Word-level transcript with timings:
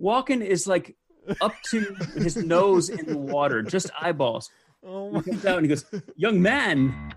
Walken 0.00 0.44
is 0.44 0.66
like 0.66 0.96
up 1.40 1.54
to 1.70 1.96
his 2.14 2.36
nose 2.44 2.88
in 2.88 3.06
the 3.06 3.18
water, 3.18 3.62
just 3.62 3.90
eyeballs. 4.00 4.50
Oh 4.84 5.18
he 5.20 5.30
comes 5.30 5.44
out 5.46 5.58
and 5.58 5.66
he 5.66 5.68
goes, 5.68 5.84
"Young 6.16 6.40
man, 6.40 7.12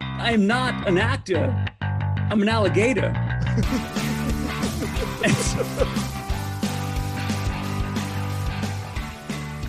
I 0.00 0.32
am 0.32 0.46
not 0.46 0.86
an 0.86 0.98
actor. 0.98 1.66
I'm 1.80 2.42
an 2.42 2.48
alligator." 2.48 3.12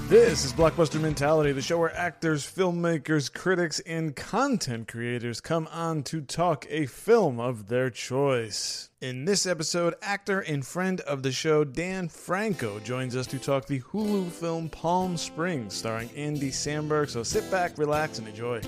This 0.10 0.44
is 0.44 0.54
Blockbuster 0.54 1.00
Mentality, 1.00 1.52
the 1.52 1.62
show 1.62 1.78
where 1.78 1.96
actors, 1.96 2.44
filmmakers, 2.44 3.32
critics, 3.32 3.80
and 3.82 4.16
content 4.16 4.88
creators 4.88 5.40
come 5.40 5.70
on 5.72 6.02
to 6.06 6.22
talk 6.22 6.66
a 6.68 6.88
film 6.88 7.40
of 7.40 7.68
their 7.68 7.92
choice. 7.92 8.90
In 9.02 9.26
this 9.26 9.46
episode, 9.46 9.94
actor 10.02 10.40
and 10.40 10.66
friend 10.66 11.00
of 11.02 11.22
the 11.22 11.32
show 11.32 11.64
Dan 11.64 12.10
Franco 12.10 12.80
joins 12.80 13.16
us 13.16 13.28
to 13.28 13.38
talk 13.38 13.68
the 13.68 13.82
Hulu 13.82 14.32
film 14.32 14.68
Palm 14.70 15.16
Springs, 15.16 15.76
starring 15.76 16.10
Andy 16.16 16.50
Samberg. 16.50 17.12
So 17.12 17.22
sit 17.22 17.52
back, 17.52 17.78
relax, 17.78 18.18
and 18.18 18.28
enjoy. 18.28 18.62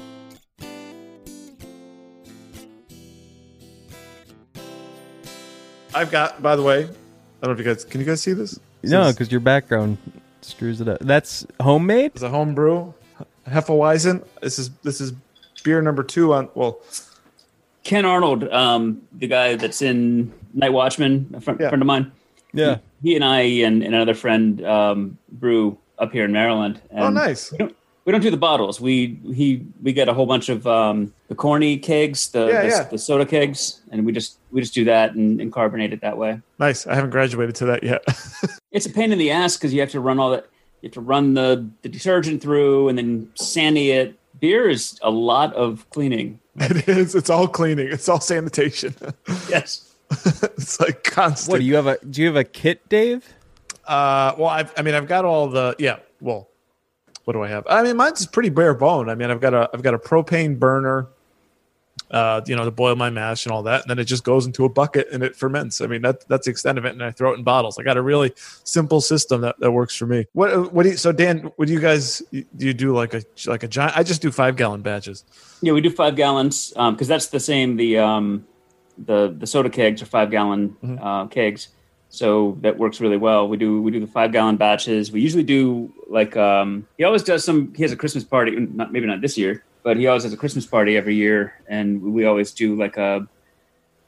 I've 5.95 6.11
got, 6.11 6.43
by 6.43 6.55
the 6.55 6.61
way, 6.61 6.83
I 6.83 6.85
don't 6.85 6.95
know 7.41 7.51
if 7.53 7.57
you 7.57 7.65
guys 7.65 7.83
can 7.83 7.99
you 7.99 8.05
guys 8.05 8.21
see 8.21 8.33
this? 8.33 8.59
No, 8.83 9.11
because 9.11 9.31
your 9.31 9.41
background 9.41 9.97
screws 10.41 10.81
it 10.81 10.87
up. 10.87 10.99
That's 10.99 11.45
homemade. 11.61 12.11
It's 12.15 12.23
a 12.23 12.29
home 12.29 12.53
brew, 12.55 12.93
Hefeweizen. 13.47 14.25
This 14.41 14.59
is 14.59 14.69
this 14.83 14.99
is 15.01 15.13
beer 15.63 15.81
number 15.81 16.03
two 16.03 16.33
on 16.33 16.49
well, 16.55 16.79
Ken 17.83 18.05
Arnold, 18.05 18.47
um, 18.49 19.01
the 19.13 19.27
guy 19.27 19.55
that's 19.55 19.81
in 19.81 20.31
Night 20.53 20.73
Watchman, 20.73 21.31
a 21.35 21.41
friend, 21.41 21.59
Yeah. 21.59 21.69
friend 21.69 21.81
of 21.81 21.87
mine. 21.87 22.11
Yeah. 22.53 22.77
He 23.01 23.15
and 23.15 23.23
I 23.23 23.41
and, 23.41 23.83
and 23.83 23.95
another 23.95 24.13
friend 24.13 24.63
um, 24.65 25.17
brew 25.31 25.77
up 25.97 26.11
here 26.11 26.25
in 26.25 26.31
Maryland. 26.31 26.81
And 26.91 26.99
oh 27.03 27.09
nice. 27.09 27.51
We 27.51 27.57
don't, 27.59 27.75
we 28.05 28.11
don't 28.11 28.21
do 28.21 28.31
the 28.31 28.37
bottles. 28.37 28.81
We 28.81 29.19
he 29.33 29.65
we 29.81 29.93
get 29.93 30.09
a 30.09 30.13
whole 30.13 30.25
bunch 30.25 30.49
of 30.49 30.65
um, 30.65 31.13
the 31.27 31.35
corny 31.35 31.77
kegs, 31.77 32.29
the, 32.29 32.47
Yeah, 32.47 32.61
the, 32.61 32.67
yeah. 32.67 32.83
the 32.83 32.97
soda 32.97 33.25
kegs, 33.25 33.81
and 33.91 34.05
we 34.05 34.11
just 34.11 34.37
we 34.51 34.61
just 34.61 34.73
do 34.73 34.85
that 34.85 35.13
and, 35.13 35.39
and 35.39 35.51
carbonate 35.53 35.93
it 35.93 36.01
that 36.01 36.17
way. 36.17 36.41
Nice. 36.59 36.87
I 36.87 36.95
haven't 36.95 37.11
graduated 37.11 37.55
to 37.55 37.65
that 37.67 37.83
yet. 37.83 38.03
It's 38.71 38.85
a 38.85 38.89
pain 38.89 39.11
in 39.11 39.19
the 39.19 39.31
ass 39.31 39.57
because 39.57 39.73
you 39.73 39.81
have 39.81 39.91
to 39.91 39.99
run 39.99 40.17
all 40.17 40.29
that. 40.31 40.47
You 40.81 40.87
have 40.87 40.93
to 40.93 41.01
run 41.01 41.33
the, 41.33 41.69
the 41.81 41.89
detergent 41.89 42.41
through 42.41 42.87
and 42.87 42.97
then 42.97 43.29
sandy 43.35 43.91
it. 43.91 44.17
Beer 44.39 44.69
is 44.69 44.97
a 45.03 45.11
lot 45.11 45.53
of 45.55 45.85
cleaning. 45.89 46.39
it 46.55 46.87
is. 46.87 47.13
It's 47.13 47.29
all 47.29 47.49
cleaning. 47.49 47.89
It's 47.89 48.07
all 48.07 48.21
sanitation. 48.21 48.95
Yes. 49.49 49.93
it's 50.09 50.79
like 50.79 51.03
constant. 51.03 51.51
What 51.51 51.59
do 51.59 51.65
you 51.65 51.75
have 51.75 51.87
a? 51.87 51.97
Do 52.05 52.21
you 52.21 52.27
have 52.27 52.37
a 52.37 52.45
kit, 52.45 52.87
Dave? 52.87 53.27
Uh, 53.85 54.35
well, 54.37 54.47
I've, 54.47 54.73
I 54.77 54.81
mean, 54.81 54.93
I've 54.95 55.07
got 55.07 55.25
all 55.25 55.49
the 55.49 55.75
yeah. 55.77 55.99
Well, 56.21 56.47
what 57.25 57.33
do 57.33 57.43
I 57.43 57.47
have? 57.47 57.65
I 57.69 57.83
mean, 57.83 57.97
mine's 57.97 58.25
pretty 58.25 58.49
bare 58.49 58.73
bone. 58.73 59.09
I 59.09 59.15
mean, 59.15 59.31
I've 59.31 59.41
got 59.41 59.53
a 59.53 59.69
I've 59.73 59.83
got 59.83 59.93
a 59.93 59.99
propane 59.99 60.59
burner. 60.59 61.07
Uh, 62.09 62.41
you 62.45 62.57
know, 62.57 62.65
to 62.65 62.71
boil 62.71 62.93
my 62.93 63.09
mash 63.09 63.45
and 63.45 63.53
all 63.53 63.63
that, 63.63 63.83
and 63.83 63.89
then 63.89 63.97
it 63.97 64.03
just 64.03 64.25
goes 64.25 64.45
into 64.45 64.65
a 64.65 64.69
bucket 64.69 65.07
and 65.13 65.23
it 65.23 65.33
ferments. 65.33 65.79
I 65.79 65.87
mean, 65.87 66.01
that 66.01 66.27
that's 66.27 66.43
the 66.43 66.51
extent 66.51 66.77
of 66.77 66.83
it, 66.83 66.91
and 66.91 67.01
I 67.01 67.11
throw 67.11 67.31
it 67.31 67.37
in 67.37 67.43
bottles. 67.43 67.79
I 67.79 67.83
got 67.83 67.95
a 67.95 68.01
really 68.01 68.33
simple 68.35 68.99
system 68.99 69.39
that, 69.41 69.57
that 69.59 69.71
works 69.71 69.95
for 69.95 70.05
me. 70.05 70.25
What 70.33 70.73
what 70.73 70.83
do 70.83 70.89
you, 70.89 70.97
so 70.97 71.13
Dan? 71.13 71.51
What 71.55 71.67
do 71.67 71.73
you 71.73 71.79
guys 71.79 72.21
do? 72.31 72.43
You 72.57 72.73
do 72.73 72.93
like 72.93 73.13
a 73.13 73.23
like 73.45 73.63
a 73.63 73.67
giant? 73.67 73.97
I 73.97 74.03
just 74.03 74.21
do 74.21 74.29
five 74.29 74.57
gallon 74.57 74.81
batches. 74.81 75.23
Yeah, 75.61 75.71
we 75.71 75.79
do 75.79 75.89
five 75.89 76.17
gallons 76.17 76.73
because 76.75 77.07
that's 77.07 77.27
the 77.27 77.39
same. 77.39 77.77
The 77.77 77.99
um, 77.99 78.45
the 78.97 79.33
the 79.37 79.47
soda 79.47 79.69
kegs 79.69 80.01
are 80.01 80.05
five 80.07 80.31
gallon 80.31 80.75
uh, 81.01 81.27
kegs, 81.27 81.69
so 82.11 82.57
that 82.59 82.77
works 82.77 82.99
really 82.99 83.17
well. 83.17 83.47
We 83.47 83.55
do 83.57 83.81
we 83.81 83.89
do 83.89 83.99
the 84.01 84.05
five 84.05 84.33
gallon 84.33 84.57
batches. 84.57 85.11
We 85.11 85.21
usually 85.21 85.43
do 85.43 85.91
like 86.07 86.35
um, 86.35 86.85
he 86.97 87.05
always 87.05 87.23
does 87.23 87.43
some. 87.43 87.73
He 87.73 87.83
has 87.83 87.93
a 87.93 87.95
Christmas 87.95 88.25
party, 88.25 88.51
not 88.51 88.91
maybe 88.91 89.07
not 89.07 89.21
this 89.21 89.37
year, 89.37 89.63
but 89.81 89.95
he 89.95 90.07
always 90.07 90.23
has 90.23 90.33
a 90.33 90.37
Christmas 90.37 90.65
party 90.65 90.97
every 90.97 91.15
year, 91.15 91.53
and 91.67 92.01
we 92.01 92.25
always 92.25 92.51
do 92.51 92.75
like 92.75 92.97
a 92.97 93.27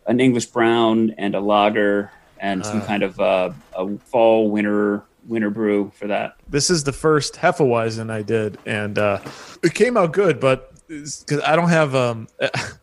an 0.06 0.20
English 0.20 0.48
brown 0.48 1.16
and 1.18 1.34
a 1.34 1.40
lager 1.40 2.12
and 2.40 2.66
some 2.66 2.82
kind 2.82 3.04
of 3.04 3.18
uh, 3.22 3.52
a 3.74 3.98
fall 4.00 4.52
winter 4.52 5.04
winter 5.26 5.50
brew 5.50 5.90
for 5.96 6.08
that. 6.08 6.36
this 6.50 6.70
is 6.70 6.84
the 6.84 6.92
first 6.92 7.36
Hefeweizen 7.36 8.12
I 8.12 8.22
did, 8.22 8.58
and 8.66 9.00
uh, 9.00 9.20
it 9.64 9.74
came 9.74 9.96
out 9.96 10.12
good. 10.12 10.42
But 10.42 10.74
because 10.90 11.40
I 11.46 11.56
don't 11.56 11.70
have, 11.70 11.96
um, 11.96 12.28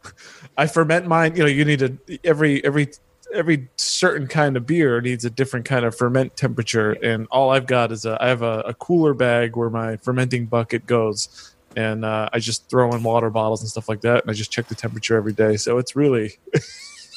I 0.56 0.66
ferment 0.66 1.06
mine. 1.06 1.36
You 1.36 1.42
know, 1.42 1.48
you 1.50 1.66
need 1.66 1.80
to 1.80 2.18
every 2.24 2.64
every 2.64 2.88
every 3.34 3.68
certain 3.76 4.26
kind 4.26 4.56
of 4.56 4.66
beer 4.66 5.00
needs 5.00 5.24
a 5.24 5.30
different 5.30 5.64
kind 5.66 5.84
of 5.84 5.96
ferment 5.96 6.36
temperature, 6.36 6.92
and 6.92 7.26
all 7.30 7.50
I've 7.50 7.66
got 7.66 7.92
is 7.92 8.04
a 8.04 8.16
I 8.20 8.28
have 8.28 8.42
a, 8.42 8.60
a 8.60 8.74
cooler 8.74 9.14
bag 9.14 9.56
where 9.56 9.70
my 9.70 9.96
fermenting 9.98 10.46
bucket 10.46 10.86
goes. 10.86 11.54
And 11.76 12.04
uh, 12.04 12.28
I 12.32 12.40
just 12.40 12.68
throw 12.68 12.92
in 12.94 13.02
water 13.04 13.30
bottles 13.30 13.60
and 13.62 13.70
stuff 13.70 13.88
like 13.88 14.00
that, 14.00 14.22
and 14.22 14.30
I 14.30 14.34
just 14.34 14.50
check 14.50 14.66
the 14.66 14.74
temperature 14.74 15.16
every 15.16 15.32
day. 15.32 15.56
So 15.56 15.78
it's 15.78 15.94
really 15.94 16.32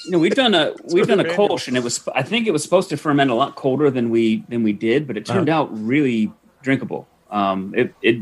You 0.06 0.12
know, 0.12 0.20
we've 0.20 0.36
done 0.36 0.54
a 0.54 0.74
we've 0.94 1.08
done 1.08 1.20
a. 1.20 1.24
Kolsch, 1.24 1.68
and 1.68 1.76
it 1.76 1.84
was 1.84 2.08
I 2.14 2.22
think 2.22 2.46
it 2.46 2.52
was 2.52 2.62
supposed 2.62 2.90
to 2.90 2.98
ferment 2.98 3.32
a 3.32 3.34
lot 3.36 3.56
colder 3.56 3.90
than 3.90 4.12
we 4.12 4.44
than 4.50 4.62
we 4.62 4.72
did, 4.72 5.08
but 5.08 5.18
it 5.18 5.26
turned 5.26 5.50
Uh-huh. 5.50 5.62
out 5.64 5.70
really 5.72 6.32
drinkable. 6.62 7.08
Um, 7.32 7.74
it 7.76 7.96
it 8.04 8.18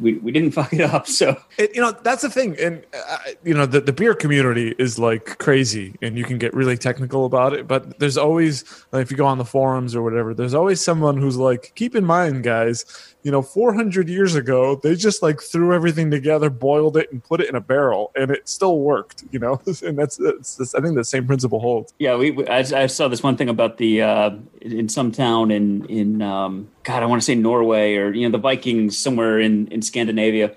we, 0.00 0.14
we 0.18 0.32
didn't 0.32 0.50
fuck 0.58 0.72
it 0.72 0.82
up, 0.82 1.06
so. 1.06 1.40
It, 1.58 1.74
you 1.74 1.82
know 1.82 1.92
that's 2.02 2.22
the 2.22 2.30
thing 2.30 2.58
and 2.58 2.84
uh, 2.92 3.18
you 3.44 3.54
know 3.54 3.66
the, 3.66 3.80
the 3.80 3.92
beer 3.92 4.14
community 4.14 4.74
is 4.78 4.98
like 4.98 5.38
crazy 5.38 5.94
and 6.02 6.18
you 6.18 6.24
can 6.24 6.38
get 6.38 6.52
really 6.54 6.76
technical 6.76 7.24
about 7.24 7.52
it 7.52 7.68
but 7.68 7.98
there's 8.00 8.16
always 8.16 8.84
like, 8.90 9.02
if 9.02 9.10
you 9.10 9.16
go 9.16 9.26
on 9.26 9.38
the 9.38 9.44
forums 9.44 9.94
or 9.94 10.02
whatever 10.02 10.34
there's 10.34 10.54
always 10.54 10.80
someone 10.80 11.16
who's 11.16 11.36
like 11.36 11.72
keep 11.74 11.94
in 11.94 12.04
mind 12.04 12.42
guys 12.42 12.84
you 13.22 13.30
know 13.30 13.42
400 13.42 14.08
years 14.08 14.34
ago 14.34 14.76
they 14.76 14.94
just 14.94 15.22
like 15.22 15.40
threw 15.40 15.74
everything 15.74 16.10
together 16.10 16.50
boiled 16.50 16.96
it 16.96 17.10
and 17.12 17.22
put 17.22 17.40
it 17.40 17.48
in 17.48 17.56
a 17.56 17.60
barrel 17.60 18.12
and 18.14 18.30
it 18.30 18.48
still 18.48 18.78
worked 18.78 19.24
you 19.32 19.38
know 19.38 19.60
and 19.84 19.98
that's, 19.98 20.16
that's, 20.16 20.54
that's 20.56 20.74
i 20.74 20.80
think 20.80 20.94
the 20.94 21.04
same 21.04 21.26
principle 21.26 21.58
holds 21.60 21.92
yeah. 21.98 22.14
We, 22.14 22.30
we 22.30 22.46
I, 22.46 22.58
I 22.58 22.86
saw 22.86 23.08
this 23.08 23.22
one 23.22 23.36
thing 23.36 23.48
about 23.48 23.78
the 23.78 24.02
uh, 24.02 24.30
in 24.60 24.88
some 24.88 25.10
town 25.12 25.50
in 25.50 25.84
in 25.86 26.22
um, 26.22 26.68
God 26.84 27.02
I 27.02 27.06
want 27.06 27.20
to 27.20 27.24
say 27.26 27.34
Norway 27.34 27.96
or 27.96 28.12
you 28.12 28.28
know 28.28 28.32
the 28.32 28.38
Vikings 28.38 28.96
somewhere 28.96 29.40
in 29.40 29.66
in 29.68 29.82
Scandinavia. 29.82 30.54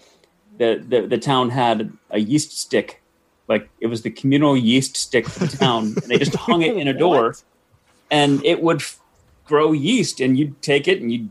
The, 0.58 0.84
the 0.88 1.08
the 1.08 1.18
town 1.18 1.50
had 1.50 1.92
a 2.12 2.20
yeast 2.20 2.58
stick, 2.58 3.02
like 3.48 3.70
it 3.80 3.88
was 3.88 4.04
the 4.04 4.12
communal 4.12 4.56
yeast 4.56 4.96
stick 4.96 5.28
for 5.28 5.46
the 5.46 5.58
town. 5.58 5.96
and 6.02 6.10
they 6.10 6.18
just 6.18 6.36
hung 6.36 6.62
it 6.62 6.78
in 6.78 6.88
a 6.88 6.94
door. 7.06 7.36
and 8.12 8.44
it 8.46 8.62
would 8.62 8.82
f- 8.82 9.00
grow 9.46 9.72
yeast 9.72 10.20
and 10.20 10.38
you'd 10.38 10.62
take 10.62 10.88
it 10.88 11.02
and 11.02 11.12
you'd 11.12 11.30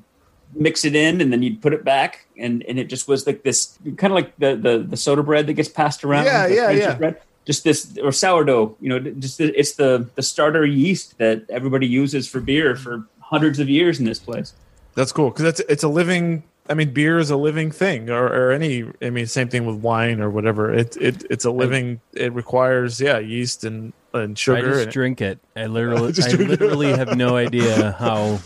mix 0.55 0.85
it 0.85 0.95
in 0.95 1.21
and 1.21 1.33
then 1.33 1.43
you'd 1.43 1.61
put 1.63 1.73
it 1.73 1.85
back 1.85 2.27
and, 2.37 2.63
and 2.65 2.79
it 2.79 2.85
just 2.89 3.07
was 3.09 3.27
like 3.27 3.43
this 3.43 3.79
kind 3.97 4.13
of 4.13 4.17
like 4.17 4.37
the, 4.39 4.57
the, 4.57 4.79
the 4.79 4.97
soda 4.97 5.23
bread 5.23 5.47
that 5.47 5.55
gets 5.55 5.69
passed 5.69 6.05
around 6.05 6.25
Yeah, 6.25 6.47
yeah, 6.47 6.71
yeah. 6.71 6.95
bread. 6.95 7.21
just 7.45 7.65
this 7.65 7.97
or 8.03 8.13
sourdough 8.13 8.77
you 8.81 8.89
know 8.89 8.99
just 8.99 9.39
the, 9.39 9.59
it's 9.59 9.73
the 9.73 10.09
the 10.15 10.23
starter 10.23 10.67
yeast 10.67 11.19
that 11.19 11.45
everybody 11.49 11.87
uses 11.87 12.29
for 12.29 12.41
beer 12.41 12.75
for 12.77 13.07
hundreds 13.21 13.59
of 13.61 13.69
years 13.69 13.99
in 14.01 14.05
this 14.07 14.19
place 14.19 14.53
That's 14.95 15.13
cool 15.13 15.31
because 15.31 15.45
it's 15.47 15.61
it's 15.69 15.83
a 15.83 15.89
living. 15.89 16.43
I 16.69 16.75
mean, 16.75 16.93
beer 16.93 17.19
is 17.19 17.31
a 17.31 17.37
living 17.37 17.73
thing, 17.73 18.11
or, 18.11 18.27
or 18.27 18.53
any. 18.53 18.85
I 19.03 19.11
mean, 19.11 19.27
same 19.27 19.49
thing 19.49 19.67
with 19.67 19.77
wine 19.77 20.21
or 20.21 20.31
whatever. 20.31 20.73
It 20.73 20.97
it 20.97 21.25
it's 21.31 21.45
a 21.45 21.51
living. 21.51 22.01
It 22.13 22.33
requires 22.33 23.01
yeah 23.01 23.19
yeast 23.19 23.65
and 23.65 23.93
and 24.13 24.39
sugar. 24.39 24.59
I 24.59 24.71
just 24.71 24.83
and, 24.83 24.93
drink 24.93 25.21
it. 25.21 25.39
I 25.57 25.67
literally, 25.77 26.13
Just 26.13 26.29
I 26.35 26.37
literally 26.37 26.93
have 26.93 27.17
no 27.17 27.37
idea 27.37 27.93
how 27.99 28.41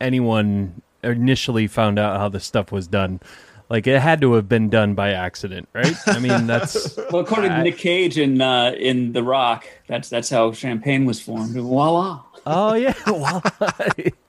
anyone 0.00 0.81
initially 1.02 1.66
found 1.66 1.98
out 1.98 2.18
how 2.18 2.28
the 2.28 2.40
stuff 2.40 2.72
was 2.72 2.86
done. 2.86 3.20
Like 3.68 3.86
it 3.86 4.00
had 4.00 4.20
to 4.20 4.34
have 4.34 4.48
been 4.48 4.68
done 4.68 4.94
by 4.94 5.12
accident, 5.12 5.68
right? 5.72 5.96
I 6.06 6.18
mean, 6.18 6.46
that's 6.46 6.96
well 7.10 7.22
according 7.22 7.50
to 7.50 7.56
I- 7.56 7.62
nick 7.62 7.78
cage 7.78 8.18
in 8.18 8.40
uh 8.40 8.72
in 8.78 9.12
the 9.12 9.22
rock 9.22 9.66
that's 9.86 10.08
that's 10.10 10.28
how 10.28 10.52
champagne 10.52 11.06
was 11.06 11.20
formed 11.20 11.54
voila 11.54 12.20
oh 12.46 12.74
yeah, 12.74 12.92
well, 13.06 13.42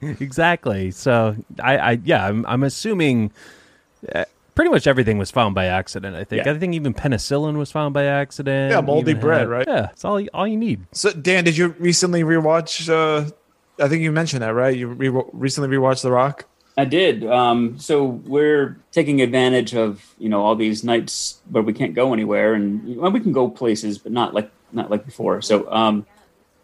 exactly. 0.00 0.90
So 0.90 1.36
I, 1.62 1.76
I 1.78 1.98
yeah, 2.04 2.26
I'm, 2.26 2.44
I'm 2.46 2.62
assuming 2.62 3.32
uh, 4.14 4.24
pretty 4.54 4.70
much 4.70 4.86
everything 4.86 5.18
was 5.18 5.30
found 5.30 5.54
by 5.54 5.66
accident. 5.66 6.16
I 6.16 6.24
think. 6.24 6.44
Yeah. 6.44 6.52
I 6.52 6.58
think 6.58 6.74
even 6.74 6.94
penicillin 6.94 7.56
was 7.56 7.70
found 7.70 7.94
by 7.94 8.04
accident. 8.04 8.72
Yeah, 8.72 8.80
moldy 8.80 9.10
Even 9.10 9.20
bread, 9.20 9.40
had- 9.40 9.48
right? 9.48 9.66
Yeah, 9.68 9.90
it's 9.92 10.04
all 10.04 10.24
all 10.32 10.46
you 10.46 10.56
need. 10.56 10.86
So 10.92 11.12
Dan, 11.12 11.44
did 11.44 11.56
you 11.56 11.68
recently 11.78 12.22
rewatch 12.22 12.88
uh, 12.88 13.30
I 13.82 13.88
think 13.88 14.02
you 14.02 14.12
mentioned 14.12 14.42
that, 14.42 14.54
right? 14.54 14.76
You 14.76 14.88
re- 14.88 15.22
recently 15.32 15.76
rewatched 15.76 16.02
The 16.02 16.12
Rock. 16.12 16.46
I 16.76 16.84
did. 16.84 17.24
Um, 17.24 17.78
so 17.78 18.04
we're 18.04 18.78
taking 18.90 19.20
advantage 19.22 19.74
of 19.74 20.14
you 20.18 20.28
know 20.28 20.42
all 20.42 20.56
these 20.56 20.82
nights 20.82 21.40
where 21.50 21.62
we 21.62 21.72
can't 21.72 21.94
go 21.94 22.12
anywhere, 22.12 22.54
and 22.54 22.96
well, 22.96 23.10
we 23.10 23.20
can 23.20 23.32
go 23.32 23.48
places, 23.48 23.98
but 23.98 24.12
not 24.12 24.34
like 24.34 24.50
not 24.72 24.90
like 24.90 25.04
before. 25.04 25.40
So 25.40 25.70
um, 25.70 26.06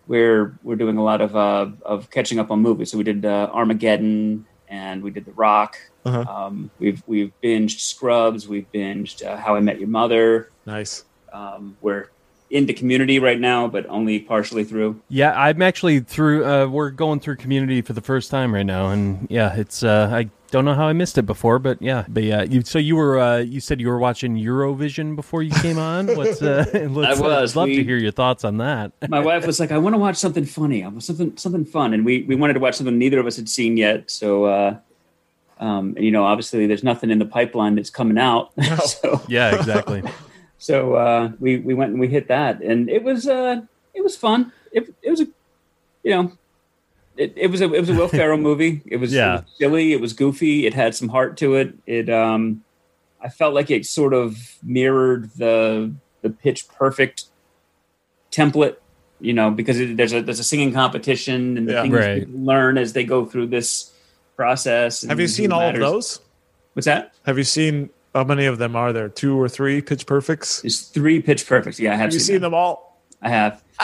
we're 0.08 0.58
we're 0.64 0.76
doing 0.76 0.96
a 0.96 1.04
lot 1.04 1.20
of 1.20 1.36
uh, 1.36 1.68
of 1.82 2.10
catching 2.10 2.38
up 2.38 2.50
on 2.50 2.60
movies. 2.60 2.90
So 2.90 2.98
we 2.98 3.04
did 3.04 3.24
uh, 3.24 3.50
Armageddon, 3.52 4.46
and 4.68 5.02
we 5.02 5.10
did 5.10 5.24
The 5.24 5.32
Rock. 5.32 5.78
Uh-huh. 6.04 6.24
Um, 6.28 6.70
we've 6.78 7.02
we've 7.06 7.32
binged 7.42 7.78
Scrubs. 7.78 8.48
We've 8.48 8.70
binged 8.72 9.24
uh, 9.24 9.36
How 9.36 9.54
I 9.54 9.60
Met 9.60 9.78
Your 9.78 9.88
Mother. 9.88 10.50
Nice. 10.66 11.04
Um, 11.32 11.76
we're 11.80 12.10
into 12.50 12.72
Community 12.72 13.18
right 13.18 13.38
now, 13.40 13.68
but 13.68 13.86
only 13.88 14.18
partially 14.20 14.64
through. 14.64 15.00
Yeah, 15.08 15.32
I'm 15.40 15.62
actually 15.62 16.00
through. 16.00 16.44
Uh, 16.44 16.66
we're 16.66 16.90
going 16.90 17.20
through 17.20 17.36
Community 17.36 17.80
for 17.82 17.92
the 17.92 18.00
first 18.00 18.30
time 18.30 18.52
right 18.54 18.66
now, 18.66 18.88
and 18.90 19.26
yeah, 19.30 19.54
it's. 19.54 19.82
Uh, 19.82 20.10
I 20.12 20.28
don't 20.50 20.64
know 20.64 20.74
how 20.74 20.86
I 20.88 20.92
missed 20.92 21.16
it 21.16 21.26
before, 21.26 21.60
but 21.60 21.80
yeah, 21.80 22.04
but 22.08 22.24
yeah. 22.24 22.42
You 22.42 22.62
so 22.62 22.78
you 22.80 22.96
were 22.96 23.18
uh, 23.20 23.38
you 23.38 23.60
said 23.60 23.80
you 23.80 23.88
were 23.88 23.98
watching 24.00 24.34
Eurovision 24.36 25.14
before 25.14 25.42
you 25.44 25.52
came 25.60 25.78
on. 25.78 26.06
What's 26.16 26.42
uh, 26.42 26.64
let's, 26.90 27.20
I 27.20 27.22
was. 27.22 27.52
I'd 27.52 27.56
love 27.60 27.68
We- 27.68 27.76
to 27.76 27.84
hear 27.84 27.96
your 27.96 28.10
thoughts 28.12 28.44
on 28.44 28.56
that. 28.58 28.92
my 29.08 29.20
wife 29.20 29.46
was 29.46 29.60
like, 29.60 29.70
"I 29.70 29.78
want 29.78 29.94
to 29.94 29.98
watch 29.98 30.16
something 30.16 30.44
funny. 30.44 30.82
I 30.84 30.88
want 30.88 31.04
something 31.04 31.36
something 31.36 31.64
fun," 31.64 31.94
and 31.94 32.04
we 32.04 32.22
we 32.24 32.34
wanted 32.34 32.54
to 32.54 32.60
watch 32.60 32.74
something 32.74 32.98
neither 32.98 33.20
of 33.20 33.26
us 33.26 33.36
had 33.36 33.48
seen 33.48 33.76
yet. 33.76 34.10
So, 34.10 34.44
uh, 34.46 34.76
um, 35.60 35.94
and 35.94 36.04
you 36.04 36.10
know, 36.10 36.24
obviously, 36.24 36.66
there's 36.66 36.82
nothing 36.82 37.10
in 37.10 37.20
the 37.20 37.26
pipeline 37.26 37.76
that's 37.76 37.90
coming 37.90 38.18
out. 38.18 38.50
so, 38.84 39.22
yeah, 39.28 39.54
exactly. 39.54 40.02
So 40.60 40.94
uh, 40.94 41.32
we 41.40 41.56
we 41.58 41.74
went 41.74 41.90
and 41.90 41.98
we 42.00 42.06
hit 42.06 42.28
that, 42.28 42.62
and 42.62 42.88
it 42.88 43.02
was 43.02 43.26
uh, 43.26 43.62
it 43.94 44.02
was 44.04 44.14
fun. 44.16 44.52
It 44.70 44.94
it 45.02 45.10
was 45.10 45.20
a 45.22 45.26
you 46.04 46.10
know. 46.14 46.32
It, 47.16 47.32
it 47.36 47.48
was 47.50 47.60
a 47.60 47.64
it 47.74 47.80
was 47.80 47.90
a 47.90 47.94
Will 47.94 48.08
Ferrell 48.08 48.38
movie. 48.48 48.80
It 48.86 48.96
was, 48.98 49.12
Yeah. 49.12 49.38
it 49.38 49.44
was 49.44 49.52
silly. 49.58 49.92
It 49.92 50.00
was 50.00 50.12
goofy. 50.14 50.66
It 50.66 50.72
had 50.74 50.94
some 50.94 51.08
heart 51.08 51.36
to 51.38 51.54
it. 51.56 51.74
It 51.86 52.08
um, 52.08 52.62
I 53.20 53.28
felt 53.28 53.52
like 53.52 53.70
it 53.70 53.84
sort 53.84 54.14
of 54.14 54.38
mirrored 54.62 55.30
the 55.36 55.92
the 56.22 56.30
Pitch 56.30 56.68
Perfect 56.68 57.24
template, 58.30 58.76
you 59.20 59.32
know, 59.34 59.50
because 59.50 59.78
it, 59.80 59.96
there's 59.96 60.12
a 60.14 60.22
there's 60.22 60.38
a 60.38 60.44
singing 60.44 60.72
competition 60.72 61.58
and 61.58 61.68
the 61.68 61.72
Yeah. 61.72 61.82
things 61.82 61.94
Right. 61.94 62.18
people 62.26 62.40
learn 62.40 62.78
as 62.78 62.92
they 62.94 63.04
go 63.04 63.24
through 63.26 63.48
this 63.48 63.92
process. 64.36 65.02
and 65.02 65.10
Have 65.10 65.20
you 65.20 65.28
seen 65.28 65.52
all 65.52 65.60
of 65.68 65.76
those? 65.76 66.20
What's 66.72 66.86
that? 66.86 67.12
Have 67.26 67.36
you 67.36 67.44
seen 67.44 67.90
how 68.14 68.24
many 68.24 68.46
of 68.46 68.58
them 68.58 68.74
are 68.76 68.92
there? 68.92 69.08
Two 69.08 69.40
or 69.40 69.48
three 69.48 69.80
Pitch 69.80 70.06
Perfects? 70.06 70.62
There's 70.62 70.80
three 70.82 71.20
Pitch 71.22 71.46
Perfects. 71.46 71.78
Yeah, 71.78 71.90
I 71.90 71.96
have, 71.96 72.00
Have 72.06 72.12
you 72.14 72.18
seen, 72.20 72.26
seen 72.26 72.34
them. 72.42 72.52
them 72.52 72.54
all? 72.54 73.00
I 73.22 73.28
have. 73.28 73.62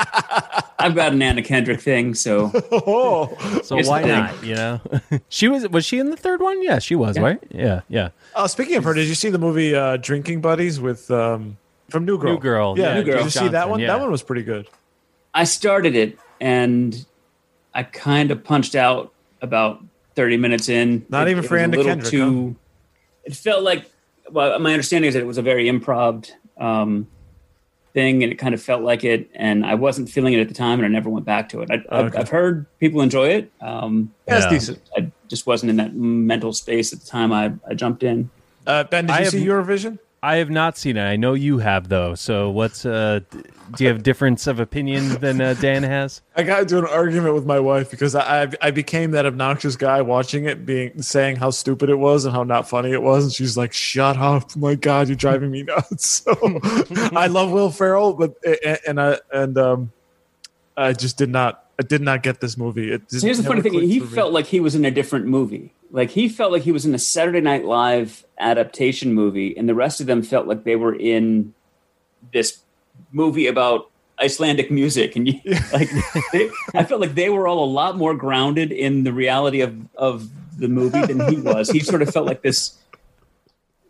I've 0.79 0.95
got 0.95 1.13
an 1.13 1.23
Anna 1.23 1.43
Kendrick 1.43 1.81
thing, 1.81 2.15
so 2.15 2.51
Oh, 2.73 3.61
So 3.63 3.77
why 3.83 4.03
not? 4.03 4.43
You 4.45 4.55
know, 4.55 4.81
she 5.29 5.49
was. 5.49 5.67
Was 5.69 5.85
she 5.85 5.99
in 5.99 6.11
the 6.11 6.17
third 6.17 6.41
one? 6.41 6.63
Yeah, 6.63 6.79
she 6.79 6.95
was. 6.95 7.17
Yeah. 7.17 7.23
Right? 7.23 7.39
Yeah, 7.51 7.81
yeah. 7.89 8.09
uh, 8.35 8.47
speaking 8.49 8.77
of 8.77 8.85
her, 8.85 8.95
did 8.95 9.09
you 9.09 9.15
see 9.15 9.31
the 9.31 9.39
movie 9.39 9.75
uh, 9.75 9.97
Drinking 9.99 10.41
Buddies 10.41 10.81
with 10.81 11.11
um, 11.11 11.57
from 11.91 12.05
New 12.05 12.19
Girl? 12.19 12.35
New 12.35 12.41
Girl, 12.41 12.79
Yeah, 12.79 12.89
yeah, 12.89 12.95
New 12.95 13.05
Girl. 13.05 13.17
Did 13.19 13.25
you 13.25 13.31
see 13.31 13.49
that 13.49 13.69
one? 13.71 13.81
yeah. 13.81 13.89
That 13.89 14.01
one 14.01 14.11
was 14.11 14.23
pretty 14.23 14.43
good. 14.43 14.69
I 15.35 15.45
started 15.45 15.95
it 15.97 16.19
and 16.41 17.05
I 17.75 17.83
kind 17.83 18.31
of 18.31 18.43
punched 18.43 18.75
out 18.75 19.13
about 19.43 19.83
30 20.15 20.37
minutes 20.39 20.69
in. 20.71 21.05
Not 21.11 21.29
It- 21.29 21.33
even 21.33 21.43
for 21.43 21.57
Anna 21.59 21.77
Kendrick, 21.83 22.11
Too, 22.11 22.57
It 23.25 23.35
felt 23.37 23.63
like, 23.63 23.91
well, 24.31 24.59
my 24.59 24.73
understanding 24.73 25.09
is 25.09 25.15
that 25.15 25.21
it 25.21 25.27
was 25.27 25.39
a 25.39 25.43
very 25.43 25.67
improv 25.67 26.31
um, 26.59 27.07
thing, 27.95 28.23
and 28.23 28.33
it 28.33 28.37
kind 28.37 28.55
of 28.55 28.63
felt 28.63 28.83
like 28.83 29.05
it. 29.05 29.31
And 29.35 29.65
I 29.65 29.75
wasn't 29.75 30.09
feeling 30.09 30.33
it 30.35 30.41
at 30.41 30.49
the 30.49 30.55
time, 30.55 30.79
and 30.79 30.87
I 30.87 30.89
never 30.89 31.09
went 31.11 31.25
back 31.27 31.49
to 31.51 31.63
it. 31.63 31.71
I, 31.71 31.75
I've, 31.91 32.07
Okay. 32.07 32.19
I've 32.19 32.29
heard 32.29 32.67
people 32.79 33.01
enjoy 33.01 33.29
it. 33.29 33.53
Um, 33.61 34.13
That's 34.27 34.47
decent. 34.47 34.81
I 34.97 35.11
just 35.29 35.47
wasn't 35.47 35.71
in 35.71 35.77
that 35.77 35.95
mental 35.95 36.53
space 36.53 36.93
at 36.93 37.01
the 37.01 37.07
time 37.07 37.33
I, 37.33 37.53
I 37.69 37.75
jumped 37.75 38.03
in. 38.03 38.31
Uh, 38.67 38.85
ben, 38.85 39.07
did 39.07 39.13
I 39.13 39.19
you 39.19 39.25
have- 39.25 39.33
see 39.33 39.45
Eurovision? 39.47 39.99
I 40.27 40.39
have 40.39 40.51
not 40.51 40.77
seen 40.77 40.97
it. 40.97 41.05
I 41.05 41.15
know 41.15 41.35
you 41.35 41.59
have 41.59 41.89
though. 41.89 42.17
So 42.17 42.51
what's 42.51 42.85
uh? 42.85 43.21
Do 43.77 43.85
you 43.85 43.89
have 43.89 44.03
difference 44.03 44.49
of 44.49 44.59
opinion 44.59 45.21
than 45.21 45.41
uh, 45.41 45.55
Dan 45.55 45.85
has? 45.85 46.21
I 46.35 46.43
got 46.43 46.63
into 46.63 46.79
an 46.79 46.85
argument 46.85 47.37
with 47.37 47.47
my 47.47 47.61
wife 47.61 47.93
because 47.93 48.17
I 48.17 48.51
I 48.61 48.73
became 48.73 49.13
that 49.13 49.25
obnoxious 49.25 49.77
guy 49.77 50.03
watching 50.03 50.47
it, 50.47 50.67
being 50.67 51.01
saying 51.01 51.37
how 51.37 51.51
stupid 51.51 51.91
it 51.91 51.95
was 51.95 52.25
and 52.25 52.35
how 52.35 52.43
not 52.43 52.69
funny 52.69 52.91
it 52.91 53.03
was, 53.03 53.23
and 53.23 53.33
she's 53.33 53.57
like, 53.57 53.73
"Shut 53.73 54.17
up! 54.17 54.57
My 54.57 54.75
God, 54.75 55.07
you're 55.07 55.15
driving 55.15 55.53
me 55.53 55.63
nuts." 55.63 56.27
So 56.27 56.61
I 57.15 57.29
love 57.29 57.53
Will 57.53 57.71
Ferrell, 57.71 58.13
but 58.13 58.35
and 58.85 59.01
I 59.01 59.21
and 59.33 59.57
um, 59.57 59.93
I 60.77 60.93
just 60.93 61.19
did 61.19 61.31
not 61.31 61.66
I 61.79 61.83
did 61.83 62.01
not 62.01 62.23
get 62.23 62.41
this 62.41 62.57
movie. 62.57 62.93
It 62.93 63.09
just 63.09 63.21
So 63.21 63.27
here's 63.27 63.39
the 63.39 63.45
funny 63.45 63.61
thing: 63.61 63.75
he 63.75 64.01
me. 64.01 64.07
felt 64.07 64.33
like 64.33 64.47
he 64.47 64.61
was 64.61 64.75
in 64.75 64.85
a 64.85 64.91
different 64.91 65.27
movie. 65.27 65.73
Like 65.91 66.11
he 66.11 66.29
felt 66.29 66.53
like 66.53 66.63
he 66.63 66.73
was 66.73 66.87
in 66.87 66.95
a 66.95 66.99
Saturday 66.99 67.41
Night 67.41 67.65
Live 67.65 68.25
adaptation 68.39 69.13
movie, 69.15 69.57
and 69.57 69.69
the 69.69 69.75
rest 69.75 70.01
of 70.01 70.07
them 70.07 70.23
felt 70.23 70.47
like 70.47 70.65
they 70.65 70.77
were 70.77 70.95
in 70.95 71.55
this 72.33 72.61
movie 73.13 73.47
about 73.47 73.91
Icelandic 74.21 74.71
music. 74.71 75.17
And 75.17 75.29
you, 75.29 75.41
like, 75.73 75.91
they, 76.33 76.51
I 76.75 76.85
felt 76.85 77.01
like 77.01 77.15
they 77.15 77.29
were 77.29 77.47
all 77.47 77.63
a 77.65 77.71
lot 77.71 77.97
more 77.97 78.15
grounded 78.15 78.73
in 78.73 79.05
the 79.05 79.13
reality 79.13 79.61
of 79.61 79.77
of 79.97 80.31
the 80.59 80.69
movie 80.69 81.01
than 81.01 81.29
he 81.29 81.41
was. 81.41 81.69
He 81.71 81.81
sort 81.81 82.03
of 82.03 82.11
felt 82.11 82.27
like 82.27 82.43
this, 82.43 82.79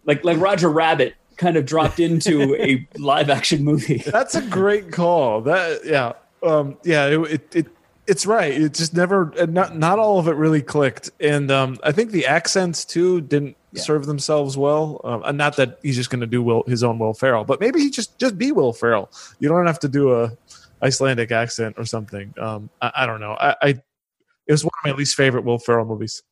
like 0.04 0.24
like 0.24 0.38
Roger 0.40 0.68
Rabbit, 0.68 1.14
kind 1.36 1.56
of 1.56 1.66
dropped 1.66 2.00
into 2.00 2.56
a 2.56 2.86
live 2.98 3.30
action 3.30 3.64
movie. 3.64 3.98
That's 3.98 4.34
a 4.34 4.42
great 4.42 4.90
call. 4.90 5.42
That 5.42 5.82
yeah, 5.84 6.12
um, 6.42 6.76
yeah. 6.82 7.06
It, 7.06 7.20
it, 7.30 7.56
it 7.56 7.75
it's 8.06 8.26
right. 8.26 8.53
It 8.53 8.75
just 8.75 8.94
never 8.94 9.32
uh, 9.38 9.47
not 9.47 9.76
not 9.76 9.99
all 9.99 10.19
of 10.19 10.29
it 10.29 10.37
really 10.37 10.62
clicked, 10.62 11.11
and 11.20 11.50
um, 11.50 11.79
I 11.82 11.93
think 11.93 12.11
the 12.11 12.26
accents 12.26 12.85
too 12.85 13.20
didn't 13.20 13.56
serve 13.75 14.06
themselves 14.06 14.56
well. 14.56 15.00
Um, 15.05 15.23
and 15.25 15.38
not 15.38 15.56
that 15.56 15.79
he's 15.82 15.97
just 15.97 16.11
going 16.11 16.20
to 16.20 16.26
do 16.26 16.43
Will 16.43 16.62
his 16.67 16.82
own 16.85 16.99
Will 16.99 17.14
Ferrell, 17.14 17.44
but 17.44 17.61
maybe 17.61 17.81
he 17.81 17.91
just 17.91 18.19
just 18.19 18.38
be 18.38 18.53
Will 18.53 18.73
Ferrell. 18.73 19.11
You 19.38 19.49
don't 19.49 19.67
have 19.67 19.81
to 19.81 19.88
do 19.88 20.14
a 20.14 20.37
Icelandic 20.82 21.32
accent 21.32 21.76
or 21.79 21.85
something. 21.85 22.35
Um, 22.38 22.70
I, 22.81 22.93
I 22.99 23.06
don't 23.06 23.20
know. 23.20 23.32
I, 23.32 23.56
I 23.62 23.69
it 23.69 24.53
was 24.53 24.64
one 24.64 24.73
of 24.85 24.91
my 24.91 24.97
least 24.97 25.17
favorite 25.17 25.44
Will 25.44 25.58
Ferrell 25.58 25.87
movies. 25.87 26.23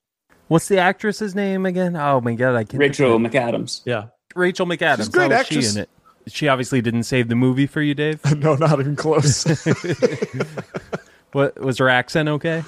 What's 0.49 0.69
the 0.69 0.79
actress's 0.79 1.35
name 1.35 1.67
again? 1.67 1.97
Oh 1.97 2.21
my 2.21 2.35
god, 2.35 2.55
I 2.55 2.65
can't. 2.65 2.81
Rachel 2.81 3.19
McAdams. 3.19 3.83
Yeah, 3.85 4.07
Rachel 4.35 4.67
McAdams. 4.67 4.97
She's 4.99 5.09
a 5.09 5.13
great 5.13 5.23
How 5.23 5.39
was 5.39 5.41
actress. 5.41 5.73
She 5.73 5.79
in 5.79 5.83
it. 5.83 5.91
She 6.27 6.49
obviously 6.49 6.81
didn't 6.81 7.03
save 7.03 7.29
the 7.29 7.35
movie 7.35 7.67
for 7.67 7.83
you, 7.83 7.95
Dave. 7.95 8.25
no, 8.39 8.55
not 8.55 8.81
even 8.81 8.97
close. 8.97 9.45
what 11.35 11.59
was 11.61 11.79
her 11.79 11.89
accent? 11.89 12.29
Okay. 12.29 12.63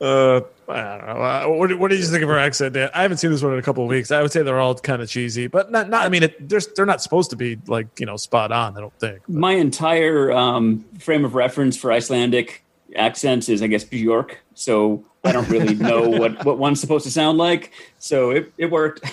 Uh, 0.00 0.40
I 0.68 0.98
don't 0.98 1.06
know. 1.06 1.22
Uh, 1.22 1.46
what, 1.48 1.78
what 1.78 1.90
did 1.90 2.00
you 2.00 2.06
think 2.06 2.22
of 2.22 2.28
her 2.28 2.38
accent, 2.38 2.74
Dan? 2.74 2.90
I 2.94 3.02
haven't 3.02 3.18
seen 3.18 3.30
this 3.30 3.42
one 3.42 3.52
in 3.52 3.58
a 3.58 3.62
couple 3.62 3.84
of 3.84 3.88
weeks. 3.88 4.10
I 4.10 4.22
would 4.22 4.32
say 4.32 4.42
they're 4.42 4.60
all 4.60 4.74
kind 4.74 5.00
of 5.02 5.08
cheesy, 5.08 5.46
but 5.46 5.70
not. 5.70 5.88
not 5.88 6.04
I 6.04 6.08
mean, 6.08 6.24
it, 6.24 6.48
they're 6.48 6.60
they're 6.74 6.86
not 6.86 7.02
supposed 7.02 7.30
to 7.30 7.36
be 7.36 7.58
like 7.66 8.00
you 8.00 8.06
know 8.06 8.16
spot 8.16 8.52
on. 8.52 8.76
I 8.76 8.80
don't 8.80 8.98
think. 8.98 9.28
my 9.28 9.52
entire 9.52 10.32
um, 10.32 10.84
frame 10.98 11.24
of 11.24 11.34
reference 11.34 11.76
for 11.76 11.92
Icelandic 11.92 12.64
accents 12.96 13.48
is, 13.48 13.62
I 13.62 13.66
guess, 13.66 13.84
Bjork. 13.84 14.40
So 14.54 15.04
I 15.24 15.32
don't 15.32 15.48
really 15.48 15.74
know 15.90 16.08
what, 16.08 16.44
what 16.44 16.58
one's 16.58 16.80
supposed 16.80 17.04
to 17.04 17.10
sound 17.10 17.38
like. 17.38 17.72
So 17.98 18.30
it, 18.30 18.52
it 18.58 18.70
worked. 18.70 19.04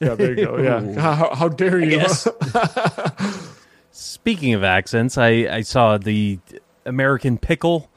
Yeah, 0.00 0.14
there 0.14 0.38
you 0.38 0.44
go. 0.44 0.58
Yeah, 0.58 1.00
how, 1.00 1.34
how 1.34 1.48
dare 1.48 1.80
you? 1.80 2.04
Speaking 3.92 4.54
of 4.54 4.64
accents, 4.64 5.16
I, 5.18 5.30
I 5.50 5.60
saw 5.62 5.98
the 5.98 6.38
American 6.84 7.38
Pickle 7.38 7.90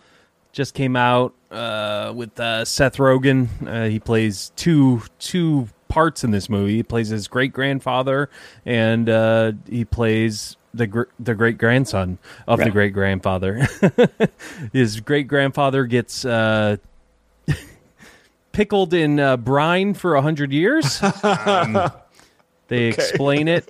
just 0.57 0.73
came 0.73 0.95
out 0.95 1.35
uh, 1.51 2.11
with 2.15 2.37
uh, 2.39 2.65
Seth 2.65 2.97
Rogen. 2.97 3.47
Uh, 3.65 3.87
he 3.87 3.99
plays 3.99 4.51
two 4.55 5.03
two 5.19 5.69
parts 5.87 6.23
in 6.23 6.31
this 6.31 6.49
movie. 6.49 6.77
He 6.77 6.83
plays 6.83 7.09
his 7.09 7.27
great 7.27 7.53
grandfather, 7.53 8.27
and 8.65 9.07
uh, 9.07 9.51
he 9.69 9.85
plays 9.85 10.57
the 10.73 10.87
gr- 10.87 11.11
the 11.19 11.35
great 11.35 11.59
grandson 11.59 12.17
of 12.47 12.57
the 12.57 12.71
great 12.71 12.91
grandfather. 12.91 13.67
his 14.73 14.99
great 14.99 15.27
grandfather 15.27 15.85
gets. 15.85 16.25
Uh, 16.25 16.77
Pickled 18.51 18.95
in 18.95 19.19
uh, 19.19 19.37
brine 19.37 19.93
for 19.93 20.15
a 20.15 20.21
hundred 20.23 20.51
years. 20.51 20.99
Um, 21.21 21.91
they 22.69 22.85
explain 22.85 23.47
it 23.47 23.69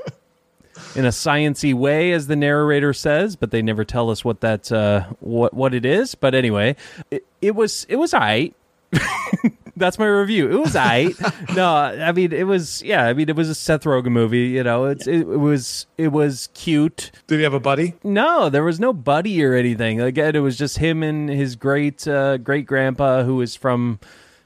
in 0.95 1.05
a 1.05 1.09
sciency 1.09 1.73
way, 1.73 2.11
as 2.11 2.27
the 2.27 2.35
narrator 2.35 2.93
says, 2.93 3.35
but 3.35 3.51
they 3.51 3.61
never 3.61 3.83
tell 3.85 4.09
us 4.09 4.23
what 4.25 4.41
that 4.41 4.71
uh, 4.71 5.05
what 5.19 5.53
what 5.53 5.73
it 5.73 5.85
is. 5.85 6.15
But 6.15 6.35
anyway, 6.35 6.75
it, 7.11 7.25
it 7.41 7.55
was 7.55 7.85
it 7.89 7.97
was 7.97 8.13
alright. 8.13 8.55
That's 9.75 9.99
my 9.99 10.07
review. 10.07 10.49
It 10.49 10.59
was 10.59 10.75
alright. 10.75 11.13
no, 11.55 11.71
I 11.71 12.11
mean 12.11 12.33
it 12.33 12.47
was 12.47 12.81
yeah. 12.83 13.05
I 13.05 13.13
mean 13.13 13.29
it 13.29 13.35
was 13.35 13.49
a 13.49 13.55
Seth 13.55 13.83
Rogen 13.83 14.11
movie. 14.11 14.47
You 14.47 14.63
know, 14.63 14.85
it's 14.85 15.05
it, 15.07 15.19
it 15.19 15.25
was 15.25 15.85
it 15.97 16.07
was 16.07 16.49
cute. 16.53 17.11
Did 17.27 17.37
he 17.37 17.43
have 17.43 17.53
a 17.53 17.59
buddy? 17.59 17.93
No, 18.03 18.49
there 18.49 18.63
was 18.63 18.79
no 18.79 18.93
buddy 18.93 19.43
or 19.43 19.53
anything. 19.53 20.01
Again, 20.01 20.35
it 20.35 20.39
was 20.39 20.57
just 20.57 20.79
him 20.79 21.03
and 21.03 21.29
his 21.29 21.55
great 21.55 22.07
uh, 22.07 22.37
great 22.37 22.65
grandpa 22.65 23.23
who 23.23 23.35
was 23.35 23.55
from 23.55 23.99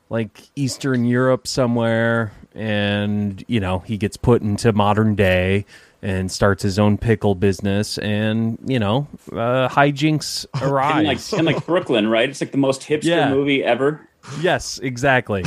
like 0.09 0.49
Eastern 0.55 1.05
Europe 1.05 1.47
somewhere. 1.47 2.33
and 2.53 3.45
you 3.47 3.61
know 3.61 3.79
he 3.79 3.97
gets 3.97 4.17
put 4.17 4.41
into 4.41 4.73
modern 4.73 5.15
day 5.15 5.65
and 6.01 6.31
starts 6.31 6.63
his 6.63 6.79
own 6.79 6.97
pickle 6.97 7.35
business, 7.35 7.97
and 7.99 8.57
you 8.65 8.79
know 8.79 9.07
uh, 9.31 9.67
hijinks 9.69 10.45
And 10.61 10.71
arise. 10.71 11.31
like, 11.31 11.39
and 11.39 11.45
like 11.45 11.65
Brooklyn, 11.65 12.07
right? 12.07 12.29
It's 12.29 12.41
like 12.41 12.51
the 12.51 12.57
most 12.57 12.81
hipster 12.81 13.03
Yeah. 13.05 13.29
movie 13.29 13.63
ever. 13.63 14.07
Yes, 14.41 14.79
exactly, 14.79 15.43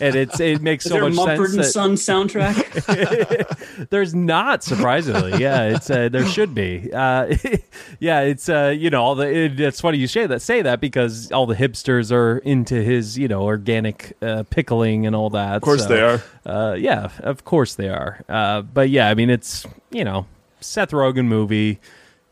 and 0.00 0.14
it's 0.14 0.38
it 0.40 0.60
makes 0.62 0.84
Is 0.86 0.90
so 0.92 0.96
there 0.98 1.04
a 1.06 1.10
much 1.10 1.38
Mumford 1.38 1.50
sense. 1.50 1.76
and 1.76 1.96
that- 1.96 1.98
Son 1.98 2.28
soundtrack? 2.28 3.88
There's 3.90 4.14
not 4.14 4.62
surprisingly, 4.62 5.40
yeah. 5.40 5.74
It's 5.74 5.90
uh, 5.90 6.08
there 6.08 6.26
should 6.26 6.54
be, 6.54 6.90
uh, 6.92 7.34
yeah. 8.00 8.20
It's 8.20 8.48
uh, 8.48 8.74
you 8.76 8.90
know 8.90 9.02
all 9.02 9.14
the. 9.14 9.26
It, 9.32 9.60
it's 9.60 9.80
funny 9.80 9.98
you 9.98 10.06
say 10.06 10.26
that 10.26 10.42
say 10.42 10.62
that 10.62 10.80
because 10.80 11.30
all 11.32 11.46
the 11.46 11.54
hipsters 11.56 12.12
are 12.12 12.38
into 12.38 12.74
his 12.82 13.18
you 13.18 13.28
know 13.28 13.42
organic 13.42 14.16
uh, 14.22 14.44
pickling 14.50 15.06
and 15.06 15.16
all 15.16 15.30
that. 15.30 15.56
Of 15.56 15.62
course 15.62 15.86
they 15.86 16.00
are. 16.00 16.22
Uh, 16.44 16.74
yeah, 16.74 17.10
of 17.20 17.44
course 17.44 17.74
they 17.74 17.88
are. 17.88 18.22
Uh, 18.28 18.62
but 18.62 18.90
yeah, 18.90 19.08
I 19.08 19.14
mean 19.14 19.30
it's 19.30 19.66
you 19.90 20.04
know 20.04 20.26
Seth 20.60 20.90
Rogen 20.90 21.26
movie 21.26 21.80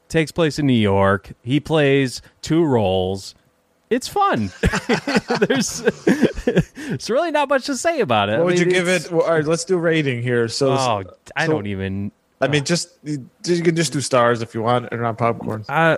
takes 0.08 0.32
place 0.32 0.58
in 0.58 0.66
New 0.66 0.72
York. 0.72 1.32
He 1.42 1.60
plays 1.60 2.20
two 2.42 2.64
roles. 2.64 3.34
It's 3.90 4.06
fun. 4.08 4.50
there's, 5.48 5.82
there's 5.82 7.10
really 7.10 7.30
not 7.32 7.48
much 7.48 7.66
to 7.66 7.76
say 7.76 8.00
about 8.00 8.28
it. 8.28 8.32
What 8.34 8.40
I 8.40 8.44
would 8.44 8.58
you 8.60 8.66
give 8.66 8.86
it? 8.88 9.10
Well, 9.10 9.22
all 9.22 9.32
right, 9.34 9.44
let's 9.44 9.64
do 9.64 9.76
rating 9.78 10.22
here. 10.22 10.46
So, 10.48 10.70
Oh, 10.72 11.02
I 11.36 11.46
don't 11.48 11.66
even. 11.66 12.12
I 12.40 12.46
mean, 12.48 12.64
just 12.64 12.90
you 13.02 13.18
can 13.44 13.74
just 13.76 13.92
do 13.92 14.00
stars 14.00 14.40
if 14.42 14.54
you 14.54 14.62
want, 14.62 14.88
and 14.92 15.02
not 15.02 15.18
popcorn. 15.18 15.64
Uh, 15.68 15.96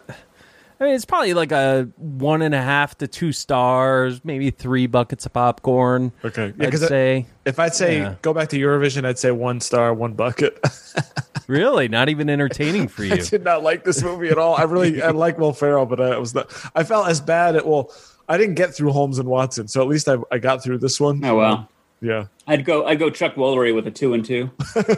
I 0.81 0.85
mean, 0.85 0.95
it's 0.95 1.05
probably 1.05 1.35
like 1.35 1.53
a 1.53 1.89
one 1.99 2.43
and 2.43 2.55
a 2.55 2.61
half 2.63 2.99
to 2.99 3.07
two 3.07 3.31
stars, 3.31 4.21
maybe 4.25 4.51
three 4.51 4.87
buckets 4.89 5.25
of 5.27 5.33
popcorn. 5.35 6.11
Okay, 6.25 6.53
yeah, 6.57 6.67
I'd 6.67 6.73
'cause 6.73 6.83
I- 6.83 6.89
say. 6.89 7.27
If 7.45 7.59
I'd 7.61 7.75
say 7.75 7.99
Yeah. 7.99 8.15
go 8.23 8.33
back 8.35 8.49
to 8.49 8.59
Eurovision, 8.59 9.05
I'd 9.05 9.19
say 9.19 9.31
one 9.31 9.61
star, 9.61 9.93
one 9.95 10.15
bucket. 10.15 10.59
really, 11.53 11.87
not 11.89 12.09
even 12.09 12.29
entertaining 12.31 12.89
for 12.89 13.05
you. 13.09 13.13
I 13.15 13.19
did 13.19 13.45
not 13.45 13.63
like 13.63 13.85
this 13.85 14.03
movie 14.03 14.29
at 14.29 14.39
all. 14.39 14.57
I 14.57 14.63
really 14.65 15.03
I 15.03 15.11
like 15.27 15.39
Will 15.39 15.53
Ferrell, 15.53 15.87
but 15.87 16.01
I 16.01 16.19
was 16.19 16.35
not. 16.35 16.51
I 16.75 16.83
felt 16.85 17.09
as 17.09 17.21
bad 17.21 17.55
at 17.57 17.67
well. 17.67 17.93
I 18.29 18.39
didn't 18.39 18.55
get 18.55 18.75
through 18.75 18.93
Holmes 18.93 19.19
and 19.19 19.29
Watson, 19.29 19.69
so 19.69 19.83
at 19.83 19.89
least 19.89 20.09
I, 20.09 20.17
I 20.31 20.39
got 20.39 20.63
through 20.63 20.79
this 20.79 20.99
one. 21.01 21.25
oh 21.25 21.37
wow. 21.37 21.69
Yeah. 22.01 22.27
I'd 22.49 22.65
go. 22.65 22.85
I'd 22.87 22.99
go 22.99 23.11
Chuck 23.11 23.37
Woolery 23.37 23.73
with 23.75 23.87
a 23.87 23.91
two 23.91 24.15
and 24.15 24.25
two. 24.25 24.51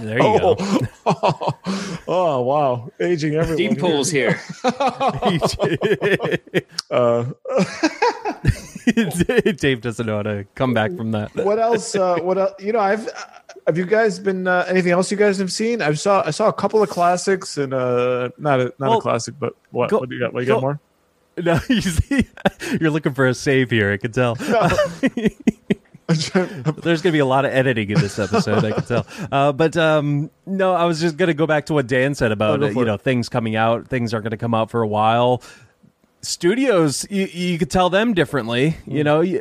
There 0.00 0.18
you 0.18 0.38
go. 0.40 0.56
Oh, 1.06 1.50
oh 2.08 2.40
wow, 2.42 2.90
aging 3.00 3.36
everyone. 3.36 3.56
Deep 3.56 3.78
pools 3.78 4.10
here. 4.10 4.40
Uh, 6.90 7.26
Dave 9.56 9.80
doesn't 9.82 10.04
know 10.04 10.16
how 10.16 10.22
to 10.24 10.44
come 10.56 10.74
back 10.74 10.96
from 10.96 11.12
that. 11.12 11.32
what 11.36 11.60
else? 11.60 11.94
Uh, 11.94 12.16
what 12.20 12.38
else? 12.38 12.52
You 12.60 12.72
know, 12.72 12.80
I've. 12.80 13.08
Have 13.66 13.78
you 13.78 13.86
guys 13.86 14.18
been 14.18 14.46
uh, 14.46 14.64
anything 14.68 14.92
else 14.92 15.10
you 15.10 15.16
guys 15.16 15.38
have 15.38 15.50
seen? 15.52 15.80
I 15.80 15.94
saw 15.94 16.22
I 16.26 16.30
saw 16.30 16.48
a 16.48 16.52
couple 16.52 16.82
of 16.82 16.90
classics 16.90 17.56
and 17.56 17.72
uh 17.72 18.28
not 18.38 18.60
a 18.60 18.64
not 18.78 18.90
Well, 18.90 18.98
a 18.98 19.00
classic, 19.00 19.34
but 19.38 19.54
what 19.70 19.88
go- 19.90 19.98
what 20.00 20.08
do 20.10 20.14
you 20.14 20.20
got? 20.20 20.34
What 20.34 20.40
you 20.40 20.46
go- 20.46 20.54
got 20.56 20.60
more? 20.62 20.80
No, 21.36 21.58
you 21.68 21.80
see, 21.80 22.28
you're 22.80 22.90
looking 22.92 23.12
for 23.12 23.26
a 23.26 23.34
save 23.34 23.68
here. 23.70 23.90
I 23.92 23.96
can 23.96 24.12
tell. 24.12 24.36
There's 26.06 26.30
going 26.30 27.02
to 27.02 27.10
be 27.12 27.18
a 27.18 27.24
lot 27.26 27.44
of 27.44 27.52
editing 27.52 27.90
in 27.90 27.98
this 27.98 28.18
episode. 28.18 28.64
I 28.64 28.72
can 28.72 28.84
tell. 28.84 29.06
Uh, 29.32 29.52
but 29.52 29.76
um, 29.76 30.30
no, 30.46 30.74
I 30.74 30.84
was 30.84 31.00
just 31.00 31.16
going 31.16 31.28
to 31.28 31.34
go 31.34 31.46
back 31.46 31.66
to 31.66 31.72
what 31.74 31.86
Dan 31.86 32.14
said 32.14 32.30
about 32.30 32.62
Oh, 32.62 32.66
uh, 32.66 32.70
you 32.70 32.82
it. 32.82 32.84
know 32.84 32.96
things 32.98 33.28
coming 33.28 33.56
out. 33.56 33.88
Things 33.88 34.12
aren't 34.14 34.24
going 34.24 34.30
to 34.32 34.36
come 34.36 34.54
out 34.54 34.70
for 34.70 34.82
a 34.82 34.86
while. 34.86 35.42
Studios, 36.20 37.06
you, 37.10 37.26
you 37.26 37.58
could 37.58 37.70
tell 37.70 37.90
them 37.90 38.14
differently. 38.14 38.76
You 38.86 39.00
Mm. 39.00 39.04
know, 39.04 39.20
you, 39.22 39.40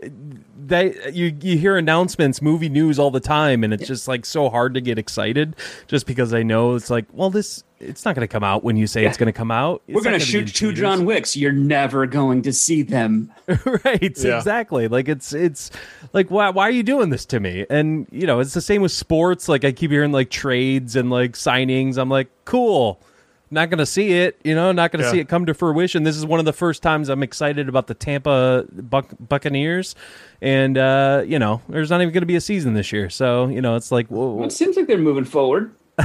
they 0.67 1.11
you 1.11 1.35
you 1.41 1.57
hear 1.57 1.77
announcements, 1.77 2.41
movie 2.41 2.69
news 2.69 2.99
all 2.99 3.11
the 3.11 3.19
time, 3.19 3.63
and 3.63 3.73
it's 3.73 3.87
just 3.87 4.07
like 4.07 4.25
so 4.25 4.49
hard 4.49 4.73
to 4.73 4.81
get 4.81 4.97
excited 4.97 5.55
just 5.87 6.05
because 6.05 6.33
I 6.33 6.43
know 6.43 6.75
it's 6.75 6.89
like, 6.89 7.05
well, 7.11 7.29
this 7.29 7.63
it's 7.79 8.05
not 8.05 8.15
going 8.15 8.25
to 8.25 8.31
come 8.31 8.45
out 8.45 8.63
when 8.63 8.77
you 8.77 8.87
say 8.87 9.05
it's 9.05 9.17
going 9.17 9.27
to 9.27 9.37
come 9.37 9.51
out. 9.51 9.81
It's 9.87 9.95
We're 9.95 10.03
gonna 10.03 10.19
shoot 10.19 10.47
two. 10.53 10.71
John 10.71 11.05
Wicks. 11.05 11.35
You're 11.35 11.51
never 11.51 12.05
going 12.05 12.41
to 12.43 12.53
see 12.53 12.81
them. 12.81 13.31
right 13.65 14.17
Yeah. 14.17 14.37
exactly 14.37 14.87
like 14.87 15.09
it's 15.09 15.33
it's 15.33 15.69
like 16.13 16.31
why, 16.31 16.49
why 16.49 16.67
are 16.67 16.71
you 16.71 16.83
doing 16.83 17.09
this 17.09 17.25
to 17.25 17.39
me 17.39 17.65
and 17.69 18.07
you 18.11 18.25
know 18.25 18.39
it's 18.39 18.53
the 18.53 18.61
same 18.61 18.81
with 18.81 18.93
sports 18.93 19.49
like 19.49 19.65
i 19.65 19.71
keep 19.73 19.91
hearing 19.91 20.13
like 20.13 20.29
trades 20.29 20.95
and 20.95 21.09
like 21.09 21.33
signings 21.33 21.97
i'm 21.97 22.07
like 22.09 22.29
cool 22.45 23.01
not 23.53 23.69
gonna 23.69 23.85
see 23.85 24.11
it 24.13 24.39
you 24.43 24.53
know 24.55 24.71
not 24.71 24.91
gonna 24.91 25.03
Yeah. 25.05 25.11
see 25.11 25.19
it 25.19 25.29
come 25.29 25.45
to 25.45 25.53
fruition 25.53 26.03
this 26.03 26.17
is 26.17 26.25
one 26.25 26.39
of 26.39 26.45
the 26.45 26.53
first 26.53 26.83
times 26.83 27.07
i'm 27.09 27.23
excited 27.23 27.69
about 27.69 27.87
the 27.87 27.93
tampa 27.93 28.65
Buc- 28.75 29.15
buccaneers 29.19 29.95
and 30.41 30.77
uh 30.77 31.23
you 31.25 31.39
know 31.39 31.61
there's 31.69 31.89
not 31.89 32.01
even 32.01 32.13
gonna 32.13 32.25
be 32.25 32.35
a 32.35 32.41
season 32.41 32.73
this 32.73 32.91
year 32.91 33.09
so 33.09 33.47
you 33.47 33.61
know 33.61 33.75
it's 33.75 33.91
like 33.91 34.07
whoa, 34.07 34.33
Well, 34.33 34.47
it 34.47 34.51
seems 34.51 34.75
like 34.75 34.87
they're 34.87 34.97
moving 34.97 35.25
forward. 35.25 35.71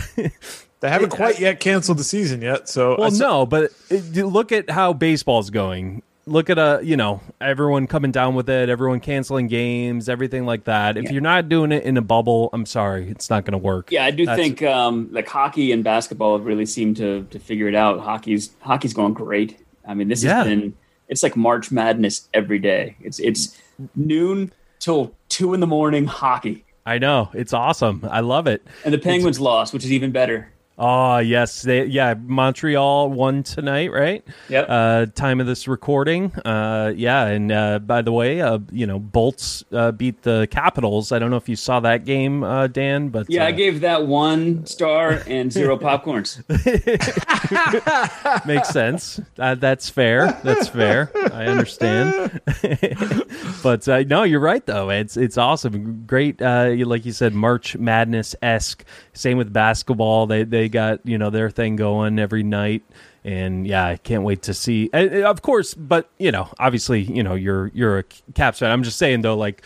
They 0.80 0.88
haven't 0.90 1.10
quite 1.10 1.40
yet 1.40 1.58
canceled 1.58 1.98
the 1.98 2.04
season 2.04 2.40
yet, 2.40 2.68
so 2.68 2.94
I 2.94 3.00
Well, 3.00 3.10
saw- 3.10 3.28
no, 3.40 3.46
but 3.46 3.72
it, 3.90 4.14
look 4.24 4.52
at 4.52 4.70
how 4.70 4.92
baseball's 4.92 5.50
going. 5.50 6.04
Look 6.28 6.50
at 6.50 6.58
a 6.58 6.80
you 6.82 6.96
know, 6.96 7.20
everyone 7.40 7.86
coming 7.86 8.12
down 8.12 8.34
with 8.34 8.48
it, 8.48 8.68
everyone 8.68 9.00
canceling 9.00 9.46
games, 9.48 10.08
everything 10.08 10.44
like 10.46 10.64
that. 10.64 10.96
If 10.96 11.04
Yeah. 11.04 11.12
you're 11.12 11.20
not 11.22 11.48
doing 11.48 11.72
it 11.72 11.84
in 11.84 11.96
a 11.96 12.02
bubble, 12.02 12.50
I'm 12.52 12.66
sorry, 12.66 13.08
it's 13.10 13.30
not 13.30 13.44
going 13.44 13.52
to 13.52 13.58
work. 13.58 13.90
Yeah, 13.90 14.04
I 14.04 14.10
do 14.10 14.26
That's- 14.26 14.38
think 14.44 14.62
um, 14.62 15.08
like 15.10 15.26
hockey 15.28 15.72
and 15.72 15.82
basketball 15.82 16.36
have 16.36 16.46
really 16.46 16.66
seemed 16.66 16.96
to 16.98 17.24
to 17.30 17.38
figure 17.38 17.68
it 17.68 17.74
out. 17.74 18.00
Hockey's 18.00 18.50
hockey's 18.60 18.92
going 18.94 19.14
great. 19.14 19.58
I 19.86 19.94
mean, 19.94 20.08
this 20.08 20.22
Yeah. 20.22 20.36
has 20.38 20.46
been 20.46 20.74
it's 21.08 21.22
like 21.22 21.36
March 21.36 21.70
Madness 21.72 22.28
every 22.34 22.58
day. 22.58 22.96
It's 23.00 23.18
it's 23.18 23.56
noon 23.96 24.52
till 24.78 25.14
two 25.28 25.54
in 25.54 25.60
the 25.60 25.66
morning 25.66 26.04
hockey, 26.06 26.64
I 26.86 26.98
know 26.98 27.30
it's 27.34 27.52
awesome. 27.52 28.06
I 28.10 28.20
love 28.20 28.46
it. 28.46 28.66
and 28.84 28.92
the 28.94 28.98
Penguins 28.98 29.40
lost, 29.40 29.72
which 29.74 29.84
is 29.84 29.92
even 29.92 30.10
better. 30.10 30.50
Oh 30.80 31.18
yes, 31.18 31.62
they 31.62 31.86
yeah. 31.86 32.14
Montreal 32.14 33.10
won 33.10 33.42
tonight, 33.42 33.90
right? 33.90 34.24
Yep. 34.48 34.66
Uh, 34.68 35.06
time 35.06 35.40
of 35.40 35.46
this 35.48 35.66
recording. 35.66 36.32
Uh, 36.44 36.92
yeah, 36.94 37.26
and 37.26 37.50
uh, 37.50 37.80
by 37.80 38.00
the 38.00 38.12
way, 38.12 38.40
uh, 38.40 38.60
you 38.70 38.86
know, 38.86 39.00
Bolts 39.00 39.64
uh, 39.72 39.90
beat 39.90 40.22
the 40.22 40.46
Capitals. 40.52 41.10
I 41.10 41.18
don't 41.18 41.30
know 41.30 41.36
if 41.36 41.48
you 41.48 41.56
saw 41.56 41.80
that 41.80 42.04
game, 42.04 42.44
uh, 42.44 42.68
Dan, 42.68 43.08
but 43.08 43.28
Yeah, 43.28 43.44
I 43.46 43.50
gave 43.50 43.80
that 43.80 44.06
one 44.06 44.66
star 44.66 45.20
and 45.26 45.52
zero 45.52 45.76
popcorns. 45.78 46.38
makes 48.46 48.68
sense. 48.68 49.20
Uh, 49.36 49.56
that's 49.56 49.90
fair. 49.90 50.38
That's 50.44 50.68
fair. 50.68 51.10
I 51.32 51.46
understand. 51.46 52.40
but 53.64 53.88
uh, 53.88 54.04
no, 54.06 54.22
you're 54.22 54.38
right 54.38 54.64
though. 54.64 54.90
It's 54.90 55.16
it's 55.16 55.36
awesome. 55.36 56.04
Great. 56.06 56.40
Uh, 56.40 56.74
like 56.86 57.04
you 57.04 57.12
said, 57.12 57.34
March 57.34 57.76
Madness 57.76 58.36
esque. 58.42 58.84
Same 59.18 59.36
with 59.36 59.52
basketball. 59.52 60.26
They 60.26 60.44
they 60.44 60.68
got 60.68 61.00
you 61.04 61.18
know 61.18 61.30
their 61.30 61.50
thing 61.50 61.76
going 61.76 62.18
every 62.18 62.42
night. 62.42 62.82
And 63.24 63.66
yeah, 63.66 63.84
I 63.86 63.96
can't 63.96 64.22
wait 64.22 64.42
to 64.42 64.54
see. 64.54 64.88
uh, 64.94 65.28
Of 65.28 65.42
course, 65.42 65.74
but 65.74 66.08
you 66.18 66.30
know, 66.30 66.48
obviously, 66.58 67.02
you 67.02 67.22
know, 67.22 67.34
you're 67.34 67.70
you're 67.74 67.98
a 67.98 68.04
Caps 68.34 68.60
fan. 68.60 68.70
I'm 68.70 68.82
just 68.84 68.96
saying 68.96 69.22
though, 69.22 69.36
like 69.36 69.62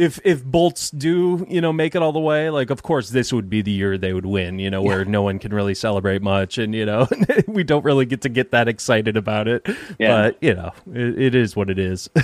if 0.00 0.18
if 0.24 0.42
Bolts 0.44 0.90
do 0.90 1.46
you 1.48 1.60
know 1.60 1.72
make 1.72 1.94
it 1.94 2.02
all 2.02 2.12
the 2.12 2.18
way, 2.20 2.48
like 2.50 2.70
of 2.70 2.82
course 2.82 3.10
this 3.10 3.32
would 3.32 3.50
be 3.50 3.60
the 3.62 3.70
year 3.70 3.98
they 3.98 4.12
would 4.12 4.26
win. 4.26 4.58
You 4.58 4.70
know 4.70 4.82
where 4.82 5.04
no 5.04 5.22
one 5.22 5.38
can 5.38 5.52
really 5.52 5.74
celebrate 5.74 6.22
much, 6.22 6.56
and 6.58 6.74
you 6.74 6.86
know 6.86 7.06
we 7.46 7.62
don't 7.64 7.84
really 7.84 8.06
get 8.06 8.22
to 8.22 8.28
get 8.28 8.50
that 8.52 8.66
excited 8.68 9.16
about 9.16 9.46
it. 9.46 9.66
Yeah. 9.98 10.16
But 10.30 10.38
you 10.40 10.54
know 10.54 10.72
it, 10.92 11.18
it 11.20 11.34
is 11.34 11.54
what 11.54 11.70
it 11.70 11.78
is. 11.78 12.08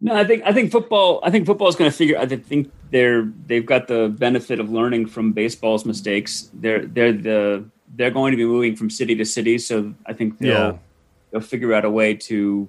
No, 0.00 0.14
I 0.14 0.24
think 0.24 0.44
I 0.46 0.52
think 0.52 0.70
football. 0.70 1.20
I 1.24 1.30
think 1.30 1.44
football 1.44 1.66
is 1.68 1.74
going 1.74 1.90
to 1.90 1.96
figure. 1.96 2.16
I 2.16 2.24
think 2.24 2.70
they're 2.90 3.24
they've 3.46 3.66
got 3.66 3.88
the 3.88 4.08
benefit 4.08 4.60
of 4.60 4.70
learning 4.70 5.06
from 5.08 5.32
baseball's 5.32 5.84
mistakes. 5.84 6.50
They're 6.54 6.86
they're 6.86 7.12
the 7.12 7.64
they're 7.96 8.12
going 8.12 8.30
to 8.30 8.36
be 8.36 8.44
moving 8.44 8.76
from 8.76 8.90
city 8.90 9.16
to 9.16 9.24
city, 9.24 9.58
so 9.58 9.92
I 10.06 10.12
think 10.12 10.38
they'll 10.38 10.50
Yeah. 10.52 10.72
they'll 11.32 11.40
figure 11.40 11.74
out 11.74 11.84
a 11.84 11.90
way 11.90 12.14
to 12.14 12.68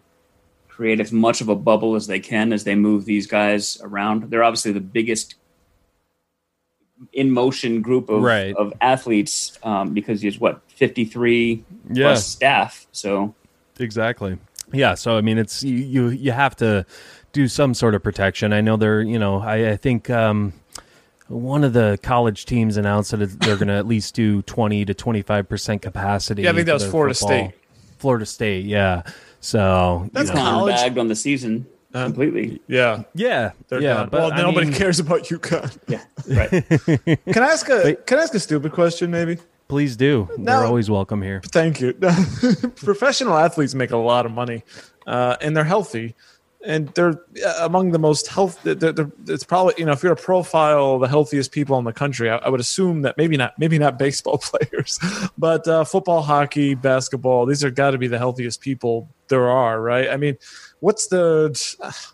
create 0.79 1.01
as 1.01 1.11
much 1.11 1.41
of 1.41 1.49
a 1.49 1.55
bubble 1.57 1.95
as 1.95 2.07
they 2.07 2.21
can 2.21 2.53
as 2.53 2.63
they 2.63 2.73
move 2.73 3.03
these 3.03 3.27
guys 3.27 3.77
around. 3.81 4.23
They're 4.31 4.45
obviously 4.45 4.71
the 4.71 4.79
biggest 4.79 5.35
in 7.11 7.31
motion 7.31 7.81
group 7.81 8.07
of 8.07 8.21
Right. 8.21 8.55
of 8.55 8.71
athletes 8.79 9.59
um, 9.61 9.93
because 9.93 10.21
there's 10.21 10.39
what 10.39 10.61
fifty 10.69 11.03
three 11.03 11.65
Yeah. 11.91 12.05
plus 12.07 12.25
staff. 12.25 12.87
So 12.93 13.35
Exactly. 13.77 14.37
Yeah. 14.71 14.95
So 14.95 15.17
I 15.17 15.21
mean, 15.21 15.37
it's 15.37 15.63
you. 15.63 15.75
You, 15.75 16.07
you 16.09 16.31
have 16.31 16.55
to 16.57 16.85
do 17.33 17.49
some 17.49 17.73
sort 17.73 17.93
of 17.93 18.01
protection. 18.01 18.53
I 18.53 18.61
know 18.61 18.77
they're. 18.77 19.01
You 19.01 19.19
know, 19.19 19.39
I, 19.41 19.71
I 19.71 19.75
think 19.77 20.09
um, 20.09 20.53
one 21.27 21.65
of 21.65 21.73
the 21.73 21.99
college 22.03 22.45
teams 22.45 22.77
announced 22.77 23.11
that 23.11 23.17
they're 23.41 23.55
going 23.57 23.67
to 23.67 23.73
at 23.73 23.85
least 23.87 24.15
do 24.15 24.41
twenty 24.43 24.85
to 24.85 24.93
twenty 24.93 25.23
five 25.23 25.49
percent 25.49 25.81
capacity. 25.81 26.43
Yeah, 26.43 26.51
I 26.51 26.53
think 26.53 26.67
that 26.67 26.73
was 26.73 26.87
Florida 26.87 27.13
football. 27.15 27.49
State. 27.49 27.53
Florida 27.97 28.25
State. 28.25 28.65
Yeah. 28.65 29.01
So 29.41 30.01
you 30.05 30.09
That's 30.13 30.29
know, 30.29 30.35
not- 30.35 30.51
College- 30.59 30.75
bagged 30.75 30.97
on 30.97 31.07
the 31.07 31.15
season 31.15 31.65
completely. 31.93 32.61
yeah, 32.67 33.03
yeah. 33.15 33.51
they're 33.67 33.81
yeah. 33.81 33.93
done. 33.95 34.09
But 34.09 34.21
well, 34.21 34.33
I 34.33 34.41
nobody 34.41 34.67
mean, 34.67 34.75
cares 34.75 34.99
about 34.99 35.23
UConn. 35.23 35.77
Yeah, 35.87 36.03
right. 36.29 37.23
Can 37.33 37.43
I 37.43 37.47
ask 37.47 37.67
a 37.69 37.95
Can 37.95 38.19
I 38.19 38.23
ask 38.23 38.33
a 38.33 38.39
stupid 38.39 38.71
question? 38.73 39.11
Maybe. 39.11 39.37
Please 39.67 39.95
do. 39.95 40.27
They're 40.39 40.65
always 40.65 40.89
welcome 40.89 41.21
here. 41.21 41.41
Thank 41.45 41.79
you. 41.79 41.93
Professional 42.75 43.37
athletes 43.37 43.75
make 43.75 43.91
a 43.91 43.97
lot 43.97 44.25
of 44.25 44.31
money, 44.31 44.63
uh, 45.05 45.35
and 45.41 45.55
they're 45.55 45.63
healthy. 45.63 46.15
and 46.65 46.89
they're 46.89 47.21
uh, 47.45 47.53
among 47.59 47.91
the 47.91 47.99
most 47.99 48.27
health. 48.27 48.59
They're, 48.63 48.73
they're, 48.75 49.11
it's 49.27 49.43
probably 49.43 49.75
you 49.77 49.85
know 49.85 49.91
if 49.93 50.01
you're 50.03 50.15
to 50.15 50.21
profile 50.21 50.97
the 50.99 51.07
healthiest 51.07 51.51
people 51.51 51.77
in 51.77 51.85
the 51.85 51.93
country, 51.93 52.29
I, 52.31 52.37
I 52.37 52.49
would 52.49 52.59
assume 52.59 53.03
that 53.03 53.15
maybe 53.15 53.37
not 53.37 53.57
maybe 53.59 53.77
not 53.77 53.97
baseball 53.99 54.37
players, 54.43 54.99
but 55.37 55.67
uh, 55.67 55.83
football, 55.83 56.23
hockey, 56.23 56.73
basketball. 56.73 57.45
These 57.45 57.63
are 57.63 57.69
got 57.71 57.91
to 57.91 57.97
be 57.99 58.07
the 58.07 58.17
healthiest 58.17 58.61
people 58.61 59.07
there 59.29 59.49
are, 59.49 59.81
right? 59.81 60.09
I 60.09 60.17
mean, 60.17 60.37
what's 60.79 61.07
the? 61.07 61.57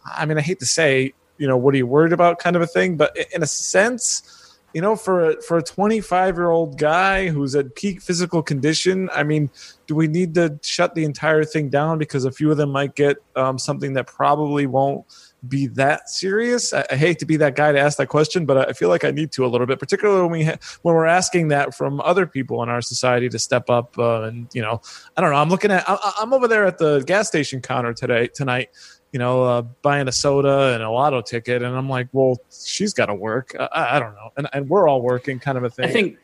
I 0.06 0.26
mean, 0.26 0.38
I 0.38 0.42
hate 0.42 0.60
to 0.60 0.66
say, 0.66 1.14
you 1.38 1.48
know, 1.48 1.58
what 1.58 1.74
are 1.74 1.78
you 1.78 1.88
worried 1.88 2.14
about, 2.14 2.40
kind 2.40 2.56
of 2.56 2.62
a 2.62 2.68
thing, 2.68 2.98
but 2.98 3.16
in 3.34 3.44
a 3.44 3.48
sense 3.48 4.46
you 4.76 4.82
know, 4.82 4.98
for 4.98 5.30
a, 5.30 5.42
for 5.42 5.58
a 5.58 5.64
25 5.64 6.36
year 6.36 6.50
old 6.50 6.78
guy 6.78 7.30
who's 7.30 7.56
at 7.56 7.76
peak 7.76 8.02
physical 8.02 8.44
condition, 8.44 9.10
I 9.16 9.24
mean, 9.24 9.50
do 9.88 9.96
we 9.96 10.10
need 10.10 10.36
to 10.36 10.60
shut 10.62 10.96
the 10.96 11.06
entire 11.06 11.46
thing 11.46 11.70
down 11.70 11.98
because 11.98 12.26
a 12.26 12.32
few 12.32 12.52
of 12.52 12.58
them 12.58 12.72
might 12.72 12.94
get 12.94 13.16
um, 13.38 13.58
something 13.58 13.94
that 13.94 14.06
probably 14.06 14.68
won't 14.68 15.06
be 15.50 15.68
that 15.68 16.10
serious? 16.10 16.74
I, 16.74 16.86
I, 16.92 16.96
hate 16.96 17.20
to 17.20 17.26
be 17.26 17.38
that 17.38 17.56
guy 17.56 17.72
to 17.72 17.80
ask 17.80 17.98
that 17.98 18.08
question, 18.08 18.46
but 18.46 18.70
I 18.70 18.74
feel 18.74 18.90
like 18.90 19.04
I 19.04 19.12
need 19.12 19.32
to 19.34 19.46
a 19.46 19.48
little 19.48 19.68
bit, 19.68 19.80
particularly 19.80 20.22
when 20.22 20.32
we 20.32 20.44
ha- 20.46 20.58
when 20.82 20.96
we're 20.96 21.06
asking 21.06 21.50
that 21.50 21.76
from 21.76 22.02
other 22.02 22.26
people 22.26 22.62
in 22.64 22.70
our 22.70 22.82
society 22.82 23.30
to 23.30 23.40
step 23.40 23.70
up. 23.70 23.98
Uh, 23.98 24.24
and 24.24 24.48
you 24.54 24.62
know, 24.62 24.82
I 25.16 25.22
don't 25.22 25.32
know. 25.32 25.38
I'm 25.38 25.50
looking 25.50 25.72
at. 25.72 25.84
I, 25.88 26.14
I'm 26.20 26.34
over 26.34 26.48
there 26.48 26.66
at 26.66 26.78
the 26.78 27.02
gas 27.02 27.28
station 27.28 27.62
counter 27.62 27.94
today 27.94 28.28
tonight 28.28 28.70
you 29.12 29.20
know, 29.20 29.44
uh, 29.46 29.62
buying 29.62 30.10
a 30.10 30.12
soda 30.12 30.74
and 30.74 30.84
a 30.84 30.90
lotto 30.90 31.22
ticket. 31.22 31.64
And 31.64 31.74
I'm 31.74 31.88
like, 31.88 32.10
well, 32.12 32.38
she's 32.52 32.94
got 32.94 33.06
to 33.06 33.16
work. 33.16 33.56
I, 33.58 33.96
I, 33.96 34.00
don't 34.00 34.14
know. 34.14 34.32
And, 34.36 34.50
and 34.52 34.68
we're 34.68 34.90
all 34.90 35.02
working 35.02 35.40
kind 35.40 35.58
of 35.58 35.64
a 35.64 35.70
thing. 35.70 35.86
I 35.86 35.92
think, 35.94 36.18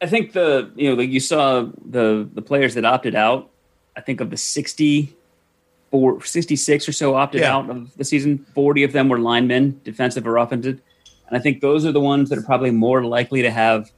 I 0.00 0.06
think 0.06 0.32
the, 0.32 0.72
you 0.74 0.88
know, 0.88 0.94
like 0.94 1.10
you 1.10 1.20
saw 1.20 1.68
the, 1.84 2.26
the 2.32 2.40
players 2.40 2.76
that 2.76 2.86
opted 2.86 3.14
out, 3.14 3.50
I 3.94 4.00
think 4.00 4.22
of 4.22 4.30
the 4.30 4.38
60 4.38 5.14
or 5.94 6.20
66 6.24 6.88
or 6.88 6.92
so 6.92 7.14
opted 7.14 7.42
yeah. 7.42 7.54
out 7.54 7.70
of 7.70 7.96
the 7.96 8.04
season, 8.04 8.44
40 8.54 8.82
of 8.82 8.92
them 8.92 9.08
were 9.08 9.20
linemen, 9.20 9.80
defensive 9.84 10.26
or 10.26 10.38
offensive. 10.38 10.80
And 11.28 11.36
I 11.36 11.40
think 11.40 11.60
those 11.60 11.86
are 11.86 11.92
the 11.92 12.00
ones 12.00 12.30
that 12.30 12.38
are 12.38 12.42
probably 12.42 12.72
more 12.72 13.04
likely 13.04 13.42
to 13.42 13.50
have 13.50 13.92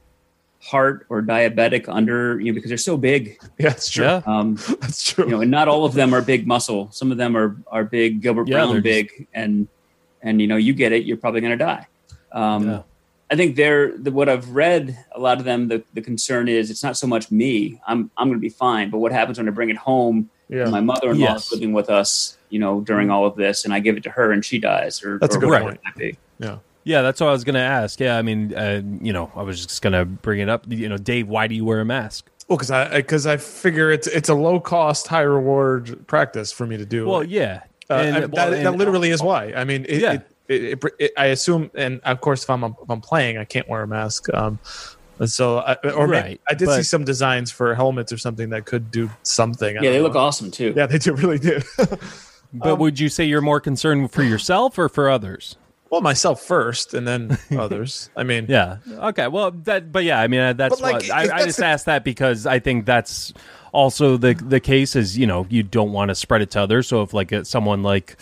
heart 0.61 1.05
or 1.09 1.21
diabetic 1.21 1.87
under 1.87 2.39
you 2.39 2.51
know 2.51 2.55
because 2.55 2.69
they're 2.69 2.77
so 2.77 2.97
big. 2.97 3.39
Yeah, 3.57 3.69
that's 3.69 3.89
true. 3.89 4.05
Yeah. 4.05 4.21
Um, 4.27 4.55
that's 4.79 5.11
true. 5.11 5.25
You 5.25 5.31
know, 5.31 5.41
and 5.41 5.49
not 5.49 5.67
all 5.67 5.85
of 5.85 5.93
them 5.93 6.13
are 6.13 6.21
big 6.21 6.45
muscle. 6.45 6.89
Some 6.91 7.11
of 7.11 7.17
them 7.17 7.35
are 7.35 7.57
are 7.67 7.83
big 7.83 8.21
Gilbert 8.21 8.47
yeah, 8.47 8.57
Brown 8.57 8.81
big, 8.81 9.09
just... 9.09 9.29
and 9.33 9.67
and 10.21 10.39
you 10.39 10.47
know 10.47 10.57
you 10.57 10.73
get 10.73 10.91
it, 10.91 11.03
you're 11.03 11.17
probably 11.17 11.41
going 11.41 11.57
to 11.57 11.63
die. 11.63 11.87
Um, 12.31 12.69
yeah. 12.69 12.81
I 13.29 13.35
think 13.35 13.55
they're 13.55 13.97
the, 13.97 14.11
what 14.11 14.29
I've 14.29 14.49
read. 14.51 14.97
A 15.13 15.19
lot 15.19 15.39
of 15.39 15.45
them, 15.45 15.67
the, 15.67 15.83
the 15.93 16.01
concern 16.01 16.47
is 16.47 16.69
it's 16.69 16.83
not 16.83 16.95
so 16.95 17.07
much 17.07 17.31
me. 17.31 17.81
I'm 17.87 18.11
I'm 18.17 18.27
going 18.27 18.39
to 18.39 18.41
be 18.41 18.49
fine, 18.49 18.89
but 18.89 18.99
what 18.99 19.11
happens 19.11 19.37
when 19.37 19.47
I 19.47 19.51
bring 19.51 19.69
it 19.69 19.77
home? 19.77 20.29
Yeah. 20.49 20.65
My 20.69 20.81
mother-in-law 20.81 21.33
yes. 21.33 21.47
is 21.47 21.51
living 21.53 21.73
with 21.73 21.89
us, 21.89 22.37
you 22.49 22.59
know, 22.59 22.81
during 22.81 23.09
all 23.09 23.25
of 23.25 23.35
this, 23.35 23.65
and 23.65 23.73
I 23.73 23.79
give 23.79 23.97
it 23.97 24.03
to 24.03 24.09
her, 24.09 24.31
and 24.31 24.43
she 24.43 24.59
dies, 24.59 25.03
or 25.03 25.19
that's 25.19 25.35
or 25.35 25.39
a 25.39 25.41
good 25.41 25.79
point. 25.95 26.17
Yeah. 26.39 26.57
Yeah, 26.83 27.01
that's 27.01 27.19
what 27.19 27.27
I 27.27 27.33
was 27.33 27.43
going 27.43 27.55
to 27.55 27.59
ask. 27.59 27.99
Yeah, 27.99 28.17
I 28.17 28.21
mean, 28.21 28.53
uh, 28.55 28.81
you 29.01 29.11
know, 29.11 29.29
I 29.35 29.41
was 29.41 29.65
just 29.65 29.81
going 29.81 29.91
to 29.91 30.05
bring 30.05 30.39
it 30.39 30.47
up. 30.47 30.63
You 30.69 30.87
know, 30.87 30.97
Dave, 30.97 31.27
why 31.27 31.47
do 31.47 31.53
you 31.53 31.65
wear 31.65 31.81
a 31.81 31.85
mask? 31.85 32.29
Well, 32.47 32.55
because 32.55 32.71
I 32.71 32.95
because 32.95 33.27
I 33.27 33.35
figure 33.35 33.91
it's 33.91 34.07
it's 34.07 34.29
a 34.29 34.33
low 34.33 34.61
cost, 34.61 35.07
high 35.07 35.23
reward 35.23 36.07
practice 36.07 36.53
for 36.53 36.65
me 36.65 36.77
to 36.77 36.85
do. 36.85 37.05
Well, 37.05 37.25
yeah, 37.25 37.63
uh, 37.89 37.95
and, 37.95 38.15
I, 38.15 38.19
well, 38.21 38.29
that, 38.29 38.53
and, 38.53 38.65
that 38.65 38.77
literally 38.77 39.09
is 39.09 39.21
why. 39.21 39.51
I 39.51 39.65
mean, 39.65 39.85
it, 39.89 40.01
yeah. 40.01 40.19
It, 40.47 40.81
it, 40.97 41.11
I 41.17 41.25
assume, 41.25 41.69
and 41.75 41.99
of 42.05 42.21
course, 42.21 42.43
if 42.43 42.49
I'm 42.49 42.63
if 42.63 42.89
I'm 42.89 43.01
playing, 43.01 43.37
I 43.37 43.43
can't 43.43 43.67
wear 43.67 43.83
a 43.83 43.87
mask. 43.87 44.33
Um, 44.33 44.59
so, 45.25 45.59
I, 45.59 45.73
or 45.89 46.07
right, 46.07 46.23
maybe, 46.23 46.39
I 46.49 46.53
did 46.53 46.65
but, 46.65 46.77
see 46.77 46.83
some 46.83 47.03
designs 47.03 47.51
for 47.51 47.73
helmets 47.75 48.11
or 48.11 48.17
something 48.17 48.49
that 48.49 48.65
could 48.65 48.91
do 48.91 49.09
something. 49.23 49.75
Yeah, 49.75 49.81
they 49.81 49.97
know. 49.97 50.03
look 50.03 50.15
awesome 50.15 50.51
too. 50.51 50.73
Yeah, 50.75 50.85
they 50.85 50.97
do 50.97 51.13
really 51.15 51.39
do. 51.39 51.61
but 52.53 52.73
um, 52.73 52.79
would 52.79 52.99
you 52.99 53.09
say 53.09 53.23
you're 53.25 53.41
more 53.41 53.59
concerned 53.59 54.11
for 54.11 54.23
yourself 54.23 54.77
or 54.77 54.89
for 54.89 55.09
others? 55.09 55.57
Well, 55.89 56.01
myself 56.01 56.41
first, 56.41 56.93
and 56.93 57.07
then 57.07 57.37
others. 57.57 58.09
I 58.15 58.23
mean, 58.23 58.47
yeah. 58.49 58.77
Okay. 58.89 59.27
Well, 59.27 59.51
that. 59.51 59.91
But 59.91 60.03
yeah, 60.03 60.19
I 60.19 60.27
mean, 60.27 60.41
uh, 60.41 60.53
that's 60.53 60.81
like, 60.81 61.07
what 61.07 61.11
I, 61.11 61.33
I 61.33 61.45
just 61.45 61.61
asked 61.61 61.85
that 61.85 62.03
because 62.03 62.45
I 62.45 62.59
think 62.59 62.85
that's 62.85 63.33
also 63.71 64.17
the 64.17 64.33
the 64.33 64.59
case 64.59 64.95
is 64.95 65.17
you 65.17 65.27
know 65.27 65.45
you 65.49 65.63
don't 65.63 65.91
want 65.91 66.09
to 66.09 66.15
spread 66.15 66.41
it 66.41 66.51
to 66.51 66.61
others. 66.61 66.87
So 66.87 67.03
if 67.03 67.13
like 67.13 67.33
someone 67.43 67.83
like 67.83 68.17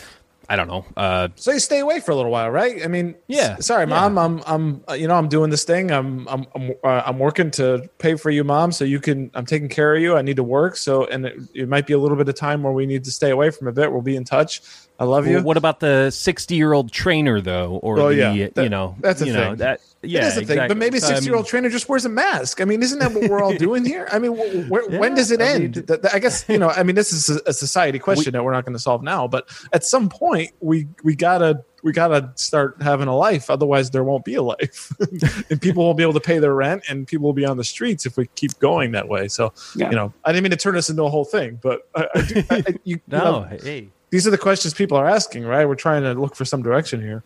I 0.47 0.55
don't 0.55 0.67
know. 0.67 0.85
Uh, 0.95 1.29
so 1.35 1.51
you 1.51 1.59
stay 1.59 1.79
away 1.79 1.99
for 1.99 2.11
a 2.11 2.15
little 2.15 2.31
while, 2.31 2.49
right? 2.51 2.83
I 2.83 2.87
mean, 2.87 3.15
yeah. 3.27 3.55
S- 3.57 3.67
sorry, 3.67 3.87
mom. 3.87 4.15
Yeah. 4.15 4.23
I'm, 4.23 4.43
I'm, 4.45 4.83
uh, 4.89 4.93
you 4.93 5.07
know, 5.07 5.15
I'm 5.15 5.27
doing 5.27 5.49
this 5.49 5.63
thing. 5.63 5.91
I'm, 5.91 6.27
I'm, 6.27 6.45
I'm, 6.55 6.71
uh, 6.83 7.03
I'm 7.05 7.19
working 7.19 7.51
to 7.51 7.89
pay 7.97 8.15
for 8.15 8.29
you, 8.29 8.43
mom. 8.43 8.71
So 8.71 8.85
you 8.85 8.99
can. 8.99 9.31
I'm 9.33 9.45
taking 9.45 9.69
care 9.69 9.95
of 9.95 10.01
you. 10.01 10.15
I 10.17 10.21
need 10.21 10.35
to 10.35 10.43
work. 10.43 10.77
So, 10.77 11.05
and 11.05 11.25
it, 11.25 11.37
it 11.53 11.69
might 11.69 11.87
be 11.87 11.93
a 11.93 11.97
little 11.97 12.17
bit 12.17 12.29
of 12.29 12.35
time 12.35 12.63
where 12.63 12.73
we 12.73 12.85
need 12.85 13.03
to 13.05 13.11
stay 13.11 13.31
away 13.31 13.49
from 13.49 13.67
a 13.67 13.71
bit. 13.71 13.91
We'll 13.91 14.01
be 14.01 14.15
in 14.15 14.23
touch. 14.23 14.61
I 14.97 15.03
love 15.03 15.27
you. 15.27 15.35
Well, 15.35 15.43
what 15.43 15.57
about 15.57 15.81
the 15.81 16.09
60 16.09 16.55
year 16.55 16.71
old 16.71 16.91
trainer 16.91 17.41
though, 17.41 17.79
or 17.83 17.99
oh, 17.99 18.09
the, 18.09 18.15
yeah. 18.15 18.47
That, 18.53 18.63
you 18.63 18.69
know, 18.69 18.95
that's 18.99 19.21
a 19.21 19.27
you 19.27 19.33
thing. 19.33 19.41
Know, 19.41 19.55
that, 19.55 19.81
yeah, 20.01 20.19
it 20.19 20.27
is 20.27 20.37
a 20.37 20.41
exactly. 20.41 20.55
thing. 20.55 20.67
But 20.69 20.77
maybe 20.77 20.97
a 20.99 21.01
60 21.01 21.25
year 21.25 21.35
old 21.35 21.47
trainer 21.47 21.69
just 21.69 21.89
wears 21.89 22.05
a 22.05 22.09
mask. 22.09 22.61
I 22.61 22.65
mean, 22.65 22.81
isn't 22.81 22.99
that 22.99 23.13
what 23.13 23.29
we're 23.29 23.43
all 23.43 23.53
doing 23.57 23.83
here? 23.83 24.07
I 24.11 24.19
mean, 24.19 24.35
wh- 24.37 24.89
yeah, 24.89 24.99
when 24.99 25.15
does 25.15 25.31
it 25.31 25.41
I 25.41 25.47
end? 25.47 25.89
Mean, 25.89 25.99
I 26.13 26.19
guess 26.19 26.45
you 26.47 26.57
know. 26.57 26.69
I 26.69 26.83
mean, 26.83 26.95
this 26.95 27.11
is 27.11 27.29
a 27.45 27.53
society 27.53 27.99
question 27.99 28.31
we, 28.31 28.31
that 28.31 28.43
we're 28.43 28.53
not 28.53 28.63
going 28.63 28.73
to 28.73 28.79
solve 28.79 29.03
now. 29.03 29.27
But 29.27 29.49
at 29.73 29.83
some 29.83 30.07
point, 30.07 30.51
we 30.61 30.87
we 31.03 31.13
gotta 31.15 31.63
we 31.83 31.91
gotta 31.91 32.31
start 32.35 32.81
having 32.81 33.09
a 33.09 33.15
life. 33.15 33.49
Otherwise, 33.49 33.91
there 33.91 34.05
won't 34.05 34.23
be 34.23 34.35
a 34.35 34.43
life, 34.43 34.93
and 35.49 35.61
people 35.61 35.83
won't 35.83 35.97
be 35.97 36.03
able 36.03 36.13
to 36.13 36.21
pay 36.21 36.39
their 36.39 36.55
rent, 36.55 36.83
and 36.87 37.05
people 37.05 37.25
will 37.25 37.33
be 37.33 37.45
on 37.45 37.57
the 37.57 37.65
streets 37.65 38.05
if 38.05 38.15
we 38.15 38.27
keep 38.35 38.57
going 38.59 38.93
that 38.93 39.09
way. 39.09 39.27
So, 39.27 39.51
yeah. 39.75 39.89
you 39.89 39.95
know, 39.95 40.13
I 40.23 40.31
didn't 40.31 40.43
mean 40.43 40.51
to 40.51 40.57
turn 40.57 40.75
this 40.75 40.89
into 40.89 41.03
a 41.03 41.09
whole 41.09 41.25
thing, 41.25 41.59
but 41.61 41.89
I, 41.95 42.07
I 42.15 42.21
do. 42.21 42.43
I, 42.49 42.63
you, 42.85 42.99
no, 43.07 43.17
you 43.17 43.23
know, 43.23 43.57
hey 43.61 43.89
these 44.09 44.27
are 44.27 44.31
the 44.31 44.37
questions 44.37 44.73
people 44.73 44.97
are 44.97 45.07
asking, 45.07 45.45
right? 45.45 45.67
We're 45.67 45.75
trying 45.75 46.03
to 46.03 46.13
look 46.13 46.35
for 46.35 46.45
some 46.45 46.61
direction 46.61 47.01
here. 47.01 47.23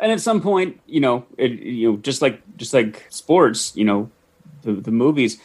And 0.00 0.10
at 0.12 0.20
some 0.20 0.40
point, 0.40 0.80
you 0.86 1.00
know, 1.00 1.24
it, 1.38 1.52
you 1.52 1.92
know, 1.92 1.96
just 1.98 2.20
like 2.20 2.42
just 2.56 2.74
like 2.74 3.06
sports, 3.10 3.74
you 3.76 3.84
know, 3.84 4.10
the 4.62 4.72
the 4.72 4.90
movies, 4.90 5.38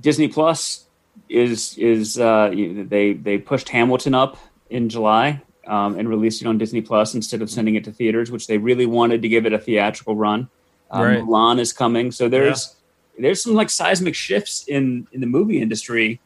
Disney 0.00 0.28
Plus 0.28 0.86
is 1.28 1.76
is 1.78 2.18
uh, 2.18 2.50
they 2.50 3.12
they 3.12 3.38
pushed 3.38 3.68
Hamilton 3.68 4.14
up 4.14 4.38
in 4.70 4.88
July 4.88 5.42
um, 5.66 5.98
and 5.98 6.08
released 6.08 6.42
it 6.42 6.48
on 6.48 6.58
Disney 6.58 6.80
Plus 6.80 7.14
instead 7.14 7.42
of 7.42 7.50
sending 7.50 7.74
it 7.74 7.84
to 7.84 7.92
theaters, 7.92 8.30
which 8.30 8.46
they 8.46 8.58
really 8.58 8.86
wanted 8.86 9.22
to 9.22 9.28
give 9.28 9.46
it 9.46 9.52
a 9.52 9.58
theatrical 9.58 10.16
run. 10.16 10.48
Um, 10.90 11.02
right. 11.02 11.18
Mulan 11.18 11.60
is 11.60 11.72
coming, 11.72 12.10
so 12.10 12.28
there's 12.28 12.74
yeah. 13.14 13.22
there's 13.22 13.42
some 13.42 13.54
like 13.54 13.70
seismic 13.70 14.14
shifts 14.14 14.64
in 14.66 15.06
in 15.12 15.20
the 15.20 15.26
movie 15.26 15.60
industry, 15.60 16.20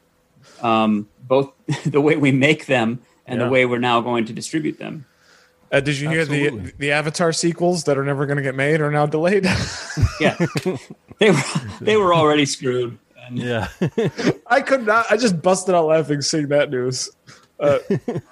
um, 0.61 1.07
both 1.27 1.51
the 1.85 2.01
way 2.01 2.15
we 2.15 2.31
make 2.31 2.65
them 2.65 2.99
and 3.25 3.39
yeah. 3.39 3.45
the 3.45 3.51
way 3.51 3.65
we're 3.65 3.79
now 3.79 4.01
going 4.01 4.25
to 4.25 4.33
distribute 4.33 4.77
them. 4.77 5.05
Uh, 5.71 5.79
did 5.79 5.99
you 5.99 6.07
Absolutely. 6.09 6.37
hear 6.37 6.51
the 6.51 6.73
the 6.77 6.91
Avatar 6.91 7.33
sequels 7.33 7.83
that 7.85 7.97
are 7.97 8.03
never 8.03 8.25
going 8.25 8.37
to 8.37 8.43
get 8.43 8.55
made 8.55 8.81
are 8.81 8.91
now 8.91 9.05
delayed? 9.05 9.43
yeah, 10.19 10.37
they 11.19 11.31
were 11.31 11.43
they 11.81 11.97
were 11.97 12.13
already 12.13 12.45
screwed. 12.45 12.97
And 13.25 13.39
yeah, 13.39 13.69
I 14.47 14.61
could 14.61 14.85
not. 14.85 15.11
I 15.11 15.17
just 15.17 15.41
busted 15.41 15.73
out 15.73 15.87
laughing 15.87 16.21
seeing 16.21 16.47
that 16.49 16.69
news. 16.69 17.09
Uh, 17.59 17.79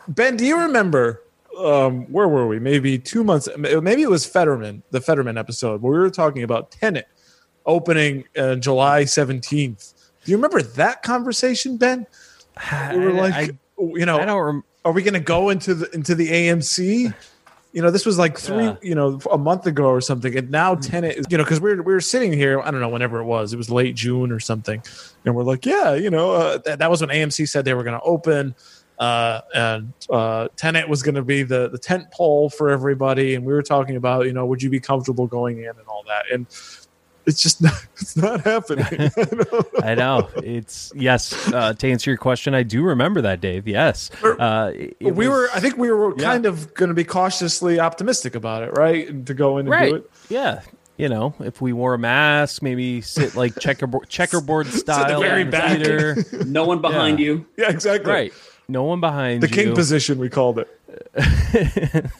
ben, 0.07 0.37
do 0.37 0.45
you 0.45 0.59
remember 0.59 1.23
um, 1.57 2.03
where 2.11 2.27
were 2.27 2.47
we? 2.47 2.59
Maybe 2.59 2.99
two 2.99 3.23
months. 3.23 3.49
Maybe 3.57 4.03
it 4.03 4.09
was 4.09 4.25
Fetterman, 4.25 4.83
the 4.91 5.01
Fetterman 5.01 5.37
episode 5.37 5.81
where 5.81 5.91
we 5.91 5.99
were 5.99 6.11
talking 6.11 6.43
about 6.43 6.71
Tenet 6.71 7.07
opening 7.65 8.25
uh, 8.37 8.55
July 8.55 9.05
seventeenth. 9.05 9.93
Do 10.23 10.31
you 10.31 10.37
remember 10.37 10.61
that 10.61 11.01
conversation, 11.01 11.77
Ben? 11.77 12.05
We 12.93 12.99
were 12.99 13.11
like, 13.13 13.33
I, 13.33 13.49
you 13.79 14.05
know, 14.05 14.19
I 14.19 14.25
don't. 14.25 14.39
Rem- 14.39 14.63
are 14.85 14.91
we 14.91 15.01
going 15.01 15.13
to 15.13 15.19
go 15.19 15.49
into 15.49 15.73
the 15.73 15.89
into 15.91 16.15
the 16.15 16.29
AMC? 16.29 17.13
You 17.71 17.81
know, 17.81 17.89
this 17.89 18.05
was 18.05 18.19
like 18.19 18.37
three, 18.37 18.65
yeah. 18.65 18.75
you 18.83 18.93
know, 18.93 19.19
a 19.31 19.37
month 19.37 19.65
ago 19.65 19.85
or 19.85 19.99
something, 19.99 20.37
and 20.37 20.51
now 20.51 20.75
Tenet 20.75 21.17
is, 21.17 21.25
you 21.29 21.37
know, 21.37 21.43
because 21.43 21.59
we 21.59 21.71
are 21.71 21.81
we 21.81 21.93
were 21.93 22.01
sitting 22.01 22.31
here, 22.31 22.61
I 22.61 22.69
don't 22.69 22.81
know, 22.81 22.89
whenever 22.89 23.19
it 23.19 23.25
was, 23.25 23.51
it 23.51 23.57
was 23.57 23.71
late 23.71 23.95
June 23.95 24.31
or 24.31 24.39
something, 24.39 24.83
and 25.25 25.35
we're 25.35 25.43
like, 25.43 25.65
yeah, 25.65 25.95
you 25.95 26.11
know, 26.11 26.33
uh, 26.33 26.57
that, 26.59 26.79
that 26.79 26.91
was 26.91 27.01
when 27.01 27.09
AMC 27.09 27.49
said 27.49 27.65
they 27.65 27.73
were 27.73 27.83
going 27.83 27.99
to 27.99 28.05
open, 28.05 28.53
uh, 28.99 29.41
and 29.55 29.91
uh, 30.11 30.49
Tenet 30.55 30.87
was 30.87 31.01
going 31.01 31.15
to 31.15 31.23
be 31.23 31.41
the 31.41 31.67
the 31.69 31.79
tent 31.79 32.11
pole 32.11 32.51
for 32.51 32.69
everybody, 32.69 33.33
and 33.33 33.43
we 33.43 33.53
were 33.53 33.63
talking 33.63 33.95
about, 33.95 34.27
you 34.27 34.33
know, 34.33 34.45
would 34.45 34.61
you 34.61 34.69
be 34.69 34.79
comfortable 34.79 35.25
going 35.25 35.57
in 35.57 35.69
and 35.69 35.87
all 35.87 36.03
that, 36.07 36.25
and 36.31 36.45
it's 37.25 37.41
just 37.41 37.61
not, 37.61 37.73
it's 37.97 38.15
not 38.15 38.41
happening. 38.41 38.85
I 39.83 39.95
know 39.95 40.29
it's 40.37 40.91
yes. 40.95 41.51
Uh, 41.51 41.73
to 41.73 41.91
answer 41.91 42.09
your 42.09 42.17
question, 42.17 42.53
I 42.53 42.63
do 42.63 42.83
remember 42.83 43.21
that, 43.21 43.41
Dave. 43.41 43.67
Yes, 43.67 44.09
uh, 44.23 44.71
we 44.99 45.11
was, 45.11 45.27
were. 45.27 45.49
I 45.53 45.59
think 45.59 45.77
we 45.77 45.91
were 45.91 46.17
yeah. 46.17 46.23
kind 46.23 46.45
of 46.45 46.73
going 46.73 46.89
to 46.89 46.95
be 46.95 47.03
cautiously 47.03 47.79
optimistic 47.79 48.35
about 48.35 48.63
it, 48.63 48.71
right? 48.77 49.07
And 49.07 49.25
to 49.27 49.33
go 49.33 49.57
in 49.57 49.67
and 49.67 49.69
right. 49.69 49.89
do 49.89 49.95
it. 49.95 50.11
Yeah, 50.29 50.61
you 50.97 51.09
know, 51.09 51.33
if 51.39 51.61
we 51.61 51.73
wore 51.73 51.93
a 51.93 51.99
mask, 51.99 52.61
maybe 52.61 53.01
sit 53.01 53.35
like 53.35 53.57
checkerboard 53.59 54.09
checkerboard 54.09 54.67
style, 54.67 55.21
very 55.21 55.43
back. 55.43 55.79
no 56.45 56.65
one 56.65 56.81
behind 56.81 57.19
yeah. 57.19 57.25
you. 57.25 57.45
Yeah, 57.57 57.69
exactly. 57.69 58.11
Right. 58.11 58.33
No 58.67 58.83
one 58.83 59.01
behind 59.01 59.43
the 59.43 59.49
you. 59.49 59.53
king 59.53 59.75
position. 59.75 60.19
We 60.19 60.29
called 60.29 60.59
it. 60.59 62.11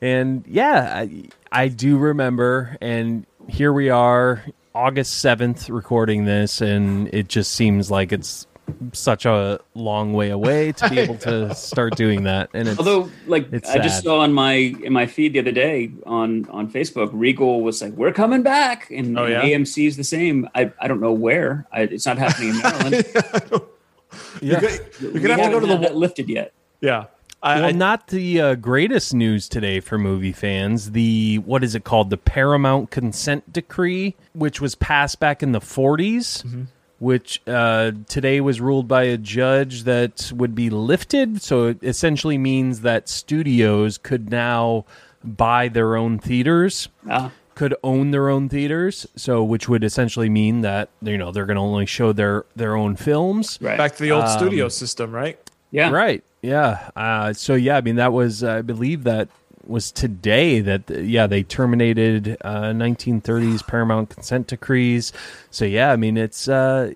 and 0.00 0.44
yeah, 0.46 0.92
I, 0.94 1.28
I 1.50 1.68
do 1.68 1.96
remember, 1.96 2.76
and 2.80 3.26
here 3.48 3.72
we 3.72 3.90
are, 3.90 4.44
August 4.74 5.24
7th, 5.24 5.72
recording 5.74 6.24
this, 6.24 6.60
and 6.60 7.12
it 7.12 7.28
just 7.28 7.52
seems 7.52 7.90
like 7.90 8.12
it's 8.12 8.46
such 8.92 9.24
a 9.24 9.58
long 9.74 10.12
way 10.12 10.28
away 10.28 10.72
to 10.72 10.90
be 10.90 10.98
able 10.98 11.16
to 11.16 11.54
start 11.54 11.96
doing 11.96 12.24
that. 12.24 12.50
And 12.52 12.68
it's, 12.68 12.78
Although, 12.78 13.10
like 13.26 13.50
it's 13.52 13.68
I 13.68 13.78
just 13.78 14.04
saw 14.04 14.18
on 14.20 14.32
my 14.34 14.52
in 14.52 14.92
my 14.92 15.06
feed 15.06 15.32
the 15.32 15.38
other 15.40 15.52
day 15.52 15.90
on 16.04 16.46
on 16.50 16.70
Facebook, 16.70 17.08
Regal 17.12 17.62
was 17.62 17.80
like, 17.80 17.92
"We're 17.94 18.12
coming 18.12 18.42
back," 18.42 18.90
and, 18.90 19.18
Oh, 19.18 19.24
and? 19.24 19.42
AMC 19.42 19.86
is 19.86 19.96
the 19.96 20.04
same. 20.04 20.48
I 20.54 20.70
I 20.78 20.86
don't 20.86 21.00
know 21.00 21.12
where. 21.14 21.66
I, 21.72 21.82
it's 21.82 22.04
not 22.06 22.18
happening 22.18 22.50
in 22.50 22.58
Maryland. 22.62 23.06
yeah. 24.42 24.60
You're 25.00 25.12
we 25.12 25.20
gonna 25.20 25.34
have 25.42 25.46
to 25.46 25.50
go 25.50 25.60
to 25.60 25.66
the 25.66 25.76
that 25.78 25.96
lifted 25.96 26.28
yet. 26.28 26.52
yeah. 26.80 27.06
I, 27.42 27.56
well, 27.60 27.64
I- 27.68 27.72
not 27.72 28.08
the 28.08 28.40
uh, 28.40 28.54
greatest 28.56 29.14
news 29.14 29.48
today 29.48 29.80
for 29.80 29.96
movie 29.98 30.32
fans. 30.32 30.90
The 30.92 31.38
what 31.38 31.62
is 31.62 31.74
it 31.74 31.84
called? 31.84 32.10
The 32.10 32.16
Paramount 32.16 32.90
Consent 32.90 33.52
Decree, 33.52 34.16
which 34.32 34.60
was 34.60 34.74
passed 34.74 35.20
back 35.20 35.42
in 35.42 35.52
the 35.52 35.60
40s, 35.60 36.42
Mm-hmm. 36.44 36.62
which 36.98 37.40
uh, 37.46 37.92
today 38.08 38.40
was 38.40 38.60
ruled 38.60 38.88
by 38.88 39.04
a 39.04 39.16
judge 39.16 39.84
that 39.84 40.32
would 40.34 40.54
be 40.56 40.68
lifted. 40.68 41.40
So 41.40 41.68
it 41.68 41.78
essentially 41.82 42.38
means 42.38 42.80
that 42.80 43.08
studios 43.08 43.98
could 43.98 44.30
now 44.30 44.84
buy 45.22 45.68
their 45.68 45.96
own 45.96 46.18
theaters. 46.18 46.88
Ah. 47.08 47.30
Could 47.54 47.74
own 47.82 48.12
their 48.12 48.28
own 48.28 48.48
theaters, 48.48 49.04
so 49.16 49.42
which 49.42 49.68
would 49.68 49.82
essentially 49.82 50.28
mean 50.28 50.60
that 50.60 50.90
you 51.02 51.18
know 51.18 51.32
they're 51.32 51.44
going 51.46 51.56
to 51.56 51.60
only 51.60 51.86
show 51.86 52.12
their 52.12 52.44
their 52.54 52.76
own 52.76 52.94
films, 52.94 53.58
Right. 53.60 53.76
back 53.76 53.96
to 53.96 54.02
the 54.04 54.12
old 54.12 54.24
Um, 54.26 54.38
studio 54.38 54.68
system, 54.68 55.10
right? 55.10 55.36
yeah. 55.72 55.90
Right. 55.90 56.22
Yeah. 56.42 56.90
Uh, 56.94 57.32
so 57.32 57.54
yeah, 57.54 57.76
I 57.76 57.80
mean 57.80 57.96
that 57.96 58.12
was 58.12 58.44
I 58.44 58.62
believe 58.62 59.04
that 59.04 59.28
was 59.66 59.90
today 59.92 60.60
that 60.60 60.88
yeah 60.88 61.26
they 61.26 61.42
terminated 61.42 62.36
uh, 62.42 62.70
1930s 62.72 63.66
Paramount 63.66 64.10
consent 64.10 64.46
decrees. 64.46 65.12
So 65.50 65.64
yeah, 65.64 65.92
I 65.92 65.96
mean 65.96 66.16
it's 66.16 66.48
uh, 66.48 66.92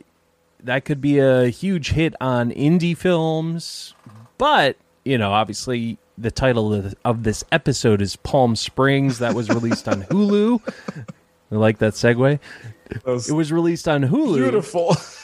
that 0.63 0.85
could 0.85 1.01
be 1.01 1.19
a 1.19 1.49
huge 1.49 1.91
hit 1.93 2.15
on 2.21 2.51
indie 2.53 2.97
films, 2.97 3.95
but 4.39 4.77
you 5.05 5.19
know 5.19 5.33
obviously 5.33 5.99
the 6.19 6.31
title 6.31 6.73
of, 6.73 6.95
of 7.05 7.25
this 7.25 7.43
episode 7.51 8.01
is 8.01 8.17
Palm 8.17 8.55
Springs 8.55 9.19
that 9.19 9.35
was 9.35 9.49
released 9.49 9.89
on 9.89 10.03
Hulu. 10.05 10.61
I 11.53 11.57
like 11.57 11.79
that 11.79 11.95
segue. 11.95 12.39
That 12.91 13.07
was 13.07 13.29
It 13.29 13.33
was 13.35 13.51
released 13.53 13.89
on 13.89 14.03
Hulu. 14.05 14.37
beautiful, 14.37 14.97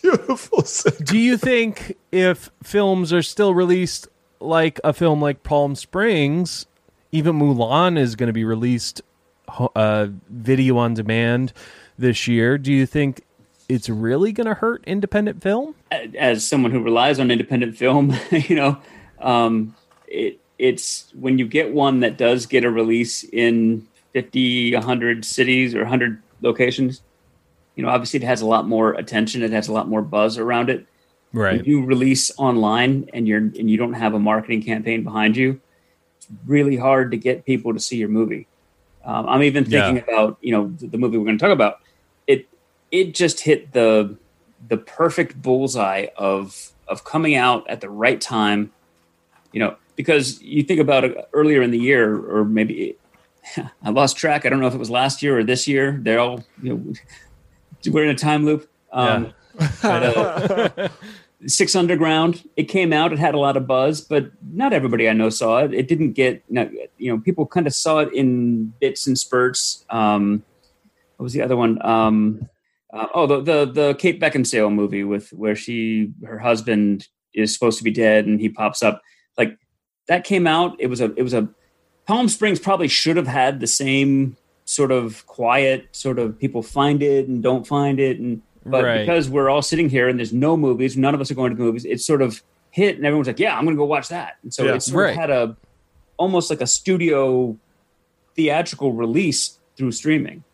beautiful. 0.00 0.64
Do 1.04 1.18
you 1.18 1.36
think 1.36 1.96
if 2.10 2.50
films 2.62 3.12
are 3.12 3.22
still 3.22 3.54
released 3.54 4.08
like 4.40 4.80
a 4.84 4.92
film 4.92 5.20
like 5.20 5.42
Palm 5.42 5.74
Springs, 5.74 6.66
even 7.10 7.38
Mulan 7.38 7.98
is 7.98 8.16
going 8.16 8.28
to 8.28 8.32
be 8.32 8.44
released 8.44 9.02
uh, 9.74 10.08
video 10.28 10.78
on 10.78 10.94
demand 10.94 11.52
this 11.98 12.26
year? 12.26 12.58
Do 12.58 12.72
you 12.72 12.86
think 12.86 13.22
it's 13.68 13.88
really 13.88 14.32
going 14.32 14.46
to 14.46 14.54
hurt 14.54 14.82
independent 14.86 15.42
film? 15.42 15.74
as 16.18 16.46
someone 16.46 16.70
who 16.70 16.82
relies 16.82 17.20
on 17.20 17.30
independent 17.30 17.76
film, 17.76 18.14
you 18.30 18.56
know, 18.56 18.78
um, 19.20 19.74
it 20.06 20.38
it's 20.58 21.12
when 21.18 21.38
you 21.38 21.46
get 21.46 21.72
one 21.72 22.00
that 22.00 22.16
does 22.16 22.46
get 22.46 22.64
a 22.64 22.70
release 22.70 23.24
in 23.24 23.86
50, 24.12 24.74
100 24.74 25.24
cities 25.24 25.74
or 25.74 25.80
100 25.80 26.22
locations, 26.40 27.02
you 27.76 27.82
know, 27.82 27.88
obviously 27.88 28.18
it 28.18 28.26
has 28.26 28.40
a 28.42 28.46
lot 28.46 28.66
more 28.68 28.92
attention, 28.94 29.42
it 29.42 29.50
has 29.52 29.68
a 29.68 29.72
lot 29.72 29.88
more 29.88 30.02
buzz 30.02 30.38
around 30.38 30.70
it. 30.70 30.86
If 31.60 31.66
you 31.66 31.84
release 31.84 32.30
online 32.36 33.08
and 33.14 33.26
you're 33.26 33.38
and 33.38 33.70
you 33.70 33.76
don't 33.78 33.94
have 33.94 34.12
a 34.14 34.18
marketing 34.18 34.62
campaign 34.62 35.02
behind 35.02 35.36
you, 35.36 35.60
it's 36.18 36.28
really 36.46 36.76
hard 36.76 37.10
to 37.12 37.16
get 37.16 37.46
people 37.46 37.72
to 37.72 37.80
see 37.80 37.96
your 37.96 38.10
movie. 38.10 38.46
Um, 39.04 39.26
I'm 39.28 39.42
even 39.42 39.64
thinking 39.64 39.96
Yeah. 39.96 40.02
about 40.02 40.38
you 40.42 40.52
know 40.52 40.72
the, 40.78 40.88
the 40.88 40.98
movie 40.98 41.16
we're 41.16 41.24
going 41.24 41.38
to 41.38 41.42
talk 41.42 41.52
about. 41.52 41.78
It 42.26 42.48
it 42.90 43.14
just 43.14 43.40
hit 43.40 43.72
the 43.72 44.16
the 44.68 44.76
perfect 44.76 45.40
bullseye 45.40 46.06
of 46.16 46.70
of 46.86 47.04
coming 47.04 47.34
out 47.34 47.68
at 47.70 47.80
the 47.80 47.88
right 47.88 48.20
time. 48.20 48.70
You 49.52 49.60
know, 49.60 49.76
because 49.96 50.40
you 50.42 50.62
think 50.62 50.80
about 50.80 51.04
it 51.04 51.16
earlier 51.32 51.62
in 51.62 51.70
the 51.70 51.78
year, 51.78 52.14
or 52.14 52.44
maybe 52.44 52.96
I 53.82 53.90
lost 53.90 54.16
track. 54.18 54.44
I 54.44 54.50
don't 54.50 54.60
know 54.60 54.66
if 54.66 54.74
it 54.74 54.78
was 54.78 54.90
last 54.90 55.22
year 55.22 55.38
or 55.38 55.44
this 55.44 55.66
year. 55.66 55.98
They're 56.02 56.20
all 56.20 56.44
you 56.62 56.74
know 56.74 56.92
we're 57.88 58.04
in 58.04 58.10
a 58.10 58.14
time 58.14 58.44
loop. 58.44 58.68
Um, 58.92 59.32
but, 59.82 60.16
uh, 60.16 60.88
Six 61.46 61.74
Underground. 61.74 62.48
It 62.56 62.64
came 62.64 62.92
out. 62.92 63.12
It 63.12 63.18
had 63.18 63.34
a 63.34 63.38
lot 63.38 63.56
of 63.56 63.66
buzz, 63.66 64.00
but 64.00 64.30
not 64.52 64.72
everybody 64.72 65.08
I 65.08 65.12
know 65.12 65.28
saw 65.28 65.58
it. 65.58 65.74
It 65.74 65.88
didn't 65.88 66.12
get. 66.12 66.42
You 66.48 67.12
know, 67.12 67.18
people 67.18 67.46
kind 67.46 67.66
of 67.66 67.74
saw 67.74 67.98
it 67.98 68.12
in 68.12 68.66
bits 68.80 69.06
and 69.06 69.18
spurts. 69.18 69.84
Um, 69.90 70.44
what 71.16 71.24
was 71.24 71.32
the 71.32 71.42
other 71.42 71.56
one? 71.56 71.84
Um, 71.84 72.48
uh, 72.92 73.06
oh, 73.14 73.26
the 73.26 73.40
the 73.40 73.72
the 73.72 73.94
Kate 73.94 74.20
Beckinsale 74.20 74.72
movie 74.72 75.04
with 75.04 75.32
where 75.32 75.56
she 75.56 76.12
her 76.24 76.38
husband 76.38 77.08
is 77.34 77.52
supposed 77.52 77.78
to 77.78 77.84
be 77.84 77.90
dead 77.90 78.26
and 78.26 78.40
he 78.40 78.48
pops 78.48 78.82
up. 78.82 79.02
Like 79.36 79.58
that 80.08 80.24
came 80.24 80.46
out. 80.46 80.76
It 80.78 80.88
was 80.88 81.00
a 81.00 81.12
it 81.16 81.22
was 81.22 81.34
a 81.34 81.48
Palm 82.06 82.28
Springs 82.28 82.58
probably 82.58 82.88
should 82.88 83.16
have 83.16 83.26
had 83.26 83.60
the 83.60 83.66
same 83.66 84.36
sort 84.64 84.90
of 84.92 85.26
quiet 85.26 85.88
sort 85.92 86.18
of 86.18 86.38
people 86.38 86.62
find 86.62 87.02
it 87.02 87.28
and 87.28 87.42
don't 87.42 87.66
find 87.66 87.98
it 88.00 88.18
and 88.20 88.40
but 88.64 88.84
Right. 88.84 89.00
because 89.00 89.28
we're 89.28 89.50
all 89.50 89.60
sitting 89.62 89.88
here 89.90 90.08
and 90.08 90.18
there's 90.20 90.32
no 90.32 90.56
movies, 90.56 90.96
none 90.96 91.14
of 91.14 91.20
us 91.20 91.30
are 91.32 91.34
going 91.34 91.50
to 91.50 91.56
the 91.56 91.62
movies. 91.64 91.84
It's 91.84 92.04
sort 92.04 92.22
of 92.22 92.42
hit 92.70 92.96
and 92.96 93.04
everyone's 93.04 93.26
like, 93.26 93.40
"Yeah, 93.40 93.58
I'm 93.58 93.64
going 93.64 93.76
to 93.76 93.80
go 93.80 93.84
watch 93.84 94.08
that." 94.08 94.36
And 94.44 94.54
so 94.54 94.64
Yeah. 94.64 94.74
it 94.76 94.82
sort 94.82 95.04
Right. 95.04 95.10
of 95.10 95.16
had 95.16 95.30
a 95.30 95.56
almost 96.16 96.48
like 96.48 96.60
a 96.60 96.66
studio 96.66 97.56
theatrical 98.36 98.92
release 98.92 99.58
through 99.76 99.92
streaming. 99.92 100.44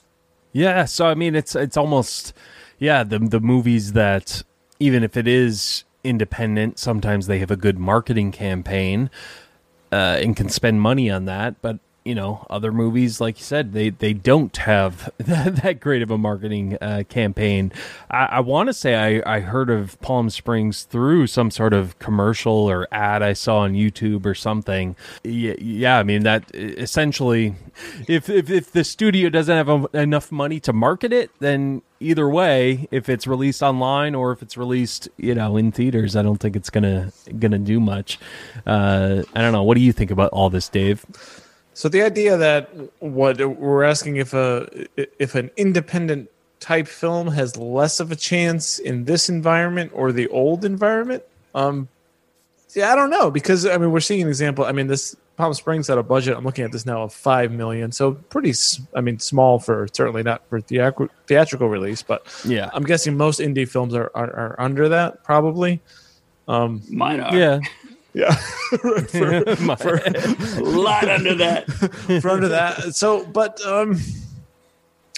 Yeah, 0.53 0.87
so 0.87 1.07
I 1.07 1.15
mean 1.15 1.35
it's 1.35 1.55
it's 1.55 1.77
almost 1.77 2.33
yeah, 2.79 3.05
the 3.05 3.19
the 3.19 3.41
movies 3.41 3.93
that 3.93 4.43
even 4.81 5.03
if 5.05 5.17
it 5.17 5.29
is 5.29 5.85
independent, 6.05 6.79
sometimes 6.79 7.27
they 7.27 7.39
have 7.41 7.51
a 7.51 7.57
good 7.57 7.79
marketing 7.79 8.33
campaign 8.33 9.11
uh, 9.93 10.19
and 10.23 10.37
can 10.37 10.49
spend 10.49 10.81
money 10.81 11.11
on 11.11 11.25
that, 11.27 11.61
but 11.61 11.79
you 12.09 12.15
know, 12.15 12.47
other 12.49 12.73
movies 12.73 13.21
like 13.21 13.39
you 13.39 13.45
said, 13.45 13.75
they 13.75 13.91
they 13.91 14.15
don't 14.15 14.57
have 14.57 15.11
that, 15.19 15.57
that 15.57 15.79
great 15.79 16.01
of 16.01 16.11
a 16.11 16.17
marketing 16.17 16.79
uh, 16.81 17.03
campaign. 17.11 17.71
I, 18.11 18.25
I 18.25 18.41
want 18.41 18.69
to 18.69 18.73
say 18.73 19.21
I 19.21 19.37
I 19.37 19.41
heard 19.41 19.69
of 19.69 20.01
Palm 20.01 20.31
Springs 20.31 20.85
through 20.85 21.27
some 21.27 21.51
sort 21.51 21.75
of 21.75 21.99
commercial 21.99 22.55
or 22.55 22.89
ad 22.91 23.23
I 23.23 23.35
saw 23.35 23.59
on 23.59 23.75
YouTube 23.75 24.25
or 24.25 24.35
something. 24.35 24.97
Yeah, 25.23 25.53
yeah 25.59 25.99
I 25.99 26.03
mean 26.03 26.23
that 26.23 26.51
essentially 26.55 27.57
if 28.09 28.31
if, 28.31 28.49
if 28.49 28.73
the 28.73 28.85
studio 28.85 29.29
doesn't 29.29 29.55
have 29.55 29.69
a, 29.69 29.99
enough 29.99 30.33
money 30.33 30.61
to 30.61 30.73
market 30.73 31.13
it, 31.13 31.31
then 31.41 31.83
either 32.01 32.27
way, 32.27 32.89
if 32.91 33.11
it's 33.11 33.27
released 33.27 33.63
online 33.63 34.15
or 34.15 34.33
if 34.33 34.41
it's 34.41 34.57
released, 34.57 35.11
you 35.19 35.35
know, 35.35 35.59
in 35.59 35.73
theaters, 35.73 36.17
I 36.17 36.23
don't 36.23 36.39
think 36.39 36.57
it's 36.57 36.71
gonna 36.71 37.13
gonna 37.39 37.59
do 37.59 37.81
much. 37.81 38.19
Uh, 38.67 39.25
I 39.35 39.43
don't 39.43 39.53
know. 39.53 39.63
What 39.63 39.77
do 39.77 39.83
you 39.83 39.93
think 39.93 40.11
about 40.11 40.31
all 40.31 40.49
this, 40.49 40.71
Dave? 40.71 41.05
So 41.79 41.89
the 41.89 42.03
idea 42.03 42.37
that 42.37 42.71
what 42.99 43.39
we're 43.39 43.85
asking 43.85 44.17
if 44.17 44.35
a 44.35 44.67
if 44.97 45.37
an 45.37 45.49
independent 45.57 46.29
type 46.59 46.89
film 46.89 47.29
has 47.29 47.57
less 47.57 48.01
of 48.01 48.11
a 48.11 48.17
chance 48.17 48.81
in 48.81 49.05
this 49.05 49.29
environment 49.29 49.93
or 49.95 50.11
the 50.11 50.27
old 50.27 50.65
environment, 50.65 51.23
um, 51.55 51.87
yeah, 52.75 52.93
I 52.93 52.97
don't 52.97 53.11
know 53.11 53.31
because 53.31 53.65
I 53.65 53.79
mean 53.79 53.93
we're 53.93 54.01
seeing 54.01 54.23
an 54.23 54.27
example. 54.27 54.65
I 54.65 54.73
mean 54.73 54.89
this 54.89 55.15
Palm 55.37 55.55
Springs 55.55 55.87
had 55.87 55.99
a 55.99 56.03
budget. 56.03 56.37
I'm 56.37 56.45
looking 56.45 56.65
at 56.65 56.73
this 56.73 56.85
now 56.85 57.05
of 57.05 57.15
five 57.15 57.53
million, 57.53 57.93
so 57.93 58.15
pretty. 58.15 58.55
I 58.97 59.01
mean 59.01 59.21
small 59.21 59.61
for 59.61 59.87
certainly 59.93 60.25
not 60.25 60.43
for 60.49 60.61
theatrical 60.61 61.07
theatrical 61.29 61.69
release, 61.69 62.03
but 62.03 62.27
Yeah. 62.45 62.71
I'm 62.73 62.83
guessing 62.83 63.17
most 63.17 63.39
indie 63.39 63.69
films 63.69 63.95
are 63.95 64.11
are, 64.17 64.35
are 64.35 64.57
under 64.59 64.89
that 64.89 65.23
probably. 65.23 65.81
Um, 66.49 66.83
Mine 66.91 67.21
are 67.21 67.37
Yeah. 67.37 67.61
Yeah, 68.19 68.35
for, 68.71 69.01
for, 69.77 69.95
a 69.95 70.61
lot 70.61 71.09
under 71.09 71.37
that. 71.37 71.71
for 72.21 72.31
under 72.31 72.49
that. 72.49 72.97
So, 72.97 73.25
but 73.25 73.65
um, 73.65 73.97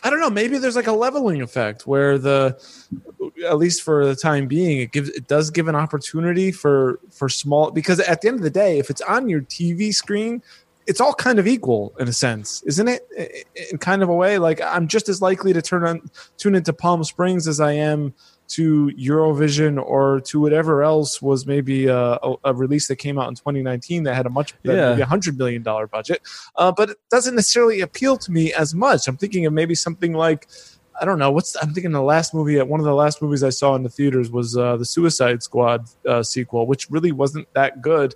I 0.05 0.11
don't 0.11 0.21
know. 0.21 0.29
Maybe 0.29 0.59
there's 0.59 0.77
like 0.77 0.87
a 0.87 0.93
leveling 0.93 1.41
effect 1.41 1.87
where 1.87 2.19
the, 2.19 2.61
at 3.49 3.57
least 3.57 3.83
for 3.83 4.05
the 4.05 4.15
time 4.15 4.49
being, 4.49 4.81
it 4.81 4.93
gives 4.93 5.09
it 5.09 5.29
does 5.29 5.51
give 5.51 5.67
an 5.67 5.75
opportunity 5.75 6.53
for 6.53 7.01
for 7.11 7.31
small 7.31 7.71
because 7.71 8.01
at 8.01 8.21
the 8.21 8.29
end 8.29 8.37
of 8.37 8.43
the 8.43 8.51
day, 8.51 8.79
if 8.79 8.91
it's 8.91 9.01
on 9.03 9.29
your 9.29 9.41
TV 9.43 9.95
screen. 9.95 10.43
It's 10.87 11.01
all 11.01 11.15
kind 11.15 11.39
of 11.39 11.47
equal 11.47 11.93
in 12.01 12.09
a 12.09 12.13
sense, 12.13 12.65
isn't 12.65 12.89
it? 12.89 13.07
In 13.71 13.79
kind 13.79 14.03
of 14.03 14.09
a 14.09 14.15
way, 14.15 14.39
like 14.39 14.61
I'm 14.61 14.89
just 14.89 15.09
as 15.09 15.23
likely 15.23 15.53
to 15.53 15.63
turn 15.63 15.85
on 15.85 16.11
tune 16.37 16.57
into 16.57 16.73
Palm 16.73 17.05
Springs 17.05 17.47
as 17.47 17.61
I 17.61 17.73
am 17.73 18.13
to 18.51 18.91
Eurovision 18.99 19.83
or 19.83 20.21
to 20.23 20.41
whatever 20.41 20.83
else 20.83 21.21
was 21.23 21.47
maybe 21.47 21.87
a, 21.87 21.97
a, 22.23 22.35
a 22.45 22.55
release 22.55 22.89
that 22.89 22.97
came 22.97 23.19
out 23.19 23.29
in 23.29 23.35
2019 23.35 24.03
that 24.05 24.15
had 24.15 24.27
a 24.27 24.31
much 24.31 24.55
Yeah. 24.63 24.91
maybe 24.91 25.03
a 25.03 25.07
hundred 25.07 25.39
million 25.39 25.63
dollar 25.63 25.87
budget, 25.87 26.21
uh, 26.57 26.73
but 26.73 26.91
it 26.91 26.97
doesn't 27.11 27.35
necessarily 27.35 27.81
appeal 27.81 28.17
to 28.19 28.33
me 28.33 28.53
as 28.53 28.75
much. 28.75 29.09
I'm 29.09 29.17
thinking 29.17 29.47
of 29.47 29.53
maybe 29.53 29.75
something 29.75 30.13
like 30.13 30.47
I 31.01 31.05
don't 31.07 31.19
know 31.19 31.31
what's 31.31 31.57
I'm 31.57 31.73
thinking 31.73 31.93
the 31.93 32.03
last 32.03 32.35
movie 32.35 32.61
one 32.61 32.79
of 32.81 32.85
the 32.85 32.95
last 32.95 33.23
movies 33.23 33.43
I 33.43 33.49
saw 33.51 33.75
in 33.75 33.83
the 33.83 33.89
theaters 33.89 34.31
was 34.31 34.57
uh, 34.57 34.77
the 34.77 34.85
Suicide 34.85 35.43
Squad 35.43 35.87
uh, 36.07 36.23
sequel, 36.23 36.67
which 36.67 36.91
really 36.91 37.13
wasn't 37.13 37.47
that 37.55 37.81
good. 37.81 38.15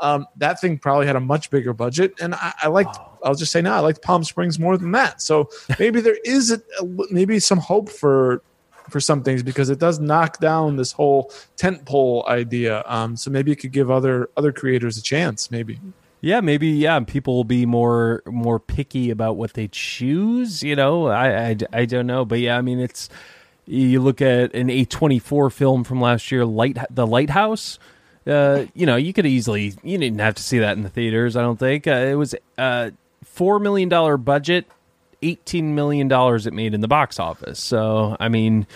Um, 0.00 0.26
that 0.38 0.60
thing 0.60 0.76
probably 0.78 1.06
had 1.06 1.14
a 1.14 1.20
much 1.20 1.50
bigger 1.50 1.72
budget, 1.72 2.14
and 2.20 2.34
I, 2.34 2.52
I 2.64 2.68
liked. 2.68 2.98
I'll 3.22 3.36
just 3.36 3.52
say 3.52 3.62
now, 3.62 3.76
I 3.76 3.78
liked 3.78 4.02
Palm 4.02 4.24
Springs 4.24 4.58
more 4.58 4.76
than 4.76 4.90
that. 4.92 5.22
So 5.22 5.48
maybe 5.78 6.00
there 6.00 6.18
is 6.24 6.50
a, 6.50 6.60
a- 6.80 6.84
maybe 7.12 7.38
some 7.38 7.58
hope 7.58 7.88
for 7.88 8.42
for 8.88 9.00
some 9.00 9.22
things 9.22 9.42
because 9.42 9.70
it 9.70 9.78
does 9.78 9.98
knock 9.98 10.38
down 10.38 10.76
this 10.76 10.92
whole 10.92 11.32
tent 11.56 11.84
pole 11.84 12.24
idea. 12.28 12.82
Um, 12.86 13.16
so 13.16 13.30
maybe 13.30 13.52
it 13.52 13.56
could 13.56 13.72
give 13.72 13.90
other 13.90 14.30
other 14.36 14.52
creators 14.52 14.96
a 14.98 15.02
chance. 15.02 15.50
Maybe. 15.50 15.80
Yeah, 16.20 16.40
maybe. 16.40 16.68
Yeah, 16.68 17.00
people 17.00 17.36
will 17.36 17.44
be 17.44 17.66
more 17.66 18.22
more 18.26 18.58
picky 18.58 19.10
about 19.10 19.36
what 19.36 19.52
they 19.54 19.68
choose. 19.68 20.62
You 20.62 20.76
know, 20.76 21.08
I 21.08 21.48
I, 21.48 21.56
I 21.72 21.84
don't 21.84 22.06
know, 22.06 22.24
but 22.24 22.38
yeah, 22.40 22.56
I 22.56 22.62
mean, 22.62 22.80
it's 22.80 23.08
you 23.66 24.00
look 24.00 24.22
at 24.22 24.54
an 24.54 24.70
A 24.70 24.84
twenty 24.86 25.18
four 25.18 25.50
film 25.50 25.84
from 25.84 26.00
last 26.00 26.32
year, 26.32 26.44
Light 26.44 26.78
the 26.90 27.06
Lighthouse. 27.06 27.78
Uh, 28.26 28.64
you 28.72 28.86
know, 28.86 28.96
you 28.96 29.12
could 29.12 29.26
easily 29.26 29.74
you 29.82 29.98
didn't 29.98 30.20
have 30.20 30.34
to 30.36 30.42
see 30.42 30.58
that 30.60 30.78
in 30.78 30.82
the 30.82 30.88
theaters. 30.88 31.36
I 31.36 31.42
don't 31.42 31.58
think 31.58 31.86
uh, 31.86 31.90
it 31.92 32.14
was 32.14 32.34
uh 32.56 32.90
four 33.22 33.58
million 33.58 33.90
dollar 33.90 34.16
budget, 34.16 34.66
eighteen 35.24 35.74
million 35.74 36.08
dollars 36.08 36.46
it 36.46 36.52
made 36.52 36.74
in 36.74 36.80
the 36.80 36.88
box 36.88 37.18
office. 37.18 37.60
So 37.60 38.16
I 38.20 38.28
mean, 38.28 38.66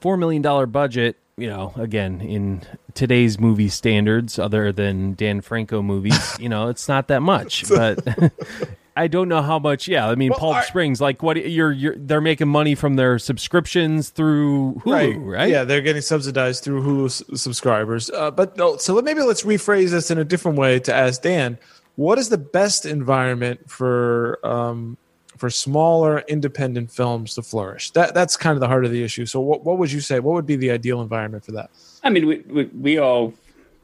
four 0.00 0.16
million 0.16 0.42
dollar 0.42 0.66
budget 0.66 1.16
you 1.36 1.48
know, 1.48 1.72
again, 1.76 2.20
in 2.20 2.62
today's 2.94 3.40
movie 3.40 3.68
standards, 3.68 4.38
other 4.38 4.70
than 4.70 5.14
Dan 5.14 5.40
Franco 5.40 5.82
movies, 5.82 6.36
you 6.38 6.48
know, 6.48 6.68
it's 6.68 6.88
not 6.88 7.08
that 7.08 7.22
much. 7.22 7.64
But 7.72 8.06
I 8.96 9.08
don't 9.08 9.28
know 9.28 9.40
how 9.40 9.58
much. 9.58 9.88
Yeah, 9.88 10.06
I 10.06 10.14
mean, 10.14 10.30
well, 10.30 10.38
Palm 10.38 10.62
Springs, 10.64 11.00
like 11.00 11.22
what 11.22 11.36
you're, 11.36 11.72
you're, 11.72 11.96
they're 11.96 12.20
making 12.20 12.48
money 12.48 12.74
from 12.74 12.96
their 12.96 13.18
subscriptions 13.18 14.10
through 14.10 14.74
Hulu, 14.84 14.92
right? 14.92 15.16
right? 15.18 15.50
Yeah, 15.50 15.64
they're 15.64 15.80
getting 15.80 16.02
subsidized 16.02 16.62
through 16.62 16.82
Hulu 16.82 17.38
subscribers. 17.38 18.10
Uh, 18.10 18.30
but 18.30 18.56
no, 18.58 18.76
so 18.76 19.00
maybe 19.00 19.22
let's 19.22 19.42
rephrase 19.42 19.90
this 19.90 20.10
in 20.10 20.18
a 20.18 20.24
different 20.24 20.58
way 20.58 20.78
to 20.80 20.94
ask 20.94 21.22
Dan, 21.22 21.58
what 21.96 22.18
is 22.18 22.28
the 22.28 22.38
best 22.38 22.84
environment 22.84 23.70
for 23.70 24.38
um, 24.44 24.98
for 25.42 25.50
smaller 25.50 26.20
independent 26.28 26.88
films 26.88 27.34
to 27.34 27.42
flourish. 27.42 27.90
That 27.90 28.14
that's 28.14 28.36
kind 28.36 28.54
of 28.54 28.60
the 28.60 28.68
heart 28.68 28.84
of 28.84 28.92
the 28.92 29.02
issue. 29.02 29.26
So 29.26 29.40
what 29.40 29.64
what 29.64 29.76
would 29.76 29.90
you 29.90 30.00
say? 30.00 30.20
What 30.20 30.34
would 30.34 30.46
be 30.46 30.54
the 30.54 30.70
ideal 30.70 31.02
environment 31.02 31.44
for 31.44 31.50
that? 31.50 31.68
I 32.04 32.10
mean, 32.10 32.28
we 32.28 32.38
we, 32.48 32.64
we 32.66 32.98
all 32.98 33.34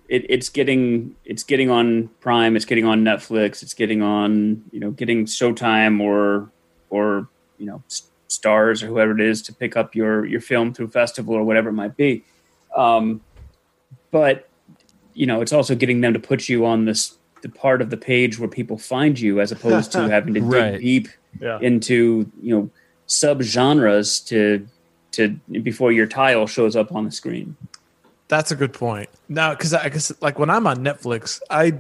it, 0.09 0.25
it's 0.29 0.49
getting 0.51 1.17
it's 1.25 1.43
getting 1.43 1.69
on 1.69 2.11
Prime, 2.21 2.55
it's 2.55 2.65
getting 2.65 2.85
on 2.85 3.03
Netflix, 3.03 3.65
it's 3.65 3.75
getting 3.75 4.03
on 4.03 4.63
you 4.71 4.79
know 4.79 4.93
getting 4.93 5.25
Showtime 5.25 6.01
or 6.01 6.49
or 6.91 7.27
you 7.59 7.67
know 7.67 7.83
Starz 8.29 8.81
or 8.85 8.87
whoever 8.87 9.11
it 9.11 9.21
is 9.21 9.43
to 9.43 9.53
pick 9.53 9.77
up 9.77 9.97
your 9.97 10.27
your 10.27 10.41
film 10.41 10.73
through 10.73 10.91
festival 10.91 11.35
or 11.35 11.43
whatever 11.43 11.71
it 11.71 11.73
might 11.73 11.97
be. 11.97 12.23
Um, 12.77 13.21
but 14.13 14.49
you 15.13 15.27
know, 15.27 15.41
it's 15.41 15.53
also 15.53 15.75
getting 15.75 16.03
them 16.03 16.13
to 16.13 16.21
put 16.21 16.49
you 16.49 16.65
on 16.65 16.85
this 16.85 17.18
the 17.43 17.49
part 17.49 17.81
of 17.83 17.91
the 17.91 17.97
page 17.97 18.39
where 18.39 18.49
people 18.49 18.79
find 18.79 19.19
you 19.19 19.41
as 19.41 19.53
opposed 19.53 19.93
to 19.93 20.09
having 20.11 20.35
to 20.35 20.41
right. 20.41 20.73
dig 20.73 20.81
deep 20.81 21.09
yeah. 21.41 21.59
into 21.61 22.31
you 22.43 22.57
know 22.57 22.71
sub 23.07 23.43
genres 23.43 24.21
to 24.21 24.67
to 25.13 25.29
before 25.63 25.93
your 25.93 26.07
tile 26.07 26.47
shows 26.47 26.77
up 26.77 26.95
on 26.95 27.05
the 27.05 27.11
screen. 27.11 27.57
That's 28.29 28.51
a 28.51 28.57
good 28.57 28.73
point. 28.73 29.09
Now, 29.29 29.55
because 29.55 29.73
I 29.75 29.89
guess 29.89 30.13
like 30.21 30.39
when 30.39 30.51
I'm 30.51 30.67
on 30.67 30.79
Netflix, 30.79 31.41
I 31.51 31.73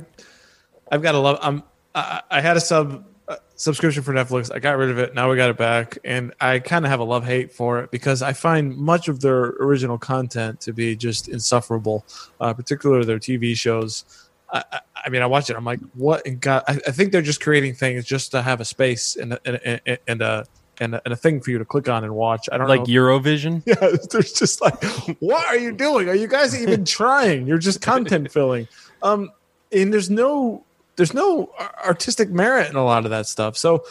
I've 0.90 1.02
got 1.02 1.14
a 1.14 1.18
love. 1.18 1.38
I'm 1.42 1.62
I, 1.94 2.22
I 2.30 2.40
had 2.40 2.56
a 2.56 2.60
sub 2.60 3.04
uh, 3.28 3.36
subscription 3.54 4.02
for 4.02 4.14
Netflix. 4.14 4.50
I 4.54 4.58
got 4.58 4.78
rid 4.78 4.90
of 4.90 4.98
it. 4.98 5.14
Now 5.14 5.30
we 5.30 5.36
got 5.36 5.50
it 5.50 5.58
back, 5.58 5.98
and 6.04 6.32
I 6.40 6.58
kind 6.58 6.84
of 6.84 6.90
have 6.90 7.00
a 7.00 7.04
love 7.04 7.26
hate 7.26 7.52
for 7.52 7.80
it 7.80 7.90
because 7.90 8.22
I 8.22 8.32
find 8.32 8.76
much 8.76 9.08
of 9.08 9.20
their 9.20 9.44
original 9.60 9.98
content 9.98 10.60
to 10.62 10.72
be 10.72 10.96
just 10.96 11.28
insufferable, 11.28 12.06
uh, 12.40 12.54
particularly 12.54 13.04
their 13.04 13.18
TV 13.18 13.54
shows. 13.54 14.04
I, 14.50 14.80
I, 15.08 15.10
mean, 15.10 15.22
I 15.22 15.26
watch 15.26 15.48
it. 15.48 15.56
I'm 15.56 15.64
like, 15.64 15.80
what 15.94 16.26
in 16.26 16.38
God? 16.38 16.64
I, 16.68 16.72
I, 16.86 16.90
think 16.90 17.12
they're 17.12 17.22
just 17.22 17.40
creating 17.40 17.72
things 17.72 18.04
just 18.04 18.30
to 18.32 18.42
have 18.42 18.60
a 18.60 18.64
space 18.64 19.16
and 19.16 19.32
a, 19.32 19.40
and 19.46 19.80
a, 19.86 20.10
and 20.10 20.22
a 20.22 20.44
and 20.80 20.94
a, 20.94 21.02
and 21.04 21.14
a 21.14 21.16
thing 21.16 21.40
for 21.40 21.50
you 21.50 21.58
to 21.58 21.64
click 21.64 21.88
on 21.88 22.04
and 22.04 22.14
watch. 22.14 22.46
I 22.52 22.58
don't 22.58 22.68
like 22.68 22.80
know. 22.80 22.86
Eurovision. 22.86 23.62
Yeah, 23.66 23.96
there's 24.10 24.32
just 24.34 24.60
like, 24.60 24.84
what 25.20 25.46
are 25.46 25.56
you 25.56 25.72
doing? 25.72 26.10
Are 26.10 26.14
you 26.14 26.28
guys 26.28 26.60
even 26.60 26.84
trying? 26.98 27.46
You're 27.46 27.56
just 27.56 27.80
content 27.80 28.30
filling. 28.30 28.68
Um, 29.02 29.32
and 29.72 29.92
there's 29.92 30.10
no 30.10 30.62
there's 30.96 31.14
no 31.14 31.50
artistic 31.84 32.28
merit 32.28 32.68
in 32.68 32.76
a 32.76 32.84
lot 32.84 33.04
of 33.04 33.10
that 33.10 33.26
stuff. 33.26 33.56
So, 33.56 33.84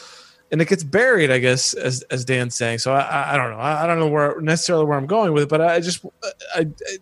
and 0.52 0.62
it 0.62 0.68
gets 0.68 0.84
buried, 0.84 1.32
I 1.32 1.40
guess, 1.40 1.74
as 1.74 2.04
as 2.04 2.26
Dan's 2.26 2.54
saying. 2.54 2.78
So 2.78 2.94
I, 2.94 3.34
I 3.34 3.38
don't 3.38 3.50
know. 3.50 3.58
I, 3.58 3.84
I 3.84 3.88
don't 3.88 3.98
know 3.98 4.08
where 4.08 4.40
necessarily 4.40 4.86
where 4.86 5.00
I'm 5.00 5.08
going 5.08 5.34
with 5.34 5.44
it, 5.44 5.50
but 5.50 5.62
I 5.62 5.80
just 5.80 6.06
I, 6.54 6.62
I 6.62 6.98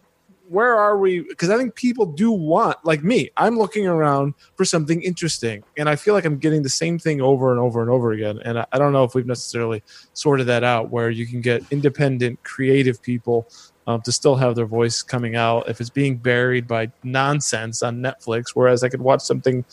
where 0.48 0.76
are 0.76 0.98
we? 0.98 1.22
Because 1.22 1.50
I 1.50 1.58
think 1.58 1.76
people 1.76 2.06
do 2.06 2.32
want, 2.32 2.78
like 2.84 3.04
me, 3.04 3.30
I'm 3.38 3.58
looking 3.58 3.88
around 3.88 4.34
for 4.56 4.66
something 4.66 5.02
interesting, 5.02 5.64
and 5.78 5.90
I 5.90 5.96
feel 5.96 6.14
like 6.14 6.26
I'm 6.26 6.38
getting 6.38 6.64
the 6.64 6.70
same 6.70 7.00
thing 7.00 7.22
over 7.22 7.52
and 7.52 7.60
over 7.60 7.82
and 7.82 7.90
over 7.90 8.12
again. 8.12 8.40
And 8.44 8.60
I, 8.60 8.66
I 8.72 8.78
don't 8.78 8.94
know 8.94 9.04
if 9.04 9.16
we've 9.16 9.26
necessarily 9.26 9.84
sorted 10.14 10.48
that 10.48 10.64
out, 10.64 10.92
where 10.92 11.10
you 11.10 11.26
can 11.26 11.42
get 11.42 11.64
independent, 11.72 12.44
creative 12.44 13.02
people 13.02 13.48
um, 13.88 14.02
to 14.02 14.12
still 14.12 14.36
have 14.36 14.56
their 14.56 14.66
voice 14.66 15.02
coming 15.02 15.36
out 15.36 15.70
if 15.70 15.80
it's 15.82 15.90
being 15.90 16.18
buried 16.18 16.68
by 16.68 16.92
nonsense 17.04 17.84
on 17.84 18.02
Netflix. 18.02 18.50
Whereas 18.54 18.84
I 18.84 18.90
could 18.90 19.02
watch 19.02 19.22
something, 19.22 19.66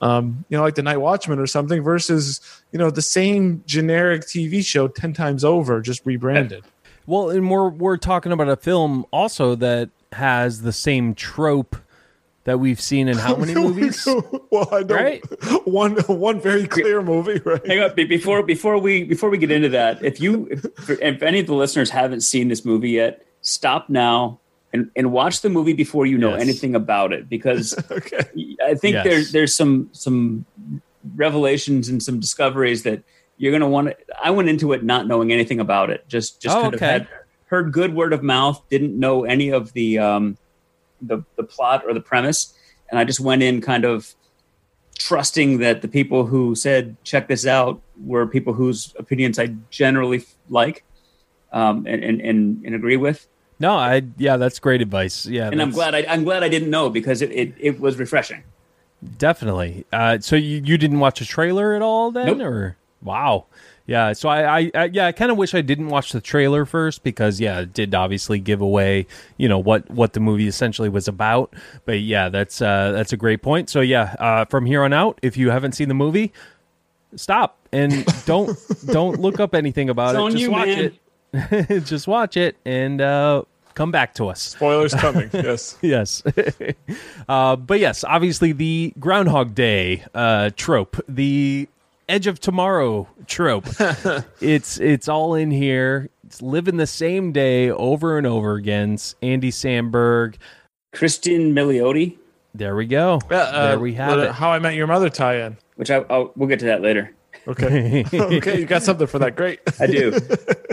um, 0.00 0.44
you 0.48 0.56
know, 0.56 0.62
like 0.62 0.74
The 0.74 0.82
Night 0.82 0.98
Watchman 0.98 1.38
or 1.38 1.46
something, 1.46 1.82
versus 1.82 2.40
you 2.72 2.78
know 2.78 2.90
the 2.90 3.02
same 3.02 3.62
generic 3.66 4.22
TV 4.22 4.64
show 4.64 4.88
ten 4.88 5.12
times 5.12 5.44
over, 5.44 5.80
just 5.80 6.04
rebranded. 6.04 6.64
Well, 7.06 7.30
and 7.30 7.50
we're 7.50 7.70
we're 7.70 7.96
talking 7.96 8.32
about 8.32 8.48
a 8.48 8.56
film 8.56 9.04
also 9.12 9.54
that 9.56 9.90
has 10.12 10.62
the 10.62 10.72
same 10.72 11.14
trope 11.14 11.76
that 12.44 12.58
we've 12.58 12.80
seen 12.80 13.08
in 13.08 13.16
how 13.16 13.36
many 13.36 13.54
movies? 13.66 14.06
well, 14.50 14.68
I 14.72 14.82
know 14.82 14.94
right? 14.94 15.22
one 15.66 15.96
one 16.06 16.40
very 16.40 16.66
clear 16.66 17.02
movie. 17.02 17.40
Right. 17.44 17.64
Hang 17.66 17.80
on, 17.80 17.94
before 17.94 18.42
before 18.42 18.78
we 18.78 19.04
before 19.04 19.30
we 19.30 19.38
get 19.38 19.50
into 19.50 19.68
that, 19.70 20.02
if 20.04 20.20
you 20.20 20.48
if, 20.50 20.90
if 20.90 21.22
any 21.22 21.40
of 21.40 21.46
the 21.46 21.54
listeners 21.54 21.90
haven't 21.90 22.22
seen 22.22 22.48
this 22.48 22.64
movie 22.64 22.90
yet, 22.90 23.24
stop 23.42 23.88
now 23.88 24.40
and 24.72 24.90
and 24.96 25.12
watch 25.12 25.40
the 25.42 25.48
movie 25.50 25.72
before 25.72 26.06
you 26.06 26.18
know 26.18 26.30
yes. 26.30 26.42
anything 26.42 26.74
about 26.74 27.12
it 27.12 27.28
because 27.28 27.74
okay. 27.90 28.24
I 28.64 28.74
think 28.74 28.94
yes. 28.94 29.04
there's 29.04 29.32
there's 29.32 29.54
some 29.54 29.88
some 29.92 30.44
revelations 31.14 31.88
and 31.88 32.02
some 32.02 32.20
discoveries 32.20 32.82
that 32.82 33.02
you're 33.36 33.52
going 33.52 33.62
to 33.62 33.68
want 33.68 33.88
to 33.88 33.96
I 34.22 34.30
went 34.30 34.48
into 34.48 34.72
it 34.72 34.84
not 34.84 35.06
knowing 35.06 35.32
anything 35.32 35.60
about 35.60 35.90
it 35.90 36.06
just 36.08 36.40
just 36.40 36.56
oh, 36.56 36.62
kind 36.62 36.74
okay. 36.74 36.84
of 36.84 36.90
had 36.90 37.08
heard 37.50 37.72
good 37.72 37.94
word 37.94 38.12
of 38.12 38.22
mouth, 38.22 38.62
didn't 38.70 38.98
know 38.98 39.24
any 39.24 39.50
of 39.50 39.72
the 39.72 39.98
um, 39.98 40.38
the 41.02 41.22
the 41.36 41.42
plot 41.42 41.84
or 41.84 41.92
the 41.92 42.00
premise, 42.00 42.54
and 42.88 42.98
I 42.98 43.04
just 43.04 43.20
went 43.20 43.42
in 43.42 43.60
kind 43.60 43.84
of 43.84 44.14
trusting 44.98 45.58
that 45.58 45.82
the 45.82 45.88
people 45.88 46.26
who 46.26 46.54
said 46.54 46.96
check 47.04 47.26
this 47.26 47.46
out 47.46 47.80
were 47.98 48.26
people 48.26 48.52
whose 48.52 48.94
opinions 48.98 49.38
I 49.38 49.54
generally 49.70 50.24
like 50.48 50.84
um, 51.52 51.86
and, 51.86 52.04
and, 52.04 52.20
and 52.20 52.64
and 52.64 52.74
agree 52.74 52.96
with. 52.96 53.26
No, 53.58 53.72
I 53.72 54.02
yeah, 54.16 54.36
that's 54.36 54.58
great 54.60 54.80
advice. 54.80 55.26
Yeah, 55.26 55.48
and 55.48 55.60
I'm 55.60 55.72
glad 55.72 55.94
I, 55.94 56.06
I'm 56.08 56.24
glad 56.24 56.42
I 56.42 56.48
didn't 56.48 56.70
know 56.70 56.88
because 56.88 57.20
it, 57.20 57.30
it, 57.32 57.54
it 57.58 57.80
was 57.80 57.98
refreshing. 57.98 58.44
Definitely. 59.18 59.86
Uh, 59.92 60.18
so 60.20 60.36
you, 60.36 60.62
you 60.64 60.76
didn't 60.76 61.00
watch 61.00 61.20
a 61.20 61.26
trailer 61.26 61.74
at 61.74 61.82
all 61.82 62.10
then, 62.10 62.26
nope. 62.26 62.40
or 62.40 62.76
wow? 63.02 63.46
Yeah, 63.90 64.12
so 64.12 64.28
I, 64.28 64.58
I, 64.58 64.70
I 64.72 64.84
yeah, 64.84 65.08
I 65.08 65.12
kind 65.12 65.32
of 65.32 65.36
wish 65.36 65.52
I 65.52 65.62
didn't 65.62 65.88
watch 65.88 66.12
the 66.12 66.20
trailer 66.20 66.64
first 66.64 67.02
because 67.02 67.40
yeah, 67.40 67.58
it 67.58 67.72
did 67.72 67.92
obviously 67.92 68.38
give 68.38 68.60
away 68.60 69.08
you 69.36 69.48
know 69.48 69.58
what 69.58 69.90
what 69.90 70.12
the 70.12 70.20
movie 70.20 70.46
essentially 70.46 70.88
was 70.88 71.08
about. 71.08 71.52
But 71.86 71.98
yeah, 71.98 72.28
that's 72.28 72.62
uh, 72.62 72.92
that's 72.92 73.12
a 73.12 73.16
great 73.16 73.42
point. 73.42 73.68
So 73.68 73.80
yeah, 73.80 74.14
uh, 74.20 74.44
from 74.44 74.64
here 74.64 74.84
on 74.84 74.92
out, 74.92 75.18
if 75.22 75.36
you 75.36 75.50
haven't 75.50 75.72
seen 75.72 75.88
the 75.88 75.94
movie, 75.94 76.32
stop 77.16 77.58
and 77.72 78.06
don't 78.26 78.56
don't 78.86 79.18
look 79.18 79.40
up 79.40 79.56
anything 79.56 79.90
about 79.90 80.14
it's 80.14 80.36
it. 80.36 80.38
Just 80.38 80.42
you, 80.44 80.50
watch 80.52 80.68
man. 80.68 80.92
it. 81.72 81.80
Just 81.84 82.06
watch 82.06 82.36
it 82.36 82.58
and 82.64 83.00
uh, 83.00 83.42
come 83.74 83.90
back 83.90 84.14
to 84.14 84.28
us. 84.28 84.40
Spoilers 84.40 84.94
coming. 85.00 85.30
yes. 85.32 85.76
yes. 85.82 86.22
uh, 87.28 87.56
but 87.56 87.80
yes, 87.80 88.04
obviously 88.04 88.52
the 88.52 88.94
Groundhog 89.00 89.56
Day 89.56 90.04
uh, 90.14 90.50
trope, 90.54 90.96
the 91.08 91.68
Edge 92.10 92.26
of 92.26 92.40
Tomorrow 92.40 93.08
trope. 93.28 93.66
it's 94.40 94.80
it's 94.80 95.08
all 95.08 95.34
in 95.34 95.52
here. 95.52 96.10
It's 96.24 96.42
living 96.42 96.76
the 96.76 96.86
same 96.86 97.30
day 97.30 97.70
over 97.70 98.18
and 98.18 98.26
over 98.26 98.54
again. 98.54 98.94
It's 98.94 99.14
Andy 99.22 99.52
Samberg, 99.52 100.34
Cristin 100.92 101.52
Milioti. 101.52 102.18
There 102.52 102.74
we 102.74 102.86
go. 102.86 103.20
Yeah, 103.30 103.38
uh, 103.38 103.68
there 103.68 103.78
we 103.78 103.94
have 103.94 104.18
it. 104.18 104.32
How 104.32 104.50
I 104.50 104.58
Met 104.58 104.74
Your 104.74 104.88
Mother 104.88 105.08
tie-in. 105.08 105.56
Which 105.76 105.90
I 105.90 106.04
I'll, 106.10 106.32
we'll 106.34 106.48
get 106.48 106.58
to 106.58 106.66
that 106.66 106.82
later. 106.82 107.14
Okay. 107.46 108.04
okay, 108.12 108.58
you 108.58 108.66
got 108.66 108.82
something 108.82 109.06
for 109.06 109.20
that. 109.20 109.36
Great. 109.36 109.60
I 109.78 109.86
do. 109.86 110.18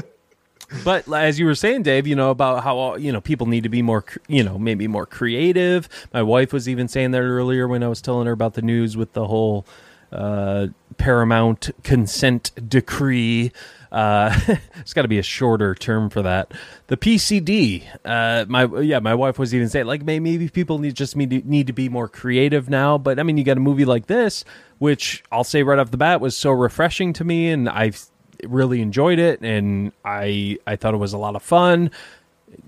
but 0.83 1.07
as 1.13 1.39
you 1.39 1.45
were 1.45 1.55
saying 1.55 1.81
dave 1.81 2.05
you 2.05 2.13
know 2.13 2.29
about 2.29 2.61
how 2.61 2.97
you 2.97 3.09
know 3.09 3.21
people 3.21 3.47
need 3.47 3.63
to 3.63 3.69
be 3.69 3.81
more 3.81 4.03
you 4.27 4.43
know 4.43 4.57
maybe 4.57 4.85
more 4.85 5.05
creative 5.05 5.87
my 6.13 6.21
wife 6.21 6.51
was 6.51 6.67
even 6.67 6.89
saying 6.89 7.11
that 7.11 7.21
earlier 7.21 7.69
when 7.69 7.81
i 7.81 7.87
was 7.87 8.01
telling 8.01 8.27
her 8.27 8.33
about 8.33 8.53
the 8.55 8.61
news 8.61 8.97
with 8.97 9.13
the 9.13 9.27
whole 9.27 9.65
uh, 10.11 10.67
Paramount 10.97 11.69
consent 11.83 12.51
decree. 12.69 13.51
Uh, 13.91 14.37
it's 14.79 14.93
got 14.93 15.03
to 15.03 15.07
be 15.07 15.19
a 15.19 15.23
shorter 15.23 15.73
term 15.73 16.09
for 16.09 16.21
that. 16.21 16.53
The 16.87 16.97
PCD. 16.97 17.83
Uh, 18.03 18.45
my 18.47 18.65
yeah, 18.81 18.99
my 18.99 19.15
wife 19.15 19.39
was 19.39 19.53
even 19.53 19.69
saying 19.69 19.85
like 19.85 20.03
maybe 20.03 20.49
people 20.49 20.79
need 20.79 20.95
just 20.95 21.15
need 21.15 21.29
to, 21.29 21.41
need 21.47 21.67
to 21.67 21.73
be 21.73 21.89
more 21.89 22.07
creative 22.07 22.69
now. 22.69 22.97
But 22.97 23.19
I 23.19 23.23
mean, 23.23 23.37
you 23.37 23.43
got 23.43 23.57
a 23.57 23.61
movie 23.61 23.85
like 23.85 24.07
this, 24.07 24.43
which 24.79 25.23
I'll 25.31 25.43
say 25.43 25.63
right 25.63 25.79
off 25.79 25.91
the 25.91 25.97
bat 25.97 26.21
was 26.21 26.35
so 26.35 26.51
refreshing 26.51 27.13
to 27.13 27.23
me, 27.23 27.49
and 27.49 27.69
I've 27.69 28.03
really 28.43 28.81
enjoyed 28.81 29.19
it, 29.19 29.41
and 29.41 29.91
I 30.03 30.57
I 30.67 30.75
thought 30.75 30.93
it 30.93 30.97
was 30.97 31.13
a 31.13 31.17
lot 31.17 31.35
of 31.35 31.43
fun. 31.43 31.91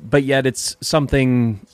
But 0.02 0.24
yet, 0.24 0.46
it's 0.46 0.78
something. 0.82 1.66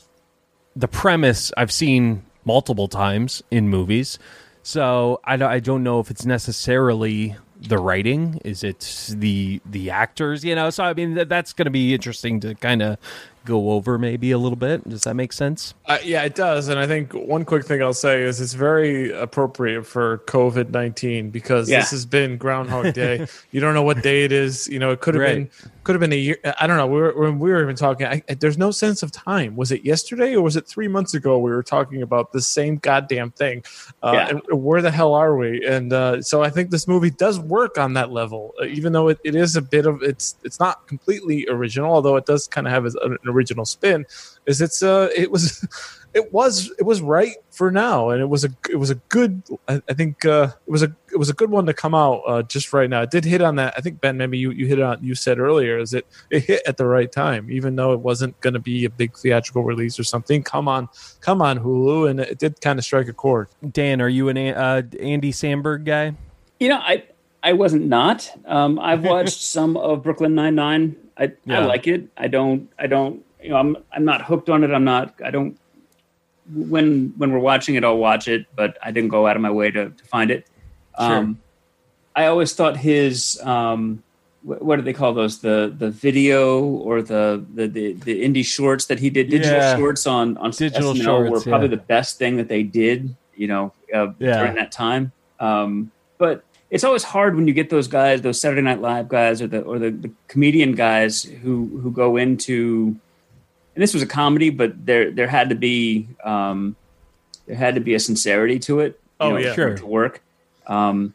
The 0.78 0.88
premise 0.90 1.54
I've 1.56 1.72
seen 1.72 2.26
multiple 2.44 2.88
times 2.88 3.42
in 3.50 3.70
movies, 3.70 4.20
so 4.66 5.22
I 5.24 5.38
don't, 5.38 5.52
I 5.52 5.60
don't 5.60 5.84
know 5.84 6.00
if 6.00 6.10
it's 6.10 6.26
necessarily 6.26 7.36
the 7.62 7.78
writing. 7.78 8.42
Is 8.44 8.64
it 8.64 9.14
the 9.16 9.62
the 9.64 9.92
actors? 9.92 10.44
You 10.44 10.56
know, 10.56 10.72
so 10.72 10.84
I 10.84 10.96
mean 10.96 11.14
that, 11.14 11.30
that's 11.30 11.54
going 11.54 11.68
to 11.68 11.72
be 11.72 11.94
interesting 11.94 12.40
to 12.40 12.56
kind 12.56 12.82
of 12.82 12.98
go 13.46 13.72
over 13.72 13.98
maybe 13.98 14.32
a 14.32 14.38
little 14.38 14.56
bit. 14.56 14.88
Does 14.88 15.04
that 15.04 15.16
make 15.16 15.32
sense? 15.34 15.74
Uh, 15.86 15.98
yeah, 16.04 16.24
it 16.24 16.36
does. 16.36 16.68
And 16.68 16.80
I 16.80 16.88
think 16.88 17.14
one 17.14 17.46
quick 17.46 17.66
thing 17.66 17.82
I'll 17.82 17.94
say 17.94 18.24
is 18.24 18.42
it's 18.42 18.54
very 18.54 19.12
appropriate 19.12 19.86
for 19.86 20.20
COVID 20.28 20.72
19 20.72 21.30
because 21.30 21.70
Yeah. 21.70 21.80
this 21.80 21.92
has 21.92 22.06
been 22.06 22.38
Groundhog 22.38 22.94
Day. 22.94 23.28
you 23.52 23.62
don't 23.62 23.74
know 23.74 23.84
what 23.84 24.02
day 24.02 24.24
it 24.26 24.32
is. 24.32 24.68
You 24.68 24.80
know, 24.80 24.92
it 24.92 25.02
could 25.02 25.14
have 25.14 25.22
Right. 25.24 25.36
been 25.36 25.50
could 25.84 25.94
have 25.94 26.00
been 26.00 26.14
a 26.14 26.18
year. 26.18 26.38
I 26.60 26.66
don't 26.66 26.78
know. 26.78 26.88
We 26.88 27.00
were, 27.00 27.14
when 27.16 27.38
we 27.38 27.52
were 27.52 27.62
even 27.62 27.76
talking, 27.76 28.08
I, 28.08 28.24
there's 28.40 28.58
no 28.58 28.72
sense 28.72 29.04
of 29.04 29.12
time. 29.12 29.56
Was 29.56 29.72
it 29.72 29.86
yesterday 29.86 30.34
or 30.36 30.42
was 30.42 30.56
it 30.56 30.68
three 30.68 30.88
months 30.88 31.14
ago? 31.14 31.38
We 31.38 31.52
were 31.52 31.62
talking 31.62 32.02
about 32.02 32.32
the 32.32 32.42
same 32.42 32.78
goddamn 32.78 33.30
thing. 33.32 33.64
Uh, 34.02 34.12
Yeah. 34.16 34.28
And 34.30 34.42
where 34.64 34.82
the 34.82 34.90
hell 34.90 35.14
are 35.14 35.38
we? 35.38 35.64
And 35.64 35.94
uh, 35.94 36.24
so 36.24 36.42
I 36.42 36.50
think 36.50 36.72
this 36.72 36.88
movie 36.88 37.12
does 37.12 37.40
work 37.40 37.78
on 37.78 37.94
that 37.94 38.10
level, 38.12 38.56
uh, 38.60 38.66
even 38.66 38.94
though 38.94 39.10
it, 39.10 39.20
it 39.24 39.36
is 39.36 39.56
a 39.56 39.62
bit 39.62 39.86
of 39.86 40.02
it's 40.02 40.36
it's 40.44 40.60
not 40.60 40.88
completely 40.88 41.46
original, 41.50 41.94
although 41.94 42.16
it 42.16 42.26
does 42.26 42.48
kind 42.48 42.66
of 42.66 42.74
have 42.74 42.86
an 42.86 43.18
original 43.36 43.66
spin. 43.66 44.06
Is 44.46 44.62
it's 44.62 44.82
uh 44.82 45.10
it 45.16 45.32
was 45.32 45.66
it 46.16 46.32
was 46.32 46.72
it 46.80 46.84
was 46.84 47.02
right 47.02 47.36
for 47.52 47.70
now, 47.70 48.10
and 48.10 48.22
it 48.22 48.30
was 48.30 48.46
a 48.46 48.50
it 48.72 48.78
was 48.78 48.90
a 48.90 48.96
good 49.10 49.44
I, 49.68 49.82
I 49.90 49.94
think 49.94 50.24
uh, 50.24 50.48
it 50.66 50.72
was 50.72 50.82
a 50.82 50.96
it 51.12 51.18
was 51.18 51.30
a 51.30 51.34
good 51.34 51.52
one 51.52 51.66
to 51.66 51.74
come 51.74 51.94
out 51.94 52.22
uh, 52.26 52.42
just 52.42 52.72
right 52.72 52.90
now. 52.90 53.02
It 53.02 53.12
did 53.12 53.26
hit 53.26 53.42
on 53.42 53.58
that. 53.58 53.74
I 53.78 53.82
think 53.82 54.00
Ben, 54.00 54.16
maybe 54.16 54.38
you 54.38 54.52
you 54.52 54.66
hit 54.66 54.80
on 54.80 55.04
you 55.04 55.14
said 55.14 55.40
earlier 55.40 55.78
is 55.78 55.94
it 55.94 56.08
it 56.30 56.46
hit 56.46 56.62
at 56.66 56.78
the 56.78 56.86
right 56.86 57.12
time, 57.12 57.52
even 57.52 57.76
though 57.76 57.92
it 57.92 58.00
wasn't 58.00 58.40
going 58.40 58.54
to 58.54 58.62
be 58.62 58.86
a 58.86 58.90
big 58.90 59.18
theatrical 59.18 59.66
release 59.66 60.00
or 60.00 60.06
something. 60.06 60.42
Come 60.42 60.70
on, 60.70 60.88
come 61.20 61.42
on 61.42 61.60
Hulu, 61.60 62.10
and 62.10 62.22
it 62.22 62.40
did 62.40 62.62
kind 62.62 62.80
of 62.80 62.86
strike 62.86 63.10
a 63.10 63.14
chord. 63.14 63.50
Dan, 63.72 64.02
are 64.02 64.10
you 64.10 64.30
an 64.30 64.38
uh, 64.38 64.84
Andy 65.02 65.34
Samberg 65.34 65.84
guy? 65.84 66.14
You 66.62 66.70
know, 66.70 66.78
I 66.78 67.04
I 67.44 67.52
wasn't 67.52 67.88
not. 67.88 68.32
Um, 68.46 68.80
I've 68.80 69.04
watched 69.14 69.42
some 69.42 69.76
of 69.76 70.04
Brooklyn 70.04 70.34
Nine 70.34 70.56
Nine. 70.56 70.96
I 71.18 71.34
Yeah. 71.44 71.60
I 71.60 71.66
like 71.66 71.88
it. 71.88 72.08
I 72.16 72.30
don't 72.30 72.70
I 72.80 72.88
don't 72.88 73.25
you 73.46 73.52
know 73.52 73.58
I'm 73.64 73.78
I'm 73.94 74.06
not 74.06 74.22
hooked 74.30 74.50
on 74.50 74.64
it. 74.66 74.72
I'm 74.72 74.84
not 74.84 75.14
I 75.24 75.32
don't 75.32 75.58
when 76.54 77.14
when 77.18 77.32
we're 77.32 77.40
watching 77.40 77.76
it 77.76 77.84
I'll 77.84 77.98
watch 77.98 78.28
it, 78.28 78.46
but 78.56 78.78
I 78.84 78.92
didn't 78.92 79.10
go 79.10 79.28
out 79.28 79.36
of 79.36 79.42
my 79.42 79.52
way 79.52 79.72
to, 79.72 79.90
to 79.90 80.04
find 80.06 80.30
it. 80.32 80.48
Um, 80.98 81.40
I 82.16 82.28
always 82.28 82.54
thought 82.54 82.78
his 82.78 83.40
um, 83.44 84.02
wh- 84.44 84.62
what 84.62 84.78
do 84.78 84.82
they 84.84 84.94
call 84.94 85.14
those 85.14 85.40
the 85.40 85.74
the 85.78 85.90
video 85.92 86.64
or 86.64 87.02
the 87.02 87.46
the 87.54 87.68
the, 87.68 87.94
the 87.94 88.24
indie 88.24 88.46
shorts 88.46 88.86
that 88.86 89.00
he 89.00 89.10
did 89.10 89.30
digital 89.30 89.58
Yeah. 89.60 89.76
shorts 89.78 90.08
on 90.08 90.38
on 90.38 90.52
Digital 90.52 90.94
SNL 90.94 91.04
shorts, 91.04 91.32
were 91.32 91.42
probably 91.52 91.68
yeah. 91.70 91.76
the 91.76 91.84
best 91.96 92.18
thing 92.18 92.38
that 92.38 92.48
they 92.48 92.64
did 92.64 93.16
you 93.36 93.48
know 93.48 93.74
uh, 93.94 94.08
Yeah. 94.20 94.38
during 94.40 94.56
that 94.56 94.72
time 94.72 95.12
um, 95.40 95.92
but 96.18 96.44
it's 96.70 96.84
always 96.84 97.04
hard 97.04 97.36
when 97.36 97.48
you 97.48 97.54
get 97.54 97.70
those 97.70 97.88
guys 97.88 98.22
those 98.22 98.40
Saturday 98.40 98.62
Night 98.62 98.82
Live 98.82 99.10
guys 99.10 99.42
or 99.42 99.48
the 99.48 99.62
or 99.62 99.78
the, 99.80 99.92
the 99.92 100.12
comedian 100.30 100.72
guys 100.74 101.24
who 101.24 101.80
who 101.82 101.92
go 101.92 102.16
into 102.18 102.96
and 103.76 103.82
this 103.84 103.94
was 103.94 104.02
a 104.02 104.08
comedy 104.08 104.50
but 104.50 104.86
there 104.86 105.12
there 105.12 105.28
had 105.28 105.50
to 105.50 105.56
be 105.56 106.08
um, 106.24 106.76
there 107.46 107.56
had 107.56 107.76
to 107.76 107.82
be 107.82 107.94
a 107.94 108.00
sincerity 108.00 108.58
to 108.60 108.80
it 108.80 109.00
you 109.20 109.28
Oh, 109.28 109.30
know, 109.32 109.38
yeah. 109.38 109.54
Sure. 109.54 109.76
to 109.78 109.86
work 109.86 110.22
um, 110.68 111.14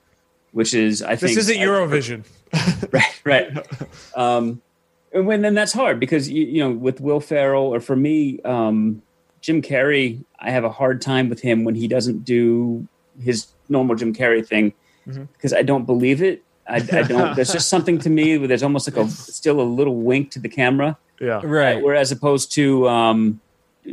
which 0.53 0.75
is 0.75 1.03
I 1.03 1.16
think 1.16 1.35
This 1.35 1.49
isn't 1.49 1.57
Eurovision. 1.57 2.25
right 2.92 3.20
right 3.25 3.66
um 4.16 4.61
and 5.12 5.25
when 5.27 5.40
then 5.42 5.55
that's 5.55 5.73
hard 5.73 6.01
because 6.01 6.29
you, 6.29 6.44
you 6.44 6.61
know 6.64 6.70
with 6.73 7.01
will 7.01 7.20
ferrell 7.20 7.73
or 7.73 7.79
for 7.81 7.94
me 7.94 8.40
um 8.42 9.01
jim 9.40 9.62
carrey 9.62 10.25
i 10.40 10.51
have 10.51 10.64
a 10.64 10.68
hard 10.70 11.01
time 11.01 11.29
with 11.29 11.40
him 11.40 11.62
when 11.62 11.77
he 11.77 11.87
doesn't 11.87 12.25
do 12.25 12.85
his 13.23 13.46
normal 13.68 13.94
jim 13.94 14.12
carrey 14.12 14.44
thing 14.44 14.73
because 15.07 15.53
i 15.53 15.62
don't 15.62 15.85
believe 15.87 16.20
it 16.23 16.42
I, 16.68 16.77
I 16.77 17.03
don't 17.03 17.37
there's 17.37 17.53
just 17.53 17.68
something 17.68 17.99
to 18.01 18.11
me 18.11 18.37
where 18.37 18.49
there's 18.49 18.64
almost 18.64 18.88
like 18.92 18.96
a 18.96 19.09
still 19.38 19.61
a 19.61 19.68
little 19.79 19.94
wink 19.94 20.33
to 20.33 20.40
the 20.40 20.49
camera 20.49 20.99
Yeah. 21.20 21.40
Right. 21.44 21.83
whereas 21.83 22.11
opposed 22.12 22.52
to 22.54 22.88
um 22.88 23.40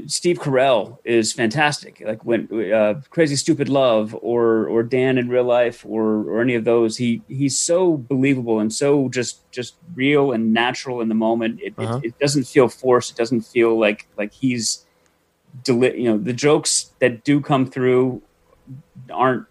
Steve 0.06 0.38
Carell 0.40 0.98
is 1.06 1.32
fantastic. 1.32 2.04
Like 2.06 2.24
when 2.26 2.50
uh, 2.74 3.02
Crazy 3.10 3.38
Stupid 3.38 3.70
Love 3.70 4.14
or 4.22 4.68
or 4.68 4.84
Dan 4.84 5.18
in 5.18 5.30
real 5.30 5.46
life 5.46 5.86
or 5.88 6.04
or 6.30 6.42
any 6.42 6.56
of 6.56 6.66
those, 6.66 6.98
he 6.98 7.22
he's 7.30 7.58
so 7.58 7.96
believable 7.96 8.60
and 8.60 8.72
so 8.72 9.08
just 9.10 9.50
just 9.52 9.76
real 9.96 10.34
and 10.34 10.54
natural 10.54 11.00
in 11.02 11.08
the 11.08 11.16
moment. 11.16 11.62
It, 11.62 11.74
Uh-huh. 11.78 12.02
it, 12.04 12.08
it 12.10 12.20
doesn't 12.20 12.46
feel 12.48 12.68
forced. 12.68 13.12
It 13.12 13.18
doesn't 13.18 13.42
feel 13.42 13.80
like 13.80 14.08
like 14.18 14.34
he's 14.34 14.86
deli- 15.64 16.00
you 16.02 16.10
know 16.12 16.18
the 16.18 16.34
jokes 16.34 16.92
that 17.00 17.24
do 17.24 17.40
come 17.42 17.66
through 17.66 18.22
aren't 19.10 19.46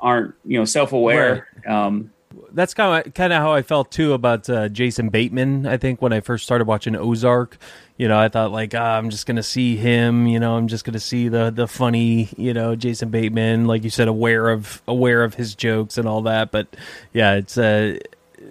aren't 0.00 0.34
you 0.46 0.58
know 0.58 0.64
self 0.64 0.92
aware. 0.92 1.46
Um, 1.66 2.10
That's 2.52 2.74
kind 2.74 3.06
of 3.06 3.14
kind 3.14 3.32
of 3.32 3.40
how 3.40 3.52
I 3.52 3.62
felt 3.62 3.90
too 3.90 4.12
about 4.12 4.48
uh, 4.48 4.68
Jason 4.68 5.08
Bateman. 5.10 5.66
I 5.66 5.76
think 5.76 6.00
when 6.00 6.12
I 6.12 6.20
first 6.20 6.44
started 6.44 6.66
watching 6.66 6.96
Ozark, 6.96 7.58
you 7.96 8.08
know, 8.08 8.18
I 8.18 8.28
thought 8.28 8.52
like 8.52 8.74
ah, 8.74 8.96
I'm 8.96 9.10
just 9.10 9.26
gonna 9.26 9.42
see 9.42 9.76
him. 9.76 10.26
You 10.26 10.40
know, 10.40 10.56
I'm 10.56 10.68
just 10.68 10.84
gonna 10.84 11.00
see 11.00 11.28
the 11.28 11.50
the 11.50 11.66
funny, 11.68 12.28
you 12.36 12.54
know, 12.54 12.74
Jason 12.76 13.10
Bateman, 13.10 13.66
like 13.66 13.84
you 13.84 13.90
said, 13.90 14.08
aware 14.08 14.48
of 14.50 14.82
aware 14.88 15.24
of 15.24 15.34
his 15.34 15.54
jokes 15.54 15.98
and 15.98 16.08
all 16.08 16.22
that. 16.22 16.50
But 16.50 16.68
yeah, 17.12 17.34
it's 17.34 17.58
uh, 17.58 17.98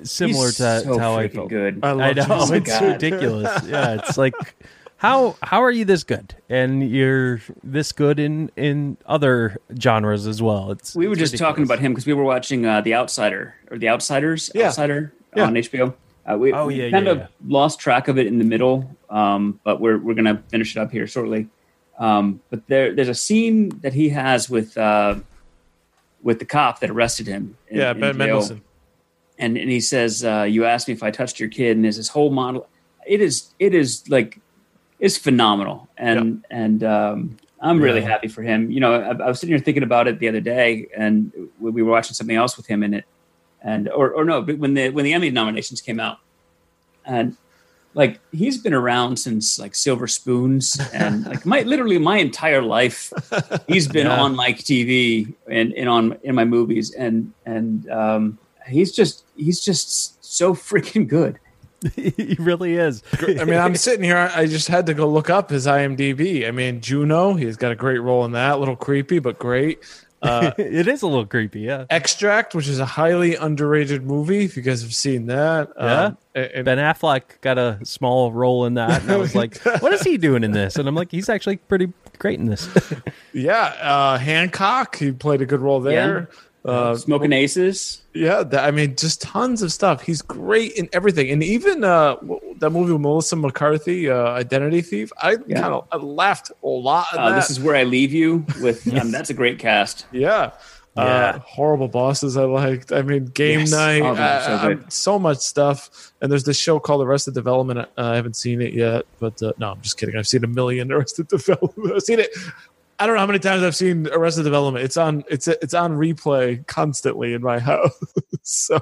similar 0.03 0.47
he's 0.47 0.57
to, 0.57 0.81
so 0.81 0.93
to 0.95 0.99
how 0.99 1.17
I 1.17 1.27
freaking 1.27 1.33
felt. 1.33 1.49
good. 1.49 1.79
I 1.83 1.91
love 1.91 2.01
I 2.01 2.13
know 2.13 2.39
Jason 2.39 2.55
it's 2.57 2.69
God. 2.79 2.83
ridiculous. 2.83 3.63
yeah, 3.67 3.93
it's 3.95 4.17
like 4.17 4.55
how 4.97 5.35
how 5.43 5.61
are 5.63 5.71
you 5.71 5.85
this 5.85 6.03
good 6.03 6.35
and 6.49 6.89
you're 6.89 7.39
this 7.63 7.91
good 7.91 8.19
in 8.19 8.51
in 8.55 8.97
other 9.05 9.57
genres 9.79 10.25
as 10.27 10.41
well? 10.41 10.71
It's 10.71 10.95
we 10.95 11.07
were 11.07 11.13
it's 11.13 11.21
just 11.21 11.37
talking 11.37 11.63
about 11.63 11.79
him 11.79 11.91
because 11.93 12.05
we 12.07 12.13
were 12.13 12.23
watching 12.23 12.65
uh, 12.65 12.81
The 12.81 12.93
Outsider 12.95 13.55
or 13.69 13.77
The 13.77 13.89
Outsiders, 13.89 14.49
Yeah. 14.55 14.67
Outsider 14.67 15.13
Yeah. 15.35 15.45
on 15.45 15.53
HBO. 15.53 15.93
Uh, 16.29 16.37
we, 16.37 16.51
Oh, 16.51 16.65
we 16.67 16.91
kind 16.91 17.05
yeah, 17.05 17.11
of 17.13 17.17
yeah. 17.19 17.27
lost 17.47 17.79
track 17.79 18.09
of 18.09 18.17
it 18.17 18.27
in 18.27 18.37
the 18.37 18.43
middle, 18.43 18.89
um, 19.09 19.59
but 19.63 19.79
we're 19.79 19.97
we're 19.97 20.13
gonna 20.15 20.41
finish 20.49 20.75
it 20.75 20.79
up 20.79 20.91
here 20.91 21.07
shortly. 21.07 21.47
Um, 21.99 22.41
but 22.49 22.67
there 22.67 22.93
there's 22.93 23.07
a 23.07 23.15
scene 23.15 23.69
that 23.81 23.93
he 23.93 24.09
has 24.09 24.49
with 24.49 24.77
uh, 24.77 25.15
with 26.23 26.39
the 26.39 26.45
cop 26.45 26.79
that 26.81 26.89
arrested 26.89 27.27
him. 27.27 27.55
in- 27.69 27.77
Yeah, 27.77 27.91
in 27.91 27.99
Ben 27.99 28.09
jail. 28.13 28.17
Mendelsohn. 28.17 28.61
and 29.39 29.57
and 29.57 29.69
he 29.69 29.79
says, 29.79 30.25
uh, 30.25 30.43
"You 30.49 30.65
asked 30.65 30.87
me 30.87 30.93
if 30.95 31.01
I 31.03 31.11
touched 31.11 31.39
your 31.39 31.49
kid," 31.49 31.77
and 31.77 31.83
there's 31.85 31.97
this 31.97 32.09
whole 32.09 32.29
model. 32.31 32.67
It 33.05 33.21
is 33.21 33.51
it 33.59 33.73
is 33.73 34.03
like 34.09 34.39
it's 34.99 35.17
phenomenal, 35.17 35.89
and 35.97 36.45
and 36.49 36.83
um, 36.83 37.37
I'm 37.61 37.79
really 37.81 38.01
Yeah. 38.01 38.07
happy 38.09 38.27
for 38.27 38.41
him. 38.43 38.71
You 38.71 38.79
know, 38.79 38.93
I, 38.93 39.09
I 39.11 39.27
was 39.27 39.39
sitting 39.39 39.55
here 39.55 39.63
thinking 39.63 39.83
about 39.83 40.07
it 40.07 40.19
the 40.19 40.27
other 40.27 40.41
day, 40.41 40.87
and 40.95 41.31
we 41.59 41.71
we 41.71 41.83
were 41.83 41.91
watching 41.91 42.13
something 42.13 42.35
else 42.35 42.57
with 42.57 42.65
him 42.67 42.83
in 42.83 42.93
it, 42.93 43.05
and 43.61 43.89
or 43.89 44.11
or 44.11 44.25
no, 44.25 44.41
but 44.41 44.57
when 44.57 44.73
the 44.73 44.89
when 44.89 45.05
the 45.05 45.13
Emmy 45.13 45.29
nominations 45.29 45.81
came 45.81 45.99
out, 45.99 46.17
and 47.05 47.37
like 47.93 48.19
he's 48.31 48.57
been 48.61 48.73
around 48.73 49.17
since 49.17 49.57
like 49.59 49.73
Silver 49.75 50.07
Spoons, 50.07 50.79
and 50.93 51.25
like 51.31 51.45
my 51.45 51.61
literally 51.61 51.97
my 51.97 52.17
entire 52.17 52.61
life, 52.61 53.11
he's 53.67 53.87
been 53.97 54.07
Yeah. 54.07 54.21
on 54.21 54.35
like 54.35 54.57
TV 54.59 55.33
and, 55.49 55.73
and 55.73 55.87
on 55.89 56.17
in 56.23 56.35
my 56.35 56.45
movies, 56.45 56.93
and 56.93 57.33
and 57.45 57.89
um, 57.89 58.37
he's 58.67 58.91
just 58.91 59.25
he's 59.35 59.59
just 59.61 60.23
so 60.25 60.53
freaking 60.53 61.07
good. 61.07 61.39
he 61.95 62.35
really 62.39 62.75
is. 62.75 63.03
I 63.21 63.45
mean, 63.45 63.59
I'm 63.59 63.75
sitting 63.75 64.03
here. 64.03 64.31
I 64.33 64.47
just 64.47 64.67
had 64.67 64.87
to 64.87 64.93
go 64.93 65.07
look 65.07 65.29
up 65.29 65.49
his 65.49 65.67
IMDb. 65.67 66.47
I 66.47 66.51
mean, 66.51 66.81
Juno, 66.81 67.33
he's 67.33 67.57
got 67.57 67.71
a 67.71 67.75
great 67.75 67.99
role 67.99 68.25
in 68.25 68.31
that. 68.31 68.55
A 68.55 68.57
little 68.57 68.75
creepy, 68.75 69.19
but 69.19 69.37
great. 69.37 69.79
Uh, 70.21 70.51
it 70.57 70.87
is 70.87 71.03
a 71.03 71.07
little 71.07 71.25
creepy, 71.25 71.61
yeah. 71.61 71.85
Extract, 71.89 72.55
which 72.55 72.67
is 72.67 72.79
a 72.79 72.85
highly 72.85 73.35
underrated 73.35 74.03
movie. 74.03 74.43
If 74.43 74.57
you 74.57 74.63
guys 74.63 74.81
have 74.81 74.93
seen 74.93 75.27
that, 75.27 75.69
um, 75.77 76.17
and, 76.33 76.65
Ben 76.65 76.79
Affleck 76.79 77.41
got 77.41 77.57
a 77.57 77.79
small 77.83 78.31
role 78.31 78.65
in 78.65 78.75
that, 78.75 79.03
and 79.03 79.11
I 79.11 79.17
was 79.17 79.35
like, 79.35 79.57
"What 79.79 79.93
is 79.93 80.01
he 80.01 80.17
doing 80.17 80.43
in 80.43 80.51
this?" 80.51 80.77
And 80.77 80.87
I'm 80.87 80.95
like, 80.95 81.11
"He's 81.11 81.29
actually 81.29 81.57
pretty 81.57 81.93
great 82.17 82.39
in 82.39 82.47
this." 82.47 82.67
yeah, 83.33 83.75
uh, 83.81 84.17
Hancock, 84.17 84.95
he 84.95 85.11
played 85.11 85.41
a 85.41 85.45
good 85.45 85.61
role 85.61 85.79
there. 85.79 86.29
Uh, 86.65 86.95
Smoking 86.95 87.31
Aces. 87.31 88.01
yeah, 88.13 88.43
that, 88.43 88.65
I 88.65 88.71
mean, 88.71 88.95
just 88.97 89.21
tons 89.21 89.61
of 89.61 89.71
stuff. 89.71 90.01
He's 90.01 90.21
great 90.21 90.73
in 90.73 90.89
everything, 90.91 91.29
and 91.31 91.41
even 91.41 91.83
uh, 91.85 92.17
that 92.59 92.71
movie 92.71 92.91
with 92.91 93.01
Melissa 93.01 93.35
McCarthy, 93.37 94.09
uh, 94.09 94.31
Identity 94.31 94.81
Thief. 94.81 95.11
I 95.21 95.37
Yeah. 95.47 95.61
kind 95.61 95.73
of 95.91 96.03
laughed 96.03 96.51
a 96.63 96.67
lot. 96.67 97.07
At 97.13 97.19
Uh, 97.19 97.29
that. 97.29 97.35
this 97.37 97.49
is 97.49 97.59
where 97.61 97.75
I 97.75 97.83
leave 97.83 98.11
you 98.11 98.45
with. 98.61 98.85
Um, 98.99 99.11
that's 99.11 99.29
a 99.29 99.33
great 99.33 99.59
cast. 99.59 100.07
Yeah. 100.11 100.51
Yeah. 100.97 101.03
Uh, 101.03 101.39
horrible 101.39 101.87
bosses 101.87 102.35
I 102.37 102.43
liked. 102.45 102.91
I 102.91 103.03
mean, 103.03 103.25
game 103.25 103.59
Yes. 103.59 103.71
night, 103.71 104.01
Oh, 104.01 104.15
those 104.15 104.19
are 104.19 104.41
so 104.41 104.71
uh, 104.71 104.89
so 104.89 105.19
much 105.19 105.37
stuff. 105.37 106.11
And 106.21 106.31
there's 106.31 106.43
this 106.43 106.57
show 106.57 106.79
called 106.79 107.01
Arrested 107.05 107.35
Development. 107.35 107.79
Uh, 107.81 107.85
I 107.97 108.15
haven't 108.15 108.35
seen 108.35 108.61
it 108.63 108.73
yet, 108.73 109.05
but 109.19 109.39
uh, 109.43 109.53
no, 109.59 109.71
I'm 109.73 109.81
just 109.81 109.99
kidding. 109.99 110.17
I've 110.17 110.27
seen 110.27 110.43
a 110.43 110.47
million 110.47 110.91
Arrested 110.95 111.27
Development. 111.27 111.93
I've 111.95 112.01
seen 112.01 112.19
it. 112.19 112.31
I 112.99 113.05
don't 113.05 113.15
know 113.15 113.19
how 113.21 113.27
many 113.27 113.37
times 113.39 113.61
I've 113.61 113.75
seen 113.75 114.07
Arrested 114.11 114.43
Development. 114.43 114.83
It's 114.83 114.97
on. 114.97 115.23
It's 115.29 115.47
it's 115.47 115.75
on 115.75 115.93
replay 115.93 116.65
constantly 116.65 117.33
in 117.33 117.43
my 117.43 117.59
house. 117.71 117.91
so, 118.41 118.79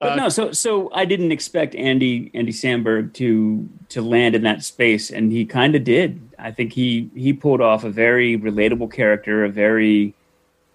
But 0.00 0.16
no, 0.16 0.28
so 0.28 0.50
so 0.50 0.92
I 0.92 1.04
didn't 1.04 1.30
expect 1.30 1.74
Andy 1.76 2.30
Andy 2.34 2.52
Samberg 2.52 3.12
to 3.14 3.68
to 3.90 4.02
land 4.02 4.34
in 4.34 4.42
that 4.42 4.64
space, 4.64 5.10
and 5.10 5.30
he 5.30 5.44
kind 5.44 5.76
of 5.76 5.84
did. 5.84 6.20
I 6.40 6.50
think 6.50 6.72
he 6.72 7.08
he 7.14 7.32
pulled 7.32 7.60
off 7.60 7.84
a 7.84 7.90
very 7.90 8.36
relatable 8.36 8.92
character, 8.92 9.44
a 9.44 9.48
very, 9.48 10.12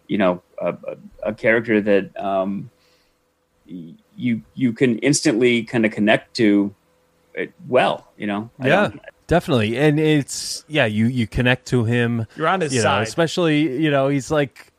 you 0.08 0.18
know, 0.18 0.42
a, 0.62 0.70
a, 0.70 0.98
a 1.24 1.34
character 1.34 1.82
that 1.82 2.18
um, 2.18 2.70
you 3.66 4.42
you 4.56 4.72
can 4.72 4.98
instantly 5.00 5.64
kind 5.64 5.86
of 5.86 5.92
connect 5.92 6.36
to 6.38 6.74
it 7.34 7.52
well. 7.68 8.08
You 8.18 8.28
know, 8.28 8.50
I 8.62 8.68
Yeah, 8.68 8.88
don't- 8.88 9.02
definitely. 9.28 9.78
And 9.78 10.00
it's 10.00 10.66
yeah, 10.68 10.86
you 10.86 11.06
you 11.08 11.28
connect 11.28 11.68
to 11.68 11.84
him. 11.84 12.26
You're 12.36 12.48
on 12.48 12.62
his 12.62 12.74
you 12.74 12.80
know, 12.80 12.84
side. 12.84 13.04
especially 13.08 13.82
you 13.84 13.92
know 13.92 14.08
he's 14.08 14.32
like. 14.32 14.72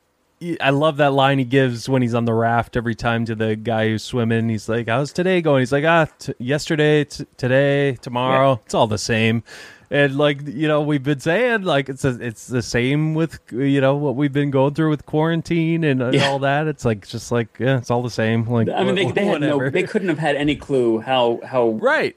I 0.61 0.71
love 0.71 0.99
that 0.99 1.13
line 1.15 1.41
he 1.41 1.45
gives 1.45 1.89
when 1.89 2.01
he's 2.01 2.15
on 2.15 2.25
the 2.25 2.33
raft 2.33 2.77
every 2.77 2.95
time 2.95 3.25
to 3.25 3.35
the 3.35 3.57
guy 3.57 3.89
who's 3.89 4.05
swimming. 4.05 4.49
He's 4.49 4.69
like, 4.69 4.87
"How's 4.87 5.13
today 5.13 5.41
going?" 5.43 5.63
He's 5.63 5.73
like, 5.73 5.85
"Ah, 5.85 6.07
t- 6.17 6.33
yesterday, 6.39 7.03
t- 7.03 7.27
today, 7.37 7.97
tomorrow. 7.97 8.61
It's 8.65 8.73
all 8.73 8.87
the 8.87 8.99
same." 8.99 9.43
And 9.91 10.17
like 10.17 10.47
you 10.47 10.69
know, 10.69 10.81
we've 10.81 11.03
been 11.03 11.19
saying 11.19 11.63
like 11.63 11.89
it's 11.89 12.05
a, 12.05 12.11
it's 12.25 12.47
the 12.47 12.63
same 12.63 13.15
with 13.15 13.41
you 13.51 13.81
know 13.81 13.97
what 13.97 14.15
we've 14.15 14.33
been 14.33 14.53
going 14.53 14.75
through 14.75 14.91
with 14.91 15.07
quarantine 15.07 15.83
and, 15.83 16.01
and 16.01 16.15
Yeah. 16.15 16.29
all 16.29 16.39
that. 16.39 16.69
It's 16.69 16.85
like 16.85 17.05
just 17.09 17.33
like 17.33 17.49
yeah, 17.59 17.79
it's 17.79 17.91
all 17.91 18.05
the 18.05 18.09
same. 18.09 18.49
Like 18.49 18.69
I 18.69 18.85
mean, 18.85 18.95
they, 18.95 19.07
wh- 19.07 19.15
they 19.15 19.25
had 19.27 19.41
no, 19.41 19.69
they 19.71 19.83
couldn't 19.83 20.09
have 20.09 20.21
had 20.21 20.37
any 20.37 20.55
clue 20.55 21.01
how 21.01 21.41
how 21.45 21.71
right. 21.71 22.15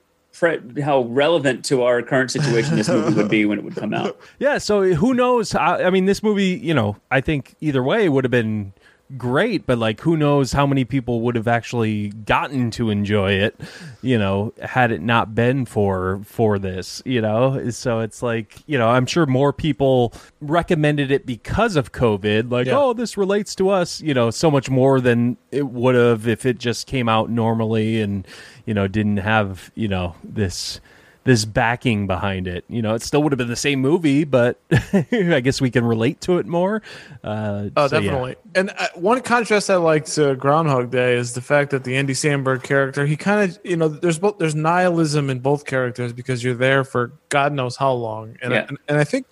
How 0.84 1.02
relevant 1.04 1.66
to 1.66 1.84
our 1.84 2.02
current 2.02 2.32
situation 2.32 2.76
this 2.76 2.90
movie 2.90 3.14
would 3.16 3.30
be 3.30 3.46
when 3.46 3.60
it 3.60 3.64
would 3.64 3.76
come 3.76 3.94
out. 3.94 4.20
Yeah, 4.40 4.58
so 4.58 4.94
who 4.94 5.14
knows? 5.14 5.52
How, 5.52 5.76
I 5.76 5.90
mean, 5.92 6.06
this 6.06 6.24
movie, 6.24 6.60
you 6.64 6.74
know, 6.74 6.96
I 7.12 7.22
think 7.22 7.56
either 7.62 7.84
way 7.84 8.10
would 8.10 8.24
have 8.24 8.32
been 8.32 8.74
great, 9.18 9.66
but 9.66 9.78
like, 9.78 10.02
who 10.02 10.16
knows 10.18 10.52
how 10.54 10.66
many 10.66 10.86
people 10.86 11.22
would 11.22 11.36
have 11.36 11.48
actually 11.48 12.10
gotten 12.10 12.72
to 12.72 12.90
enjoy 12.90 13.34
it, 13.34 13.60
you 14.02 14.18
know, 14.18 14.54
had 14.64 14.92
it 14.92 15.02
not 15.02 15.36
been 15.36 15.66
for 15.66 16.22
for 16.26 16.58
this, 16.60 17.02
you 17.06 17.22
know. 17.22 17.70
So 17.72 18.00
it's 18.00 18.22
like, 18.22 18.58
you 18.68 18.78
know, 18.78 18.90
I'm 18.90 19.06
sure 19.06 19.26
more 19.26 19.54
people 19.54 20.14
recommended 20.40 21.12
it 21.12 21.26
because 21.26 21.76
of 21.76 21.92
COVID. 21.92 22.52
Like, 22.52 22.68
Yeah. 22.68 22.78
oh, 22.80 22.94
this 22.94 23.18
relates 23.18 23.56
to 23.56 23.70
us, 23.70 24.02
you 24.02 24.14
know, 24.14 24.32
so 24.32 24.50
much 24.52 24.70
more 24.70 25.02
than 25.02 25.38
it 25.52 25.68
would 25.68 25.96
have 25.96 26.28
if 26.28 26.46
it 26.46 26.58
just 26.60 26.88
came 26.88 27.10
out 27.10 27.30
normally 27.30 28.02
and 28.02 28.28
you 28.66 28.74
know 28.74 28.88
didn't 28.88 29.18
have 29.18 29.72
you 29.76 29.88
know 29.88 30.16
this 30.24 30.80
this 31.24 31.46
backing 31.46 32.08
behind 32.08 32.48
it. 32.48 32.66
You 32.68 32.82
know, 32.82 32.96
it 32.96 33.02
still 33.04 33.22
would 33.22 33.32
have 33.32 33.38
been 33.38 33.48
the 33.48 33.56
same 33.56 33.80
movie, 33.80 34.24
but 34.24 34.60
I 35.12 35.40
guess 35.44 35.62
we 35.62 35.70
can 35.70 35.86
relate 35.86 36.20
to 36.22 36.40
it 36.40 36.48
more. 36.48 36.82
Uh, 37.24 37.70
Oh, 37.78 37.88
so, 37.88 38.00
yeah. 38.00 38.02
definitely. 38.10 38.36
And 38.56 38.72
uh, 38.78 38.88
one 38.96 39.22
contrast 39.22 39.70
I 39.70 39.76
like 39.76 40.06
to 40.06 40.36
Groundhog 40.36 40.90
Day 40.90 41.16
is 41.16 41.34
the 41.34 41.42
fact 41.42 41.70
that 41.72 41.84
the 41.84 41.96
Andy 41.96 42.14
Samberg 42.14 42.64
character, 42.64 43.06
he 43.06 43.16
kind 43.16 43.50
of, 43.52 43.60
you 43.64 43.76
know, 43.78 43.88
there's 43.88 44.18
both 44.18 44.40
there's 44.40 44.56
nihilism 44.56 45.30
in 45.30 45.40
both 45.40 45.66
characters 45.66 46.12
because 46.12 46.44
you're 46.44 46.56
there 46.56 46.84
for 46.84 47.12
God 47.30 47.54
knows 47.54 47.76
how 47.76 47.92
long. 47.94 48.38
And 48.42 48.54
Yeah. 48.54 48.66
I, 48.70 48.76
and 48.88 48.98
I 48.98 49.04
think 49.04 49.28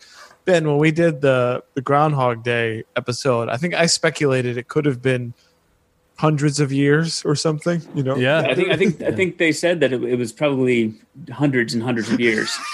Ben, 0.46 0.68
when 0.68 0.78
we 0.78 0.92
did 0.92 1.22
the 1.22 1.64
the 1.74 1.82
Groundhog 1.82 2.44
Day 2.44 2.84
episode, 2.96 3.50
I 3.50 3.58
think 3.58 3.74
I 3.74 3.88
speculated 3.88 4.58
it 4.58 4.68
could 4.68 4.86
have 4.86 5.02
been 5.02 5.34
hundreds 6.20 6.60
of 6.60 6.70
years 6.70 7.24
or 7.24 7.34
something. 7.34 7.82
You 7.96 8.04
know, 8.04 8.18
Yeah. 8.18 8.42
I 8.42 8.54
think 8.54 8.70
I 8.70 8.76
think 8.76 9.02
I 9.02 9.12
think 9.12 9.38
they 9.38 9.54
said 9.54 9.80
that 9.80 9.94
it, 9.94 10.04
it 10.04 10.18
was 10.18 10.34
probably 10.34 10.94
hundreds 11.32 11.74
and 11.74 11.82
hundreds 11.82 12.12
of 12.12 12.20
years. 12.20 12.56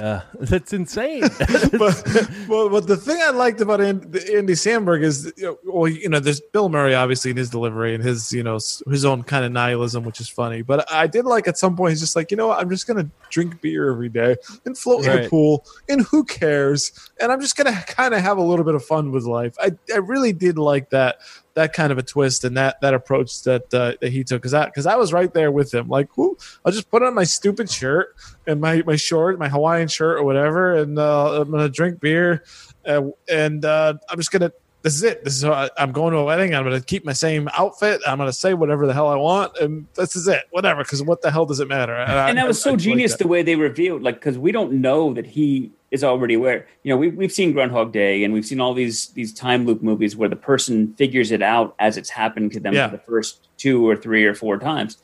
Yeah, 0.00 0.22
that's 0.40 0.72
insane. 0.72 1.20
but, 1.78 2.26
well, 2.48 2.70
but 2.70 2.86
the 2.86 2.96
thing 2.96 3.20
I 3.20 3.28
liked 3.28 3.60
about 3.60 3.82
Andy, 3.82 4.34
Andy 4.34 4.54
Samberg 4.54 5.02
is, 5.02 5.30
well, 5.64 5.86
you 5.86 6.08
know, 6.08 6.18
there's 6.18 6.40
Bill 6.40 6.70
Murray 6.70 6.94
obviously 6.94 7.30
in 7.30 7.36
his 7.36 7.50
delivery 7.50 7.94
and 7.94 8.02
his, 8.02 8.32
you 8.32 8.42
know, 8.42 8.54
his 8.54 9.04
own 9.04 9.22
kind 9.22 9.44
of 9.44 9.52
nihilism, 9.52 10.02
which 10.04 10.18
is 10.18 10.30
funny. 10.30 10.62
But 10.62 10.90
I 10.90 11.06
did 11.06 11.26
like 11.26 11.46
at 11.46 11.58
some 11.58 11.76
point 11.76 11.90
he's 11.90 12.00
just 12.00 12.16
like, 12.16 12.30
you 12.30 12.38
know, 12.38 12.48
what, 12.48 12.58
I'm 12.58 12.70
just 12.70 12.86
gonna 12.86 13.08
drink 13.28 13.60
beer 13.60 13.90
every 13.92 14.08
day 14.08 14.34
and 14.64 14.76
float 14.78 15.04
in 15.04 15.10
Right. 15.10 15.26
a 15.26 15.28
pool, 15.28 15.66
and 15.90 16.00
who 16.00 16.24
cares? 16.24 16.90
And 17.20 17.30
I'm 17.30 17.42
just 17.42 17.56
gonna 17.58 17.78
kind 17.86 18.14
of 18.14 18.22
have 18.22 18.38
a 18.38 18.42
little 18.42 18.64
bit 18.64 18.74
of 18.74 18.82
fun 18.82 19.12
with 19.12 19.24
life. 19.24 19.54
I, 19.60 19.72
I 19.92 19.98
really 19.98 20.32
did 20.32 20.56
like 20.56 20.88
that 20.90 21.18
that 21.54 21.72
kind 21.72 21.92
of 21.92 21.98
a 21.98 22.02
twist 22.02 22.44
and 22.44 22.56
that 22.56 22.80
that 22.80 22.94
approach 22.94 23.42
that 23.42 23.72
uh, 23.74 23.92
that 24.00 24.10
he 24.12 24.24
took 24.24 24.40
because 24.42 24.54
I 24.54 24.66
because 24.66 24.86
I 24.86 24.96
was 24.96 25.12
right 25.12 25.32
there 25.32 25.50
with 25.50 25.72
him. 25.72 25.88
Like, 25.88 26.16
whoo, 26.16 26.36
I'll 26.64 26.72
just 26.72 26.90
put 26.90 27.02
on 27.02 27.14
my 27.14 27.24
stupid 27.24 27.70
shirt 27.70 28.14
and 28.46 28.60
my 28.60 28.82
my 28.86 28.96
short, 28.96 29.38
my 29.38 29.48
Hawaiian 29.48 29.88
shirt 29.88 30.18
or 30.18 30.24
whatever, 30.24 30.76
and 30.76 30.98
uh, 30.98 31.40
I'm 31.42 31.50
gonna 31.50 31.68
drink 31.68 32.00
beer, 32.00 32.44
uh, 32.86 33.02
and 33.28 33.64
uh, 33.64 33.94
I'm 34.08 34.18
just 34.18 34.30
gonna. 34.32 34.52
This 34.82 34.96
is 34.96 35.04
it. 35.04 35.22
This 35.22 35.34
is 35.36 35.44
I, 35.44 35.70
I'm 35.78 35.92
going 35.92 36.12
to 36.12 36.18
a 36.18 36.24
wedding. 36.24 36.56
I'm 36.56 36.64
gonna 36.64 36.80
keep 36.80 37.04
my 37.04 37.12
same 37.12 37.48
outfit. 37.56 38.00
I'm 38.04 38.18
gonna 38.18 38.32
say 38.32 38.52
whatever 38.52 38.84
the 38.88 38.92
hell 38.92 39.06
I 39.06 39.14
want, 39.14 39.56
and 39.58 39.86
this 39.94 40.16
is 40.16 40.26
it. 40.26 40.42
Whatever, 40.50 40.82
because 40.82 41.02
what 41.04 41.22
the 41.22 41.30
hell 41.30 41.46
does 41.46 41.60
it 41.60 41.68
matter? 41.68 41.94
I- 41.94 42.28
and 42.30 42.36
that 42.38 42.48
was 42.48 42.58
I- 42.58 42.62
so 42.62 42.70
I 42.70 42.72
like 42.72 42.80
genius 42.80 43.12
that. 43.12 43.18
the 43.18 43.28
way 43.28 43.42
they 43.44 43.54
revealed 43.54 44.02
like 44.02 44.16
because 44.16 44.38
we 44.38 44.50
don't 44.50 44.72
know 44.72 45.14
that 45.14 45.24
he 45.26 45.70
is 45.92 46.02
already 46.02 46.34
aware 46.34 46.66
you 46.82 46.90
know 46.90 46.96
we've 46.96 47.14
we've 47.14 47.30
seen 47.32 47.52
groundhog 47.52 47.92
day 47.92 48.24
and 48.24 48.32
we've 48.34 48.46
seen 48.46 48.60
all 48.60 48.74
these 48.74 49.08
these 49.10 49.32
time 49.32 49.64
loop 49.66 49.80
movies 49.82 50.16
where 50.16 50.28
the 50.28 50.34
person 50.50 50.92
figures 50.94 51.30
it 51.30 51.42
out 51.42 51.74
as 51.78 51.96
it's 51.96 52.10
happened 52.10 52.50
to 52.52 52.58
them 52.60 52.74
Yeah. 52.74 52.88
for 52.88 52.96
the 52.96 53.02
first 53.04 53.46
two 53.58 53.86
or 53.88 53.94
three 53.94 54.24
or 54.24 54.34
four 54.34 54.58
times 54.58 54.96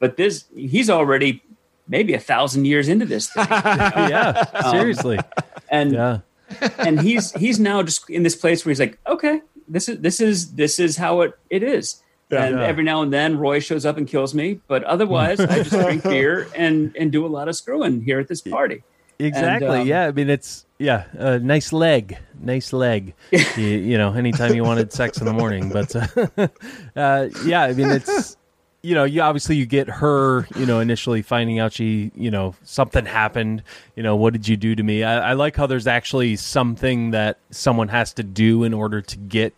but 0.00 0.16
this 0.16 0.46
he's 0.56 0.88
already 0.90 1.42
maybe 1.86 2.14
a 2.14 2.18
thousand 2.18 2.64
years 2.64 2.88
into 2.88 3.06
this 3.06 3.28
thing 3.32 3.46
yeah, 3.50 4.44
um, 4.54 4.70
seriously. 4.72 5.18
and 5.70 5.92
Yeah, 5.92 6.18
and 6.78 7.00
he's 7.00 7.32
he's 7.32 7.60
now 7.60 7.82
just 7.82 8.08
in 8.10 8.22
this 8.24 8.34
place 8.36 8.64
where 8.64 8.70
he's 8.70 8.80
like 8.80 8.98
okay 9.06 9.42
this 9.68 9.88
is 9.88 10.00
this 10.00 10.20
is 10.20 10.54
this 10.54 10.78
is 10.80 10.96
how 10.96 11.20
it, 11.22 11.32
it 11.50 11.62
is 11.62 12.02
Yeah. 12.30 12.44
and 12.44 12.56
Yeah. 12.58 12.66
every 12.66 12.84
now 12.84 13.02
and 13.02 13.12
then 13.12 13.38
Roy 13.38 13.60
shows 13.60 13.84
up 13.86 13.96
and 13.98 14.08
kills 14.08 14.32
me, 14.34 14.60
but 14.66 14.82
otherwise 14.84 15.38
I 15.40 15.62
just 15.62 15.70
drink 15.84 16.02
beer 16.02 16.48
and 16.56 16.96
and 16.98 17.12
do 17.12 17.26
a 17.26 17.30
lot 17.36 17.48
of 17.48 17.54
screwing 17.56 18.02
here 18.02 18.18
at 18.18 18.28
this 18.28 18.40
party. 18.40 18.82
Exactly. 19.18 19.80
um, 19.80 19.86
yeah, 19.86 20.06
I 20.06 20.12
mean, 20.12 20.30
it's 20.30 20.66
yeah, 20.78 21.04
a 21.12 21.38
nice 21.38 21.72
leg, 21.72 22.18
nice 22.40 22.72
leg. 22.72 23.14
you, 23.30 23.40
you 23.66 23.98
know, 23.98 24.12
anytime 24.12 24.54
you 24.54 24.64
wanted 24.64 24.92
sex 24.92 25.18
in 25.18 25.26
the 25.26 25.32
morning, 25.32 25.70
but 25.70 25.94
uh, 25.96 26.48
uh, 26.96 27.28
yeah, 27.44 27.62
I 27.62 27.72
mean, 27.72 27.90
it's 27.90 28.36
you 28.82 28.96
know, 28.96 29.04
you 29.04 29.20
obviously 29.22 29.54
you 29.56 29.64
get 29.64 29.88
her, 29.88 30.46
you 30.56 30.66
know, 30.66 30.80
initially 30.80 31.22
finding 31.22 31.60
out 31.60 31.72
she, 31.72 32.10
you 32.16 32.30
know, 32.32 32.54
something 32.64 33.06
happened. 33.06 33.62
You 33.94 34.02
know, 34.02 34.16
what 34.16 34.32
did 34.32 34.48
you 34.48 34.56
do 34.56 34.74
to 34.74 34.82
me? 34.82 35.04
I, 35.04 35.30
I 35.30 35.32
like 35.34 35.54
how 35.54 35.66
there's 35.66 35.86
actually 35.86 36.34
something 36.34 37.12
that 37.12 37.38
someone 37.50 37.88
has 37.88 38.12
to 38.14 38.24
do 38.24 38.64
in 38.64 38.74
order 38.74 39.00
to 39.00 39.16
get 39.16 39.54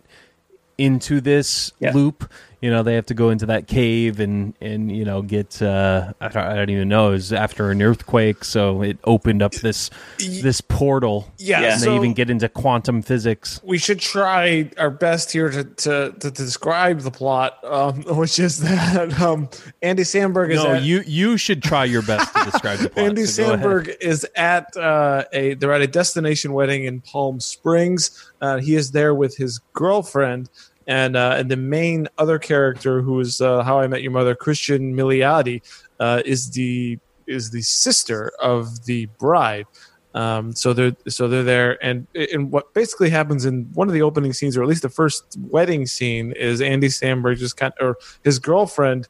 into 0.76 1.20
this 1.22 1.72
Yeah. 1.80 1.92
loop. 1.94 2.30
You 2.60 2.70
know, 2.70 2.82
they 2.82 2.94
have 2.94 3.06
to 3.06 3.14
go 3.14 3.30
into 3.30 3.46
that 3.46 3.66
cave 3.66 4.20
and 4.20 4.54
and 4.60 4.94
you 4.94 5.04
know 5.04 5.22
get. 5.22 5.60
Uh, 5.60 6.12
I, 6.20 6.28
don't, 6.28 6.44
I 6.44 6.54
don't 6.54 6.70
even 6.70 6.88
know. 6.88 7.08
It 7.08 7.12
was 7.12 7.32
after 7.32 7.70
an 7.70 7.82
earthquake, 7.82 8.44
so 8.44 8.82
it 8.82 8.98
opened 9.04 9.42
up 9.42 9.52
this 9.52 9.90
this 10.18 10.60
portal. 10.60 11.30
Yeah, 11.38 11.60
Yeah. 11.60 11.72
and 11.72 11.80
so- 11.80 11.90
they 11.90 11.96
even 11.96 12.14
get 12.14 12.30
into 12.30 12.48
quantum 12.48 13.02
physics. 13.02 13.60
we 13.62 13.78
should 13.78 14.00
try 14.00 14.70
our 14.78 14.90
best 14.90 15.32
here 15.32 15.50
to 15.50 15.64
to, 15.64 16.12
to, 16.20 16.30
describe 16.30 17.00
the 17.00 17.10
plot, 17.10 17.58
um, 17.64 18.02
which 18.16 18.38
is 18.38 18.60
that 18.60 19.20
um, 19.20 19.48
Andy 19.82 20.02
Samberg 20.02 20.50
is 20.50 20.62
No, 20.62 20.74
at, 20.74 20.82
you 20.82 21.02
you 21.06 21.36
should 21.36 21.62
try 21.62 21.84
your 21.84 22.02
best 22.02 22.34
to 22.34 22.44
describe 22.44 22.78
the 22.78 22.88
plot. 22.90 23.06
Andy 23.06 23.26
so. 23.26 23.56
Samberg 23.56 23.94
is 24.00 24.26
at 24.36 24.76
uh, 24.76 25.24
a 25.32 25.54
they're 25.54 25.72
at 25.72 25.82
a 25.82 25.86
destination 25.86 26.52
wedding 26.52 26.84
in 26.84 27.00
Palm 27.00 27.40
Springs. 27.40 28.32
Uh, 28.40 28.58
he 28.58 28.74
is 28.74 28.90
there 28.90 29.14
with 29.14 29.36
his 29.36 29.58
girlfriend. 29.72 30.50
And, 30.86 31.16
uh, 31.16 31.36
and 31.38 31.50
the 31.50 31.56
main 31.56 32.08
other 32.18 32.38
character, 32.38 33.00
who 33.00 33.18
is 33.20 33.40
uh, 33.40 33.62
How 33.62 33.80
I 33.80 33.86
Met 33.86 34.02
Your 34.02 34.12
Mother, 34.12 34.34
Cristin 34.34 34.94
Milioti, 34.94 35.62
uh, 36.00 36.22
is 36.24 36.50
the 36.50 36.98
is 37.26 37.50
the 37.50 37.62
sister 37.62 38.32
of 38.40 38.84
the 38.84 39.06
bride. 39.18 39.66
Um, 40.14 40.54
so 40.54 40.72
they're 40.72 40.94
so 41.08 41.26
they're 41.26 41.42
there, 41.42 41.84
and 41.84 42.06
and 42.14 42.52
what 42.52 42.72
basically 42.72 43.10
happens 43.10 43.44
in 43.44 43.68
one 43.74 43.88
of 43.88 43.94
the 43.94 44.02
opening 44.02 44.32
scenes, 44.32 44.56
or 44.56 44.62
at 44.62 44.68
least 44.68 44.82
the 44.82 44.88
first 44.88 45.36
wedding 45.48 45.86
scene, 45.86 46.32
is 46.32 46.60
Andy 46.60 46.86
Samberg 46.86 47.38
just 47.38 47.56
kind 47.56 47.72
or 47.80 47.96
his 48.22 48.38
girlfriend. 48.38 49.08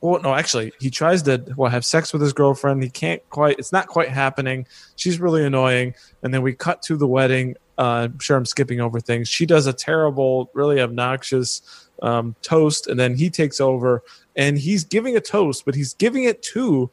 Well, 0.00 0.22
no, 0.22 0.32
actually, 0.34 0.72
he 0.80 0.88
tries 0.88 1.22
to 1.24 1.44
well 1.56 1.70
have 1.70 1.84
sex 1.84 2.14
with 2.14 2.22
his 2.22 2.32
girlfriend. 2.32 2.82
He 2.82 2.88
can't 2.88 3.22
quite. 3.28 3.58
It's 3.58 3.72
not 3.72 3.86
quite 3.86 4.08
happening. 4.08 4.66
She's 4.96 5.20
really 5.20 5.44
annoying, 5.44 5.94
and 6.22 6.32
then 6.32 6.40
we 6.40 6.54
cut 6.54 6.80
to 6.84 6.96
the 6.96 7.06
wedding. 7.06 7.56
Uh, 7.80 8.08
I'm 8.12 8.18
sure 8.18 8.36
I'm 8.36 8.44
skipping 8.44 8.80
over 8.80 9.00
things. 9.00 9.26
She 9.26 9.46
does 9.46 9.66
a 9.66 9.72
terrible, 9.72 10.50
really 10.52 10.80
obnoxious 10.80 11.62
um, 12.02 12.36
toast, 12.42 12.86
and 12.86 13.00
then 13.00 13.16
he 13.16 13.30
takes 13.30 13.58
over, 13.58 14.02
and 14.36 14.58
he's 14.58 14.84
giving 14.84 15.16
a 15.16 15.20
toast, 15.20 15.64
but 15.64 15.74
he's 15.74 15.94
giving 15.94 16.24
it 16.24 16.42
to 16.42 16.90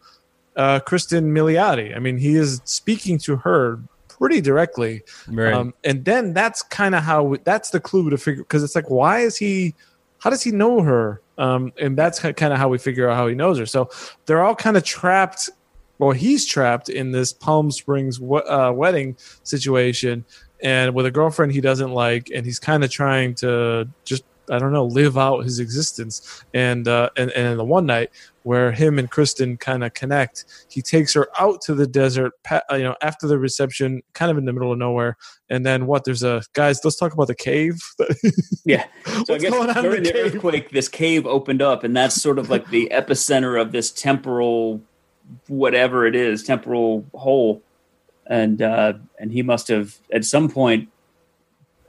uh, 0.55 0.79
Cristin 0.79 1.25
Milioti. 1.31 1.93
I 1.93 1.99
mean, 1.99 2.17
he 2.17 2.35
is 2.35 2.61
speaking 2.63 3.17
to 3.19 3.35
her 3.35 3.81
pretty 4.07 4.39
directly. 4.39 5.03
Right. 5.27 5.53
Um, 5.53 5.73
and 5.83 6.05
then 6.05 6.33
that's 6.33 6.61
kind 6.63 6.95
of 6.95 7.03
how 7.03 7.35
that's 7.43 7.69
the 7.71 7.79
clue 7.79 8.09
to 8.09 8.17
figure 8.17 8.43
because 8.43 8.63
it's 8.63 8.75
like, 8.75 8.89
why 8.89 9.19
is 9.19 9.37
he? 9.37 9.75
How 10.19 10.29
does 10.29 10.41
he 10.41 10.51
know 10.51 10.81
her? 10.81 11.21
Um, 11.37 11.71
and 11.79 11.97
that's 11.97 12.19
kind 12.19 12.53
of 12.53 12.57
how 12.57 12.69
we 12.69 12.79
figure 12.79 13.09
out 13.09 13.15
how 13.15 13.27
he 13.27 13.35
knows 13.35 13.59
her. 13.59 13.65
So 13.65 13.89
they're 14.25 14.43
all 14.43 14.55
kind 14.55 14.77
of 14.77 14.83
trapped. 14.83 15.49
Well, 15.99 16.11
he's 16.11 16.45
trapped 16.45 16.89
in 16.89 17.11
this 17.11 17.33
Palm 17.33 17.71
Springs 17.71 18.19
we- 18.19 18.41
uh, 18.41 18.71
wedding 18.71 19.17
situation, 19.43 20.25
and 20.61 20.93
with 20.93 21.05
a 21.05 21.11
girlfriend 21.11 21.51
he 21.51 21.61
doesn't 21.61 21.91
like, 21.91 22.29
and 22.33 22.45
he's 22.45 22.59
kind 22.59 22.83
of 22.83 22.91
trying 22.91 23.35
to 23.35 23.87
just 24.05 24.23
I 24.49 24.59
don't 24.59 24.71
know 24.71 24.85
live 24.85 25.17
out 25.17 25.43
his 25.43 25.59
existence. 25.59 26.43
And 26.53 26.87
uh, 26.87 27.09
and 27.17 27.31
and 27.31 27.59
the 27.59 27.63
one 27.63 27.85
night 27.85 28.11
where 28.43 28.71
him 28.71 28.97
and 28.97 29.11
Cristin 29.11 29.59
kind 29.59 29.83
of 29.83 29.93
connect, 29.93 30.45
he 30.69 30.81
takes 30.81 31.13
her 31.13 31.27
out 31.37 31.61
to 31.61 31.75
the 31.75 31.85
desert, 31.85 32.31
uh, 32.49 32.61
you 32.71 32.83
know, 32.83 32.95
after 33.01 33.27
the 33.27 33.37
reception, 33.37 34.01
kind 34.13 34.31
of 34.31 34.37
in 34.37 34.45
the 34.45 34.53
middle 34.53 34.71
of 34.71 34.77
nowhere. 34.77 35.17
And 35.49 35.65
then 35.65 35.85
what? 35.85 36.05
There's 36.05 36.23
a 36.23 36.41
guys. 36.53 36.79
Let's 36.83 36.97
talk 36.97 37.13
about 37.13 37.27
the 37.27 37.35
cave. 37.35 37.79
yeah. 38.65 38.85
So 39.05 39.11
What's 39.11 39.29
I 39.29 39.37
guess 39.37 39.51
going 39.51 39.69
on 39.69 39.77
in 39.77 39.83
during 39.83 40.03
the 40.03 40.11
the, 40.11 40.19
earthquake, 40.19 40.69
this 40.71 40.87
cave 40.87 41.25
opened 41.25 41.61
up, 41.61 41.83
and 41.83 41.95
that's 41.95 42.21
sort 42.21 42.39
of 42.39 42.49
like 42.49 42.69
the 42.69 42.89
epicenter 42.93 43.59
of 43.59 43.71
this 43.71 43.91
temporal, 43.91 44.81
whatever 45.47 46.05
it 46.05 46.15
is, 46.15 46.43
temporal 46.43 47.05
hole. 47.13 47.61
And 48.29 48.61
uh, 48.61 48.93
and 49.19 49.31
he 49.31 49.41
must 49.41 49.67
have 49.69 49.95
at 50.11 50.25
some 50.25 50.49
point 50.49 50.89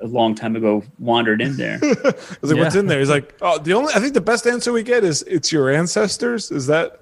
a 0.01 0.07
long 0.07 0.34
time 0.36 0.55
ago 0.55 0.84
wandered 0.99 1.41
in 1.41 1.57
there. 1.57 1.78
I 1.82 2.14
was 2.41 2.53
like, 2.53 2.61
what's 2.61 2.76
in 2.76 2.86
there? 2.86 3.01
He's 3.01 3.11
like, 3.11 3.34
oh, 3.41 3.59
the 3.59 3.72
only. 3.74 3.93
I 3.95 3.99
think 3.99 4.14
the 4.14 4.20
best 4.20 4.47
answer 4.47 4.72
we 4.72 4.82
get 4.84 5.03
is 5.05 5.22
it's 5.22 5.51
your 5.51 5.68
ancestors. 5.70 6.51
Is 6.53 6.68
that 6.68 7.01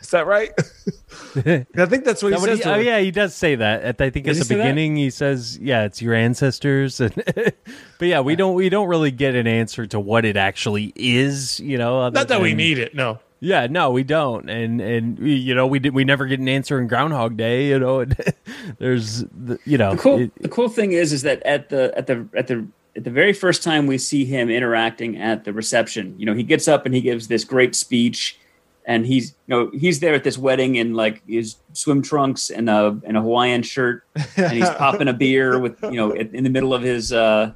is 0.00 0.10
that 0.10 0.26
right? 0.26 0.50
I 1.36 1.86
think 1.86 2.04
that's 2.04 2.22
what 2.22 2.32
he 2.32 2.38
That 2.38 2.40
says. 2.58 2.64
he- 2.64 2.70
oh 2.70 2.76
yeah, 2.76 2.98
he 3.00 3.10
does 3.10 3.34
say 3.34 3.54
that. 3.56 3.82
At, 3.82 4.00
I 4.00 4.10
think 4.10 4.26
Did 4.26 4.32
at 4.32 4.38
the 4.38 4.44
say 4.44 4.54
that? 4.56 4.62
beginning 4.62 4.96
he 4.96 5.10
says, 5.10 5.58
"Yeah, 5.58 5.84
it's 5.84 6.00
your 6.02 6.14
ancestors." 6.14 7.00
And 7.00 7.14
but 7.24 8.06
yeah, 8.08 8.20
we 8.20 8.36
don't 8.36 8.54
we 8.54 8.68
don't 8.68 8.88
really 8.88 9.10
get 9.10 9.34
an 9.34 9.46
answer 9.46 9.86
to 9.88 9.98
what 9.98 10.24
it 10.24 10.36
actually 10.36 10.92
is. 10.94 11.58
You 11.58 11.78
know, 11.78 12.08
Not 12.10 12.28
that 12.28 12.40
we 12.40 12.54
need 12.54 12.78
it. 12.78 12.94
No. 12.94 13.18
Yeah, 13.44 13.66
no, 13.66 13.90
we 13.90 14.04
don't, 14.04 14.48
and 14.48 14.80
and 14.80 15.18
we- 15.18 15.34
you 15.34 15.52
know 15.52 15.66
we 15.66 15.80
did 15.80 15.92
we 15.94 16.04
never 16.04 16.26
get 16.26 16.38
an 16.38 16.48
answer 16.48 16.80
in 16.80 16.86
Groundhog 16.86 17.36
Day. 17.36 17.66
You 17.70 17.80
know, 17.80 18.04
there's 18.78 19.24
the, 19.24 19.58
you 19.64 19.76
know 19.76 19.96
The 19.96 20.00
cool, 20.00 20.18
it- 20.20 20.42
the 20.42 20.48
cool 20.48 20.68
thing 20.68 20.92
is, 20.92 21.12
is 21.12 21.22
that 21.22 21.42
at 21.42 21.68
the 21.68 21.92
at 21.96 22.06
the 22.06 22.26
at 22.36 22.46
the 22.46 22.64
at 22.94 23.02
the 23.02 23.10
very 23.10 23.32
first 23.32 23.62
time 23.64 23.86
we 23.88 23.98
see 23.98 24.24
him 24.24 24.48
interacting 24.48 25.16
at 25.20 25.42
the 25.44 25.52
reception, 25.52 26.14
you 26.18 26.26
know, 26.26 26.34
he 26.34 26.44
gets 26.44 26.68
up 26.68 26.86
and 26.86 26.94
he 26.94 27.00
gives 27.00 27.26
this 27.26 27.42
great 27.42 27.74
speech, 27.74 28.38
and 28.86 29.06
he's 29.06 29.30
you 29.48 29.56
know 29.56 29.70
he's 29.74 29.98
there 29.98 30.14
at 30.14 30.22
this 30.22 30.38
wedding 30.38 30.76
in 30.76 30.94
like 30.94 31.20
his 31.26 31.56
swim 31.72 32.00
trunks 32.00 32.48
and 32.48 32.70
a 32.70 32.96
and 33.02 33.16
a 33.16 33.20
Hawaiian 33.22 33.64
shirt, 33.64 34.04
and 34.36 34.52
he's 34.52 34.70
popping 34.70 35.08
a 35.08 35.12
beer 35.14 35.58
with 35.58 35.82
you 35.82 35.92
know 35.96 36.12
in 36.12 36.32
in 36.32 36.44
the 36.44 36.50
middle 36.50 36.72
of 36.72 36.82
his 36.82 37.12
uh, 37.12 37.52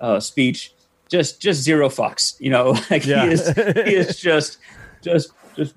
uh, 0.00 0.20
speech, 0.20 0.72
just 1.08 1.40
just 1.40 1.62
zero 1.62 1.88
fucks, 1.88 2.36
you 2.38 2.50
know, 2.50 2.76
like 2.92 3.04
Yeah. 3.04 3.24
he 3.26 3.32
is 3.32 3.48
he 3.56 3.94
is 3.96 4.16
just 4.20 4.58
just 5.06 5.30
just 5.56 5.74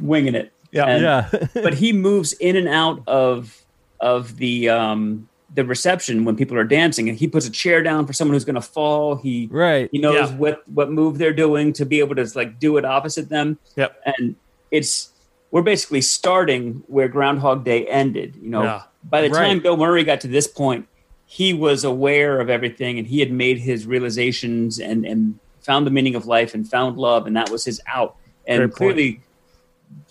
winging 0.00 0.34
it. 0.34 0.52
Yeah. 0.72 0.86
And- 0.86 1.02
yeah, 1.02 1.46
but 1.54 1.74
he 1.74 1.92
moves 1.92 2.32
in 2.34 2.56
and 2.56 2.68
out 2.68 3.02
of 3.06 3.62
of 4.00 4.36
the 4.36 4.68
um 4.68 5.28
the 5.54 5.64
reception 5.64 6.24
when 6.24 6.34
people 6.34 6.56
are 6.58 6.64
dancing 6.64 7.08
and 7.08 7.16
he 7.16 7.28
puts 7.28 7.46
a 7.46 7.50
chair 7.50 7.80
down 7.80 8.04
for 8.08 8.12
someone 8.12 8.34
who's 8.34 8.44
going 8.44 8.56
to 8.56 8.60
fall 8.60 9.14
he 9.14 9.48
right. 9.52 9.88
he 9.92 9.98
knows 9.98 10.16
Yeah. 10.30 10.36
what 10.36 10.68
what 10.68 10.90
move 10.90 11.16
they're 11.18 11.32
doing 11.32 11.72
to 11.74 11.86
be 11.86 12.00
able 12.00 12.16
to 12.16 12.28
like 12.34 12.58
do 12.58 12.76
it 12.76 12.84
opposite 12.84 13.28
them 13.28 13.56
Yep. 13.76 13.96
and 14.04 14.34
it's 14.72 15.10
we're 15.52 15.62
basically 15.62 16.00
starting 16.00 16.82
where 16.88 17.06
groundhog 17.06 17.64
day 17.64 17.86
ended 17.86 18.34
you 18.42 18.50
know 18.50 18.64
Yeah. 18.64 18.82
by 19.04 19.22
the 19.22 19.28
time 19.28 19.60
bill 19.60 19.76
murray 19.76 20.02
got 20.02 20.20
to 20.22 20.28
this 20.28 20.48
point 20.48 20.88
he 21.24 21.54
was 21.54 21.84
aware 21.84 22.40
of 22.40 22.50
everything 22.50 22.98
and 22.98 23.06
he 23.06 23.20
had 23.20 23.30
made 23.30 23.58
his 23.58 23.86
realizations 23.86 24.80
and 24.80 25.06
and 25.06 25.38
found 25.60 25.86
the 25.86 25.90
meaning 25.92 26.16
of 26.16 26.26
life 26.26 26.52
and 26.52 26.68
found 26.68 26.98
love 26.98 27.28
and 27.28 27.36
that 27.36 27.48
was 27.48 27.64
his 27.64 27.80
out 27.86 28.16
and 28.46 28.72
clearly 28.72 29.20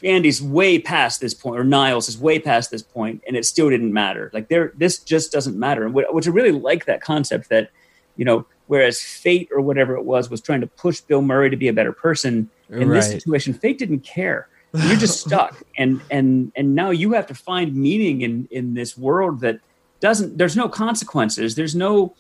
Andy's 0.04 0.42
way 0.42 0.80
past 0.80 1.22
this 1.22 1.34
point, 1.34 1.60
or 1.60 1.64
Niles 1.64 2.10
is 2.10 2.18
way 2.18 2.40
past 2.40 2.72
this 2.72 2.82
point, 2.82 3.24
and 3.28 3.38
it 3.38 3.46
still 3.46 3.70
didn't 3.70 3.94
matter. 3.94 4.30
Like 4.34 4.50
there, 4.50 4.74
this 4.76 5.00
just 5.00 5.32
doesn't 5.32 5.58
matter. 5.58 5.86
And 5.86 5.94
what, 5.94 6.14
which 6.14 6.28
I 6.28 6.32
really 6.32 6.52
like 6.52 6.86
that 6.86 7.02
concept 7.02 7.50
that, 7.50 7.70
you 8.18 8.26
know, 8.26 8.46
whereas 8.68 9.02
fate 9.02 9.50
or 9.52 9.62
whatever 9.62 9.96
it 9.96 10.04
was 10.04 10.30
was 10.30 10.42
trying 10.42 10.62
to 10.62 10.68
push 10.68 11.02
Bill 11.02 11.22
Murray 11.22 11.50
to 11.50 11.58
be 11.58 11.68
a 11.68 11.74
better 11.74 11.94
person. 11.94 12.50
In 12.70 12.90
this 12.90 13.12
situation, 13.12 13.54
fate 13.54 13.78
didn't 13.78 14.00
care. 14.00 14.48
You're 14.74 14.98
just 14.98 15.22
stuck, 15.28 15.62
and 15.78 16.02
and 16.10 16.52
and 16.56 16.74
now 16.74 16.90
you 16.90 17.14
have 17.14 17.28
to 17.28 17.36
find 17.36 17.76
meaning 17.76 18.22
in 18.22 18.48
in 18.50 18.74
this 18.74 18.98
world 18.98 19.42
that 19.42 19.60
doesn't. 20.00 20.40
There's 20.40 20.58
no 20.58 20.68
consequences. 20.68 21.54
There's 21.54 21.76
no 21.76 22.16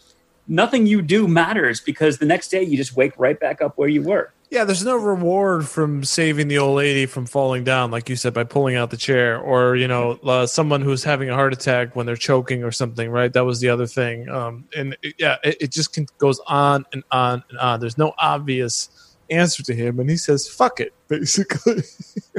nothing 0.47 0.85
you 0.87 1.01
do 1.01 1.27
matters 1.27 1.79
because 1.79 2.17
the 2.17 2.25
next 2.25 2.49
day 2.49 2.63
you 2.63 2.77
just 2.77 2.95
wake 2.95 3.13
right 3.17 3.39
back 3.39 3.61
up 3.61 3.77
where 3.77 3.89
you 3.89 4.01
were. 4.01 4.31
Yeah, 4.49 4.65
there's 4.65 4.85
no 4.85 4.95
reward 4.95 5.67
from 5.67 6.03
saving 6.03 6.47
the 6.47 6.59
old 6.59 6.75
lady 6.75 7.07
from 7.07 7.25
falling 7.25 7.63
down, 7.63 7.89
like 7.89 8.07
you 8.07 8.15
said, 8.15 8.35
by 8.35 8.43
pulling 8.43 8.75
out 8.75 8.91
the 8.91 8.97
chair, 8.97 9.39
or 9.39 9.75
you 9.75 9.87
know, 9.87 10.19
uh, 10.23 10.45
someone 10.45 10.81
who's 10.81 11.03
having 11.03 11.27
a 11.31 11.33
heart 11.33 11.53
attack 11.53 11.95
when 11.95 12.05
they're 12.05 12.15
choking 12.15 12.63
or 12.63 12.71
something. 12.71 13.09
Right? 13.09 13.33
That 13.33 13.45
was 13.45 13.61
the 13.61 13.69
other 13.69 13.87
thing. 13.87 14.29
Um, 14.29 14.65
and 14.77 14.95
it, 15.01 15.15
yeah, 15.17 15.37
it, 15.43 15.57
it 15.59 15.71
just 15.71 15.93
can, 15.93 16.05
goes 16.19 16.39
on 16.45 16.85
and 16.93 17.03
on 17.09 17.43
and 17.49 17.57
on. 17.57 17.79
There's 17.79 17.97
no 17.97 18.13
obvious 18.19 18.89
answer 19.33 19.63
to 19.63 19.73
him, 19.73 19.99
and 19.99 20.09
he 20.09 20.17
says, 20.17 20.47
"Fuck 20.47 20.79
it," 20.79 20.93
basically. 21.07 21.83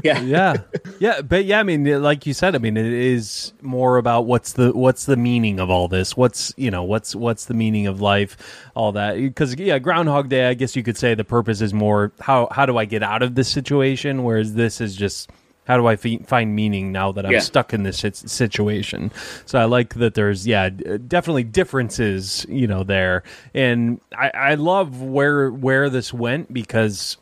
Yeah. 0.02 0.20
yeah 0.20 0.56
yeah 0.98 1.20
but 1.22 1.44
yeah 1.44 1.60
i 1.60 1.62
mean 1.62 2.02
like 2.02 2.26
you 2.26 2.34
said 2.34 2.56
i 2.56 2.58
mean 2.58 2.76
it 2.76 2.84
is 2.84 3.52
more 3.62 3.96
about 3.96 4.26
what's 4.26 4.54
the 4.54 4.72
what's 4.72 5.04
the 5.04 5.16
meaning 5.16 5.60
of 5.60 5.70
all 5.70 5.86
this 5.86 6.16
what's 6.16 6.52
you 6.56 6.70
know 6.70 6.82
what's 6.82 7.14
what's 7.14 7.44
the 7.44 7.54
meaning 7.54 7.86
of 7.86 8.00
life 8.00 8.36
all 8.74 8.90
that 8.92 9.16
because 9.16 9.54
yeah 9.54 9.78
groundhog 9.78 10.28
day 10.28 10.48
i 10.48 10.54
guess 10.54 10.74
you 10.74 10.82
could 10.82 10.96
say 10.96 11.14
the 11.14 11.24
purpose 11.24 11.60
is 11.60 11.72
more 11.72 12.10
how 12.20 12.48
how 12.50 12.66
do 12.66 12.76
i 12.76 12.84
get 12.84 13.04
out 13.04 13.22
of 13.22 13.36
this 13.36 13.48
situation 13.48 14.24
whereas 14.24 14.54
this 14.54 14.80
is 14.80 14.96
just 14.96 15.30
how 15.66 15.76
do 15.76 15.86
I 15.86 15.96
fi- 15.96 16.18
find 16.18 16.54
meaning 16.54 16.92
now 16.92 17.12
that 17.12 17.24
I'm 17.26 17.32
Yeah. 17.32 17.38
stuck 17.40 17.72
in 17.72 17.82
this 17.82 17.98
situation? 17.98 19.10
So 19.46 19.58
I 19.58 19.64
like 19.64 19.94
that 19.94 20.14
there's 20.14 20.46
yeah 20.46 20.68
definitely 20.68 21.44
differences 21.44 22.44
you 22.48 22.66
know 22.66 22.84
there, 22.84 23.22
and 23.54 24.00
I, 24.16 24.30
I 24.34 24.54
love 24.54 25.00
where 25.02 25.50
where 25.50 25.88
this 25.90 26.12
went 26.12 26.52
because 26.52 27.16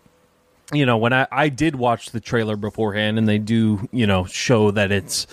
you 0.73 0.87
know 0.87 0.97
when 0.97 1.13
I, 1.13 1.27
I 1.31 1.49
did 1.49 1.77
watch 1.77 2.11
the 2.11 2.21
trailer 2.21 2.57
beforehand 2.57 3.19
and 3.19 3.29
they 3.29 3.39
do 3.39 3.89
you 3.93 4.07
know 4.07 4.25
show 4.25 4.71
that 4.71 4.91
it's 4.91 5.27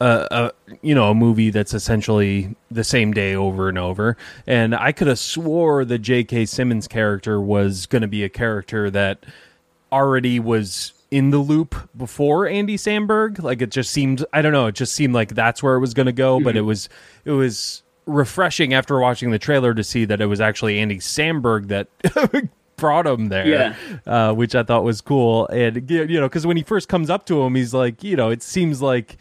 a, 0.00 0.28
a 0.70 0.76
you 0.80 0.94
know 0.94 1.10
a 1.10 1.14
movie 1.14 1.50
that's 1.50 1.74
essentially 1.74 2.54
the 2.70 2.84
same 2.84 3.12
day 3.12 3.34
over 3.34 3.68
and 3.68 3.76
over 3.78 4.16
and 4.46 4.74
i 4.74 4.92
could 4.92 5.08
have 5.08 5.18
swore 5.18 5.84
the 5.84 5.98
j.k 5.98 6.46
simmons 6.46 6.88
character 6.88 7.38
was 7.40 7.84
going 7.86 8.00
to 8.02 8.08
be 8.08 8.22
a 8.24 8.28
character 8.30 8.90
that 8.90 9.26
already 9.92 10.38
was 10.40 10.92
in 11.10 11.30
the 11.30 11.38
loop 11.38 11.74
before 11.96 12.46
andy 12.46 12.76
samberg 12.76 13.42
like 13.42 13.60
it 13.60 13.70
just 13.70 13.90
seemed 13.90 14.24
i 14.32 14.40
don't 14.40 14.52
know 14.52 14.66
it 14.66 14.74
just 14.76 14.92
seemed 14.94 15.12
like 15.12 15.34
that's 15.34 15.62
where 15.62 15.74
it 15.74 15.80
was 15.80 15.92
going 15.92 16.06
to 16.06 16.12
go 16.12 16.38
but 16.40 16.56
it 16.56 16.60
was 16.60 16.88
it 17.24 17.32
was 17.32 17.82
refreshing 18.06 18.72
after 18.74 18.98
watching 19.00 19.30
the 19.30 19.38
trailer 19.38 19.74
to 19.74 19.82
see 19.84 20.04
that 20.04 20.20
it 20.20 20.26
was 20.26 20.40
actually 20.40 20.78
andy 20.78 20.98
samberg 20.98 21.66
that 21.68 21.88
brought 22.76 23.06
him 23.06 23.28
there 23.28 23.46
Yeah. 23.46 23.74
uh, 24.06 24.32
which 24.32 24.54
I 24.54 24.62
thought 24.62 24.84
was 24.84 25.02
cool. 25.02 25.46
And 25.48 25.90
you 25.90 26.18
know, 26.18 26.28
because 26.28 26.46
when 26.46 26.56
he 26.56 26.62
first 26.62 26.88
comes 26.88 27.10
up 27.10 27.26
to 27.26 27.42
him, 27.42 27.54
he's 27.54 27.74
like, 27.74 28.02
you 28.02 28.16
know, 28.16 28.30
it 28.30 28.42
seems 28.42 28.80
like 28.80 29.18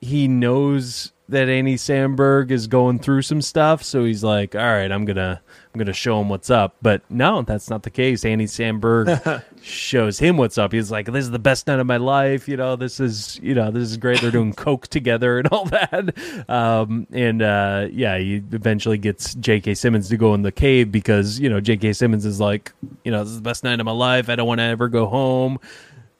he 0.00 0.28
knows 0.28 1.12
that 1.28 1.48
Andy 1.48 1.74
Samberg 1.74 2.52
is 2.52 2.68
going 2.68 3.00
through 3.00 3.22
some 3.22 3.42
stuff, 3.42 3.82
so 3.82 4.04
he's 4.04 4.22
like, 4.22 4.54
all 4.54 4.60
right, 4.62 4.92
I'm 4.92 5.04
gonna 5.04 5.40
I'm 5.78 5.84
gonna 5.84 5.92
show 5.92 6.20
him 6.20 6.28
what's 6.28 6.50
up. 6.50 6.74
But 6.82 7.08
no, 7.08 7.42
that's 7.42 7.70
not 7.70 7.84
the 7.84 7.90
case. 7.90 8.24
Andy 8.24 8.46
Samberg 8.46 9.44
shows 9.62 10.18
him 10.18 10.36
what's 10.36 10.58
up. 10.58 10.72
He's 10.72 10.90
like, 10.90 11.06
this 11.06 11.24
is 11.24 11.30
the 11.30 11.38
best 11.38 11.68
night 11.68 11.78
of 11.78 11.86
my 11.86 11.98
life. 11.98 12.48
You 12.48 12.56
know, 12.56 12.74
this 12.74 12.98
is 12.98 13.38
you 13.40 13.54
know 13.54 13.70
this 13.70 13.84
is 13.84 13.96
great. 13.96 14.20
They're 14.20 14.32
doing 14.32 14.52
coke 14.54 14.88
together 14.88 15.38
and 15.38 15.46
all 15.48 15.64
that. 15.66 16.48
Um, 16.48 17.06
and 17.12 17.42
uh, 17.42 17.86
yeah, 17.92 18.18
he 18.18 18.42
eventually 18.50 18.98
gets 18.98 19.34
J.K. 19.34 19.74
Simmons 19.74 20.08
to 20.08 20.16
go 20.16 20.34
in 20.34 20.42
the 20.42 20.50
cave 20.50 20.90
because 20.90 21.38
you 21.38 21.48
know 21.48 21.60
J.K. 21.60 21.92
Simmons 21.92 22.24
is 22.26 22.40
like, 22.40 22.72
you 23.04 23.12
know, 23.12 23.20
this 23.20 23.28
is 23.30 23.36
the 23.36 23.42
best 23.42 23.62
night 23.62 23.78
of 23.78 23.86
my 23.86 23.92
life. 23.92 24.28
I 24.28 24.34
don't 24.34 24.48
want 24.48 24.58
to 24.58 24.64
ever 24.64 24.88
go 24.88 25.06
home. 25.06 25.60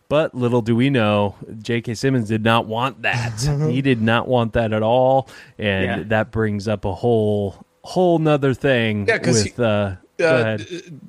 But 0.08 0.34
little 0.34 0.62
do 0.62 0.74
we 0.76 0.88
know, 0.88 1.34
J.K. 1.60 1.94
Simmons 1.94 2.28
did 2.28 2.42
not 2.44 2.64
want 2.66 3.02
that. 3.02 3.40
he 3.70 3.82
did 3.82 4.00
not 4.00 4.28
want 4.28 4.52
that 4.54 4.72
at 4.72 4.82
all, 4.84 5.28
and 5.58 5.84
Yeah. 5.84 6.02
that 6.10 6.30
brings 6.30 6.68
up 6.68 6.84
a 6.86 6.94
whole 6.94 7.66
whole 7.88 8.18
nother 8.18 8.54
thing 8.54 9.06
Yeah, 9.08 9.18
with. 9.26 9.56
he- 9.56 9.62
uh, 9.62 9.96
uh, 10.20 10.58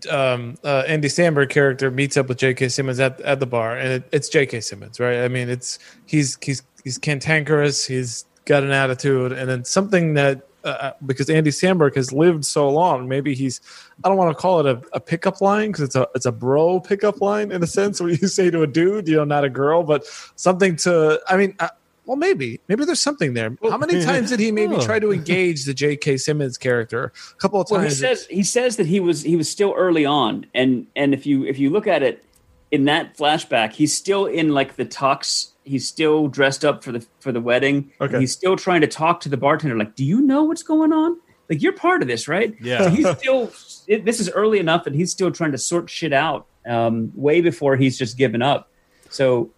um, 0.10 0.56
uh, 0.64 0.84
Andy 0.88 1.08
Samberg 1.08 1.50
character 1.50 1.90
meets 1.92 2.16
up 2.16 2.30
with 2.30 2.38
J.K. 2.38 2.70
Simmons 2.70 3.00
at, 3.00 3.20
at 3.22 3.40
the 3.40 3.48
bar, 3.48 3.76
and 3.76 3.92
it, 3.94 4.10
it's 4.12 4.30
J.K. 4.30 4.62
Simmons, 4.62 5.00
right? 5.00 5.24
I 5.24 5.28
mean, 5.28 5.50
it's 5.50 5.80
he's 6.06 6.38
he's 6.42 6.62
he's 6.84 6.98
cantankerous, 6.98 7.86
he's 7.86 8.26
got 8.46 8.64
an 8.64 8.72
attitude, 8.72 9.32
and 9.32 9.50
then 9.50 9.66
something 9.66 10.14
that 10.14 10.48
uh, 10.64 10.92
because 11.06 11.30
Andy 11.30 11.50
Samberg 11.50 11.96
has 11.96 12.14
lived 12.14 12.46
so 12.46 12.70
long, 12.70 13.08
maybe 13.08 13.34
he's 13.34 13.62
I 14.04 14.10
don't 14.10 14.18
want 14.18 14.36
to 14.38 14.40
call 14.40 14.60
it 14.60 14.66
a, 14.68 14.82
a 14.94 15.00
pickup 15.00 15.42
line 15.42 15.70
because 15.72 15.84
it's 15.84 15.96
a 15.96 16.08
it's 16.16 16.26
a 16.28 16.32
bro 16.32 16.80
pickup 16.80 17.20
line 17.20 17.52
in 17.52 17.64
a 17.64 17.68
sense 17.68 18.00
where 18.02 18.12
you 18.12 18.28
say 18.28 18.50
to 18.52 18.62
a 18.62 18.68
dude, 18.68 19.08
you 19.08 19.16
know, 19.16 19.24
not 19.26 19.44
a 19.44 19.50
girl, 19.50 19.84
but 19.84 20.06
something 20.36 20.76
to 20.78 21.20
I 21.28 21.36
mean. 21.36 21.56
Uh, 21.60 21.70
well, 22.10 22.18
maybe, 22.18 22.60
maybe 22.68 22.86
there's 22.86 23.00
something 23.00 23.36
there. 23.36 23.56
How 23.62 23.78
many 23.78 24.02
times 24.04 24.32
did 24.32 24.40
he 24.40 24.52
maybe 24.52 24.74
Oh. 24.76 24.82
try 24.82 24.98
to 25.00 25.12
engage 25.14 25.66
the 25.66 25.76
J.K. 25.76 26.18
Simmons 26.18 26.58
character? 26.58 27.14
A 27.32 27.36
couple 27.40 27.62
of 27.62 27.70
Well, 27.70 27.82
he 27.82 27.86
times. 27.86 28.00
says 28.00 28.26
he 28.32 28.42
says 28.42 28.78
that 28.78 28.88
he 28.88 29.00
was 29.00 29.22
he 29.22 29.36
was 29.36 29.48
still 29.48 29.74
early 29.78 30.06
on, 30.06 30.48
and 30.56 30.88
and 30.96 31.14
if 31.14 31.28
you 31.28 31.46
if 31.46 31.60
you 31.60 31.70
look 31.70 31.86
at 31.86 32.02
it 32.02 32.26
in 32.72 32.86
that 32.86 33.16
flashback, 33.16 33.74
he's 33.74 33.96
still 33.96 34.26
in 34.26 34.50
like 34.56 34.76
the 34.76 34.86
tux. 34.86 35.52
He's 35.64 35.88
still 35.88 36.28
dressed 36.28 36.66
up 36.66 36.84
for 36.84 36.92
the 36.92 37.06
for 37.20 37.32
the 37.32 37.42
wedding. 37.42 37.92
Okay. 38.02 38.20
He's 38.20 38.32
still 38.32 38.56
trying 38.56 38.82
to 38.82 38.88
talk 38.88 39.20
to 39.22 39.30
the 39.30 39.38
bartender. 39.38 39.78
Like, 39.78 39.96
do 39.96 40.04
you 40.04 40.20
know 40.22 40.44
what's 40.46 40.64
going 40.64 40.92
on? 40.92 41.20
Like, 41.48 41.62
you're 41.62 41.74
part 41.74 42.02
of 42.02 42.08
this, 42.08 42.28
right? 42.28 42.56
Yeah. 42.60 42.86
So 42.86 42.90
he's 42.90 43.10
still 43.20 43.52
it, 43.88 44.04
this 44.06 44.20
is 44.20 44.30
early 44.32 44.58
enough 44.58 44.84
that 44.86 44.96
he's 44.96 45.12
still 45.12 45.32
trying 45.32 45.52
to 45.52 45.60
sort 45.60 45.92
shit 45.92 46.12
out 46.14 46.48
um, 46.68 47.12
way 47.14 47.42
before 47.42 47.76
he's 47.76 48.00
just 48.00 48.18
given 48.18 48.42
up. 48.42 48.72
So 49.12 49.52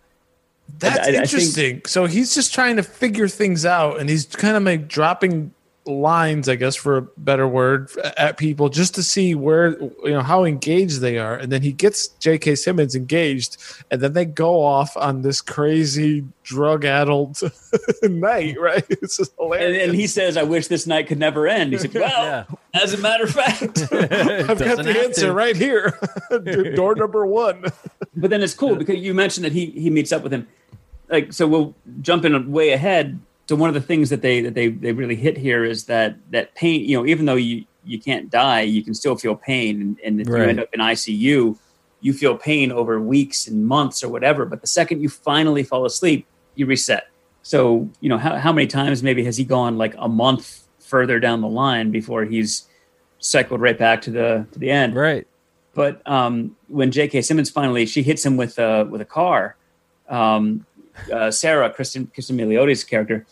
That's 0.80 0.98
I- 0.98 1.02
I 1.02 1.06
think- 1.06 1.16
interesting. 1.24 1.82
so 1.86 2.06
he's 2.06 2.34
just 2.34 2.54
trying 2.54 2.76
to 2.78 2.84
figure 2.84 3.28
things 3.28 3.66
out, 3.66 4.00
and 4.00 4.10
he's 4.10 4.26
kind 4.26 4.56
of 4.58 4.64
like 4.64 4.88
dropping 4.88 5.52
lines, 5.86 6.48
I 6.48 6.56
guess, 6.56 6.76
for 6.76 6.98
a 6.98 7.02
better 7.18 7.48
word, 7.48 7.90
at 8.18 8.38
people 8.38 8.70
just 8.70 8.94
to 8.96 9.04
see 9.04 9.34
where 9.36 9.80
you 9.82 10.12
know 10.12 10.22
how 10.22 10.44
engaged 10.44 11.02
they 11.02 11.18
are. 11.18 11.36
And 11.36 11.52
then 11.52 11.62
he 11.62 11.72
gets 11.72 12.10
J.K. 12.20 12.56
Simmons 12.56 12.96
engaged, 12.96 13.58
and 13.90 14.02
then 14.02 14.14
they 14.14 14.26
go 14.26 14.64
off 14.64 14.96
on 14.96 15.22
this 15.22 15.42
crazy 15.42 16.24
drug-addled 16.44 17.40
night. 18.04 18.60
Right? 18.60 18.86
It's 19.02 19.18
just 19.18 19.32
and, 19.40 19.46
hilarious. 19.54 19.88
and 19.88 19.96
he 19.96 20.08
says, 20.08 20.38
"I 20.38 20.44
wish 20.44 20.68
this 20.68 20.86
night 20.86 21.08
could 21.08 21.20
never 21.20 21.48
end." 21.48 21.72
He's 21.74 21.84
like, 21.84 21.94
"Well, 21.94 22.46
as 22.74 22.94
a 22.94 22.98
matter 22.98 23.24
of 23.24 23.32
fact." 23.32 23.64
I've 23.92 24.60
got 24.60 24.84
the 24.84 25.02
answer 25.04 25.28
to. 25.28 25.34
right 25.34 25.56
here. 25.56 25.98
Door 26.76 26.96
number 26.96 27.26
one. 27.26 27.66
but 28.16 28.30
then 28.30 28.42
it's 28.44 28.54
cool 28.54 28.76
because 28.76 28.98
you 28.98 29.14
mentioned 29.14 29.46
that 29.46 29.54
he 29.54 29.68
he 29.68 29.90
meets 29.90 30.12
up 30.12 30.22
with 30.22 30.32
him. 30.32 30.48
Like 31.10 31.34
so, 31.34 31.48
we'll 31.48 31.74
jump 32.02 32.26
in 32.26 32.52
way 32.52 32.72
ahead 32.72 33.20
to 33.48 33.56
one 33.56 33.68
of 33.70 33.74
the 33.74 33.82
things 33.82 34.10
that 34.10 34.22
they 34.22 34.42
that 34.42 34.54
they 34.54 34.70
they 34.70 34.92
really 34.92 35.16
hit 35.16 35.38
here 35.38 35.64
is 35.64 35.86
that 35.86 36.16
that 36.32 36.56
pain. 36.56 36.82
You 36.88 36.98
know, 37.00 37.06
even 37.06 37.26
though 37.26 37.36
you 37.36 37.66
you 37.84 38.00
can't 38.00 38.30
die, 38.30 38.62
you 38.62 38.84
can 38.84 38.94
still 38.94 39.16
feel 39.16 39.36
pain, 39.36 39.82
and, 39.82 40.00
and 40.06 40.22
if 40.22 40.28
Right. 40.30 40.44
you 40.44 40.50
end 40.50 40.60
up 40.60 40.70
in 40.74 40.80
ICU, 40.80 41.58
you 42.02 42.14
feel 42.14 42.38
pain 42.38 42.72
over 42.72 43.02
weeks 43.02 43.48
and 43.48 43.66
months 43.68 44.04
or 44.04 44.10
whatever. 44.10 44.46
But 44.46 44.62
the 44.62 44.68
second 44.68 45.02
you 45.02 45.10
finally 45.10 45.64
fall 45.64 45.86
asleep, 45.86 46.26
you 46.56 46.66
reset. 46.66 47.08
So 47.44 47.90
you 48.00 48.10
know 48.10 48.18
how 48.18 48.38
how 48.38 48.54
many 48.54 48.68
times 48.68 49.02
maybe 49.04 49.24
has 49.26 49.38
he 49.38 49.44
gone 49.44 49.78
like 49.78 49.96
a 49.98 50.08
month 50.08 50.64
further 50.80 51.20
down 51.20 51.42
the 51.42 51.48
line 51.48 51.90
before 51.92 52.26
he's 52.26 52.68
cycled 53.20 53.62
right 53.62 53.78
back 53.78 54.02
to 54.04 54.12
the 54.12 54.46
to 54.52 54.60
the 54.60 54.70
end? 54.70 54.96
Right. 54.96 55.28
But 55.74 56.06
um, 56.06 56.56
when 56.68 56.92
J.K. 56.92 57.22
Simmons 57.22 57.50
finally 57.50 57.86
she 57.86 58.04
hits 58.04 58.26
him 58.26 58.38
with 58.38 58.60
a 58.60 58.86
with 58.86 59.02
a 59.02 59.06
car, 59.06 59.56
um, 60.10 60.66
uh, 61.12 61.32
Sarah 61.32 61.70
Cristin 61.74 62.08
Cristin 62.14 62.36
Milioti's 62.36 62.84
character 62.84 63.26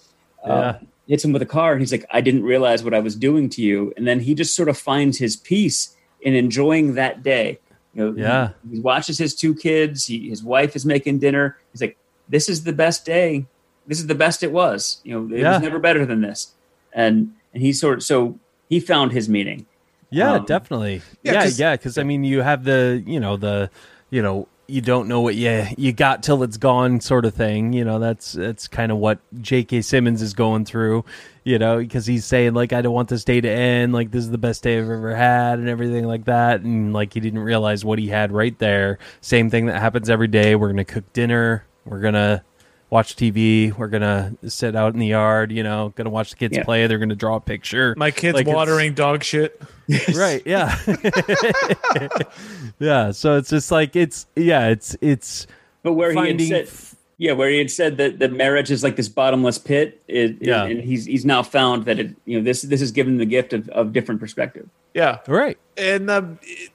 uh, 0.46 0.48
Yeah. 0.50 0.88
hits 1.08 1.24
him 1.26 1.34
with 1.34 1.42
a 1.42 1.46
car, 1.48 1.72
and 1.74 1.82
he's 1.82 1.92
like, 1.92 2.06
"I 2.12 2.22
didn't 2.22 2.44
realize 2.44 2.84
what 2.84 2.94
I 2.94 3.00
was 3.00 3.16
doing 3.16 3.50
to 3.50 3.62
you." 3.62 3.94
And 3.98 4.08
then 4.08 4.20
he 4.22 4.34
just 4.36 4.56
sort 4.56 4.70
of 4.70 4.78
finds 4.78 5.18
his 5.18 5.36
peace 5.36 5.96
in 6.22 6.34
enjoying 6.36 6.96
that 6.96 7.24
day. 7.24 7.60
You 7.94 8.12
know, 8.12 8.14
Yeah. 8.18 8.50
he, 8.70 8.76
he 8.76 8.80
watches 8.82 9.18
his 9.18 9.34
two 9.36 9.54
kids. 9.56 10.06
He, 10.06 10.30
his 10.30 10.44
wife 10.44 10.76
is 10.76 10.86
making 10.86 11.20
dinner. 11.20 11.58
He's 11.72 11.82
like, 11.82 11.98
"This 12.30 12.48
is 12.50 12.64
the 12.64 12.74
best 12.74 13.06
day. 13.06 13.46
This 13.88 14.00
is 14.00 14.08
the 14.08 14.16
best 14.16 14.44
it 14.44 14.52
was. 14.52 15.02
You 15.04 15.14
know, 15.20 15.36
it 15.36 15.42
Yeah. 15.42 15.54
was 15.54 15.62
never 15.62 15.80
better 15.80 16.06
than 16.06 16.22
this." 16.22 16.54
And 16.94 17.34
and 17.54 17.64
he 17.64 17.74
sort 17.74 17.98
of 17.98 18.04
so 18.04 18.40
he 18.70 18.80
found 18.80 19.12
his 19.12 19.28
meaning. 19.28 19.66
Yeah, 20.12 20.34
Um, 20.36 20.46
definitely. 20.46 21.02
yeah, 21.24 21.34
Yeah, 21.34 21.44
'cause- 21.44 21.60
yeah, 21.60 21.76
because 21.76 21.98
I 21.98 22.04
mean, 22.04 22.24
you 22.24 22.42
have 22.42 22.64
the, 22.64 23.04
you 23.06 23.20
know, 23.20 23.38
the, 23.38 23.70
you 24.10 24.22
know, 24.24 24.48
you 24.70 24.82
don't 24.82 25.08
know 25.08 25.22
what 25.22 25.36
you 25.36 25.66
you 25.78 25.92
got 25.92 26.24
till 26.24 26.44
it's 26.44 26.58
gone, 26.58 27.02
sort 27.02 27.26
of 27.26 27.34
thing. 27.34 27.74
You 27.74 27.84
know, 27.84 28.00
that's 28.00 28.34
that's 28.34 28.68
kind 28.68 28.92
of 28.92 28.98
what 28.98 29.20
J.K. 29.42 29.82
Simmons 29.82 30.22
is 30.22 30.34
going 30.34 30.66
through. 30.66 31.06
You 31.44 31.58
know, 31.58 31.80
because 31.80 32.06
he's 32.06 32.26
saying 32.26 32.54
like, 32.54 32.74
I 32.74 32.82
don't 32.82 32.94
want 32.94 33.10
this 33.10 33.24
day 33.24 33.42
to 33.42 33.50
end. 33.50 33.92
Like, 33.92 34.12
this 34.12 34.24
is 34.24 34.30
the 34.30 34.38
best 34.38 34.62
day 34.62 34.78
I've 34.78 34.90
ever 34.90 35.16
had, 35.16 35.58
and 35.60 35.68
everything 35.68 36.06
like 36.06 36.26
that. 36.26 36.62
And 36.62 36.94
like, 36.94 37.14
he 37.14 37.20
didn't 37.20 37.40
realize 37.40 37.84
what 37.84 37.98
he 37.98 38.08
had 38.08 38.32
right 38.32 38.58
there. 38.60 39.00
Same 39.22 39.50
thing 39.50 39.66
that 39.66 39.80
happens 39.80 40.10
every 40.10 40.28
day. 40.28 40.56
We're 40.56 40.70
gonna 40.70 40.86
cook 40.86 41.12
dinner. 41.14 41.66
We're 41.86 42.02
gonna 42.02 42.44
watch 42.90 43.16
TV. 43.16 43.76
We're 43.78 43.88
gonna 43.88 44.34
sit 44.48 44.76
out 44.76 44.94
in 44.94 45.00
the 45.00 45.08
yard. 45.08 45.52
You 45.52 45.64
know, 45.64 45.94
gonna 45.96 46.10
watch 46.10 46.32
the 46.32 46.36
kids 46.38 46.58
Yeah. 46.58 46.64
play. 46.64 46.88
They're 46.88 46.98
gonna 47.00 47.16
draw 47.16 47.36
a 47.36 47.42
picture. 47.42 47.94
My 47.98 48.12
kid's 48.12 48.36
Like, 48.36 48.48
watering 48.48 48.94
dog 48.94 49.24
shit. 49.24 49.62
right 50.16 50.44
yeah 50.46 50.78
yeah 52.80 53.10
so 53.12 53.38
it's 53.38 53.50
just 53.50 53.72
like 53.72 53.96
it's 53.96 54.28
yeah 54.36 54.68
it's 54.68 54.96
it's 55.02 55.48
But 55.84 55.94
where 55.94 56.12
he 56.12 56.28
had 56.28 56.42
said, 56.42 56.70
yeah, 57.18 57.32
where 57.34 57.50
he 57.50 57.58
had 57.58 57.72
said 57.72 57.98
that 57.98 58.20
the 58.20 58.30
marriage 58.30 58.72
is 58.72 58.84
like 58.84 58.96
this 58.96 59.10
bottomless 59.10 59.58
pit, 59.58 60.02
it, 60.08 60.38
Yeah. 60.42 60.66
and 60.66 60.80
he's 60.82 61.06
he's 61.06 61.26
now 61.26 61.44
found 61.44 61.86
that 61.86 62.00
it, 62.00 62.16
you 62.26 62.38
know, 62.38 62.44
this 62.44 62.62
this 62.62 62.82
is 62.82 62.92
given 62.92 63.18
the 63.18 63.26
gift 63.26 63.52
of, 63.54 63.68
of 63.70 63.92
different 63.94 64.22
perspective. 64.22 64.70
Yeah. 64.94 65.20
right 65.28 65.58
and 65.78 66.10
um, 66.10 66.40
it- 66.44 66.70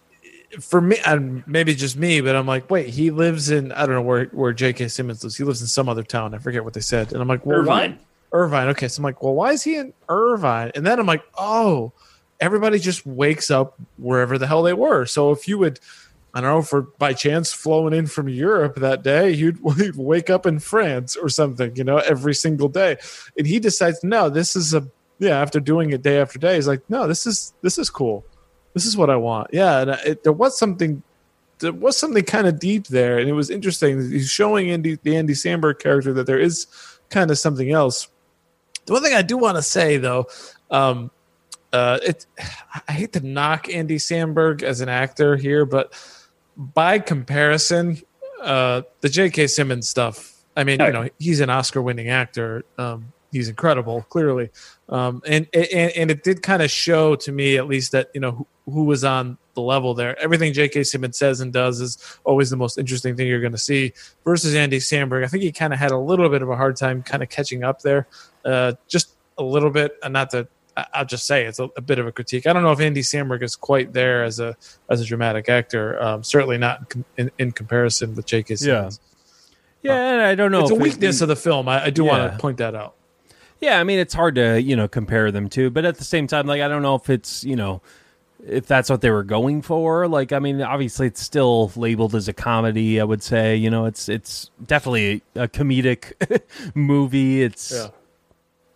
for 0.60 0.80
me, 0.80 0.98
and 1.06 1.46
maybe 1.46 1.74
just 1.74 1.96
me, 1.96 2.20
but 2.20 2.36
I'm 2.36 2.46
like, 2.46 2.70
wait, 2.70 2.88
he 2.88 3.10
lives 3.10 3.50
in 3.50 3.72
I 3.72 3.86
don't 3.86 3.94
know 3.94 4.02
where 4.02 4.26
where 4.26 4.52
J.K. 4.52 4.88
Simmons 4.88 5.22
lives. 5.22 5.36
He 5.36 5.44
lives 5.44 5.60
in 5.60 5.66
some 5.66 5.88
other 5.88 6.02
town. 6.02 6.34
I 6.34 6.38
forget 6.38 6.64
what 6.64 6.74
they 6.74 6.80
said, 6.80 7.12
and 7.12 7.20
I'm 7.20 7.28
like, 7.28 7.44
well, 7.46 7.58
Irvine. 7.58 7.98
Irvine. 8.32 8.68
Okay, 8.68 8.88
so 8.88 9.00
I'm 9.00 9.04
like, 9.04 9.22
well, 9.22 9.34
why 9.34 9.52
is 9.52 9.62
he 9.62 9.76
in 9.76 9.92
Irvine? 10.08 10.72
And 10.74 10.84
then 10.84 10.98
I'm 10.98 11.06
like, 11.06 11.22
oh, 11.38 11.92
everybody 12.40 12.78
just 12.78 13.06
wakes 13.06 13.50
up 13.50 13.78
wherever 13.96 14.38
the 14.38 14.46
hell 14.46 14.62
they 14.62 14.74
were. 14.74 15.06
So 15.06 15.30
if 15.30 15.46
you 15.46 15.56
would, 15.58 15.78
I 16.34 16.40
don't 16.40 16.50
know, 16.50 16.62
for 16.62 16.82
by 16.98 17.12
chance 17.12 17.52
flowing 17.52 17.94
in 17.94 18.06
from 18.06 18.28
Europe 18.28 18.76
that 18.76 19.04
day, 19.04 19.30
you'd, 19.30 19.58
you'd 19.76 19.96
wake 19.96 20.30
up 20.30 20.46
in 20.46 20.58
France 20.58 21.16
or 21.16 21.28
something, 21.28 21.76
you 21.76 21.84
know, 21.84 21.98
every 21.98 22.34
single 22.34 22.68
day. 22.68 22.96
And 23.38 23.46
he 23.46 23.60
decides, 23.60 24.02
no, 24.02 24.28
this 24.28 24.56
is 24.56 24.74
a 24.74 24.86
yeah. 25.20 25.40
After 25.40 25.60
doing 25.60 25.90
it 25.90 26.02
day 26.02 26.20
after 26.20 26.38
day, 26.38 26.56
he's 26.56 26.66
like, 26.66 26.82
no, 26.90 27.06
this 27.06 27.26
is 27.26 27.54
this 27.62 27.78
is 27.78 27.88
cool. 27.88 28.24
This 28.74 28.84
is 28.84 28.96
what 28.96 29.08
I 29.08 29.16
want. 29.16 29.48
Yeah, 29.52 29.80
and 29.80 29.90
it, 29.90 30.22
there 30.24 30.32
was 30.32 30.58
something 30.58 31.02
there 31.60 31.72
was 31.72 31.96
something 31.96 32.24
kind 32.24 32.46
of 32.46 32.58
deep 32.58 32.88
there, 32.88 33.18
and 33.18 33.28
it 33.28 33.32
was 33.32 33.50
interesting. 33.50 34.10
He's 34.10 34.28
showing 34.28 34.70
Andy, 34.70 34.98
the 35.02 35.16
Andy 35.16 35.32
Samberg 35.32 35.78
character 35.78 36.12
that 36.12 36.26
there 36.26 36.38
is 36.38 36.66
kind 37.10 37.30
of 37.30 37.38
something 37.38 37.70
else. 37.70 38.08
The 38.86 38.92
one 38.92 39.02
thing 39.02 39.14
I 39.14 39.22
do 39.22 39.38
want 39.38 39.56
to 39.56 39.62
say, 39.62 39.96
though, 39.96 40.26
um, 40.70 41.10
uh, 41.72 41.98
it 42.02 42.26
I 42.88 42.92
hate 42.92 43.12
to 43.14 43.20
knock 43.20 43.68
Andy 43.68 43.96
Samberg 43.96 44.62
as 44.62 44.80
an 44.80 44.88
actor 44.88 45.36
here, 45.36 45.64
but 45.64 45.94
by 46.56 46.98
comparison, 46.98 48.00
uh, 48.42 48.82
the 49.00 49.08
J.K. 49.08 49.46
Simmons 49.46 49.88
stuff. 49.88 50.32
I 50.56 50.64
mean, 50.64 50.80
you 50.80 50.92
know, 50.92 51.08
he's 51.18 51.40
an 51.40 51.50
Oscar-winning 51.50 52.10
actor. 52.10 52.64
Um, 52.78 53.12
he's 53.34 53.48
incredible, 53.48 54.02
clearly, 54.08 54.50
um, 54.88 55.20
and, 55.26 55.46
and 55.52 55.90
and 55.96 56.10
it 56.10 56.22
did 56.22 56.42
kind 56.42 56.62
of 56.62 56.70
show 56.70 57.14
to 57.16 57.32
me, 57.32 57.56
at 57.58 57.66
least, 57.66 57.92
that 57.92 58.08
you 58.14 58.20
know 58.20 58.32
who, 58.32 58.46
who 58.72 58.84
was 58.84 59.04
on 59.04 59.36
the 59.54 59.60
level 59.60 59.94
there. 59.94 60.18
Everything 60.20 60.52
J.K. 60.52 60.82
Simmons 60.84 61.16
says 61.16 61.40
and 61.40 61.52
does 61.52 61.80
is 61.80 62.18
always 62.24 62.50
the 62.50 62.56
most 62.56 62.78
interesting 62.78 63.14
thing 63.16 63.26
you're 63.26 63.40
going 63.40 63.52
to 63.52 63.58
see. 63.58 63.92
Versus 64.24 64.54
Andy 64.54 64.78
Samberg, 64.78 65.22
I 65.24 65.28
think 65.28 65.42
he 65.44 65.52
kind 65.52 65.72
of 65.72 65.78
had 65.78 65.90
a 65.92 65.98
little 65.98 66.28
bit 66.28 66.42
of 66.42 66.48
a 66.50 66.56
hard 66.56 66.76
time 66.76 67.02
kind 67.02 67.22
of 67.22 67.28
catching 67.28 67.62
up 67.62 67.82
there, 67.82 68.08
uh, 68.44 68.72
just 68.88 69.14
a 69.38 69.42
little 69.44 69.70
bit. 69.70 69.96
And 70.02 70.12
not 70.12 70.30
that 70.30 70.48
I- 70.76 70.86
I'll 70.94 71.04
just 71.04 71.26
say 71.26 71.44
it's 71.44 71.60
a, 71.60 71.68
a 71.76 71.80
bit 71.80 71.98
of 72.00 72.06
a 72.08 72.12
critique. 72.12 72.46
I 72.48 72.52
don't 72.52 72.62
know 72.64 72.72
if 72.72 72.80
Andy 72.80 73.02
Samberg 73.02 73.42
is 73.44 73.54
quite 73.54 73.92
there 73.92 74.24
as 74.24 74.40
a 74.40 74.56
as 74.88 75.00
a 75.00 75.04
dramatic 75.04 75.48
actor. 75.48 76.02
Um, 76.02 76.24
certainly 76.24 76.58
not 76.58 76.92
in, 77.16 77.30
in, 77.38 77.52
comparison 77.52 78.14
with 78.16 78.26
J.K. 78.26 78.56
Simmons. 78.56 78.98
yeah 79.82 80.12
and 80.14 80.22
i 80.22 80.34
don't 80.34 80.50
know 80.50 80.62
It's 80.62 80.70
a 80.70 80.74
if 80.74 80.80
it- 80.80 80.82
weakness 80.82 81.20
of 81.20 81.28
the 81.28 81.36
film. 81.36 81.68
I, 81.68 81.84
I 81.84 81.90
do 81.90 82.02
want 82.04 82.32
to 82.32 82.38
point 82.38 82.58
that 82.58 82.74
out. 82.74 82.96
Yeah 83.64 83.80
i 83.80 83.84
mean 83.84 83.98
it's 83.98 84.14
hard 84.14 84.34
to 84.34 84.60
you 84.60 84.76
know 84.76 84.86
compare 84.86 85.32
them 85.32 85.48
to 85.48 85.70
but 85.70 85.84
at 85.84 85.96
the 85.96 86.04
same 86.04 86.26
time 86.26 86.46
like 86.46 86.60
i 86.60 86.68
don't 86.68 86.82
know 86.82 86.94
if 86.94 87.08
it's 87.08 87.42
you 87.44 87.56
know 87.56 87.80
if 88.46 88.66
that's 88.66 88.90
what 88.90 89.00
they 89.00 89.10
were 89.10 89.22
going 89.24 89.62
for 89.62 90.06
like 90.06 90.32
i 90.32 90.38
mean 90.38 90.60
obviously 90.60 91.06
it's 91.06 91.22
still 91.22 91.72
labeled 91.76 92.14
as 92.14 92.28
a 92.28 92.32
comedy 92.32 93.00
i 93.00 93.04
would 93.04 93.22
say 93.22 93.56
you 93.56 93.70
know 93.70 93.86
it's 93.86 94.08
it's 94.08 94.50
definitely 94.66 95.22
a 95.34 95.48
comedic 95.48 96.12
movie 96.74 97.42
it's 97.42 97.72
Yeah. 97.72 97.88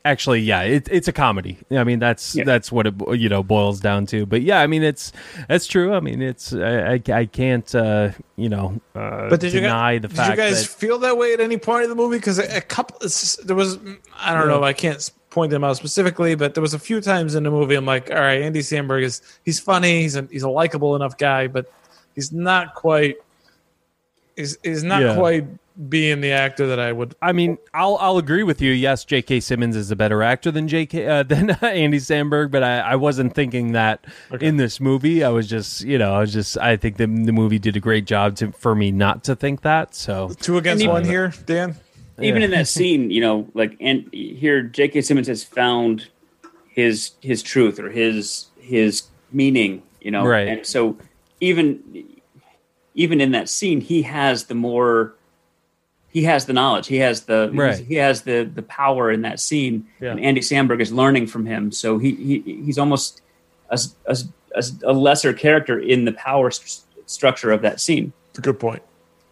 Actually 0.05 0.41
yeah 0.41 0.63
it, 0.63 0.89
it's 0.91 1.09
a 1.09 1.13
comedy 1.13 1.59
i 1.73 1.85
mean 1.85 1.99
that's 1.99 2.35
Yeah. 2.35 2.45
that's 2.45 2.71
what 2.73 2.87
it 2.87 2.95
you 3.19 3.29
know 3.29 3.43
boils 3.43 3.81
down 3.81 4.07
to 4.07 4.25
but 4.27 4.43
yeah 4.43 4.61
i 4.61 4.67
mean 4.67 4.83
it's 4.83 5.13
that's 5.49 5.67
true 5.67 5.93
i 5.93 6.01
mean 6.01 6.23
it's 6.23 6.53
i 6.55 6.95
i, 6.95 7.03
I 7.13 7.27
can't 7.27 7.75
uh 7.75 8.11
you 8.37 8.49
know 8.49 8.81
uh 8.95 9.29
But 9.29 9.41
did 9.41 9.53
you 9.53 9.61
deny 9.61 9.99
guys, 9.99 10.03
the 10.03 10.09
did 10.09 10.17
fact 10.17 10.31
you 10.31 10.37
guys 10.37 10.63
that 10.63 10.69
feel 10.79 10.99
that 11.01 11.19
way 11.19 11.33
at 11.35 11.41
any 11.41 11.59
point 11.59 11.83
in 11.85 11.91
the 11.91 11.97
movie? 11.97 12.17
Because 12.19 12.39
a, 12.39 12.57
a 12.59 12.61
couple, 12.61 12.97
it's- 12.99 13.39
there 13.45 13.57
was 13.57 13.79
I 14.19 14.33
don't 14.35 14.49
know, 14.49 14.63
I 14.63 14.73
can't 14.73 15.11
point 15.31 15.51
them 15.51 15.63
out 15.65 15.77
specifically, 15.77 16.35
but 16.37 16.55
there 16.55 16.63
was 16.63 16.73
a 16.75 16.79
few 16.79 17.01
times 17.03 17.35
in 17.35 17.43
the 17.43 17.51
movie 17.51 17.75
I'm 17.75 17.85
like, 17.85 18.09
all 18.11 18.17
right, 18.21 18.41
Andy 18.41 18.61
Samberg 18.61 19.03
is 19.03 19.21
he's 19.45 19.61
funny, 19.61 20.03
he's 20.03 20.17
a 20.17 20.23
he's 20.31 20.43
a 20.45 20.49
likable 20.49 20.97
enough 20.97 21.19
guy, 21.19 21.49
but 21.49 21.71
he's 22.15 22.33
not 22.33 22.75
quite 22.75 23.17
he's, 24.37 24.57
he's 24.63 24.85
not 24.85 25.03
Yeah. 25.03 25.17
quite 25.17 25.47
being 25.89 26.21
the 26.21 26.33
actor 26.33 26.67
that 26.67 26.81
I 26.81 26.93
would. 26.93 27.15
I 27.23 27.33
mean, 27.33 27.59
I'll 27.75 27.97
I'll 28.01 28.19
agree 28.19 28.43
with 28.43 28.61
you. 28.61 28.73
Yes, 28.73 29.05
J.K. 29.05 29.41
Simmons 29.41 29.77
is 29.77 29.91
a 29.91 29.97
better 29.97 30.23
actor 30.23 30.51
than 30.51 30.67
J.K. 30.67 31.07
Uh, 31.07 31.23
than 31.25 31.51
Andy 31.63 31.99
Samberg, 31.99 32.51
but 32.51 32.63
I, 32.63 32.81
I 32.81 32.97
wasn't 32.97 33.35
thinking 33.35 33.73
that 33.73 34.05
in 34.41 34.57
this 34.57 34.81
movie. 34.81 35.23
I 35.23 35.29
was 35.29 35.49
just, 35.49 35.83
you 35.83 35.99
know, 35.99 36.15
I 36.15 36.21
was 36.21 36.33
just. 36.33 36.59
I 36.59 36.77
think 36.77 36.97
the 36.97 37.07
the 37.07 37.33
movie 37.33 37.59
did 37.59 37.77
a 37.77 37.81
great 37.81 38.07
job 38.07 38.37
to 38.37 38.53
for 38.53 38.75
me 38.75 38.91
not 38.91 39.25
to 39.25 39.37
think 39.37 39.63
that. 39.63 39.95
So 39.95 40.31
Two 40.41 40.59
against 40.59 40.83
And 40.83 40.93
one 40.93 41.05
here, 41.05 41.33
Dan. 41.47 41.77
Even 42.21 42.43
in 42.43 42.51
that 42.51 42.67
scene, 42.67 43.13
you 43.13 43.21
know, 43.21 43.49
like 43.55 43.77
and 43.81 44.09
here 44.13 44.63
J.K. 44.63 45.03
Simmons 45.03 45.29
has 45.29 45.45
found 45.45 46.09
his 46.69 47.13
his 47.21 47.43
truth 47.43 47.79
or 47.79 47.91
his 47.91 48.47
his 48.59 49.05
meaning, 49.31 49.83
you 50.01 50.11
know, 50.11 50.25
Right. 50.27 50.49
and 50.49 50.67
so 50.67 50.97
even 51.41 51.81
even 52.95 53.21
in 53.21 53.31
that 53.31 53.49
scene, 53.49 53.81
he 53.81 54.03
has 54.03 54.47
the 54.47 54.55
more 54.57 55.15
he 56.11 56.23
has 56.25 56.47
the 56.47 56.53
knowledge, 56.53 56.87
he 56.87 56.97
has 56.99 57.23
the 57.25 57.51
Right. 57.53 57.79
he 57.79 57.97
has 57.97 58.23
the 58.23 58.45
the 58.45 58.63
power 58.63 59.11
in 59.13 59.23
that 59.23 59.41
scene, 59.41 59.87
Yeah. 60.01 60.11
and 60.13 60.21
Andy 60.21 60.41
Samberg 60.41 60.81
is 60.81 60.93
learning 60.93 61.27
from 61.27 61.47
him, 61.47 61.71
so 61.73 61.99
he, 61.99 62.13
he 62.45 62.63
he's 62.65 62.79
almost 62.79 63.21
a, 63.71 63.79
a, 64.07 64.17
a, 64.55 64.63
a 64.85 64.93
lesser 64.93 65.33
character 65.33 65.79
in 65.79 66.05
the 66.05 66.13
power 66.13 66.51
st- 66.51 66.85
structure 67.07 67.51
of 67.51 67.63
that 67.63 67.81
scene. 67.81 68.13
It's 68.31 68.39
a 68.39 68.43
good 68.43 68.59
point. 68.59 68.83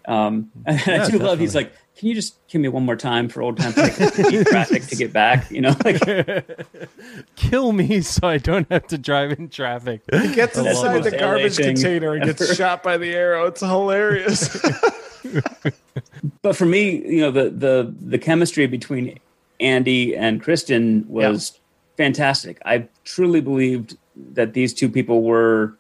Um, 0.07 0.51
and 0.67 0.81
I 0.87 0.97
Yeah, 0.97 1.09
do 1.11 1.19
love. 1.19 1.39
He's 1.39 1.55
like, 1.55 1.73
"Can 1.97 2.09
you 2.09 2.15
just 2.15 2.37
give 2.49 2.61
me 2.61 2.69
one 2.69 2.85
more 2.85 2.97
time 2.97 3.29
for 3.29 3.43
old 3.43 3.57
time's 3.57 3.75
sake? 3.75 4.47
Traffic 4.47 4.85
to 4.87 4.97
get 4.97 5.13
back." 5.13 5.51
You 5.51 5.63
know, 5.63 5.77
like 5.85 6.01
Kill 7.37 7.73
me 7.73 8.01
so 8.03 8.29
I 8.29 8.39
don't 8.39 8.71
have 8.71 8.87
to 8.89 8.99
drive 8.99 9.33
in 9.33 9.49
traffic. 9.49 10.03
He 10.13 10.35
gets 10.35 10.57
That's 10.57 10.69
inside 10.69 11.03
the 11.03 11.11
most 11.11 11.19
garbage 11.19 11.59
LA 11.59 11.65
thing 11.65 11.75
container 11.75 12.15
and 12.15 12.25
gets 12.25 12.55
shot 12.55 12.83
by 12.83 12.97
the 12.97 13.15
arrow. 13.15 13.47
It's 13.47 13.61
hilarious. 13.61 14.49
but 16.43 16.57
for 16.57 16.67
me, 16.67 17.07
you 17.07 17.21
know, 17.21 17.31
the 17.31 17.51
the 17.51 17.95
the 18.01 18.19
chemistry 18.19 18.67
between 18.67 19.19
Andy 19.61 20.17
and 20.17 20.43
Cristin 20.43 21.07
was 21.07 21.59
fantastic. 21.97 22.59
I 22.65 22.89
truly 23.05 23.41
believed 23.41 23.97
that 24.33 24.53
these 24.53 24.73
two 24.73 24.89
people 24.89 25.23
were, 25.23 25.77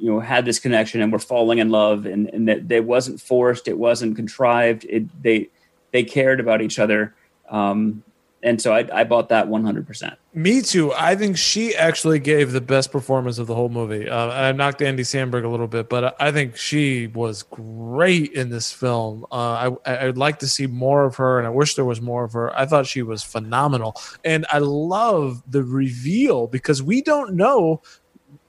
you 0.00 0.10
know, 0.10 0.18
had 0.18 0.44
this 0.44 0.58
connection 0.58 1.02
and 1.02 1.12
were 1.12 1.18
falling 1.18 1.58
in 1.58 1.68
love, 1.68 2.06
and 2.06 2.28
and 2.28 2.48
that 2.48 2.72
it 2.72 2.84
wasn't 2.84 3.20
forced, 3.20 3.68
it 3.68 3.78
wasn't 3.78 4.16
contrived. 4.16 4.86
It 4.88 5.22
they 5.22 5.48
they 5.92 6.02
cared 6.02 6.40
about 6.40 6.62
each 6.62 6.78
other, 6.78 7.14
um, 7.50 8.02
and 8.42 8.60
so 8.62 8.72
I, 8.72 8.88
I 9.00 9.04
bought 9.04 9.28
that 9.28 9.48
one 9.48 9.62
hundred 9.62 9.86
percent. 9.86 10.14
Me 10.32 10.62
too. 10.62 10.92
I 10.92 11.16
think 11.16 11.36
she 11.36 11.74
actually 11.74 12.20
gave 12.20 12.52
the 12.52 12.60
best 12.60 12.92
performance 12.92 13.38
of 13.38 13.48
the 13.48 13.54
whole 13.54 13.68
movie. 13.68 14.08
Uh, 14.08 14.28
I 14.28 14.52
knocked 14.52 14.80
Andy 14.80 15.02
Samberg 15.02 15.44
a 15.44 15.48
little 15.48 15.66
bit, 15.66 15.88
but 15.88 16.14
I 16.20 16.30
think 16.30 16.56
she 16.56 17.08
was 17.08 17.42
great 17.42 18.32
in 18.32 18.48
this 18.48 18.72
film. 18.72 19.26
Uh, 19.32 19.74
I, 19.84 20.06
I'd 20.06 20.16
like 20.16 20.38
to 20.38 20.46
see 20.48 20.68
more 20.68 21.04
of 21.04 21.16
her, 21.16 21.38
and 21.38 21.48
I 21.48 21.50
wish 21.50 21.74
there 21.74 21.84
was 21.84 22.00
more 22.00 22.22
of 22.22 22.32
her. 22.34 22.56
I 22.56 22.64
thought 22.64 22.86
she 22.86 23.02
was 23.02 23.24
phenomenal, 23.24 24.00
and 24.24 24.46
I 24.52 24.58
love 24.58 25.42
the 25.50 25.64
reveal 25.64 26.46
because 26.46 26.80
we 26.80 27.02
don't 27.02 27.34
know. 27.34 27.82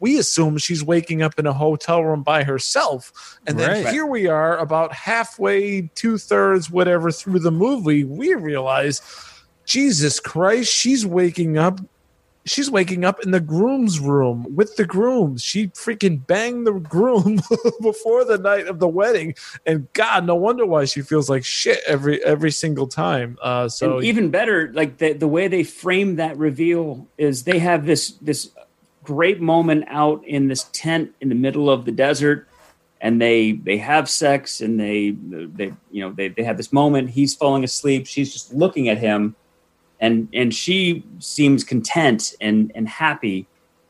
We 0.01 0.17
assume 0.17 0.57
she's 0.57 0.83
waking 0.83 1.21
up 1.21 1.37
in 1.39 1.45
a 1.45 1.53
hotel 1.53 2.03
room 2.03 2.23
by 2.23 2.43
herself, 2.43 3.11
and 3.47 3.57
then 3.57 3.69
Right. 3.71 3.87
here 3.87 4.05
we 4.05 4.27
are, 4.27 4.57
about 4.57 4.91
halfway, 4.93 5.91
two 5.95 6.17
thirds, 6.17 6.69
whatever 6.69 7.11
through 7.11 7.39
the 7.39 7.51
movie. 7.51 8.03
We 8.03 8.33
realize 8.33 8.99
Jesus 9.65 10.19
Christ, 10.19 10.73
she's 10.73 11.05
waking 11.05 11.57
up. 11.57 11.79
She's 12.47 12.71
waking 12.71 13.05
up 13.05 13.19
in 13.23 13.29
the 13.29 13.39
groom's 13.39 13.99
room 13.99 14.47
with 14.55 14.75
the 14.75 14.83
groom. 14.83 15.37
She 15.37 15.67
freaking 15.67 16.25
banged 16.25 16.65
the 16.65 16.73
groom 16.73 17.39
before 17.83 18.25
the 18.25 18.39
night 18.39 18.65
of 18.65 18.79
the 18.79 18.87
wedding, 18.87 19.35
and 19.67 19.87
God, 19.93 20.25
no 20.25 20.33
wonder 20.33 20.65
why 20.65 20.85
she 20.85 21.03
feels 21.03 21.29
like 21.29 21.45
shit 21.45 21.81
every 21.85 22.23
every 22.25 22.49
single 22.49 22.87
time. 22.87 23.37
Uh, 23.43 23.69
so 23.69 23.97
and 23.97 24.05
even 24.05 24.31
better, 24.31 24.71
like 24.73 24.97
the 24.97 25.13
the 25.13 25.27
way 25.27 25.47
they 25.47 25.63
frame 25.63 26.15
that 26.15 26.35
reveal 26.35 27.07
is 27.19 27.43
they 27.43 27.59
have 27.59 27.85
this 27.85 28.17
this 28.17 28.49
great 29.11 29.41
moment 29.41 29.85
out 29.87 30.23
in 30.25 30.47
this 30.47 30.63
tent 30.73 31.13
in 31.21 31.29
the 31.29 31.35
middle 31.35 31.69
of 31.69 31.85
the 31.85 31.91
desert, 31.91 32.47
and 33.01 33.21
they 33.21 33.53
they 33.53 33.77
have 33.77 34.09
sex 34.09 34.61
and 34.61 34.79
they 34.79 35.11
they 35.11 35.73
you 35.91 36.01
know 36.01 36.11
they 36.11 36.29
they 36.29 36.43
have 36.43 36.57
this 36.57 36.71
moment. 36.71 37.09
He's 37.09 37.35
falling 37.35 37.63
asleep. 37.63 38.07
She's 38.07 38.31
just 38.31 38.53
looking 38.53 38.89
at 38.89 38.97
him, 38.97 39.35
and 39.99 40.27
and 40.33 40.53
she 40.53 41.03
seems 41.19 41.63
content 41.63 42.33
and 42.39 42.71
and 42.75 42.87
happy, 42.87 43.47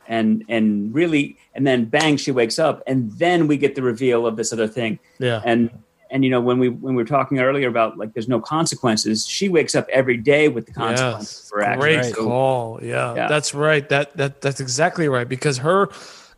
and 0.08 0.44
and 0.50 0.94
really 0.94 1.38
and 1.56 1.66
then 1.68 1.86
bang 1.86 2.18
she 2.18 2.32
wakes 2.32 2.58
up 2.60 2.82
and 2.88 3.12
then 3.14 3.48
we 3.48 3.58
get 3.58 3.76
the 3.76 3.82
reveal 3.82 4.26
of 4.26 4.36
this 4.36 4.54
other 4.54 4.68
thing 4.68 5.00
yeah, 5.20 5.42
and 5.46 5.70
and 6.12 6.24
you 6.24 6.30
know 6.30 6.42
when 6.42 6.60
we 6.60 6.70
when 6.70 6.94
we 6.96 7.02
were 7.02 7.08
talking 7.08 7.40
earlier 7.40 7.68
about 7.68 7.98
like 7.98 8.14
there's 8.14 8.28
no 8.28 8.40
consequences 8.40 9.26
she 9.26 9.50
wakes 9.50 9.74
up 9.76 9.88
every 9.92 10.18
day 10.18 10.48
with 10.50 10.66
the 10.66 10.74
consequences 10.74 11.40
Yes, 11.42 11.50
for 11.50 11.58
her 11.60 11.64
actions 11.64 11.84
great 11.84 12.16
So- 12.16 12.24
call. 12.26 12.80
Yeah, 12.84 13.16
Yeah. 13.16 13.28
that's 13.28 13.54
right. 13.54 13.88
That 13.90 14.16
that 14.18 14.42
that's 14.42 14.60
exactly 14.60 15.08
right 15.10 15.28
because 15.28 15.58
her 15.60 15.90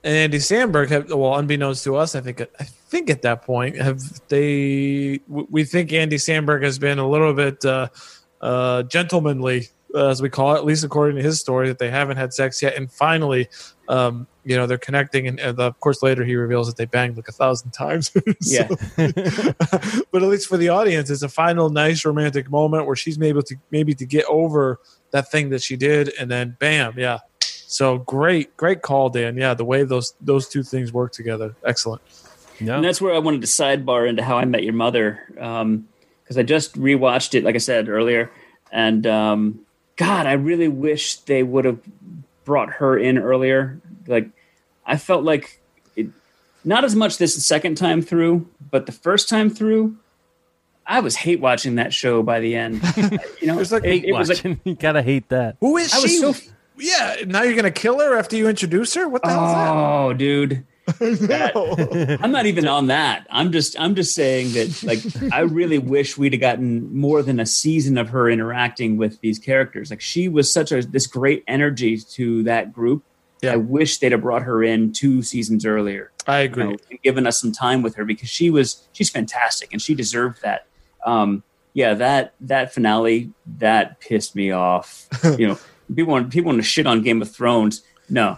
and 0.05 0.15
Andy 0.15 0.38
Samberg 0.38 0.89
have 0.89 1.09
well, 1.11 1.36
unbeknownst 1.36 1.84
to 1.86 1.95
us, 1.95 2.13
I 2.15 2.21
think 2.21 2.41
I 2.41 2.63
think 2.63 3.09
at 3.09 3.21
that 3.24 3.43
point 3.43 3.78
have 3.78 4.01
they 4.30 5.19
we 5.28 5.63
think 5.63 5.91
Andy 5.93 6.17
Samberg 6.17 6.63
has 6.63 6.78
been 6.78 6.99
a 6.99 7.07
little 7.09 7.34
bit 7.34 7.63
uh, 7.65 7.88
uh, 8.41 8.84
gentlemanly. 8.84 9.69
As 9.95 10.24
we 10.24 10.30
call 10.30 10.55
it, 10.55 10.57
at 10.57 10.65
least 10.65 10.84
according 10.84 11.17
to 11.17 11.21
his 11.24 11.39
story, 11.39 11.67
that 11.67 11.78
they 11.78 11.89
haven't 11.91 12.17
had 12.17 12.34
sex 12.34 12.61
yet, 12.63 12.76
and 12.76 12.91
finally, 12.91 13.47
um, 13.88 14.26
you 14.45 14.57
know, 14.57 14.67
they're 14.67 14.77
connecting, 14.77 15.27
and, 15.27 15.39
and 15.39 15.59
of 15.59 15.79
course, 15.79 16.03
later 16.03 16.23
he 16.23 16.35
reveals 16.35 16.67
that 16.67 16.75
they 16.75 16.85
banged 16.85 17.15
like 17.15 17.27
a 17.27 17.31
thousand 17.31 17.71
times. 17.71 18.11
yeah 18.41 18.67
but 18.97 20.23
at 20.23 20.29
least 20.29 20.47
for 20.47 20.57
the 20.57 20.69
audience, 20.69 21.09
it's 21.09 21.21
a 21.21 21.29
final 21.29 21.69
nice 21.69 22.03
romantic 22.03 22.49
moment 22.49 22.85
where 22.85 22.95
she's 22.95 23.21
able 23.21 23.43
to 23.43 23.55
maybe 23.71 23.93
to 23.93 24.05
get 24.05 24.25
over 24.25 24.79
that 25.11 25.31
thing 25.31 25.49
that 25.49 25.61
she 25.61 25.75
did, 25.75 26.13
and 26.19 26.29
then 26.29 26.55
bam, 26.59 26.93
yeah. 26.97 27.19
So 27.39 27.99
great, 27.99 28.55
great 28.57 28.81
call, 28.81 29.09
Dan. 29.09 29.37
Yeah, 29.37 29.53
the 29.53 29.65
way 29.65 29.83
those 29.83 30.13
those 30.19 30.47
two 30.47 30.63
things 30.63 30.91
work 30.91 31.11
together, 31.11 31.55
excellent. 31.65 32.01
yeah. 32.59 32.75
and 32.75 32.85
that's 32.85 33.01
where 33.01 33.13
i 33.13 33.19
wanted 33.19 33.41
to 33.41 33.47
sidebar 33.47 34.07
into 34.07 34.23
how 34.23 34.37
i 34.37 34.45
met 34.45 34.63
your 34.63 34.73
mother 34.73 35.19
because 35.33 36.37
i 36.37 36.43
just 36.43 36.75
rewatched 36.75 37.33
it 37.33 37.43
like 37.43 37.55
i 37.55 37.59
said 37.59 37.89
earlier 37.89 38.31
and 38.71 39.07
um, 39.07 39.59
god 39.95 40.27
i 40.27 40.33
really 40.33 40.67
wish 40.67 41.15
they 41.21 41.43
would 41.43 41.65
have 41.65 41.79
brought 42.45 42.69
her 42.69 42.97
in 42.97 43.17
earlier 43.17 43.81
like 44.08 44.30
i 44.86 44.97
felt 44.97 45.24
like 45.24 45.62
it, 45.95 46.08
not 46.66 46.84
as 46.84 46.95
much 46.95 47.18
this 47.18 47.45
second 47.45 47.76
time 47.76 48.01
through 48.01 48.47
but 48.72 48.86
the 48.86 48.91
first 48.91 49.30
time 49.30 49.49
through 49.49 49.95
i 50.86 50.99
was 50.99 51.16
hate 51.16 51.39
watching 51.39 51.76
that 51.76 51.93
show 51.93 52.22
by 52.24 52.39
the 52.39 52.56
end 52.56 52.82
you 53.41 53.47
know 53.47 53.60
It's 53.60 53.72
like- 53.72 53.84
it, 53.86 54.06
it 54.06 54.14
was 54.14 54.30
like 54.30 54.38
Watching. 54.39 54.60
you 54.66 54.76
gotta 54.76 55.01
hate 55.01 55.30
that. 55.30 55.58
Who 55.60 55.78
is 55.78 55.93
I 55.93 55.99
was 55.99 56.12
she? 56.12 56.18
so- 56.18 56.34
yeah, 56.76 57.18
now 57.28 57.43
you're 57.43 57.56
gonna 57.56 57.70
kill 57.70 57.99
her 57.99 58.18
after 58.18 58.36
you 58.36 58.49
introduce 58.49 58.95
her. 58.95 59.08
What 59.08 59.22
the 59.22 59.30
hell 59.30 60.08
oh 60.10 60.14
dude 60.14 60.66
is 60.99 61.20
that? 61.28 61.54
No. 61.54 62.18
I'm 62.20 62.32
not 62.32 62.47
even 62.47 62.68
on 62.68 62.88
that. 62.88 63.28
I'm 63.30 63.51
just 63.51 63.80
I'm 63.80 63.93
just 63.93 64.16
saying 64.16 64.54
that 64.54 64.82
like 64.84 65.32
I 65.32 65.41
really 65.41 65.78
wish 65.78 66.18
we'd 66.18 66.34
have 66.34 66.41
gotten 66.41 66.93
more 66.97 67.22
than 67.22 67.39
a 67.39 67.45
season 67.45 67.97
of 67.99 68.10
her 68.10 68.28
interacting 68.28 68.97
with 68.97 69.22
these 69.22 69.38
characters. 69.38 69.91
Like 69.91 70.01
she 70.01 70.28
was 70.28 70.51
such 70.51 70.72
a 70.72 70.82
this 70.82 71.06
great 71.06 71.43
energy 71.47 71.95
to 71.97 72.41
that 72.43 72.74
group. 72.74 73.04
Yeah. 73.43 73.53
I 73.53 73.55
wish 73.57 73.99
they'd 73.99 74.11
have 74.11 74.21
brought 74.21 74.43
her 74.43 74.63
in 74.63 74.91
two 74.93 75.21
seasons 75.21 75.65
earlier. 75.65 76.11
I 76.27 76.41
You 76.41 76.45
agree. 76.45 76.63
know, 76.63 76.75
and 76.89 77.01
given 77.01 77.27
us 77.27 77.39
some 77.39 77.51
time 77.51 77.81
with 77.81 77.95
her 77.95 78.05
because 78.05 78.29
she 78.29 78.49
was 78.49 78.87
she's 78.93 79.09
fantastic 79.09 79.73
and 79.73 79.81
she 79.81 79.93
deserved 79.95 80.41
that. 80.41 80.67
Um, 81.05 81.43
yeah, 81.73 81.93
that 81.95 82.33
that 82.41 82.73
finale 82.73 83.31
that 83.57 83.99
pissed 83.99 84.35
me 84.35 84.51
off. 84.51 85.07
you 85.37 85.47
know, 85.47 85.59
people 85.93 86.13
want 86.13 86.31
people 86.31 86.49
want 86.49 86.59
to 86.59 86.67
shit 86.67 86.87
on 86.87 87.01
Game 87.01 87.21
of 87.21 87.29
Thrones. 87.31 87.83
No, 88.09 88.37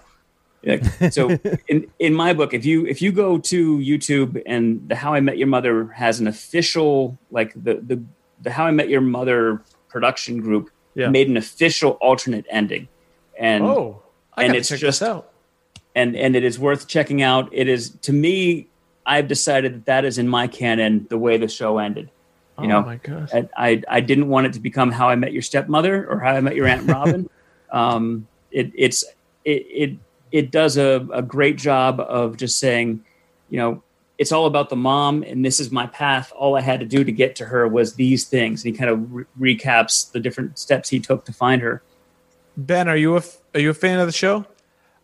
so 1.11 1.29
in 1.67 1.87
in 1.99 2.13
my 2.13 2.33
book, 2.33 2.53
if 2.53 2.65
you 2.65 2.85
if 2.87 3.01
you 3.01 3.11
go 3.11 3.37
to 3.37 3.77
YouTube 3.79 4.41
and 4.47 4.87
the 4.89 4.95
How 4.95 5.13
I 5.13 5.19
Met 5.19 5.37
Your 5.37 5.47
Mother 5.47 5.87
has 5.89 6.19
an 6.19 6.27
official 6.27 7.17
like 7.29 7.53
the 7.53 7.75
the 7.75 8.01
the 8.41 8.51
How 8.51 8.65
I 8.65 8.71
Met 8.71 8.89
Your 8.89 9.01
Mother 9.01 9.61
production 9.89 10.41
group 10.41 10.69
Yeah. 10.95 11.09
made 11.09 11.27
an 11.29 11.37
official 11.37 11.91
alternate 12.01 12.45
ending, 12.49 12.87
and 13.37 13.63
oh, 13.63 14.01
I 14.37 14.43
and 14.43 14.55
it's 14.55 14.69
check 14.69 14.79
just- 14.79 14.99
this 14.99 15.07
out. 15.09 15.29
and 15.95 16.15
and 16.15 16.35
it 16.35 16.43
is 16.43 16.59
worth 16.59 16.87
checking 16.87 17.21
out. 17.21 17.49
It 17.51 17.67
is 17.67 17.91
to 18.01 18.13
me, 18.13 18.67
I've 19.05 19.27
decided 19.27 19.73
that 19.75 19.85
that 19.85 20.05
is 20.05 20.17
in 20.17 20.27
my 20.27 20.47
canon 20.47 21.07
the 21.09 21.17
way 21.17 21.37
the 21.37 21.47
show 21.47 21.77
ended. 21.77 22.09
You 22.57 22.65
oh 22.65 22.67
know, 22.67 22.81
my 22.83 22.95
gosh. 22.97 23.29
I, 23.33 23.49
I 23.57 23.81
I 23.89 23.99
didn't 23.99 24.27
want 24.29 24.47
it 24.47 24.53
to 24.53 24.59
become 24.59 24.91
How 24.91 25.09
I 25.09 25.15
Met 25.15 25.33
Your 25.33 25.41
Stepmother 25.41 26.07
or 26.09 26.19
How 26.19 26.31
I 26.35 26.41
Met 26.41 26.55
Your 26.55 26.67
Aunt 26.67 26.87
Robin. 26.91 27.29
um, 27.71 28.27
it 28.51 28.71
it's 28.75 29.03
it 29.43 29.65
it 29.69 29.97
it 30.31 30.51
does 30.51 30.77
a, 30.77 31.05
a 31.13 31.21
great 31.21 31.57
job 31.57 31.99
of 31.99 32.35
just 32.37 32.57
saying, 32.59 33.03
you 33.49 33.57
know, 33.57 33.83
it's 34.17 34.31
all 34.31 34.45
about 34.47 34.69
the 34.69 34.75
mom, 34.75 35.23
and 35.23 35.43
this 35.45 35.59
is 35.59 35.71
my 35.71 35.85
path. 35.87 36.31
All 36.35 36.55
I 36.57 36.61
had 36.61 36.79
to 36.79 36.85
do 36.85 37.03
to 37.03 37.11
get 37.11 37.35
to 37.37 37.45
her 37.45 37.67
was 37.67 37.95
these 37.95 38.25
things, 38.25 38.63
and 38.63 38.73
he 38.73 38.77
kind 38.77 38.89
of 38.89 39.13
re- 39.13 39.25
recaps 39.55 40.09
the 40.11 40.19
different 40.21 40.57
steps 40.57 40.89
he 40.89 40.99
took 41.01 41.25
to 41.25 41.33
find 41.33 41.61
her. 41.61 41.81
Ben, 42.57 42.87
are 42.87 42.95
you 42.97 43.15
a 43.15 43.17
f- 43.17 43.37
are 43.55 43.59
you 43.59 43.71
a 43.71 43.73
fan 43.73 43.99
of 43.99 44.05
the 44.07 44.13
show? 44.13 44.45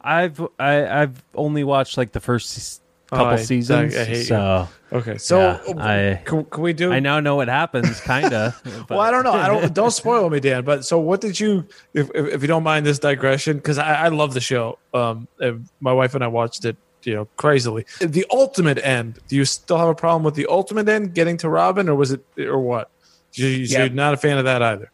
I've 0.02 0.40
I, 0.60 1.02
I've 1.04 1.24
only 1.36 1.64
watched 1.64 1.98
like 1.98 2.12
the 2.12 2.20
first 2.20 2.58
s- 2.58 2.82
couple 3.10 3.28
I- 3.28 3.36
seasons, 3.38 3.96
I 3.96 4.04
hate 4.06 4.18
you. 4.18 4.24
so 4.26 4.68
Okay, 4.94 5.18
so 5.18 5.40
Yeah, 5.40 5.74
I- 5.78 6.22
can, 6.26 6.44
can 6.46 6.64
we 6.64 6.74
do? 6.74 6.92
I 6.92 7.00
now 7.00 7.20
know 7.22 7.36
what 7.38 7.48
happens, 7.48 8.00
kind 8.02 8.34
of. 8.34 8.62
Well, 8.90 9.00
I 9.00 9.10
don't 9.12 9.24
know. 9.24 9.32
I 9.34 9.48
don't. 9.48 9.74
Don't 9.82 9.92
spoil 9.92 10.30
me, 10.30 10.40
Dan. 10.42 10.64
But 10.66 10.84
so, 10.86 11.00
what 11.00 11.22
did 11.22 11.40
you, 11.40 11.66
if 11.94 12.10
if, 12.14 12.26
if 12.36 12.42
you 12.42 12.48
don't 12.48 12.64
mind 12.64 12.86
this 12.86 13.00
digression, 13.00 13.58
because 13.58 13.78
I, 13.78 14.06
I 14.06 14.08
love 14.10 14.34
the 14.34 14.42
show. 14.42 14.78
Um, 14.94 15.28
and 15.40 15.68
my 15.80 15.94
wife 15.94 16.14
and 16.16 16.24
I 16.24 16.28
watched 16.28 16.66
it, 16.66 16.76
you 17.04 17.14
know, 17.16 17.26
crazily. 17.38 17.86
The 18.02 18.26
ultimate 18.32 18.80
end. 18.84 19.20
Do 19.30 19.36
you 19.38 19.46
still 19.46 19.78
have 19.78 19.88
a 19.88 19.96
problem 19.96 20.24
with 20.24 20.36
the 20.36 20.48
ultimate 20.50 20.90
end, 20.90 21.14
getting 21.14 21.38
to 21.38 21.48
Robin, 21.50 21.88
or 21.88 21.96
was 21.96 22.12
it, 22.12 22.26
or 22.38 22.60
what? 22.60 22.90
You, 23.34 23.48
Yeah. 23.48 23.86
You're 23.86 23.90
not 23.94 24.14
a 24.14 24.18
fan 24.18 24.38
of 24.40 24.44
that 24.46 24.62
either. 24.62 24.92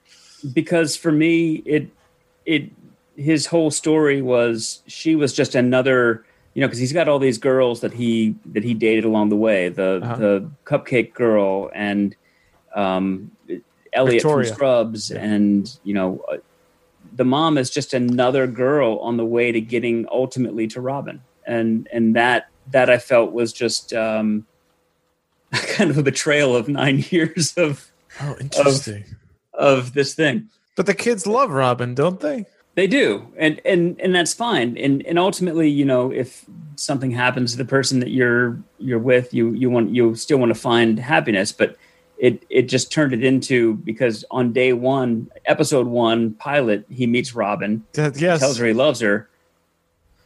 because 0.53 0.95
for 0.95 1.11
me 1.11 1.63
it 1.65 1.89
it 2.45 2.69
his 3.17 3.47
whole 3.47 3.71
story 3.71 4.21
was 4.21 4.81
she 4.87 5.15
was 5.15 5.33
just 5.33 5.55
another 5.55 6.23
you 6.53 6.61
know 6.61 6.67
because 6.67 6.79
he's 6.79 6.93
got 6.93 7.07
all 7.09 7.19
these 7.19 7.37
girls 7.39 7.81
that 7.81 7.91
he 7.93 8.35
that 8.45 8.63
he 8.63 8.73
dated 8.73 9.03
along 9.05 9.29
the 9.29 9.35
way 9.35 9.69
the 9.69 9.99
Uh-huh. 10.03 10.15
the 10.15 10.49
cupcake 10.65 11.13
girl 11.13 11.69
and 11.73 12.15
um 12.75 13.31
elliot 13.93 14.21
Victoria. 14.21 14.47
from 14.47 14.55
scrubs 14.55 15.09
Yeah. 15.09 15.23
and 15.23 15.79
you 15.83 15.93
know 15.95 16.23
uh, 16.31 16.37
the 17.15 17.25
mom 17.25 17.57
is 17.57 17.69
just 17.71 17.93
another 17.93 18.45
girl 18.47 18.99
on 18.99 19.17
the 19.17 19.25
way 19.25 19.51
to 19.51 19.59
getting 19.61 20.05
ultimately 20.11 20.67
to 20.67 20.81
Robin, 20.81 21.21
and 21.47 21.87
and 21.91 22.15
that 22.15 22.49
that 22.71 22.89
I 22.89 22.97
felt 22.99 23.31
was 23.31 23.51
just 23.53 23.93
um, 23.93 24.45
kind 25.53 25.89
of 25.89 25.97
a 25.97 26.03
betrayal 26.03 26.55
of 26.55 26.67
nine 26.67 27.03
years 27.09 27.53
of 27.57 27.89
Oh, 28.21 28.35
interesting. 28.39 29.05
of 29.53 29.93
this 29.93 30.13
thing. 30.13 30.49
but 30.75 30.85
the 30.85 30.93
kids 30.93 31.25
love 31.25 31.49
Robin, 31.49 31.95
don't 31.95 32.19
they? 32.19 32.45
They 32.77 32.85
do, 32.85 33.27
and 33.37 33.59
and 33.65 33.99
and 33.99 34.13
that's 34.13 34.35
fine. 34.35 34.77
And 34.77 35.03
and 35.07 35.17
ultimately, 35.17 35.67
you 35.67 35.83
know, 35.83 36.11
if 36.11 36.45
something 36.75 37.09
happens 37.09 37.53
to 37.53 37.57
the 37.57 37.65
person 37.65 38.01
that 38.01 38.11
you're 38.11 38.59
you're 38.77 38.99
with, 38.99 39.33
you 39.33 39.51
you 39.53 39.71
want 39.71 39.89
you 39.95 40.13
still 40.13 40.37
want 40.37 40.51
to 40.51 40.59
find 40.59 40.99
happiness, 40.99 41.51
but 41.51 41.75
it 42.19 42.45
it 42.51 42.69
just 42.69 42.91
turned 42.91 43.13
it 43.13 43.23
into 43.23 43.77
because 43.77 44.23
on 44.29 44.53
day 44.53 44.73
one, 44.73 45.31
episode 45.47 45.87
one 45.87 46.35
pilot, 46.35 46.85
he 46.87 47.07
meets 47.07 47.33
Robin, 47.33 47.83
yes. 47.95 48.39
tells 48.39 48.59
her 48.59 48.67
he 48.67 48.73
loves 48.73 48.99
her, 48.99 49.27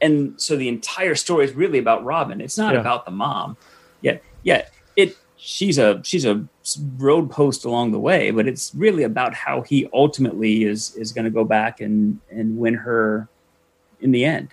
and 0.01 0.33
so 0.35 0.57
the 0.57 0.67
entire 0.67 1.15
story 1.15 1.45
is 1.45 1.53
really 1.53 1.79
about 1.79 2.03
Robin. 2.03 2.41
It's 2.41 2.57
not 2.57 2.73
Yeah. 2.73 2.81
about 2.81 3.05
the 3.05 3.11
mom. 3.11 3.55
Yet, 4.01 4.21
yet 4.43 4.73
It 4.97 5.15
she's 5.37 5.77
a 5.77 6.01
she's 6.03 6.25
a 6.25 6.45
road 6.97 7.29
post 7.31 7.65
along 7.65 7.91
the 7.91 7.99
way, 7.99 8.31
but 8.31 8.47
it's 8.47 8.73
really 8.75 9.03
about 9.03 9.33
how 9.33 9.61
he 9.61 9.87
ultimately 9.93 10.63
is 10.63 10.95
is 10.95 11.11
going 11.11 11.25
to 11.25 11.31
go 11.31 11.43
back 11.43 11.81
and 11.81 12.19
and 12.29 12.57
win 12.57 12.73
her 12.73 13.27
in 14.01 14.11
the 14.11 14.25
end. 14.25 14.49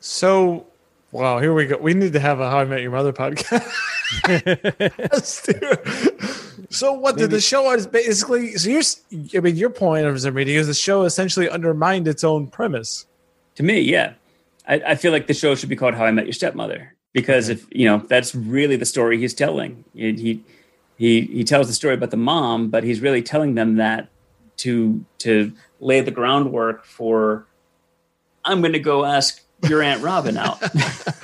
So, 0.00 0.66
wow, 1.12 1.38
here 1.38 1.52
we 1.54 1.66
go. 1.66 1.76
We 1.76 1.94
need 1.94 2.12
to 2.12 2.20
have 2.20 2.40
a 2.40 2.48
How 2.50 2.58
I 2.58 2.64
Met 2.64 2.82
Your 2.82 2.90
Mother 2.92 3.12
podcast. 3.12 3.66
Let's 5.12 5.42
do 5.42 5.52
it. 5.60 6.72
so, 6.72 6.92
what 6.92 7.16
did 7.16 7.30
the 7.30 7.40
show 7.40 7.72
is 7.72 7.86
basically? 7.86 8.52
So, 8.56 8.70
you're, 8.70 8.78
s- 8.80 9.02
I 9.34 9.40
mean, 9.40 9.56
your 9.56 9.70
point 9.70 10.06
of 10.06 10.20
some 10.20 10.34
reading 10.34 10.56
is 10.56 10.66
the 10.66 10.74
show 10.74 11.02
essentially 11.02 11.48
undermined 11.48 12.06
its 12.08 12.24
own 12.24 12.46
premise. 12.46 13.06
To 13.56 13.62
me, 13.62 13.80
yeah, 13.80 14.12
I, 14.68 14.74
I 14.88 14.94
feel 14.94 15.10
like 15.12 15.26
the 15.26 15.34
show 15.34 15.54
should 15.54 15.68
be 15.68 15.76
called 15.76 15.94
How 15.94 16.04
I 16.04 16.10
Met 16.12 16.26
Your 16.26 16.32
Stepmother 16.32 16.94
because 17.12 17.48
if 17.48 17.66
you 17.70 17.86
know 17.86 17.98
that's 18.08 18.34
really 18.34 18.76
the 18.76 18.86
story 18.86 19.18
he's 19.18 19.34
telling. 19.34 19.84
He 19.94 20.44
he 20.98 21.20
he, 21.20 21.20
he 21.38 21.44
tells 21.44 21.68
the 21.68 21.72
story 21.72 21.94
about 21.94 22.10
the 22.10 22.16
mom, 22.18 22.68
but 22.68 22.84
he's 22.84 23.00
really 23.00 23.22
telling 23.22 23.54
them 23.54 23.76
that 23.76 24.08
to 24.58 25.04
to 25.18 25.52
lay 25.80 26.00
the 26.00 26.10
groundwork 26.10 26.84
for. 26.84 27.46
I'm 28.44 28.60
going 28.60 28.72
to 28.72 28.78
go 28.80 29.04
ask 29.04 29.42
your 29.68 29.82
aunt 29.82 30.02
Robin 30.02 30.36
out 30.36 30.62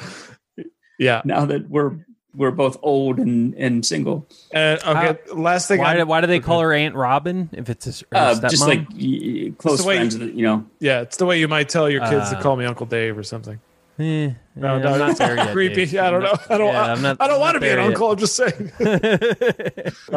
Yeah. 0.99 1.23
now 1.25 1.45
that 1.47 1.69
we're 1.69 1.93
we're 2.37 2.51
both 2.51 2.77
old 2.83 3.19
and 3.19 3.55
and 3.55 3.85
single. 3.87 4.27
And 4.53 4.81
okay, 4.85 5.19
last 5.33 5.69
thing. 5.69 5.79
Why, 5.81 5.97
do- 5.97 6.05
why 6.07 6.21
do 6.21 6.27
they 6.27 6.41
call 6.41 6.61
her 6.61 6.73
Aunt 6.73 6.95
Robin 6.97 7.49
if 7.53 7.69
it's 7.71 7.87
a, 8.03 8.17
Uh, 8.17 8.35
stepmom? 8.35 8.51
just 8.51 8.67
like 8.67 8.89
y- 8.91 9.53
close 9.57 9.81
the 9.81 9.87
way- 9.89 9.97
friends, 9.97 10.19
that, 10.19 10.35
you 10.35 10.43
know. 10.45 10.65
yeah, 10.81 11.01
it's 11.01 11.17
the 11.17 11.27
way 11.27 11.39
you 11.39 11.49
might 11.49 11.69
tell 11.69 11.89
your 11.89 12.01
kids 12.01 12.31
to 12.31 12.39
Uh, 12.39 12.43
call 12.43 12.57
me 12.57 12.65
Uncle 12.65 12.87
Dave 12.87 13.17
or 13.17 13.23
something. 13.23 13.61
Eh, 13.99 14.31
No, 14.57 14.79
no, 14.79 14.93
I'm 14.93 14.99
not 15.01 15.19
there 15.19 15.37
yet. 15.37 15.49
creepy. 15.53 15.75
Dave. 15.75 15.93
Yeah, 15.93 16.07
I 16.07 16.11
don't 16.11 16.23
know. 16.23 16.37
I 16.49 16.59
don't. 16.59 16.73
Yeah, 16.73 16.83
I, 16.85 16.93
I'm 16.93 17.03
not- 17.03 17.17
I 17.21 17.27
don't 17.27 17.41
want 17.41 17.55
to 17.55 17.61
be 17.61 17.69
an 17.69 17.77
there 17.77 17.81
yet. 17.85 17.89
uncle. 17.89 18.13
I'm 18.13 18.19
just 18.19 18.37
saying. 18.37 18.71
All 18.81 18.87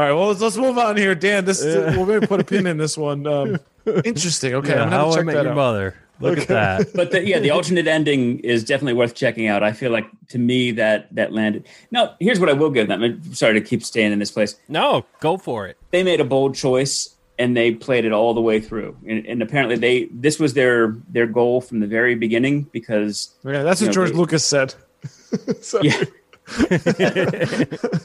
right. 0.02 0.14
Well, 0.14 0.28
let's, 0.28 0.42
let's 0.42 0.58
move 0.58 0.78
on 0.78 0.96
here, 0.98 1.16
Dan. 1.16 1.46
This 1.46 1.64
we'll 1.64 2.06
maybe 2.06 2.28
put 2.28 2.40
a 2.40 2.44
pin 2.44 2.68
in 2.68 2.78
this 2.78 2.98
one. 2.98 3.26
Um, 3.26 3.58
interesting. 4.06 4.54
Okay, 4.56 4.70
Yeah, 4.76 4.84
I'm 4.84 4.90
gonna 4.90 4.98
how 5.04 5.10
I 5.12 5.16
check 5.16 5.26
met 5.26 5.34
that 5.36 5.44
your 5.44 5.52
out. 5.52 5.56
mother. 5.56 5.96
Look 6.20 6.40
at 6.40 6.48
that. 6.48 6.88
But 6.96 7.12
the, 7.12 7.24
yeah, 7.24 7.38
the 7.40 7.52
alternate 7.52 7.86
ending 7.88 8.40
is 8.40 8.64
definitely 8.64 8.94
worth 8.94 9.14
checking 9.14 9.48
out. 9.48 9.62
I 9.62 9.72
feel 9.72 9.92
like 9.92 10.08
to 10.30 10.40
me 10.40 10.72
that 10.72 11.14
that 11.14 11.32
landed. 11.32 11.68
Now, 11.92 12.16
here's 12.20 12.40
what 12.40 12.50
I 12.50 12.54
will 12.54 12.72
give 12.72 12.88
them. 12.88 13.04
I'm 13.04 13.34
sorry 13.36 13.54
to 13.54 13.62
keep 13.62 13.84
staying 13.84 14.12
in 14.12 14.18
this 14.20 14.32
place. 14.32 14.56
No, 14.68 15.06
go 15.20 15.38
for 15.38 15.68
it. 15.68 15.78
They 15.92 16.02
made 16.04 16.20
a 16.20 16.26
bold 16.26 16.56
choice 16.56 17.16
and 17.40 17.56
they 17.56 17.72
played 17.72 18.06
it 18.06 18.12
all 18.12 18.34
the 18.34 18.42
way 18.42 18.60
through. 18.60 18.98
And, 19.08 19.26
and 19.26 19.42
apparently, 19.42 19.78
they 19.78 20.06
this 20.06 20.40
was 20.40 20.54
their 20.54 20.96
their 21.10 21.28
goal 21.28 21.62
from 21.62 21.80
the 21.80 21.88
very 21.88 22.16
beginning 22.16 22.64
because 22.72 23.36
Yeah, 23.44 23.64
that's 23.64 23.82
what 23.82 23.88
know, 23.88 23.94
George 23.94 24.12
they- 24.12 24.18
Lucas 24.18 24.46
said. 24.46 24.74
yeah. 25.84 26.04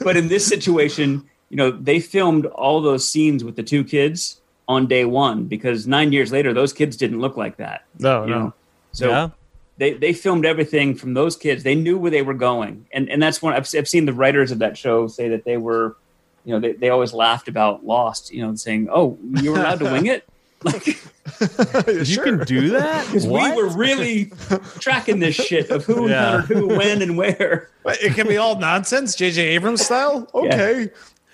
but 0.02 0.16
in 0.16 0.28
this 0.28 0.46
situation, 0.46 1.28
you 1.48 1.56
know, 1.56 1.70
they 1.70 2.00
filmed 2.00 2.46
all 2.46 2.80
those 2.80 3.08
scenes 3.08 3.44
with 3.44 3.56
the 3.56 3.62
two 3.62 3.84
kids 3.84 4.40
on 4.68 4.86
day 4.86 5.04
one 5.04 5.44
because 5.44 5.86
nine 5.86 6.12
years 6.12 6.32
later, 6.32 6.52
those 6.52 6.72
kids 6.72 6.96
didn't 6.96 7.20
look 7.20 7.36
like 7.36 7.56
that. 7.58 7.84
No, 7.98 8.24
you 8.24 8.30
no. 8.30 8.38
know? 8.38 8.54
So 8.92 9.10
yeah. 9.10 9.28
they 9.78 9.92
they 9.94 10.12
filmed 10.12 10.44
everything 10.44 10.94
from 10.94 11.14
those 11.14 11.36
kids. 11.36 11.62
They 11.62 11.74
knew 11.74 11.98
where 11.98 12.10
they 12.10 12.22
were 12.22 12.34
going, 12.34 12.86
and 12.92 13.08
and 13.08 13.22
that's 13.22 13.40
one 13.40 13.54
I've, 13.54 13.68
I've 13.76 13.88
seen 13.88 14.06
the 14.06 14.12
writers 14.12 14.50
of 14.50 14.58
that 14.58 14.76
show 14.76 15.06
say 15.08 15.28
that 15.28 15.44
they 15.44 15.56
were, 15.56 15.96
you 16.44 16.52
know, 16.54 16.60
they, 16.60 16.72
they 16.72 16.88
always 16.90 17.12
laughed 17.12 17.48
about 17.48 17.84
Lost, 17.84 18.32
you 18.32 18.44
know, 18.46 18.54
saying, 18.54 18.88
"Oh, 18.92 19.18
you 19.40 19.52
were 19.52 19.58
allowed 19.58 19.78
to 19.80 19.84
wing 19.90 20.06
it." 20.06 20.24
Like 20.64 20.86
You 21.88 22.04
Sure. 22.04 22.22
can 22.24 22.44
do 22.44 22.70
that? 22.70 23.04
because 23.06 23.26
we 23.26 23.52
were 23.52 23.68
really 23.76 24.30
tracking 24.78 25.18
this 25.18 25.34
shit 25.34 25.70
of 25.70 25.84
who 25.84 26.08
Yeah. 26.08 26.36
encountered 26.36 26.56
who, 26.56 26.68
when, 26.68 27.02
and 27.02 27.16
where. 27.16 27.68
It 27.84 28.14
can 28.14 28.28
be 28.28 28.36
all 28.36 28.56
nonsense, 28.60 29.16
J.J. 29.16 29.42
Abrams 29.42 29.84
style. 29.84 30.28
Okay. 30.32 30.90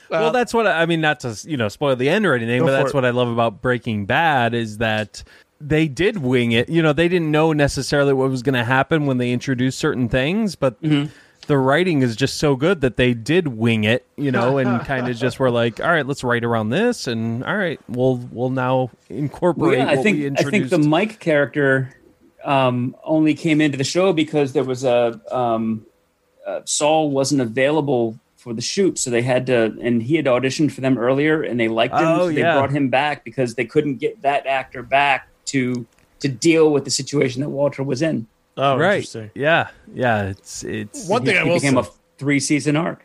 well, 0.08 0.32
that's 0.32 0.54
what 0.54 0.66
I 0.66 0.80
I 0.82 0.86
mean. 0.86 1.02
Not 1.02 1.20
to 1.20 1.38
you 1.46 1.58
know 1.58 1.68
spoil 1.68 1.94
the 1.94 2.08
end 2.08 2.24
or 2.24 2.34
anything, 2.34 2.64
but 2.64 2.70
that's 2.72 2.90
it. 2.92 2.94
what 2.94 3.04
I 3.04 3.10
love 3.10 3.28
about 3.28 3.60
Breaking 3.60 4.06
Bad 4.06 4.54
is 4.54 4.78
that 4.78 5.22
they 5.60 5.88
did 5.88 6.18
wing 6.18 6.52
it. 6.52 6.70
You 6.70 6.80
know, 6.80 6.94
they 6.94 7.08
didn't 7.08 7.30
know 7.30 7.52
necessarily 7.52 8.14
what 8.14 8.30
was 8.30 8.42
going 8.42 8.54
to 8.54 8.64
happen 8.64 9.04
when 9.04 9.18
they 9.18 9.30
introduced 9.30 9.78
certain 9.78 10.08
things, 10.08 10.54
but 10.56 10.80
Mm-hmm. 10.82 11.12
The 11.48 11.58
writing 11.58 12.02
is 12.02 12.14
just 12.14 12.36
so 12.36 12.54
good 12.54 12.82
that 12.82 12.96
they 12.96 13.12
did 13.14 13.48
wing 13.48 13.82
it. 13.84 14.06
You 14.16 14.30
know, 14.30 14.58
and 14.58 14.80
kind 14.86 15.08
of 15.08 15.16
just 15.16 15.40
were 15.40 15.50
like, 15.50 15.80
all 15.80 15.90
right, 15.90 16.06
let's 16.06 16.22
write 16.22 16.44
around 16.44 16.68
this, 16.70 17.06
and 17.08 17.42
all 17.44 17.56
right, 17.56 17.80
we'll 17.88 18.16
we'll 18.30 18.50
now 18.50 18.90
Well, 19.10 19.18
incorporate. 19.18 19.78
yeah, 19.78 19.88
I 19.90 19.94
what 19.96 20.02
think 20.04 20.16
we 20.18 20.30
I 20.30 20.42
think 20.50 20.70
the 20.70 20.78
Mike 20.78 21.18
character 21.18 21.94
um, 22.44 22.94
only 23.02 23.34
came 23.34 23.60
into 23.60 23.76
the 23.76 23.84
show 23.84 24.12
because 24.12 24.52
there 24.52 24.64
was 24.64 24.84
a 24.84 25.20
um, 25.30 25.84
uh, 26.46 26.60
Saul 26.64 27.10
wasn't 27.10 27.40
available 27.40 28.18
for 28.36 28.54
the 28.54 28.62
shoot, 28.62 28.98
so 28.98 29.10
they 29.10 29.22
had 29.22 29.46
to, 29.46 29.76
and 29.82 30.00
he 30.02 30.14
had 30.14 30.26
auditioned 30.26 30.70
for 30.70 30.80
them 30.80 30.96
earlier, 30.96 31.42
and 31.42 31.58
they 31.58 31.66
liked 31.66 31.94
him, 31.94 32.06
Oh, 32.06 32.18
so 32.28 32.32
they 32.32 32.40
yeah. 32.40 32.54
brought 32.54 32.70
him 32.70 32.88
back 32.88 33.24
because 33.24 33.56
they 33.56 33.64
couldn't 33.64 33.96
get 33.96 34.22
that 34.22 34.46
actor 34.46 34.82
back 34.82 35.28
to 35.46 35.84
to 36.20 36.28
deal 36.28 36.70
with 36.72 36.84
the 36.84 36.90
situation 36.90 37.40
that 37.42 37.48
Walter 37.48 37.82
was 37.82 38.00
in. 38.02 38.26
Oh, 38.58 38.76
right? 38.76 38.96
interesting. 38.96 39.30
Yeah, 39.34 39.68
yeah. 39.94 40.24
It's 40.30 40.64
it's 40.64 41.08
One 41.08 41.24
thing 41.24 41.36
I 41.38 41.42
He 41.44 41.48
will 41.48 41.56
became 41.56 41.74
say, 41.82 41.88
a 41.88 41.92
three 42.18 42.40
season 42.40 42.76
arc. 42.76 43.04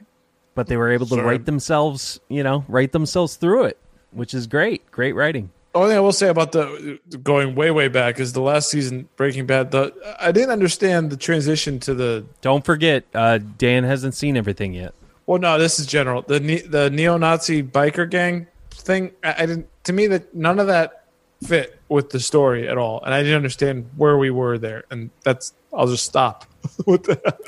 but 0.56 0.68
they 0.68 0.78
were 0.78 0.92
able 0.92 1.06
to 1.08 1.16
Sure. 1.16 1.24
write 1.24 1.46
themselves, 1.46 2.20
you 2.30 2.44
know, 2.44 2.66
write 2.68 2.92
themselves 2.92 3.36
through 3.36 3.66
it, 3.66 3.78
which 4.12 4.34
is 4.34 4.48
great. 4.48 4.90
Great 4.92 5.14
writing. 5.14 5.50
only 5.76 5.90
thing 5.90 5.98
I 5.98 6.02
will 6.02 6.12
say 6.12 6.28
about 6.30 6.52
the 6.52 7.00
going 7.24 7.56
way 7.56 7.72
way 7.72 7.88
back 7.88 8.20
is 8.20 8.34
the 8.34 8.42
last 8.42 8.70
season 8.70 9.08
Breaking 9.16 9.46
Bad. 9.46 9.72
The 9.72 9.94
I 10.20 10.32
didn't 10.32 10.52
understand 10.52 11.10
the 11.12 11.18
transition 11.18 11.80
to 11.82 11.94
the. 11.94 12.26
Don't 12.42 12.64
forget, 12.66 13.06
uh, 13.16 13.40
Dan 13.58 13.84
hasn't 13.84 14.14
seen 14.16 14.38
everything 14.38 14.74
yet. 14.74 14.94
Well, 15.26 15.40
no, 15.40 15.58
this 15.58 15.80
is 15.80 15.86
general. 15.88 16.22
The 16.24 16.40
the 16.68 16.90
neo-Nazi 16.90 17.64
biker 17.64 18.10
gang 18.10 18.48
thing. 18.72 19.12
I, 19.24 19.34
I 19.40 19.46
didn't. 19.46 19.68
To 19.86 19.94
me, 19.94 20.08
that 20.08 20.34
none 20.36 20.60
of 20.60 20.68
that 20.68 21.06
fit 21.44 21.80
with 21.94 22.10
the 22.10 22.20
story 22.20 22.68
at 22.68 22.78
all, 22.78 23.02
and 23.04 23.14
I 23.14 23.22
didn't 23.22 23.36
understand 23.38 23.90
where 23.96 24.18
we 24.18 24.30
were 24.32 24.58
there. 24.58 24.84
And 24.92 25.10
that's. 25.24 25.54
I'll 25.74 25.88
just 25.88 26.06
stop. 26.06 26.46
with 26.86 27.04
that. 27.06 27.40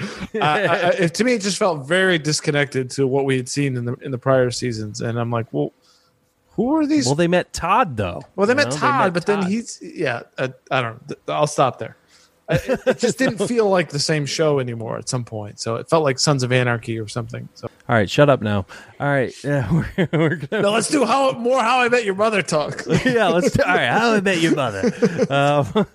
I, 0.42 0.66
I, 0.68 0.90
it- 1.06 1.14
to 1.16 1.24
me, 1.24 1.34
it 1.34 1.42
just 1.42 1.58
felt 1.58 1.88
very 1.88 2.18
disconnected 2.18 2.90
to 2.92 3.06
what 3.08 3.26
we 3.26 3.38
had 3.38 3.48
seen 3.50 3.76
in 3.78 3.86
the 3.86 3.94
in 3.96 4.12
the 4.12 4.18
prior 4.18 4.52
seasons, 4.52 5.02
and 5.02 5.20
I'm 5.20 5.30
like, 5.32 5.48
well, 5.52 5.74
who 6.52 6.76
are 6.76 6.86
these? 6.88 7.06
Well, 7.06 7.16
they 7.16 7.28
met 7.28 7.52
Todd 7.54 7.98
though. 7.98 8.22
Well, 8.36 8.48
they 8.48 8.54
You 8.54 8.58
met 8.58 8.70
know, 8.70 8.78
Todd, 8.78 9.14
but 9.14 9.26
then 9.26 9.42
he's 9.44 9.80
yeah. 9.82 10.22
I, 10.38 10.54
I 10.72 10.82
don't. 10.82 11.10
know. 11.10 11.16
I'll 11.34 11.48
stop 11.48 11.80
there. 11.80 11.98
It, 12.50 12.82
it 12.86 13.00
just 13.00 13.18
didn't 13.18 13.38
feel 13.48 13.70
like 13.70 13.90
the 13.90 14.00
same 14.00 14.26
show 14.26 14.60
anymore 14.60 14.98
at 14.98 15.10
some 15.10 15.24
point. 15.24 15.60
So 15.60 15.76
it 15.76 15.90
felt 15.90 16.04
like 16.04 16.20
Sons 16.20 16.44
of 16.44 16.52
Anarchy 16.52 17.00
or 17.00 17.08
something. 17.08 17.50
So 17.56 17.70
All 17.90 17.96
right, 17.96 18.10
shut 18.10 18.30
up 18.30 18.42
now. 18.42 18.66
All 19.00 19.08
right, 19.08 19.34
yeah, 19.44 19.72
we're, 19.72 20.10
we're 20.12 20.36
gonna. 20.36 20.64
no, 20.64 20.72
let's 20.72 20.90
do 20.90 21.06
how 21.06 21.32
more 21.34 21.62
How 21.62 21.82
I 21.82 21.90
Met 21.90 22.06
Your 22.06 22.16
Mother 22.16 22.42
talk. 22.42 22.84
yeah, 23.06 23.28
let's. 23.28 23.52
Do, 23.52 23.64
all 23.64 23.76
right, 23.76 23.90
how 23.90 24.14
I 24.14 24.22
met 24.22 24.40
your 24.40 24.56
mother. 24.56 24.92
Um, 25.30 25.86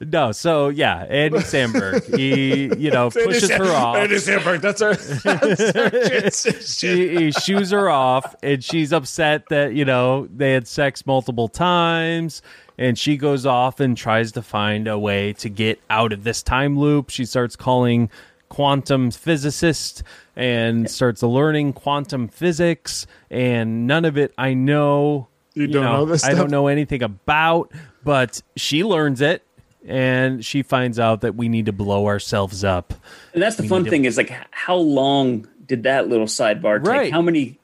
no, 0.00 0.32
so 0.32 0.68
yeah, 0.68 1.04
Andy 1.04 1.38
Samberg. 1.38 2.16
He, 2.16 2.70
you 2.76 2.90
know, 2.90 3.10
pushes 3.10 3.50
her 3.50 3.64
off. 3.64 3.96
Andy 3.96 4.16
Samberg. 4.16 4.60
That's 4.60 4.80
her. 4.80 4.94
That's 4.94 6.78
she 6.78 7.16
he 7.16 7.32
shoos 7.32 7.70
her 7.70 7.90
off 7.90 8.34
and 8.42 8.62
she's 8.64 8.92
upset 8.92 9.48
that 9.50 9.74
you 9.74 9.84
know 9.84 10.26
they 10.34 10.52
had 10.52 10.66
sex 10.66 11.04
multiple 11.06 11.48
times 11.48 12.42
and 12.80 12.98
she 12.98 13.18
goes 13.18 13.44
off 13.44 13.78
and 13.78 13.96
tries 13.96 14.32
to 14.32 14.42
find 14.42 14.88
a 14.88 14.98
way 14.98 15.34
to 15.34 15.50
get 15.50 15.78
out 15.90 16.12
of 16.12 16.24
this 16.24 16.42
time 16.42 16.78
loop. 16.78 17.10
She 17.10 17.26
starts 17.26 17.54
calling 17.54 18.10
quantum 18.48 19.10
physicist 19.10 20.02
and 20.34 20.90
starts 20.90 21.22
learning 21.22 21.74
quantum 21.74 22.26
physics. 22.26 23.06
And 23.30 23.86
none 23.86 24.04
of 24.04 24.18
it 24.18 24.32
i 24.36 24.54
know 24.54 25.28
You 25.54 25.68
don't 25.68 25.84
know 25.84 26.04
this 26.06 26.24
i 26.24 26.32
don't 26.32 26.50
know 26.50 26.66
anything 26.66 27.02
about 27.02 27.70
but 28.02 28.42
she 28.56 28.82
learns 28.82 29.20
it 29.20 29.44
and 29.86 30.44
she 30.44 30.62
finds 30.62 30.98
out 30.98 31.20
that 31.20 31.34
we 31.36 31.48
need 31.48 31.66
to 31.66 31.72
blow 31.72 32.06
ourselves 32.06 32.64
up. 32.64 32.92
And 33.32 33.42
that's 33.42 33.56
the 33.56 33.66
fun 33.66 33.84
thing 33.84 34.04
is 34.04 34.16
like, 34.16 34.30
how 34.50 34.76
long 34.76 35.48
did 35.66 35.84
that 35.84 36.08
little 36.08 36.26
sidebar 36.26 36.78
take? 36.78 36.86
Right. 36.86 37.12
How 37.12 37.22
many 37.22 37.58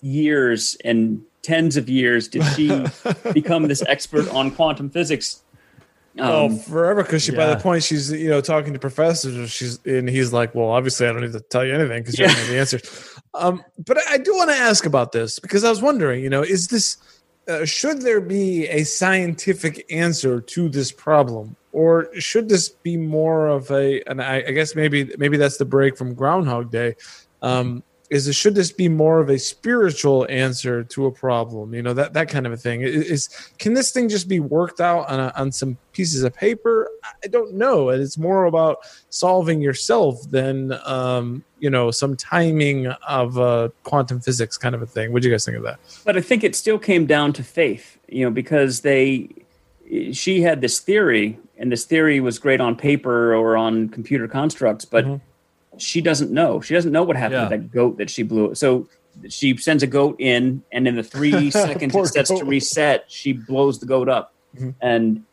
years 0.00 0.76
and 0.84 1.24
tens 1.42 1.76
of 1.76 1.88
years 1.88 2.28
did 2.28 2.42
she 2.56 2.84
become 3.32 3.68
this 3.68 3.82
expert 3.86 4.28
on 4.30 4.50
quantum 4.50 4.90
physics? 4.90 5.42
oh, 6.18 6.46
Um, 6.46 6.58
forever 6.58 7.02
because 7.02 7.22
she 7.22 7.32
by 7.32 7.46
the 7.46 7.56
point 7.56 7.82
she's 7.84 8.10
you 8.10 8.28
know 8.28 8.40
talking 8.40 8.72
to 8.72 8.78
professors, 8.78 9.50
she's 9.50 9.78
and 9.84 10.08
he's 10.08 10.32
like, 10.32 10.54
well, 10.54 10.68
obviously 10.70 11.06
I 11.06 11.12
don't 11.12 11.22
need 11.22 11.32
to 11.32 11.40
tell 11.40 11.64
you 11.64 11.74
anything 11.74 12.02
because 12.02 12.18
you 12.18 12.26
don't 12.26 12.36
Yeah. 12.36 12.42
know 12.44 12.48
the 12.52 12.58
answers. 12.58 13.14
Um, 13.34 13.62
but 13.86 13.98
I 14.10 14.18
do 14.18 14.34
want 14.34 14.50
to 14.50 14.56
ask 14.56 14.84
about 14.86 15.12
this 15.12 15.38
because 15.38 15.62
I 15.64 15.70
was 15.70 15.80
wondering, 15.80 16.22
you 16.22 16.30
know, 16.30 16.42
is 16.42 16.66
this 16.68 16.96
uh, 17.48 17.64
should 17.64 18.02
there 18.02 18.20
be 18.20 18.66
a 18.68 18.84
scientific 18.84 19.86
answer 19.90 20.40
to 20.40 20.68
this 20.68 20.92
problem, 20.92 21.56
or 21.72 22.08
should 22.20 22.48
this 22.48 22.68
be 22.68 22.96
more 22.96 23.46
of 23.46 23.70
a? 23.70 24.02
And 24.06 24.20
I, 24.20 24.44
I 24.48 24.50
guess 24.50 24.74
maybe 24.74 25.14
maybe 25.18 25.36
that's 25.36 25.56
the 25.56 25.64
break 25.64 25.96
from 25.96 26.14
Groundhog 26.14 26.70
Day. 26.70 26.96
Um, 27.40 27.82
is 28.10 28.26
it, 28.26 28.32
should 28.34 28.54
this 28.54 28.72
be 28.72 28.88
more 28.88 29.20
of 29.20 29.28
a 29.28 29.38
spiritual 29.38 30.26
answer 30.30 30.82
to 30.82 31.06
a 31.06 31.12
problem? 31.12 31.74
You 31.74 31.82
know 31.82 31.92
that 31.92 32.14
that 32.14 32.28
kind 32.28 32.46
of 32.46 32.52
a 32.52 32.56
thing. 32.56 32.80
Is 32.82 33.28
can 33.58 33.74
this 33.74 33.92
thing 33.92 34.08
just 34.08 34.28
be 34.28 34.40
worked 34.40 34.80
out 34.80 35.08
on 35.08 35.20
a, 35.20 35.32
on 35.36 35.52
some 35.52 35.76
pieces 35.92 36.22
of 36.22 36.34
paper? 36.34 36.88
I 37.22 37.26
don't 37.26 37.54
know. 37.54 37.90
And 37.90 38.02
It's 38.02 38.16
more 38.16 38.46
about 38.46 38.78
solving 39.10 39.60
yourself 39.60 40.22
than 40.30 40.72
um, 40.86 41.44
you 41.58 41.68
know 41.68 41.90
some 41.90 42.16
timing 42.16 42.86
of 42.86 43.38
uh, 43.38 43.68
quantum 43.82 44.20
physics 44.20 44.56
kind 44.56 44.74
of 44.74 44.80
a 44.80 44.86
thing. 44.86 45.12
What 45.12 45.20
do 45.22 45.28
you 45.28 45.34
guys 45.34 45.44
think 45.44 45.58
of 45.58 45.64
that? 45.64 45.78
but 46.04 46.16
I 46.16 46.20
think 46.22 46.44
it 46.44 46.56
still 46.56 46.78
came 46.78 47.04
down 47.04 47.32
to 47.34 47.42
faith, 47.44 47.98
you 48.08 48.24
know, 48.24 48.30
because 48.30 48.80
they, 48.80 49.28
she 50.12 50.40
had 50.40 50.60
this 50.62 50.80
theory, 50.80 51.38
and 51.58 51.70
this 51.70 51.84
theory 51.84 52.20
was 52.20 52.38
great 52.38 52.60
on 52.60 52.74
paper 52.74 53.34
or 53.34 53.56
on 53.56 53.88
computer 53.90 54.26
constructs, 54.28 54.84
but 54.86 55.04
Mhm. 55.04 55.20
She 55.78 56.00
doesn't 56.00 56.30
know. 56.30 56.60
She 56.60 56.74
doesn't 56.74 56.92
know 56.92 57.02
what 57.02 57.16
happened 57.16 57.34
Yeah. 57.34 57.48
with 57.48 57.50
that 57.50 57.70
goat 57.72 57.98
that 57.98 58.10
she 58.10 58.22
blew. 58.22 58.54
So 58.54 58.88
she 59.28 59.56
sends 59.56 59.82
a 59.82 59.86
goat 59.86 60.16
in, 60.20 60.62
and 60.72 60.86
in 60.86 60.94
the 60.96 61.02
three 61.02 61.50
seconds 61.64 61.94
it 61.94 62.06
sets 62.08 62.28
to 62.30 62.44
reset, 62.44 63.04
she 63.08 63.32
blows 63.32 63.78
the 63.80 63.86
goat 63.86 64.08
up, 64.08 64.32
Mhm. 64.56 64.74
and. 64.80 65.24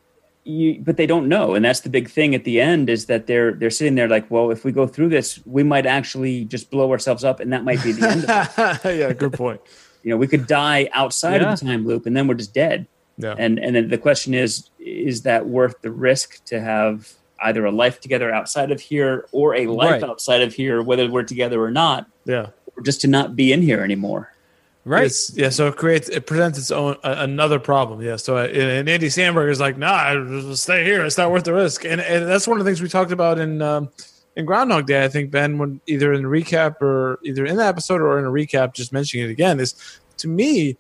You, 0.48 0.80
but 0.80 0.96
they 0.98 1.08
don't 1.08 1.28
know, 1.28 1.56
and 1.56 1.66
that's 1.66 1.80
the 1.80 1.90
big 1.90 2.08
thing 2.08 2.36
at 2.36 2.44
the 2.44 2.62
end 2.62 2.88
is 2.88 3.08
that 3.08 3.26
they're 3.26 3.54
they're 3.54 3.72
sitting 3.72 3.96
there 3.96 4.08
like, 4.08 4.30
well, 4.30 4.52
if 4.52 4.64
we 4.64 4.72
go 4.72 4.86
through 4.86 5.10
this, 5.10 5.40
we 5.48 5.64
might 5.64 5.88
actually 5.88 6.46
just 6.46 6.70
blow 6.70 6.92
ourselves 6.92 7.24
up, 7.24 7.40
and 7.40 7.52
that 7.52 7.64
might 7.64 7.82
be 7.84 7.94
the 7.94 8.08
end. 8.08 8.26
of 8.26 8.86
it. 8.86 8.98
yeah, 9.00 9.12
good 9.14 9.34
point. 9.34 9.60
You 10.04 10.12
know, 10.12 10.18
we 10.18 10.28
could 10.28 10.46
die 10.46 10.88
outside 10.94 11.42
Yeah. 11.42 11.52
of 11.54 11.60
the 11.60 11.66
time 11.66 11.88
loop, 11.88 12.06
and 12.06 12.16
then 12.16 12.28
we're 12.28 12.36
just 12.36 12.54
dead. 12.54 12.86
Yeah. 13.18 13.34
And 13.40 13.58
and 13.58 13.76
then 13.76 13.88
the 13.90 13.98
question 13.98 14.36
is, 14.36 14.70
is 14.80 15.24
that 15.24 15.48
worth 15.48 15.82
the 15.82 15.90
risk 15.90 16.46
to 16.46 16.62
have 16.62 17.12
either 17.44 17.66
a 17.66 17.72
life 17.72 18.00
together 18.00 18.32
outside 18.34 18.72
of 18.72 18.80
here 18.80 19.26
or 19.32 19.56
a 19.56 19.68
life 19.68 20.02
Right. 20.02 20.04
outside 20.04 20.42
of 20.42 20.54
here, 20.54 20.82
whether 20.82 21.10
we're 21.10 21.24
together 21.24 21.62
or 21.64 21.72
not, 21.72 22.08
Yeah. 22.26 22.48
or 22.76 22.84
just 22.84 23.02
to 23.02 23.08
not 23.08 23.36
be 23.36 23.52
in 23.52 23.62
here 23.62 23.84
anymore? 23.84 24.32
Right. 24.88 25.06
It's, 25.06 25.36
yeah, 25.36 25.50
so 25.50 25.68
it 25.68 25.78
creates 25.78 26.10
it 26.10 26.28
presents 26.28 26.60
its 26.60 26.70
own 26.70 26.96
uh, 27.04 27.16
another 27.18 27.58
problem. 27.60 28.02
Yeah, 28.04 28.18
so 28.18 28.38
uh, 28.38 28.44
and 28.46 28.88
Andy 28.88 29.08
Samberg 29.08 29.50
is 29.50 29.60
like, 29.60 29.78
nah, 29.80 30.14
just 30.50 30.64
stay 30.64 30.84
here. 30.86 31.04
It's 31.04 31.18
not 31.18 31.32
worth 31.32 31.44
the 31.44 31.54
risk. 31.54 31.86
And 31.86 32.00
and 32.00 32.28
that's 32.28 32.48
one 32.48 32.60
of 32.60 32.64
the 32.66 32.70
things 32.70 32.84
we 32.84 32.88
talked 32.90 33.12
about 33.12 33.40
in 33.40 33.64
um, 33.64 33.90
in 34.36 34.46
Groundhog 34.46 34.86
Day. 34.86 35.04
I 35.04 35.08
think 35.08 35.32
Ben, 35.32 35.58
when 35.58 35.82
either 35.88 36.14
in 36.14 36.22
the 36.22 36.28
recap 36.30 36.82
or 36.84 37.20
either 37.24 37.48
in 37.48 37.56
the 37.58 37.66
episode 37.66 38.00
or 38.00 38.20
in 38.20 38.26
a 38.26 38.30
recap, 38.30 38.74
just 38.76 38.94
mentioning 38.94 39.26
it 39.28 39.32
again 39.32 39.60
is 39.60 39.74
to 40.18 40.28
me 40.28 40.78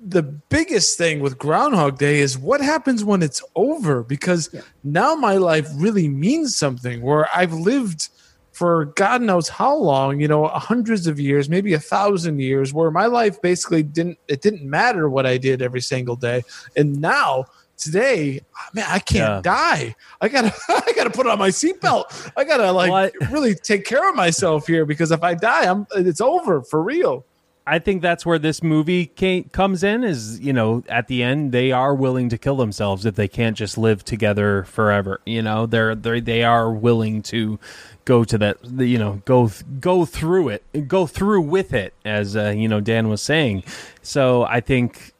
the 0.00 0.22
biggest 0.22 0.96
thing 0.96 1.20
with 1.20 1.38
Groundhog 1.38 1.98
Day 1.98 2.20
is 2.20 2.38
what 2.38 2.60
happens 2.60 3.04
when 3.04 3.22
it's 3.22 3.42
over 3.56 4.02
because 4.04 4.48
Yeah. 4.52 4.60
now 4.84 5.14
my 5.16 5.34
life 5.36 5.68
really 5.74 6.08
means 6.08 6.54
something 6.54 7.02
where 7.02 7.28
I've 7.34 7.52
lived 7.52 8.08
for 8.52 8.86
God 8.96 9.22
knows 9.22 9.48
how 9.48 9.74
long, 9.76 10.20
you 10.20 10.26
know, 10.28 10.46
hundreds 10.48 11.06
of 11.06 11.18
years, 11.20 11.48
maybe 11.48 11.74
a 11.74 11.78
thousand 11.80 12.40
years, 12.40 12.72
where 12.72 12.90
my 12.90 13.06
life 13.06 13.40
basically 13.42 13.82
didn't 13.82 14.18
it 14.28 14.40
didn't 14.40 14.62
matter 14.68 15.08
what 15.08 15.26
I 15.26 15.36
did 15.36 15.62
every 15.62 15.80
single 15.80 16.16
day. 16.16 16.42
And 16.76 17.00
now 17.00 17.44
today, 17.76 18.40
man, 18.74 18.86
I 18.88 18.98
can't 18.98 19.44
Yeah. 19.46 19.52
die. 19.52 19.94
I 20.20 20.28
gotta 20.28 20.52
I 20.68 20.92
gotta 20.96 21.10
put 21.10 21.26
on 21.28 21.38
my 21.38 21.50
seatbelt. 21.50 22.30
I 22.36 22.44
gotta 22.44 22.70
like 22.72 23.12
really 23.30 23.54
take 23.54 23.84
care 23.84 24.08
of 24.08 24.16
myself 24.16 24.66
here 24.66 24.84
because 24.84 25.10
if 25.12 25.22
I 25.22 25.34
die, 25.34 25.70
I'm 25.70 25.86
it's 25.96 26.20
over 26.20 26.62
for 26.62 26.82
real. 26.82 27.24
I 27.68 27.78
think 27.78 28.00
that's 28.00 28.24
where 28.24 28.38
this 28.38 28.62
movie 28.62 29.06
ca 29.06 29.42
comes 29.52 29.82
in. 29.82 30.02
Is 30.02 30.40
you 30.40 30.52
know 30.52 30.82
at 30.88 31.08
the 31.08 31.22
end 31.22 31.52
they 31.52 31.70
are 31.70 31.94
willing 31.94 32.28
to 32.30 32.38
kill 32.38 32.56
themselves 32.56 33.04
if 33.04 33.14
they 33.14 33.28
can't 33.28 33.56
just 33.56 33.76
live 33.76 34.04
together 34.04 34.64
forever. 34.64 35.20
You 35.26 35.42
know 35.42 35.66
they're 35.66 35.94
they 35.94 36.20
they 36.20 36.42
are 36.42 36.72
willing 36.72 37.22
to 37.24 37.58
go 38.04 38.24
to 38.24 38.38
that 38.38 38.56
you 38.78 38.98
know 38.98 39.20
go 39.26 39.50
go 39.80 40.06
through 40.06 40.48
it 40.48 40.88
go 40.88 41.06
through 41.06 41.42
with 41.42 41.74
it 41.74 41.92
as 42.04 42.36
uh, 42.36 42.54
you 42.56 42.68
know 42.68 42.80
Dan 42.80 43.08
was 43.08 43.20
saying. 43.20 43.64
So 44.00 44.44
I 44.44 44.60
think 44.60 45.12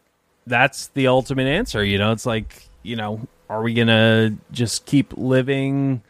that's 0.46 0.86
the 0.88 1.06
ultimate 1.06 1.46
answer. 1.46 1.84
You 1.84 1.98
know 1.98 2.12
it's 2.12 2.26
like 2.26 2.68
you 2.82 2.96
know 2.96 3.20
are 3.50 3.62
we 3.62 3.74
gonna 3.74 4.36
just 4.52 4.86
keep 4.86 5.12
living 5.16 6.02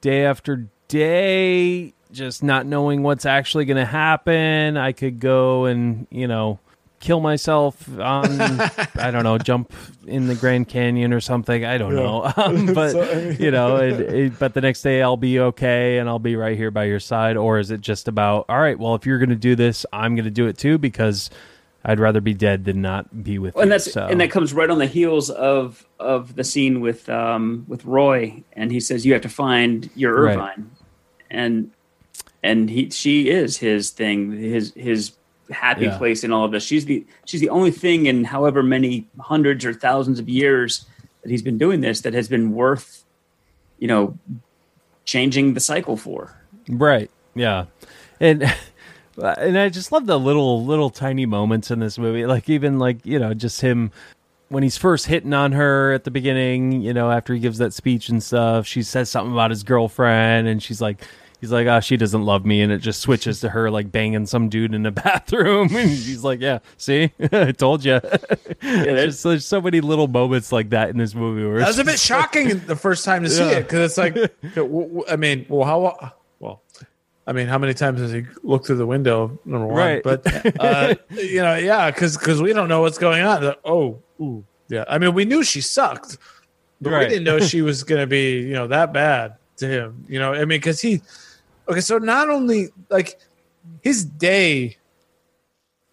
day 0.00 0.24
after 0.26 0.68
day, 0.88 1.94
just 2.12 2.42
not 2.42 2.66
knowing 2.66 3.02
what's 3.02 3.26
actually 3.26 3.64
going 3.64 3.76
to 3.78 3.84
happen. 3.84 4.76
I 4.76 4.92
could 4.92 5.18
go 5.20 5.64
and, 5.64 6.06
you 6.10 6.28
know, 6.28 6.58
kill 7.00 7.18
myself 7.20 7.88
on, 7.98 8.40
I 8.94 9.10
don't 9.10 9.24
know, 9.24 9.36
jump 9.38 9.72
in 10.06 10.28
the 10.28 10.34
Grand 10.36 10.68
Canyon 10.68 11.12
or 11.12 11.20
something. 11.20 11.64
I 11.64 11.76
don't 11.78 11.96
Yeah. 11.96 12.02
know. 12.02 12.32
Um, 12.36 12.66
but, 12.74 12.90
So, 12.92 13.02
I 13.02 13.14
mean- 13.30 13.36
you 13.40 13.50
know, 13.50 13.76
it, 13.78 14.00
it, 14.00 14.38
but 14.38 14.54
the 14.54 14.60
next 14.60 14.82
day 14.82 15.02
I'll 15.02 15.16
be 15.16 15.40
okay 15.40 15.98
and 15.98 16.08
I'll 16.08 16.18
be 16.20 16.36
right 16.36 16.56
here 16.56 16.70
by 16.70 16.84
your 16.84 17.00
side. 17.00 17.36
Or 17.36 17.58
is 17.58 17.70
it 17.70 17.80
just 17.80 18.06
about, 18.08 18.44
all 18.48 18.60
right, 18.60 18.78
well, 18.78 18.94
if 18.94 19.04
you're 19.06 19.18
going 19.18 19.30
to 19.30 19.34
do 19.36 19.56
this, 19.56 19.84
I'm 19.92 20.14
going 20.14 20.26
to 20.26 20.30
do 20.30 20.46
it 20.46 20.56
too 20.58 20.78
because 20.78 21.28
I'd 21.84 21.98
rather 21.98 22.20
be 22.20 22.34
dead 22.34 22.64
than 22.64 22.80
not 22.82 23.24
be 23.24 23.40
with 23.40 23.56
and 23.56 23.64
you. 23.64 23.70
that's 23.70 23.92
so. 23.92 24.06
and 24.06 24.20
that 24.20 24.30
comes 24.30 24.52
right 24.54 24.70
on 24.70 24.78
the 24.78 24.86
heels 24.86 25.30
of 25.30 25.84
of 25.98 26.36
the 26.36 26.44
scene 26.44 26.80
with 26.80 27.08
um 27.08 27.64
with 27.66 27.84
Roy, 27.84 28.44
and 28.52 28.70
he 28.70 28.78
says 28.78 29.04
you 29.04 29.12
have 29.14 29.22
to 29.22 29.28
find 29.28 29.90
your 29.96 30.14
Right. 30.22 30.36
Irvine, 30.36 30.70
and 31.28 31.72
and 32.42 32.68
he 32.68 32.90
she 32.90 33.28
is 33.30 33.56
his 33.56 33.90
thing, 33.90 34.32
his 34.32 34.72
his 34.74 35.12
happy 35.50 35.84
Yeah. 35.84 35.98
place 35.98 36.24
in 36.24 36.32
all 36.32 36.44
of 36.44 36.52
this. 36.52 36.64
She's 36.64 36.84
the 36.86 37.04
she's 37.24 37.40
the 37.40 37.50
only 37.50 37.70
thing 37.70 38.06
in 38.06 38.24
however 38.24 38.62
many 38.62 39.06
hundreds 39.20 39.64
or 39.64 39.72
thousands 39.74 40.18
of 40.18 40.28
years 40.28 40.86
that 41.22 41.30
he's 41.30 41.42
been 41.42 41.58
doing 41.58 41.80
this 41.80 42.00
that 42.02 42.14
has 42.14 42.28
been 42.28 42.52
worth, 42.52 43.04
you 43.78 43.86
know, 43.88 44.18
changing 45.04 45.54
the 45.54 45.60
cycle 45.60 45.96
for. 45.96 46.34
Right. 46.68 47.10
Yeah. 47.34 47.66
And 48.20 48.42
and 49.16 49.58
I 49.58 49.68
just 49.68 49.92
love 49.92 50.06
the 50.06 50.18
little 50.18 50.64
little 50.64 50.90
tiny 50.90 51.26
moments 51.26 51.70
in 51.70 51.78
this 51.80 51.98
movie. 51.98 52.26
Like 52.26 52.48
even 52.48 52.78
like, 52.78 53.04
you 53.04 53.18
know, 53.18 53.34
just 53.34 53.60
him 53.60 53.90
when 54.48 54.62
he's 54.62 54.76
first 54.76 55.06
hitting 55.06 55.32
on 55.32 55.52
her 55.52 55.92
at 55.92 56.04
the 56.04 56.10
beginning, 56.10 56.82
you 56.82 56.92
know, 56.92 57.10
after 57.10 57.32
he 57.32 57.40
gives 57.40 57.58
that 57.58 57.72
speech 57.72 58.08
and 58.10 58.22
stuff, 58.22 58.66
she 58.66 58.82
says 58.82 59.08
something 59.08 59.32
about 59.32 59.50
his 59.50 59.62
girlfriend 59.62 60.46
and 60.46 60.62
she's 60.62 60.80
like 60.80 60.98
he's 61.42 61.52
like, 61.52 61.66
"Oh, 61.66 61.80
she 61.80 61.98
doesn't 61.98 62.22
love 62.24 62.46
me." 62.46 62.62
And 62.62 62.72
it 62.72 62.78
just 62.78 63.00
switches 63.02 63.40
to 63.40 63.50
her 63.50 63.70
like 63.70 63.92
banging 63.92 64.24
some 64.24 64.48
dude 64.48 64.72
in 64.74 64.82
the 64.84 64.90
bathroom 65.04 65.74
and 65.76 65.90
she's 65.90 66.24
like, 66.24 66.40
"Yeah, 66.40 66.60
see? 66.78 67.12
I 67.32 67.52
told 67.52 67.84
you." 67.84 68.00
there's- 68.00 68.58
there's, 68.62 69.22
there's 69.22 69.44
so 69.46 69.60
many 69.60 69.80
little 69.82 70.08
moments 70.08 70.50
like 70.52 70.70
that 70.70 70.88
in 70.88 70.96
this 70.96 71.14
movie 71.14 71.44
where 71.46 71.58
That 71.58 71.68
was 71.68 71.78
a 71.78 71.84
bit 71.84 71.98
shocking 71.98 72.58
the 72.66 72.76
first 72.76 73.04
time 73.04 73.22
to 73.24 73.28
see 73.28 73.44
Yeah. 73.44 73.58
it 73.58 73.62
because 73.64 73.90
it's 73.90 73.98
like, 73.98 74.16
I 75.10 75.16
mean, 75.16 75.44
well, 75.48 75.66
how 75.66 76.12
well, 76.38 76.62
I 77.26 77.32
mean, 77.32 77.46
how 77.46 77.58
many 77.58 77.74
times 77.74 78.00
has 78.00 78.10
he 78.12 78.24
looked 78.42 78.66
through 78.66 78.76
the 78.78 78.86
window? 78.86 79.38
Number 79.44 79.66
one, 79.66 79.76
Right. 79.76 80.02
but 80.02 80.26
uh, 80.60 80.94
you 81.10 81.42
know, 81.42 81.56
yeah, 81.56 81.90
because 81.90 82.16
because 82.16 82.40
we 82.40 82.52
don't 82.52 82.68
know 82.68 82.80
what's 82.80 82.98
going 82.98 83.22
on. 83.22 83.44
Like, 83.44 83.60
oh, 83.64 83.98
ooh, 84.20 84.44
yeah. 84.68 84.84
I 84.88 84.98
mean, 84.98 85.12
we 85.14 85.24
knew 85.24 85.42
she 85.44 85.60
sucked, 85.60 86.18
but 86.80 86.92
we 86.92 87.08
didn't 87.08 87.24
know 87.24 87.38
she 87.40 87.62
was 87.62 87.84
going 87.84 88.00
to 88.00 88.06
be 88.06 88.40
you 88.40 88.54
know 88.54 88.66
that 88.68 88.92
bad 88.92 89.36
to 89.58 89.68
him. 89.68 90.04
You 90.08 90.18
know, 90.18 90.32
I 90.34 90.38
mean, 90.40 90.48
because 90.48 90.80
he, 90.80 91.00
okay, 91.72 91.80
so 91.80 91.98
not 91.98 92.28
only 92.30 92.68
like 92.90 93.18
his 93.80 94.04
day, 94.04 94.76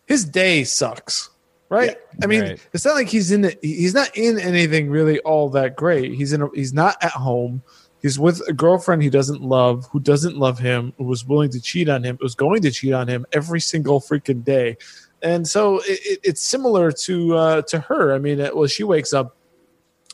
his 0.06 0.26
day 0.26 0.64
sucks. 0.64 1.30
Right. 1.70 1.98
I 2.24 2.26
mean, 2.26 2.42
Right. 2.42 2.68
it's 2.74 2.84
not 2.84 2.96
like 2.96 3.10
he's 3.10 3.32
in 3.32 3.42
the, 3.42 3.56
he's 3.62 3.94
not 3.94 4.16
in 4.18 4.40
anything 4.40 4.90
really 4.90 5.20
all 5.20 5.50
that 5.50 5.76
great. 5.76 6.14
He's 6.16 6.34
in. 6.34 6.42
A, 6.42 6.50
he's 6.56 6.74
not 6.74 6.98
at 7.04 7.12
home. 7.12 7.62
He's 8.02 8.18
with 8.18 8.42
a 8.48 8.54
girlfriend 8.54 9.04
he 9.04 9.10
doesn't 9.12 9.44
love, 9.44 9.86
who 9.92 10.00
doesn't 10.00 10.36
love 10.36 10.58
him, 10.58 10.94
who 10.98 11.04
was 11.04 11.26
willing 11.28 11.52
to 11.52 11.62
cheat 11.62 11.88
on 11.90 12.04
him, 12.04 12.18
was 12.22 12.34
going 12.34 12.62
to 12.64 12.72
cheat 12.72 12.94
on 12.94 13.08
him 13.08 13.26
every 13.34 13.60
single 13.60 14.00
freaking 14.00 14.44
day. 14.44 14.78
And 15.22 15.48
so 15.48 15.80
it, 15.80 16.00
it, 16.04 16.20
it's 16.24 16.42
similar 16.42 16.92
to 16.92 17.36
uh, 17.38 17.62
to 17.64 17.80
her. 17.82 18.14
I 18.16 18.20
mean, 18.20 18.40
well, 18.56 18.68
she 18.68 18.84
wakes 18.84 19.14
up, 19.14 19.36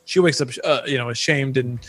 she 0.03 0.19
wakes 0.19 0.41
up, 0.41 0.49
uh, 0.63 0.81
you 0.85 0.97
know, 0.97 1.09
ashamed 1.09 1.55
and 1.55 1.79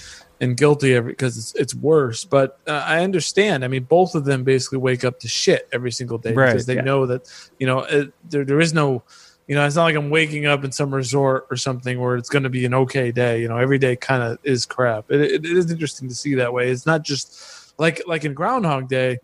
and 0.41 0.57
guilty 0.57 0.95
every 0.95 1.12
because 1.12 1.39
it's 1.39 1.55
it's 1.55 1.74
worse. 1.74 2.24
But 2.24 2.59
uh, 2.66 2.82
I 2.84 3.03
understand. 3.03 3.64
I 3.64 3.68
mean, 3.68 3.84
both 3.84 4.14
of 4.14 4.24
them 4.24 4.45
basically 4.45 4.78
wake 4.78 5.05
up 5.05 5.20
to 5.20 5.28
shit 5.28 5.68
every 5.72 5.91
single 5.93 6.18
day 6.18 6.32
Right, 6.32 6.49
because 6.49 6.66
they 6.66 6.76
yeah. 6.76 6.82
know 6.82 7.07
that 7.07 7.28
you 7.59 7.66
know 7.66 7.80
it, 7.80 8.12
there 8.28 8.45
there 8.45 8.61
is 8.61 8.72
no. 8.72 9.03
You 9.49 9.55
know, 9.55 9.64
it's 9.64 9.76
not 9.76 9.84
like 9.84 9.95
I'm 9.95 10.11
waking 10.11 10.47
up 10.47 10.64
in 10.64 10.72
some 10.72 10.93
resort 10.93 11.47
or 11.53 11.57
something 11.57 12.01
where 12.01 12.16
it's 12.16 12.28
going 12.28 12.43
to 12.43 12.51
be 12.51 12.64
an 12.64 12.74
okay 12.74 13.12
day. 13.12 13.41
You 13.41 13.47
know, 13.47 13.59
every 13.59 13.78
day 13.78 13.95
kind 13.95 14.20
of 14.20 14.39
is 14.43 14.66
crap. 14.66 15.09
It, 15.09 15.20
it, 15.20 15.45
it 15.45 15.57
is 15.57 15.70
interesting 15.70 16.09
to 16.09 16.16
see 16.16 16.34
that 16.34 16.53
way. 16.53 16.68
It's 16.68 16.84
not 16.84 17.05
just 17.05 17.78
like 17.78 18.03
like 18.09 18.24
in 18.24 18.34
Groundhog 18.34 18.89
Day. 18.89 19.18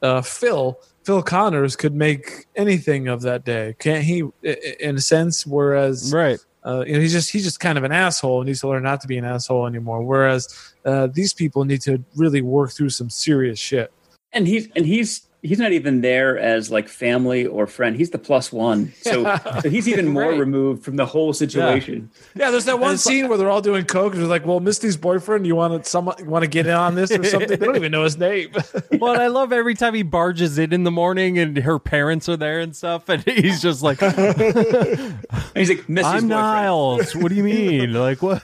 Uh, 0.00 0.22
Phil 0.22 0.80
Phil 1.04 1.22
Connors 1.22 1.76
could 1.76 1.94
make 1.94 2.46
anything 2.56 3.08
of 3.08 3.20
that 3.22 3.44
day, 3.44 3.76
can't 3.78 4.02
he? 4.02 4.24
In 4.80 4.96
a 4.96 5.00
sense, 5.00 5.46
whereas 5.46 6.10
Right. 6.10 6.38
Uh, 6.64 6.84
you 6.86 6.94
know, 6.94 7.00
he's 7.00 7.12
just 7.12 7.30
he's 7.30 7.44
just 7.44 7.60
kind 7.60 7.78
of 7.78 7.84
an 7.84 7.92
asshole 7.92 8.40
and 8.40 8.46
needs 8.48 8.60
to 8.60 8.68
learn 8.68 8.82
not 8.82 9.00
to 9.00 9.08
be 9.08 9.16
an 9.18 9.24
asshole 9.24 9.66
anymore. 9.66 10.02
Whereas 10.02 10.74
uh, 10.84 11.08
these 11.12 11.32
people 11.32 11.64
need 11.64 11.80
to 11.82 12.02
really 12.14 12.42
work 12.42 12.72
through 12.72 12.90
some 12.90 13.08
serious 13.08 13.58
shit. 13.58 13.92
and 14.32 14.46
he's 14.46 14.68
and 14.76 14.86
he's 14.86 15.26
he's 15.42 15.58
not 15.58 15.72
even 15.72 16.00
there 16.02 16.38
as 16.38 16.70
like 16.70 16.88
family 16.88 17.46
or 17.46 17.66
friend. 17.66 17.96
He's 17.96 18.10
the 18.10 18.18
plus 18.18 18.52
one. 18.52 18.92
So, 19.02 19.24
so 19.62 19.68
he's 19.70 19.88
even 19.88 20.08
more 20.08 20.30
Right. 20.30 20.38
removed 20.38 20.84
from 20.84 20.96
the 20.96 21.06
whole 21.06 21.32
situation. 21.32 22.10
Yeah, 22.34 22.50
there's 22.50 22.66
that 22.66 22.78
one 22.78 22.98
scene 22.98 23.28
where 23.28 23.38
they're 23.38 23.48
all 23.50 23.62
doing 23.62 23.84
coke. 23.84 24.12
And 24.12 24.22
they're 24.22 24.28
like, 24.28 24.44
"Well, 24.46 24.60
Misty's 24.60 24.96
boyfriend, 24.96 25.46
you 25.46 25.56
want 25.56 25.82
to 25.84 25.88
someone 25.88 26.14
want 26.26 26.42
to 26.42 26.48
get 26.48 26.66
in 26.66 26.72
on 26.74 26.94
this 26.94 27.10
or 27.10 27.24
something?" 27.24 27.48
they 27.48 27.56
don't 27.56 27.76
even 27.76 27.92
know 27.92 28.04
his 28.04 28.18
name. 28.18 28.50
Well, 29.00 29.14
and 29.14 29.22
I 29.22 29.28
love 29.28 29.50
every 29.52 29.74
time 29.74 29.94
he 29.94 30.02
barges 30.02 30.58
in 30.58 30.72
in 30.74 30.84
the 30.84 30.90
morning 30.90 31.38
and 31.38 31.56
her 31.58 31.78
parents 31.78 32.28
are 32.28 32.36
there 32.36 32.60
and 32.60 32.76
stuff, 32.76 33.08
and 33.08 33.22
he's 33.26 33.62
just 33.62 33.82
like, 33.82 33.98
he's 34.00 35.68
like, 35.68 35.88
Missy's 35.88 36.06
"I'm 36.06 36.28
boyfriend. 36.28 36.28
Niles. 36.28 37.16
What 37.16 37.28
do 37.30 37.34
you 37.34 37.44
mean? 37.44 37.92
Like 37.94 38.20
what?" 38.22 38.42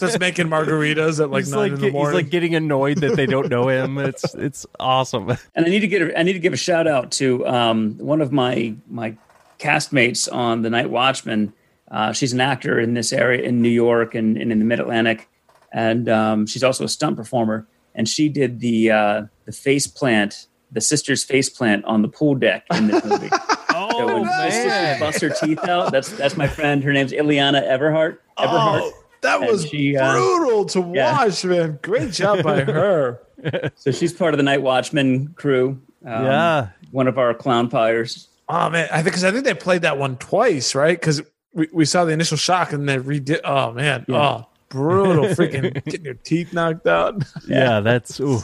just 0.00 0.18
making 0.18 0.48
margaritas 0.48 1.20
at 1.20 1.30
like 1.30 1.44
he's 1.44 1.52
nine 1.52 1.60
like 1.60 1.72
in 1.72 1.80
the 1.80 1.90
morning. 1.90 2.16
he's 2.16 2.24
like 2.24 2.30
getting 2.30 2.54
annoyed 2.54 2.98
that 2.98 3.16
they 3.16 3.26
don't 3.26 3.48
know 3.48 3.68
him. 3.68 3.98
It's 3.98 4.34
it's 4.34 4.66
awesome. 4.80 5.30
And 5.54 5.66
I 5.66 5.68
need 5.68 5.80
to 5.80 5.88
get 5.88 6.02
a, 6.02 6.18
I 6.18 6.22
need 6.22 6.31
to 6.32 6.38
give 6.38 6.52
a 6.52 6.56
shout 6.56 6.86
out 6.86 7.12
to 7.12 7.46
um, 7.46 7.96
one 7.98 8.20
of 8.20 8.32
my 8.32 8.74
my 8.88 9.16
castmates 9.58 10.32
on 10.32 10.62
the 10.62 10.70
Night 10.70 10.90
Watchman. 10.90 11.52
Uh, 11.90 12.12
she's 12.12 12.32
an 12.32 12.40
actor 12.40 12.80
in 12.80 12.94
this 12.94 13.12
area 13.12 13.42
in 13.42 13.60
New 13.60 13.68
York 13.68 14.14
and, 14.14 14.36
and 14.36 14.50
in 14.50 14.58
the 14.58 14.64
Mid 14.64 14.80
Atlantic, 14.80 15.28
and 15.72 16.08
um, 16.08 16.46
she's 16.46 16.64
also 16.64 16.84
a 16.84 16.88
stunt 16.88 17.16
performer. 17.16 17.66
And 17.94 18.08
she 18.08 18.28
did 18.28 18.60
the 18.60 18.90
uh, 18.90 19.22
the 19.44 19.52
face 19.52 19.86
plant, 19.86 20.46
the 20.70 20.80
sister's 20.80 21.22
face 21.22 21.50
plant 21.50 21.84
on 21.84 22.02
the 22.02 22.08
pool 22.08 22.34
deck 22.34 22.64
in 22.72 22.86
this 22.86 23.04
movie. 23.04 23.28
so 23.70 24.06
when 24.06 24.22
the 24.24 24.50
sister 24.50 24.96
busts 24.98 25.20
her 25.20 25.28
teeth 25.30 25.66
out, 25.68 25.92
that's 25.92 26.10
that's 26.12 26.36
my 26.36 26.48
friend. 26.48 26.82
Her 26.82 26.92
name's 26.92 27.12
Ileana 27.12 27.62
Everhart. 27.62 28.18
Everhart. 28.38 28.80
oh, 28.80 29.02
that 29.22 29.40
And 29.40 29.50
was 29.50 29.66
she, 29.66 29.96
uh, 29.96 30.12
brutal 30.12 30.64
to 30.66 30.92
yeah. 30.94 31.12
watch, 31.12 31.44
man. 31.44 31.78
Great 31.82 32.12
job 32.12 32.42
by 32.42 32.60
her. 32.64 33.20
So 33.74 33.90
she's 33.90 34.12
part 34.12 34.34
of 34.34 34.38
the 34.38 34.44
Night 34.44 34.62
Watchman 34.62 35.34
crew. 35.34 35.80
Um, 36.04 36.24
Yeah. 36.24 36.68
one 36.90 37.08
of 37.08 37.18
our 37.18 37.34
clown 37.34 37.68
pyres. 37.68 38.28
Oh 38.48 38.68
man, 38.70 38.88
I 38.90 38.96
think 38.96 39.06
because 39.06 39.24
I 39.24 39.30
think 39.30 39.44
they 39.44 39.54
played 39.54 39.82
that 39.82 39.98
one 39.98 40.16
twice, 40.16 40.74
right? 40.74 40.98
Because 40.98 41.22
we, 41.54 41.68
we 41.72 41.84
saw 41.84 42.04
the 42.04 42.12
initial 42.12 42.36
shock 42.36 42.72
and 42.72 42.88
then 42.88 43.04
redid. 43.04 43.40
Oh 43.44 43.72
man, 43.72 44.04
oh 44.08 44.46
brutal, 44.68 45.24
freaking 45.26 45.72
getting 45.84 46.04
your 46.04 46.14
teeth 46.14 46.52
knocked 46.52 46.86
out. 46.86 47.22
Yeah, 47.46 47.80
that's 47.80 48.18
ooh, 48.20 48.40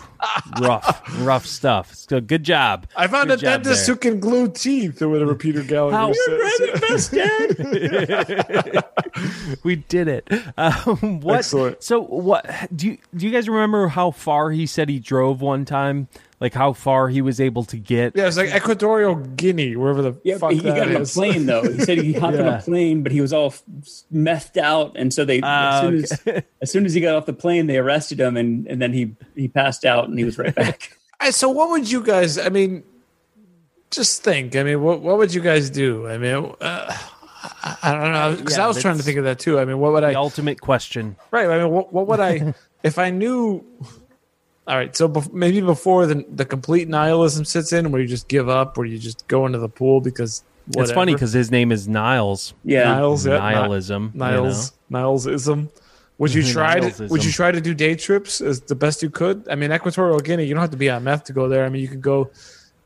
rough, 0.60 1.02
rough 1.20 1.46
stuff. 1.46 1.94
So 1.94 2.20
good 2.20 2.44
job. 2.44 2.86
I 2.96 3.06
found 3.06 3.28
Good 3.30 3.40
a 3.40 3.42
dentist 3.42 3.86
there. 3.86 3.94
who 3.94 3.98
can 3.98 4.20
glue 4.20 4.48
teeth, 4.50 5.02
or 5.02 5.08
whatever 5.08 5.34
Peter 5.34 5.62
Gallagher 5.62 5.96
How- 5.96 6.12
says. 6.12 7.10
we 9.64 9.76
did 9.76 10.08
it. 10.08 10.28
Um, 10.56 11.20
what? 11.20 11.38
Excellent. 11.38 11.82
So 11.82 12.00
what? 12.00 12.48
Do 12.74 12.88
you 12.88 12.98
do 13.16 13.26
you 13.26 13.32
guys 13.32 13.48
remember 13.48 13.88
how 13.88 14.10
far 14.10 14.50
he 14.50 14.66
said 14.66 14.88
he 14.88 14.98
drove 15.00 15.40
one 15.40 15.64
time? 15.64 16.08
Like 16.40 16.54
how 16.54 16.72
far 16.72 17.08
he 17.08 17.20
was 17.20 17.40
able 17.40 17.64
to 17.64 17.76
get? 17.76 18.14
Yeah, 18.14 18.28
it's 18.28 18.36
like 18.36 18.54
Equatorial 18.54 19.16
Guinea, 19.16 19.74
wherever 19.74 20.02
the 20.02 20.14
Yeah, 20.22 20.38
fuck 20.38 20.52
he 20.52 20.60
that 20.60 20.76
got 20.76 20.88
on 20.88 21.02
a 21.02 21.04
plane 21.04 21.46
though. 21.46 21.62
He 21.64 21.80
said 21.80 21.98
he 21.98 22.12
hopped 22.20 22.36
on 22.36 22.46
a 22.46 22.60
plane, 22.62 23.02
but 23.02 23.10
he 23.10 23.20
was 23.20 23.32
all 23.32 23.48
f- 23.48 23.62
methed 24.14 24.56
out, 24.56 24.92
and 24.96 25.12
so 25.12 25.24
they 25.24 25.40
Ah, 25.42 25.78
as, 25.78 25.80
soon 25.82 25.94
as, 25.96 26.42
as 26.62 26.70
soon 26.70 26.86
as 26.86 26.94
he 26.94 27.00
got 27.00 27.16
off 27.16 27.26
the 27.26 27.32
plane, 27.32 27.66
they 27.66 27.76
arrested 27.78 28.20
him, 28.20 28.36
and, 28.36 28.66
and 28.68 28.80
then 28.80 28.92
he 28.92 29.16
he 29.34 29.48
passed 29.48 29.84
out, 29.84 30.08
and 30.08 30.16
he 30.16 30.24
was 30.24 30.38
right 30.38 30.54
back. 30.54 30.96
Hey, 31.20 31.32
so 31.32 31.48
what 31.48 31.70
would 31.70 31.90
you 31.90 32.00
guys? 32.00 32.38
I 32.38 32.48
mean, 32.48 32.84
just 33.90 34.22
think. 34.22 34.54
I 34.54 34.62
mean, 34.62 34.80
what 34.80 35.00
what 35.00 35.18
would 35.18 35.34
you 35.34 35.40
guys 35.40 35.68
do? 35.70 36.06
I 36.06 36.16
mean, 36.16 36.54
uh, 36.60 36.96
I, 37.64 37.76
I 37.82 37.92
don't 37.92 38.12
know 38.12 38.36
because 38.36 38.56
Yeah, 38.56 38.64
I 38.64 38.68
was 38.68 38.80
trying 38.80 38.98
to 38.98 39.02
think 39.02 39.18
of 39.18 39.24
that 39.24 39.40
too. 39.40 39.58
I 39.58 39.64
mean, 39.64 39.80
what 39.80 39.92
would 39.92 40.04
I? 40.04 40.12
The 40.12 40.18
ultimate 40.20 40.60
question. 40.60 41.16
Right. 41.32 41.48
I 41.48 41.58
mean, 41.58 41.70
what, 41.72 41.92
what 41.92 42.06
would 42.06 42.20
I 42.20 42.54
if 42.84 42.98
I 43.00 43.10
knew? 43.10 43.64
All 44.68 44.76
right. 44.76 44.94
So 44.94 45.08
bef- 45.08 45.32
maybe 45.32 45.62
before 45.62 46.06
the 46.06 46.24
the 46.28 46.44
complete 46.44 46.88
nihilism 46.88 47.46
sits 47.46 47.72
in, 47.72 47.90
where 47.90 48.02
you 48.02 48.06
just 48.06 48.28
give 48.28 48.50
up, 48.50 48.76
where 48.76 48.86
you 48.86 48.98
just 48.98 49.26
go 49.26 49.46
into 49.46 49.58
the 49.58 49.68
pool 49.68 50.02
because 50.02 50.44
whatever. 50.66 50.82
It's 50.84 50.92
funny 50.92 51.14
because 51.14 51.32
his 51.32 51.50
name 51.50 51.72
is 51.72 51.88
Niles. 51.88 52.52
Yeah, 52.64 52.84
Niles, 52.84 53.26
yeah, 53.26 53.38
Nihilism. 53.38 54.12
you 54.12 54.18
Niles, 54.18 54.72
Nilesism. 54.92 55.70
Would 56.18 56.34
you 56.34 56.42
try 56.52 56.80
to? 56.80 57.06
Would 57.06 57.24
you 57.24 57.32
try 57.32 57.50
to 57.50 57.62
do 57.62 57.72
day 57.72 57.94
trips 57.94 58.42
as 58.42 58.60
the 58.60 58.74
best 58.74 59.02
you 59.02 59.08
could? 59.08 59.48
I 59.48 59.54
mean, 59.54 59.72
Equatorial 59.72 60.20
Guinea, 60.20 60.44
you 60.44 60.52
don't 60.52 60.60
have 60.60 60.70
to 60.72 60.76
be 60.76 60.90
on 60.90 61.02
meth 61.02 61.24
to 61.24 61.32
go 61.32 61.48
there. 61.48 61.64
I 61.64 61.70
mean, 61.70 61.80
you 61.80 61.88
could 61.88 62.02
go. 62.02 62.30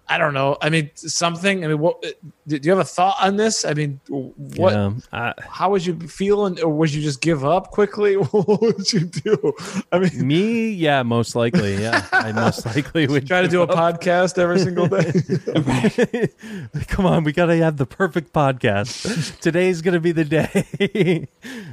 I 0.09 0.19
don't 0.19 0.35
know. 0.35 0.59
I 0.61 0.69
mean, 0.69 0.91
something. 0.95 1.65
I 1.65 1.69
mean, 1.69 1.79
what? 1.79 2.03
Do 2.47 2.59
you 2.63 2.71
have 2.71 2.81
a 2.81 2.85
thought 2.85 3.17
on 3.21 3.37
this? 3.37 3.65
I 3.65 3.73
mean, 3.73 3.99
what? 4.09 4.73
Yeah, 4.73 4.85
um, 4.85 5.03
I- 5.13 5.33
How 5.41 5.71
would 5.71 5.87
you 5.87 5.99
feeling, 6.01 6.61
or 6.61 6.69
would 6.69 6.93
you 6.93 7.01
just 7.01 7.23
give 7.23 7.45
up 7.45 7.71
quickly? 7.71 8.15
what 8.17 8.61
would 8.61 8.93
you 8.93 9.01
do? 9.01 9.55
I 9.91 10.01
mean, 10.01 10.27
me, 10.27 10.71
yeah, 10.71 11.03
most 11.03 11.35
likely. 11.35 11.81
Yeah, 11.81 12.05
I 12.13 12.33
most 12.33 12.67
likely 12.67 13.07
would 13.07 13.27
try 13.27 13.41
to 13.43 13.49
do 13.49 13.63
a 13.63 13.67
podcast 13.67 14.39
every 14.39 14.59
single 14.59 14.87
day. 14.89 16.29
Come 16.89 17.07
on, 17.07 17.25
we 17.25 17.33
gotta 17.33 17.57
have 17.57 17.77
the 17.79 17.87
perfect 17.87 18.33
podcast. 18.35 19.41
Today's 19.41 19.81
gonna 19.83 20.01
be 20.01 20.13
the 20.13 20.25
day, 20.25 21.29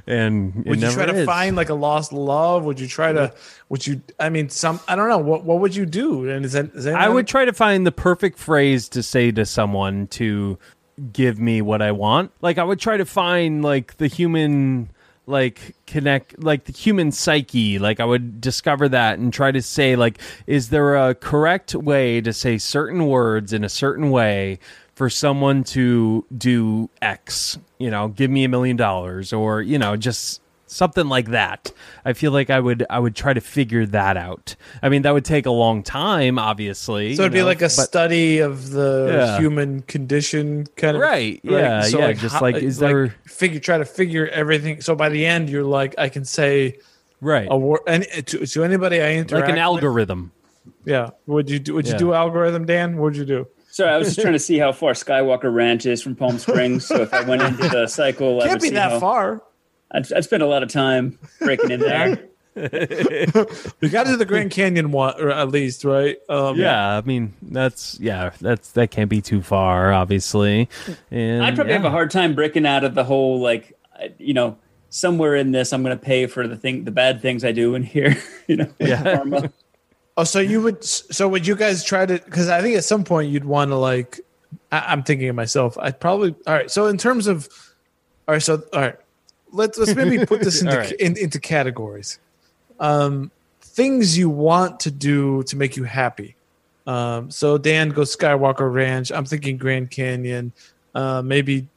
and 0.08 0.64
would 0.66 0.82
you 0.82 0.92
try 0.92 1.08
to 1.08 1.26
find 1.26 1.56
like 1.58 1.70
a 1.70 1.74
lost 1.74 2.14
love? 2.14 2.64
Would 2.64 2.80
you 2.80 2.88
try 2.88 3.12
to? 3.12 3.34
Would 3.70 3.86
you? 3.86 4.02
I 4.20 4.30
mean, 4.30 4.50
some. 4.50 4.80
I 4.88 4.96
don't 4.96 5.10
know. 5.10 5.18
What 5.18 5.44
What 5.44 5.60
would 5.60 5.76
you 5.76 5.86
do? 5.86 6.30
And 6.30 6.46
is 6.46 6.54
that? 6.54 6.68
Is 6.74 6.86
that 6.86 6.96
I 6.96 7.10
would 7.10 7.28
try 7.28 7.44
to 7.44 7.54
find 7.54 7.86
the 7.86 7.92
perfect 7.92 8.19
phrase 8.38 8.90
to 8.90 9.04
say 9.04 9.32
to 9.32 9.46
someone 9.46 10.08
to 10.08 10.58
give 11.14 11.40
me 11.40 11.62
what 11.62 11.82
I 11.82 11.92
want. 11.92 12.32
Like 12.42 12.58
I 12.58 12.64
would 12.64 12.80
try 12.80 12.98
to 12.98 13.06
find 13.06 13.64
like 13.64 13.98
the 13.98 14.08
human 14.08 14.90
like 15.30 15.76
connect 15.86 16.42
like 16.44 16.64
the 16.64 16.72
human 16.72 17.12
psyche 17.12 17.78
like 17.78 18.00
i 18.00 18.04
would 18.04 18.42
discover 18.42 18.90
that 18.90 19.20
and 19.20 19.32
try 19.32 19.52
to 19.52 19.62
say 19.62 19.96
like 19.96 20.20
is 20.48 20.70
there 20.70 20.96
a 20.96 21.14
correct 21.14 21.76
way 21.76 22.20
to 22.20 22.34
say 22.34 22.58
certain 22.58 23.06
words 23.06 23.54
in 23.54 23.64
a 23.64 23.70
certain 23.70 24.10
way 24.10 24.58
for 24.96 25.08
someone 25.08 25.64
to 25.64 26.26
do 26.36 26.90
x 27.04 27.60
you 27.78 27.92
know 27.92 28.08
give 28.08 28.32
me 28.32 28.44
a 28.44 28.50
million 28.50 28.76
dollars 28.76 29.32
or 29.32 29.62
you 29.62 29.78
know 29.78 29.96
just 29.96 30.42
something 30.72 31.08
like 31.10 31.30
that 31.30 31.72
i 32.06 32.14
feel 32.14 32.32
like 32.32 32.50
i 32.50 32.60
would 32.60 32.86
i 32.90 33.00
would 33.00 33.16
try 33.16 33.34
to 33.34 33.42
figure 33.42 33.86
that 33.86 34.16
out 34.18 34.56
i 34.84 34.90
mean 34.90 35.02
that 35.02 35.14
would 35.14 35.26
take 35.26 35.46
a 35.46 35.52
long 35.52 35.82
time 35.84 36.38
obviously 36.38 37.16
So 37.16 37.24
it'd 37.24 37.34
you 37.34 37.38
be 37.38 37.40
know, 37.40 37.46
like 37.46 37.58
a 37.62 37.64
but- 37.64 37.70
study 37.72 38.40
of 38.40 38.70
the 38.72 39.10
Yeah. 39.12 39.38
human 39.40 39.82
condition, 39.82 40.66
kind 40.76 40.96
of. 40.96 41.02
Right, 41.02 41.40
yeah, 41.44 41.86
yeah, 41.88 42.14
just 42.14 42.42
like, 42.42 42.56
is 42.58 42.78
there- 42.78 43.16
figure 43.26 43.60
try 43.60 43.78
to 43.78 43.86
figure 43.86 44.28
everything? 44.28 44.82
So 44.82 44.96
by 44.96 45.10
the 45.10 45.26
end, 45.26 45.50
you're 45.50 45.64
like, 45.64 45.96
I 45.98 46.10
can 46.10 46.26
say 46.26 46.78
right 47.22 47.48
a 47.50 47.58
word 47.58 47.82
and 47.88 48.04
to, 48.28 48.46
to 48.46 48.64
anybody 48.64 49.02
I 49.02 49.14
interact 49.16 49.32
like 49.32 49.44
an 49.50 49.56
with- 49.56 49.60
algorithm 49.60 50.32
Yeah. 50.86 51.10
Would 51.28 51.50
you 51.50 51.60
do? 51.60 51.74
Would 51.76 51.88
you 51.88 51.98
do 51.98 52.14
algorithm, 52.14 52.66
Dan? 52.66 52.98
What'd 52.98 53.18
you 53.18 53.26
do? 53.26 53.48
Sorry, 53.72 53.92
I 53.92 53.98
was 53.98 54.08
just 54.10 54.20
trying 54.22 54.34
to 54.34 54.40
see 54.40 54.58
how 54.58 54.72
far 54.72 54.94
Skywalker 54.94 55.54
Ranch 55.54 55.86
is 55.86 56.02
from 56.02 56.16
Palm 56.16 56.38
Springs. 56.46 56.86
So 56.88 57.02
if 57.02 57.14
I 57.14 57.22
went 57.22 57.42
into 57.42 57.68
the 57.70 57.88
cycle, 57.88 58.38
I 58.42 58.48
Can't 58.48 58.52
would 58.54 58.62
be 58.62 58.68
see 58.70 58.74
that 58.76 58.92
how, 58.92 59.00
far. 59.00 59.42
I'd, 59.92 60.12
I'd 60.14 60.24
spend 60.24 60.44
a 60.44 60.48
lot 60.48 60.64
of 60.64 60.70
time 60.70 61.18
breaking 61.40 61.72
in 61.72 61.80
there. 61.80 62.20
we 62.56 63.90
got 63.90 64.06
to 64.08 64.18
the 64.18 64.26
Grand 64.28 64.52
Canyon 64.52 64.92
one, 64.92 65.20
or 65.20 65.30
at 65.30 65.50
least, 65.50 65.86
right? 65.86 66.18
Um, 66.28 66.58
yeah 66.58 66.98
i 66.98 67.02
mean 67.02 67.34
that's 67.42 67.98
yeah 68.00 68.32
that's 68.42 68.72
that 68.72 68.92
can't 68.92 69.10
be 69.10 69.22
too 69.22 69.42
far 69.42 69.94
obviously 69.94 70.68
and 71.12 71.44
I'd 71.44 71.56
probably 71.56 71.72
yeah. 71.72 71.78
have 71.78 71.86
a 71.86 71.92
hard 71.92 72.12
time 72.12 72.36
breaking 72.36 72.66
out 72.66 72.84
of 72.84 72.96
the 72.96 73.04
whole 73.04 73.40
like, 73.40 73.78
you 74.18 74.34
know, 74.34 74.58
somewhere 74.90 75.36
in 75.36 75.52
this, 75.52 75.72
I'm 75.72 75.84
going 75.84 75.98
to 75.98 76.04
pay 76.04 76.26
for 76.28 76.48
the 76.48 76.58
thing, 76.58 76.84
the 76.84 76.92
bad 76.92 77.22
things 77.22 77.44
I 77.46 77.52
do 77.52 77.76
in 77.76 77.84
here. 77.84 78.18
You 78.48 78.56
know, 78.56 78.74
Yeah. 78.80 79.04
karma. 79.04 79.52
Oh, 80.18 80.24
so 80.24 80.40
you 80.40 80.60
would? 80.64 80.84
So 80.84 81.30
would 81.30 81.46
you 81.46 81.56
guys 81.56 81.84
try 81.84 82.04
to? 82.04 82.16
Because 82.16 82.50
I 82.50 82.64
think 82.64 82.76
at 82.76 82.84
some 82.84 83.04
point 83.04 83.30
you'd 83.30 83.46
want 83.46 83.70
to 83.70 83.76
like. 83.76 84.20
I, 84.72 84.80
I'm 84.80 85.04
thinking 85.04 85.30
of 85.30 85.36
myself. 85.36 85.78
I'd 85.80 86.00
probably. 86.00 86.34
All 86.48 86.54
right. 86.56 86.72
So 86.72 86.88
in 86.88 86.98
terms 86.98 87.28
of, 87.28 87.48
all 88.28 88.34
right. 88.34 88.42
So 88.42 88.64
all 88.74 88.82
right. 88.82 88.96
Let's 89.52 89.78
let's 89.78 89.96
maybe 89.96 90.26
put 90.26 90.42
this 90.42 90.62
into 90.64 90.78
right. 90.78 90.92
in, 90.94 91.18
into 91.18 91.40
categories. 91.40 92.20
Um, 92.80 93.32
things 93.62 94.18
you 94.18 94.30
want 94.30 94.80
to 94.82 94.92
do 94.92 95.44
to 95.44 95.56
make 95.56 95.76
you 95.76 95.84
happy. 95.84 96.36
Um, 96.88 97.30
so 97.30 97.58
Dan 97.58 97.90
goes 97.90 98.16
Skywalker 98.16 98.72
Ranch. 98.72 99.12
I'm 99.12 99.26
thinking 99.26 99.58
Grand 99.58 99.92
Canyon. 99.92 100.52
Uh, 100.96 101.22
maybe 101.22 101.68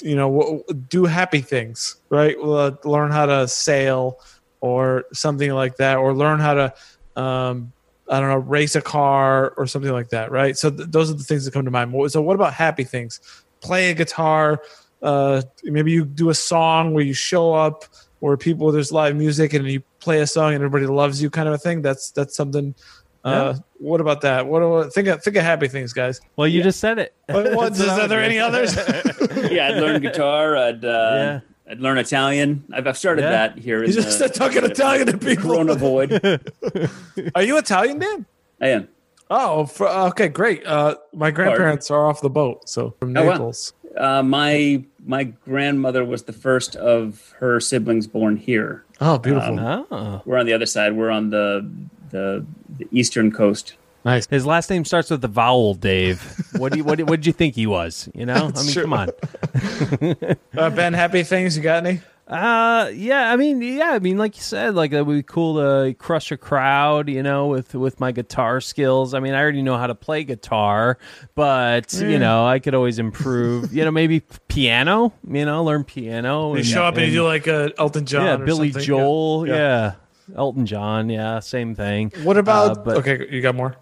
you 0.00 0.16
know 0.16 0.40
w- 0.40 0.64
do 0.88 1.04
happy 1.04 1.40
things, 1.40 1.96
right? 2.08 2.36
Uh, 2.38 2.72
learn 2.84 3.10
how 3.10 3.26
to 3.26 3.48
sail 3.48 4.18
or 4.60 5.04
something 5.12 5.52
like 5.52 5.76
that, 5.76 5.98
or 5.98 6.14
learn 6.14 6.40
how 6.40 6.54
to 6.54 6.74
um, 7.20 7.72
I 8.08 8.20
don't 8.20 8.30
know, 8.30 8.38
race 8.38 8.74
a 8.74 8.80
car 8.80 9.52
or 9.56 9.66
something 9.66 9.92
like 9.92 10.08
that, 10.10 10.30
right? 10.30 10.56
So 10.56 10.70
th- 10.70 10.88
those 10.90 11.10
are 11.10 11.14
the 11.14 11.24
things 11.24 11.44
that 11.44 11.52
come 11.52 11.64
to 11.64 11.70
mind. 11.70 11.92
So 12.10 12.22
what 12.22 12.34
about 12.34 12.54
happy 12.54 12.84
things? 12.84 13.20
Play 13.60 13.90
a 13.90 13.94
guitar. 13.94 14.62
Uh, 15.02 15.42
maybe 15.64 15.92
you 15.92 16.04
do 16.04 16.30
a 16.30 16.34
song 16.34 16.92
where 16.94 17.04
you 17.04 17.14
show 17.14 17.54
up, 17.54 17.84
where 18.20 18.36
people 18.36 18.72
there's 18.72 18.90
live 18.92 19.14
music 19.16 19.52
and 19.54 19.66
you 19.70 19.82
play 20.00 20.20
a 20.20 20.26
song 20.26 20.54
and 20.54 20.62
everybody 20.64 20.86
loves 20.86 21.22
you, 21.22 21.30
kind 21.30 21.48
of 21.48 21.54
a 21.54 21.58
thing. 21.58 21.82
That's 21.82 22.10
that's 22.10 22.34
something 22.36 22.74
Uh, 23.24 23.54
what 23.78 24.00
about 24.00 24.22
that? 24.22 24.46
What, 24.46 24.62
what 24.68 24.92
think 24.94 25.06
of 25.08 25.22
think 25.22 25.36
of 25.36 25.42
happy 25.42 25.68
things, 25.68 25.92
guys. 25.92 26.20
Well, 26.36 26.48
you 26.48 26.62
just 26.62 26.80
said 26.80 26.98
it. 26.98 27.14
What, 27.28 27.52
what, 27.54 27.72
is, 27.72 27.80
are 27.86 28.08
there 28.08 28.22
any 28.22 28.38
others? 28.48 28.74
yeah, 29.50 29.68
I'd 29.68 29.80
learn 29.82 30.00
guitar. 30.00 30.56
I'd 30.56 30.84
uh, 30.84 30.88
Yeah. 30.88 31.40
I'd 31.70 31.80
learn 31.80 31.98
Italian. 31.98 32.64
I've, 32.72 32.86
I've 32.86 32.96
started 32.96 33.22
Yeah. 33.22 33.30
that 33.30 33.58
here. 33.58 33.82
He's 33.84 33.96
in 33.98 34.02
just 34.04 34.18
the, 34.20 34.28
talking 34.30 34.64
Italian 34.64 35.06
to 35.08 35.18
people. 35.18 35.50
Corona 35.50 35.74
void. 35.74 36.12
Are 37.34 37.42
you 37.42 37.58
Italian, 37.58 37.98
Dan? 37.98 38.24
I 38.62 38.68
am. 38.68 38.88
Oh, 39.30 39.66
fr- 39.66 39.84
okay, 39.84 40.28
great. 40.28 40.64
Uh, 40.66 40.94
my 41.12 41.30
grandparents 41.30 41.90
are 41.90 42.06
off 42.06 42.22
the 42.22 42.30
boat, 42.30 42.66
so 42.66 42.94
from 42.98 43.14
Oh, 43.14 43.22
wow. 43.24 43.32
Naples. 43.32 43.74
Uh, 43.98 44.22
my 44.22 44.82
my 45.04 45.24
grandmother 45.24 46.04
was 46.04 46.22
the 46.24 46.32
first 46.32 46.76
of 46.76 47.34
her 47.38 47.60
siblings 47.60 48.06
born 48.06 48.36
here. 48.36 48.84
Oh, 49.00 49.18
beautiful. 49.18 49.58
Oh. 49.90 50.22
We're 50.24 50.38
on 50.38 50.46
the 50.46 50.52
other 50.52 50.66
side. 50.66 50.94
We're 50.94 51.10
on 51.10 51.30
the 51.30 51.68
the, 52.10 52.44
the 52.78 52.88
eastern 52.92 53.30
coast. 53.32 53.74
nice. 54.04 54.26
His 54.28 54.46
last 54.46 54.70
name 54.70 54.84
starts 54.84 55.10
with 55.10 55.20
the 55.20 55.28
vowel, 55.28 55.74
Dave. 55.74 56.20
What 56.58 56.72
do 56.72 56.78
you 56.78 56.84
what 56.84 56.98
what 57.02 57.20
did 57.20 57.26
you 57.26 57.32
think 57.32 57.54
he 57.54 57.66
was? 57.66 58.08
You 58.14 58.26
know, 58.26 58.50
I 58.54 58.62
mean, 58.62 58.72
Sure. 58.72 58.82
come 58.84 58.92
on. 58.94 59.08
Uh, 60.56 60.70
ben, 60.70 60.92
happy 60.94 61.22
things. 61.22 61.56
You 61.56 61.62
got 61.62 61.86
any? 61.86 62.00
Uh, 62.28 62.90
yeah. 62.94 63.32
I 63.32 63.36
mean, 63.36 63.62
yeah. 63.62 63.92
I 63.92 63.98
mean, 64.00 64.18
like 64.18 64.36
you 64.36 64.42
said, 64.42 64.74
like 64.74 64.92
it 64.92 65.02
would 65.02 65.14
be 65.14 65.22
cool 65.22 65.54
to 65.56 65.94
crush 65.94 66.30
a 66.30 66.36
crowd. 66.36 67.08
You 67.08 67.22
know, 67.22 67.46
with 67.46 67.74
with 67.74 67.98
my 68.00 68.12
guitar 68.12 68.60
skills. 68.60 69.14
I 69.14 69.20
mean, 69.20 69.32
I 69.32 69.40
already 69.40 69.62
know 69.62 69.78
how 69.78 69.86
to 69.86 69.94
play 69.94 70.24
guitar, 70.24 70.98
but 71.34 71.92
you 71.94 72.18
know, 72.18 72.46
I 72.46 72.58
could 72.58 72.74
always 72.74 72.98
improve. 72.98 73.72
you 73.72 73.82
know, 73.84 73.90
maybe 73.90 74.20
piano. 74.48 75.14
You 75.26 75.46
know, 75.46 75.64
learn 75.64 75.84
piano. 75.84 76.54
You 76.54 76.62
show 76.64 76.84
up 76.84 76.96
and 76.98 77.06
you 77.06 77.12
do 77.12 77.24
like 77.24 77.48
uh, 77.48 77.70
Elton 77.78 78.04
John. 78.04 78.24
yeah, 78.26 78.34
or 78.34 78.44
Billy 78.44 78.72
something. 78.72 78.86
Joel. 78.86 79.46
Yeah. 79.48 79.54
Yeah. 79.54 79.92
Yeah. 80.28 80.36
Elton 80.36 80.66
John. 80.66 81.08
Yeah, 81.08 81.40
same 81.40 81.74
thing. 81.74 82.12
What 82.22 82.36
about? 82.36 82.76
Uh, 82.78 82.80
but- 82.82 82.96
okay, 82.98 83.26
you 83.30 83.40
got 83.40 83.54
more. 83.54 83.76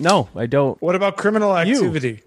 No, 0.00 0.28
I 0.34 0.46
don't. 0.46 0.80
What 0.82 0.96
about 0.96 1.16
criminal 1.16 1.50
You. 1.64 1.76
activity? 1.76 2.22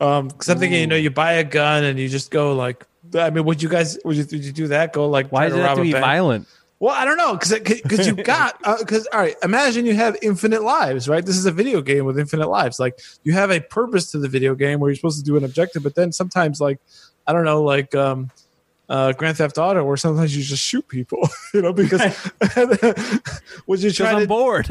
Um, 0.00 0.26
because 0.26 0.48
I'm 0.48 0.58
thinking, 0.58 0.80
you 0.80 0.86
know, 0.88 0.96
you 0.96 1.10
buy 1.10 1.34
a 1.34 1.44
gun 1.44 1.84
and 1.84 1.96
you 1.96 2.08
just 2.08 2.32
go 2.32 2.54
like. 2.56 2.84
I 3.14 3.30
mean, 3.30 3.44
would 3.44 3.62
you 3.62 3.68
guys? 3.68 3.98
Would 4.04 4.16
you, 4.16 4.24
would 4.30 4.44
you 4.44 4.52
do 4.52 4.68
that? 4.68 4.92
Go 4.92 5.08
like? 5.08 5.30
Why 5.30 5.48
does 5.48 5.54
to 5.54 5.60
it 5.60 5.66
have 5.66 5.76
to 5.76 5.82
be 5.82 5.92
bank? 5.92 6.04
violent? 6.04 6.48
Well, 6.82 6.92
I 6.92 7.04
don't 7.04 7.16
know, 7.16 7.34
because 7.34 7.56
because 7.60 8.08
you 8.08 8.14
got 8.24 8.58
because 8.80 9.06
all 9.12 9.20
right. 9.20 9.36
Imagine 9.44 9.86
you 9.86 9.94
have 9.94 10.16
infinite 10.20 10.64
lives, 10.64 11.08
right? 11.08 11.24
This 11.24 11.36
is 11.36 11.46
a 11.46 11.52
video 11.52 11.80
game 11.80 12.04
with 12.04 12.18
infinite 12.18 12.48
lives. 12.48 12.80
Like 12.80 12.98
you 13.22 13.32
have 13.34 13.52
a 13.52 13.60
purpose 13.60 14.10
to 14.10 14.18
the 14.18 14.28
video 14.28 14.56
game 14.56 14.80
where 14.80 14.90
you're 14.90 14.96
supposed 14.96 15.18
to 15.18 15.24
do 15.24 15.36
an 15.36 15.44
objective, 15.44 15.84
but 15.84 15.94
then 15.94 16.10
sometimes, 16.10 16.60
like 16.60 16.80
I 17.24 17.32
don't 17.32 17.44
know, 17.44 17.62
like 17.62 17.94
um, 17.94 18.32
uh, 18.88 19.12
Grand 19.12 19.36
Theft 19.36 19.58
Auto, 19.58 19.84
where 19.84 19.96
sometimes 19.96 20.36
you 20.36 20.42
just 20.42 20.62
shoot 20.62 20.86
people, 20.88 21.28
you 21.54 21.62
know, 21.62 21.72
because 21.72 22.00
would 23.68 23.80
you 23.80 23.92
try 23.92 24.12
I'm 24.12 24.22
to 24.22 24.26
bored. 24.26 24.66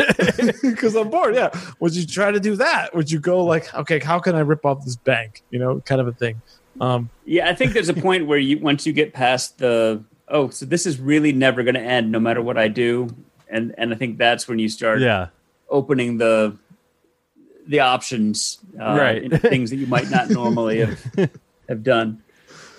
because 0.61 0.95
I'm 0.95 1.09
bored. 1.09 1.35
Yeah, 1.35 1.49
would 1.79 1.95
you 1.95 2.05
try 2.05 2.29
to 2.29 2.39
do 2.39 2.57
that? 2.57 2.93
Would 2.93 3.09
you 3.09 3.19
go 3.19 3.43
like, 3.45 3.73
okay, 3.73 3.99
how 3.99 4.19
can 4.19 4.35
I 4.35 4.41
rip 4.41 4.65
off 4.65 4.83
this 4.83 4.97
bank? 4.97 5.43
You 5.49 5.59
know, 5.59 5.79
kind 5.79 6.01
of 6.01 6.07
a 6.07 6.13
thing. 6.13 6.41
Um, 6.79 7.09
Yeah, 7.25 7.49
I 7.49 7.55
think 7.55 7.73
there's 7.73 7.89
a 7.89 7.93
point 7.93 8.27
where 8.27 8.37
you 8.39 8.59
once 8.59 8.85
you 8.85 8.93
get 8.93 9.13
past 9.13 9.57
the 9.57 10.03
oh, 10.27 10.49
so 10.49 10.65
this 10.65 10.85
is 10.85 10.99
really 10.99 11.33
never 11.33 11.63
going 11.63 11.75
to 11.75 11.81
end, 11.81 12.11
no 12.11 12.19
matter 12.19 12.41
what 12.41 12.57
I 12.57 12.67
do, 12.67 13.09
and 13.49 13.73
and 13.77 13.93
I 13.93 13.97
think 13.97 14.17
that's 14.17 14.47
when 14.47 14.59
you 14.59 14.69
start 14.69 14.99
yeah. 15.01 15.27
opening 15.69 16.17
the 16.17 16.57
the 17.67 17.79
options, 17.79 18.59
uh, 18.79 18.97
Right. 18.97 19.41
things 19.41 19.69
that 19.69 19.77
you 19.77 19.87
might 19.87 20.09
not 20.09 20.29
normally 20.29 20.79
have 20.85 21.29
have 21.67 21.83
done. 21.83 22.23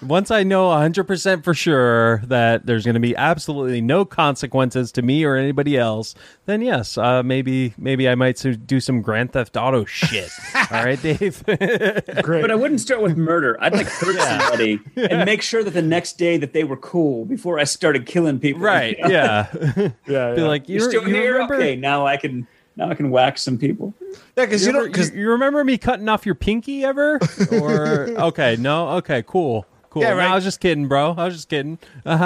Once 0.03 0.31
I 0.33 0.43
know 0.43 0.69
100% 0.71 1.45
for 1.45 1.55
sure 1.55 2.19
that 2.27 2.67
there's 2.67 2.85
going 2.85 2.95
to 2.95 3.01
be 3.01 3.15
absolutely 3.15 3.81
no 3.81 4.05
consequences 4.05 4.91
to 4.93 5.03
me 5.03 5.23
or 5.25 5.37
anybody 5.37 5.77
else, 5.79 6.15
then 6.47 6.61
yes, 6.61 6.99
uh, 6.99 7.23
maybe 7.23 7.73
maybe 7.79 8.09
I 8.09 8.15
might 8.17 8.45
do 8.67 8.81
some 8.81 9.01
Grand 9.01 9.33
Theft 9.33 9.57
Auto 9.57 9.85
shit. 9.85 10.29
All 10.73 10.85
right, 10.85 11.01
Dave. 11.01 11.45
great. 11.47 12.43
But 12.43 12.51
I 12.51 12.55
wouldn't 12.57 12.81
start 12.81 13.01
with 13.01 13.17
murder. 13.17 13.57
I'd 13.61 13.73
like 13.75 13.87
hurt 13.87 14.17
somebody 14.19 14.81
and 14.97 15.25
make 15.25 15.41
sure 15.41 15.63
that 15.63 15.71
the 15.73 15.83
next 15.83 16.19
day 16.19 16.37
that 16.37 16.53
they 16.53 16.65
were 16.65 16.77
cool 16.79 17.25
before 17.25 17.59
I 17.61 17.65
started 17.65 18.05
killing 18.07 18.41
people. 18.41 18.61
right? 18.63 18.97
You 18.99 19.05
know? 19.09 19.11
Yeah. 19.11 19.47
yeah, 19.57 20.35
Be 20.35 20.41
yeah. 20.41 20.47
like, 20.49 20.69
you, 20.69 20.81
You're 20.81 20.89
still 20.91 21.07
you 21.09 21.15
here. 21.15 21.33
remember? 21.35 21.55
Okay, 21.55 21.77
now 21.77 22.07
I 22.07 22.17
can 22.17 22.47
now 22.77 22.91
I 22.91 22.95
can 22.95 23.11
whack 23.11 23.39
some 23.39 23.57
people. 23.59 23.95
yeah, 24.37 24.47
because 24.47 24.67
You, 24.67 24.73
you, 24.73 24.77
ever- 24.79 24.85
don't 24.87 24.93
because 24.93 25.11
you, 25.13 25.21
you 25.21 25.29
remember 25.31 25.63
me 25.63 25.79
cutting 25.79 26.09
off 26.09 26.27
your 26.27 26.35
pinky 26.35 26.85
ever? 26.85 27.21
Or 27.53 28.09
okay, 28.29 28.57
no, 28.59 28.89
okay, 28.97 29.23
cool, 29.27 29.67
cool. 29.93 30.03
Yeah, 30.03 30.15
No. 30.15 30.21
I 30.21 30.35
was 30.35 30.43
just 30.45 30.59
kidding, 30.61 30.89
bro. 30.89 31.15
I 31.17 31.25
was 31.27 31.35
just 31.35 31.49
kidding. 31.51 31.79
Because 32.03 32.25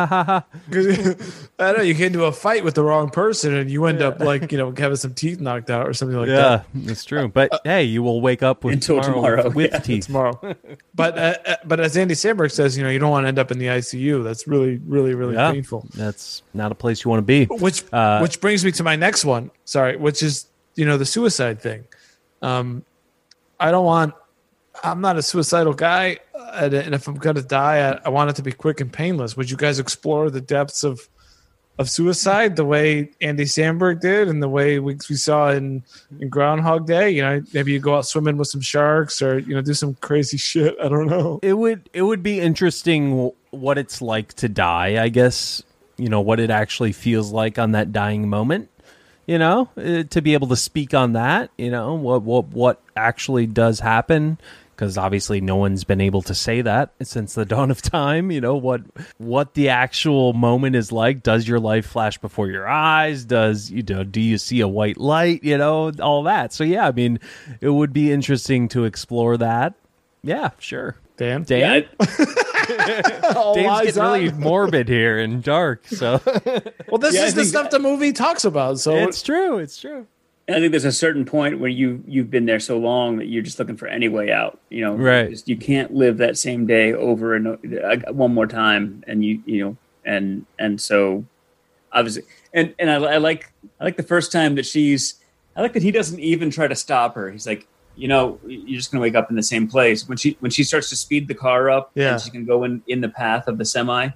I 1.58 1.66
don't 1.66 1.78
know, 1.78 1.82
you 1.82 1.94
get 1.94 2.06
into 2.08 2.24
a 2.24 2.32
fight 2.32 2.62
with 2.64 2.74
the 2.76 2.82
wrong 2.84 3.10
person 3.10 3.54
and 3.54 3.68
you 3.70 3.84
end 3.86 4.00
up 4.02 4.20
like, 4.20 4.52
you 4.52 4.58
know, 4.58 4.72
having 4.76 4.96
some 4.96 5.14
teeth 5.14 5.40
knocked 5.40 5.68
out 5.70 5.88
or 5.88 5.92
something 5.92 6.16
like 6.16 6.28
that. 6.28 6.64
yeah, 6.72 6.80
that's 6.86 7.04
true. 7.04 7.28
But 7.28 7.60
hey, 7.64 7.82
you 7.84 8.02
will 8.02 8.20
wake 8.20 8.42
up 8.42 8.62
with 8.64 8.74
Until 8.74 9.00
tomorrow, 9.02 9.36
tomorrow, 9.36 9.50
with 9.50 9.72
yeah. 9.72 9.78
teeth. 9.80 10.06
tomorrow. 10.06 10.38
but 10.94 11.18
uh, 11.18 11.34
uh, 11.46 11.56
but 11.64 11.80
as 11.80 11.96
Andy 11.96 12.14
Samberg 12.14 12.52
says, 12.52 12.76
you 12.78 12.84
know, 12.84 12.90
you 12.90 12.98
don't 12.98 13.10
want 13.10 13.24
to 13.24 13.28
end 13.28 13.38
up 13.38 13.50
in 13.50 13.58
the 13.58 13.66
ICU. 13.66 14.22
That's 14.22 14.46
really, 14.46 14.80
really, 14.86 15.14
really 15.14 15.34
Yeah, 15.34 15.52
painful. 15.52 15.86
that's 15.94 16.42
not 16.54 16.70
a 16.72 16.74
place 16.76 17.04
you 17.04 17.10
want 17.10 17.18
to 17.18 17.26
be. 17.26 17.46
Which 17.46 17.82
Uh, 17.92 18.20
which 18.20 18.40
brings 18.40 18.64
me 18.64 18.72
to 18.72 18.82
my 18.84 18.96
next 18.96 19.24
one. 19.24 19.50
Sorry, 19.64 19.96
which 19.96 20.22
is 20.22 20.46
you 20.76 20.84
know 20.86 20.96
the 20.96 21.06
suicide 21.06 21.60
thing. 21.60 21.84
Um, 22.42 22.84
I 23.58 23.70
don't 23.70 23.84
want. 23.84 24.14
I'm 24.84 25.00
not 25.00 25.16
a 25.16 25.22
suicidal 25.22 25.72
guy, 25.72 26.18
uh, 26.18 26.18
and, 26.54 26.94
if 26.94 27.08
I'm 27.08 27.16
gonna 27.16 27.42
die, 27.42 27.90
I, 27.90 28.00
I 28.06 28.08
want 28.08 28.30
it 28.30 28.36
to 28.36 28.42
be 28.42 28.52
quick 28.52 28.80
and 28.80 28.92
painless. 28.92 29.36
Would 29.36 29.50
you 29.50 29.56
guys 29.56 29.78
explore 29.78 30.30
the 30.30 30.40
depths 30.40 30.84
of 30.84 31.08
of 31.78 31.90
suicide 31.90 32.56
the 32.56 32.64
way 32.64 33.10
Andy 33.20 33.44
Samberg 33.44 34.00
did, 34.00 34.28
and 34.28 34.42
the 34.42 34.48
way 34.48 34.78
we, 34.78 34.94
we 35.08 35.16
saw 35.16 35.50
in 35.50 35.82
in 36.20 36.28
Groundhog 36.28 36.86
Day? 36.86 37.10
You 37.10 37.22
know, 37.22 37.42
maybe 37.52 37.72
you 37.72 37.78
go 37.78 37.96
out 37.96 38.06
swimming 38.06 38.36
with 38.36 38.48
some 38.48 38.60
sharks, 38.60 39.20
or 39.20 39.38
you 39.38 39.54
know, 39.54 39.62
do 39.62 39.74
some 39.74 39.94
crazy 39.96 40.36
shit. 40.36 40.76
I 40.82 40.88
don't 40.88 41.06
know. 41.06 41.40
it 41.42 41.54
would 41.54 41.88
it 41.92 42.02
would 42.02 42.22
be 42.22 42.40
interesting 42.40 43.32
what 43.50 43.78
it's 43.78 44.02
like 44.02 44.32
to 44.34 44.48
die 44.48 45.02
i 45.02 45.08
guess 45.08 45.62
you 45.96 46.08
know 46.08 46.20
what 46.20 46.40
it 46.40 46.50
actually 46.50 46.92
feels 46.92 47.32
like 47.32 47.58
on 47.58 47.72
that 47.72 47.92
dying 47.92 48.28
moment 48.28 48.68
you 49.26 49.38
know 49.38 49.68
uh, 49.76 50.02
to 50.04 50.20
be 50.20 50.34
able 50.34 50.48
to 50.48 50.56
speak 50.56 50.94
on 50.94 51.12
that 51.14 51.50
you 51.56 51.70
know 51.70 51.94
what 51.94 52.22
what 52.22 52.46
what 52.48 52.80
actually 52.96 53.46
does 53.46 53.80
happen 53.80 54.38
because 54.76 54.98
obviously 54.98 55.40
no 55.40 55.56
one's 55.56 55.82
been 55.84 56.00
able 56.02 56.20
to 56.22 56.34
say 56.34 56.60
that 56.60 56.92
since 57.02 57.34
the 57.34 57.44
dawn 57.54 57.70
of 57.70 57.80
time 57.80 58.30
you 58.30 58.40
know 58.40 58.54
what 58.56 58.82
what 59.18 59.54
the 59.54 59.70
actual 59.70 60.32
moment 60.34 60.76
is 60.76 60.92
like 60.92 61.22
does 61.22 61.48
your 61.48 61.58
life 61.58 61.86
flash 61.86 62.18
before 62.18 62.48
your 62.48 62.68
eyes 62.68 63.24
does 63.24 63.70
you 63.70 63.82
know 63.88 64.04
do 64.04 64.20
you 64.20 64.36
see 64.38 64.60
a 64.60 64.68
white 64.68 64.98
light 64.98 65.42
you 65.42 65.56
know 65.56 65.90
all 66.02 66.22
that 66.24 66.52
so 66.52 66.62
yeah 66.62 66.86
i 66.86 66.92
mean 66.92 67.18
it 67.62 67.70
would 67.70 67.92
be 67.92 68.12
interesting 68.12 68.68
to 68.68 68.84
explore 68.84 69.36
that 69.38 69.72
yeah 70.22 70.50
sure 70.58 70.94
Dan, 71.16 71.44
Dan? 71.44 71.86
All 73.34 73.54
Dave's 73.54 73.68
eyes 73.70 73.94
getting 73.94 74.02
really 74.02 74.32
morbid 74.32 74.86
here 74.86 75.18
and 75.18 75.42
dark. 75.42 75.86
So 75.86 76.20
well. 76.88 76.98
This 76.98 77.14
Yeah, 77.14 77.22
I 77.22 77.24
is 77.24 77.32
the 77.34 77.40
think- 77.40 77.46
stuff 77.48 77.70
the 77.70 77.78
movie 77.78 78.12
talks 78.12 78.44
about. 78.44 78.80
So 78.80 78.94
it's 78.96 79.22
true. 79.22 79.56
It's 79.56 79.78
true. 79.80 80.06
And 80.48 80.56
I 80.56 80.60
think 80.60 80.70
there's 80.70 80.84
a 80.84 80.92
certain 80.92 81.24
point 81.24 81.58
where 81.58 81.68
you 81.70 82.02
you've 82.06 82.30
been 82.30 82.46
there 82.46 82.60
so 82.60 82.78
long 82.78 83.16
that 83.16 83.26
you're 83.26 83.42
just 83.42 83.58
looking 83.58 83.76
for 83.76 83.88
any 83.88 84.08
way 84.08 84.30
out. 84.30 84.60
You 84.70 84.82
know, 84.82 84.94
Right. 84.94 85.28
Just, 85.30 85.48
you 85.48 85.56
can't 85.56 85.92
live 85.94 86.18
that 86.18 86.38
same 86.38 86.66
day 86.66 86.92
over 86.92 87.34
and 87.34 87.48
uh, 87.82 88.12
one 88.12 88.32
more 88.32 88.46
time, 88.46 89.02
and 89.08 89.24
you 89.24 89.42
you 89.44 89.64
know, 89.64 89.76
and 90.04 90.46
and 90.58 90.80
so 90.80 91.24
obviously, 91.92 92.22
and 92.54 92.74
and 92.78 92.90
I, 92.90 92.94
I 92.96 93.16
like 93.18 93.50
I 93.80 93.84
like 93.84 93.96
the 93.96 94.02
first 94.04 94.30
time 94.30 94.54
that 94.54 94.66
she's 94.66 95.14
I 95.56 95.62
like 95.62 95.72
that 95.72 95.82
he 95.82 95.90
doesn't 95.90 96.20
even 96.20 96.50
try 96.50 96.68
to 96.68 96.76
stop 96.76 97.14
her. 97.16 97.30
He's 97.30 97.46
like, 97.46 97.66
you 97.96 98.06
know, 98.06 98.38
you're 98.46 98.78
just 98.78 98.92
gonna 98.92 99.02
wake 99.02 99.16
up 99.16 99.30
in 99.30 99.36
the 99.36 99.42
same 99.42 99.66
place 99.66 100.08
when 100.08 100.16
she 100.16 100.36
when 100.38 100.52
she 100.52 100.62
starts 100.62 100.88
to 100.90 100.96
speed 100.96 101.26
the 101.26 101.34
car 101.34 101.70
up, 101.70 101.90
Yeah. 101.96 102.12
and 102.12 102.20
she 102.22 102.30
can 102.30 102.44
go 102.44 102.62
in 102.62 102.82
in 102.86 103.00
the 103.00 103.08
path 103.08 103.48
of 103.48 103.58
the 103.58 103.64
semi. 103.64 104.10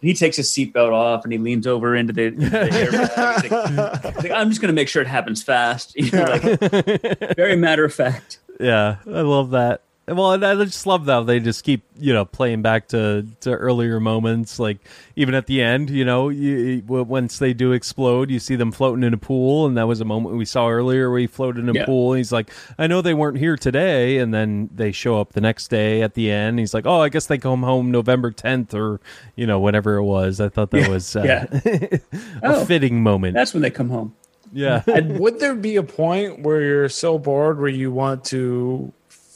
He 0.00 0.14
takes 0.14 0.36
his 0.36 0.48
seatbelt 0.48 0.92
off 0.92 1.24
and 1.24 1.32
he 1.32 1.38
leans 1.38 1.66
over 1.66 1.96
into 1.96 2.12
the, 2.12 2.22
into 2.26 2.48
the 2.50 2.56
airbag. 2.68 3.42
He's 3.42 3.50
like, 3.50 4.14
He's 4.14 4.24
like, 4.24 4.32
I'm 4.32 4.48
just 4.48 4.60
going 4.60 4.68
to 4.68 4.74
make 4.74 4.88
sure 4.88 5.02
it 5.02 5.08
happens 5.08 5.42
fast. 5.42 5.94
You 5.96 6.10
know, 6.12 6.24
like, 6.24 7.36
very 7.36 7.56
matter 7.56 7.84
of 7.84 7.92
fact. 7.92 8.38
Yeah, 8.60 8.96
I 9.06 9.20
love 9.22 9.50
that. 9.50 9.82
Well, 10.16 10.32
and 10.32 10.44
I 10.44 10.54
just 10.64 10.86
love 10.86 11.04
that 11.06 11.26
they 11.26 11.38
just 11.40 11.64
keep 11.64 11.82
you 11.98 12.12
know 12.14 12.24
playing 12.24 12.62
back 12.62 12.88
to 12.88 13.26
to 13.40 13.50
earlier 13.50 14.00
moments, 14.00 14.58
like 14.58 14.78
even 15.16 15.34
at 15.34 15.46
the 15.46 15.60
end, 15.62 15.90
you 15.90 16.04
know, 16.04 16.28
you, 16.30 16.56
you- 16.56 16.82
once 16.86 17.38
they 17.38 17.52
do 17.52 17.72
explode, 17.72 18.30
you 18.30 18.38
see 18.38 18.56
them 18.56 18.72
floating 18.72 19.04
in 19.04 19.12
a 19.12 19.18
pool, 19.18 19.66
and 19.66 19.76
that 19.76 19.86
was 19.86 20.00
a 20.00 20.04
moment 20.04 20.36
we 20.36 20.44
saw 20.44 20.68
earlier 20.68 21.10
where 21.10 21.18
he 21.20 21.26
floated 21.26 21.60
in 21.64 21.68
a 21.68 21.74
Yeah. 21.74 21.84
pool. 21.86 22.12
And 22.12 22.18
he's 22.18 22.32
like, 22.32 22.50
"I 22.78 22.86
know 22.86 23.02
they 23.02 23.14
weren't 23.14 23.38
here 23.38 23.56
today," 23.56 24.18
and 24.18 24.32
then 24.32 24.70
they 24.74 24.92
show 24.92 25.20
up 25.20 25.32
the 25.34 25.40
next 25.40 25.68
day 25.68 26.02
at 26.02 26.14
the 26.14 26.30
end. 26.30 26.58
He's 26.58 26.72
like, 26.74 26.86
"Oh, 26.86 27.00
I 27.00 27.08
guess 27.10 27.26
they 27.26 27.38
come 27.38 27.62
home 27.62 27.90
November 27.90 28.30
tenth 28.30 28.72
or 28.74 29.00
you 29.36 29.46
know 29.46 29.60
whenever 29.60 29.96
it 29.96 30.04
was." 30.04 30.40
I 30.40 30.48
thought 30.48 30.70
that 30.70 30.88
was 30.88 31.14
uh, 31.16 31.22
Yeah. 31.22 31.46
a 32.42 32.56
Oh. 32.56 32.64
fitting 32.64 33.02
moment. 33.02 33.34
That's 33.34 33.52
when 33.52 33.62
they 33.62 33.70
come 33.70 33.90
home. 33.90 34.14
Yeah. 34.52 34.82
And 34.86 35.18
would 35.20 35.40
there 35.40 35.54
be 35.54 35.76
a 35.76 35.82
point 35.82 36.40
where 36.40 36.62
you're 36.62 36.88
so 36.88 37.18
bored 37.18 37.58
where 37.60 37.68
you 37.68 37.92
want 37.92 38.24
to 38.26 38.92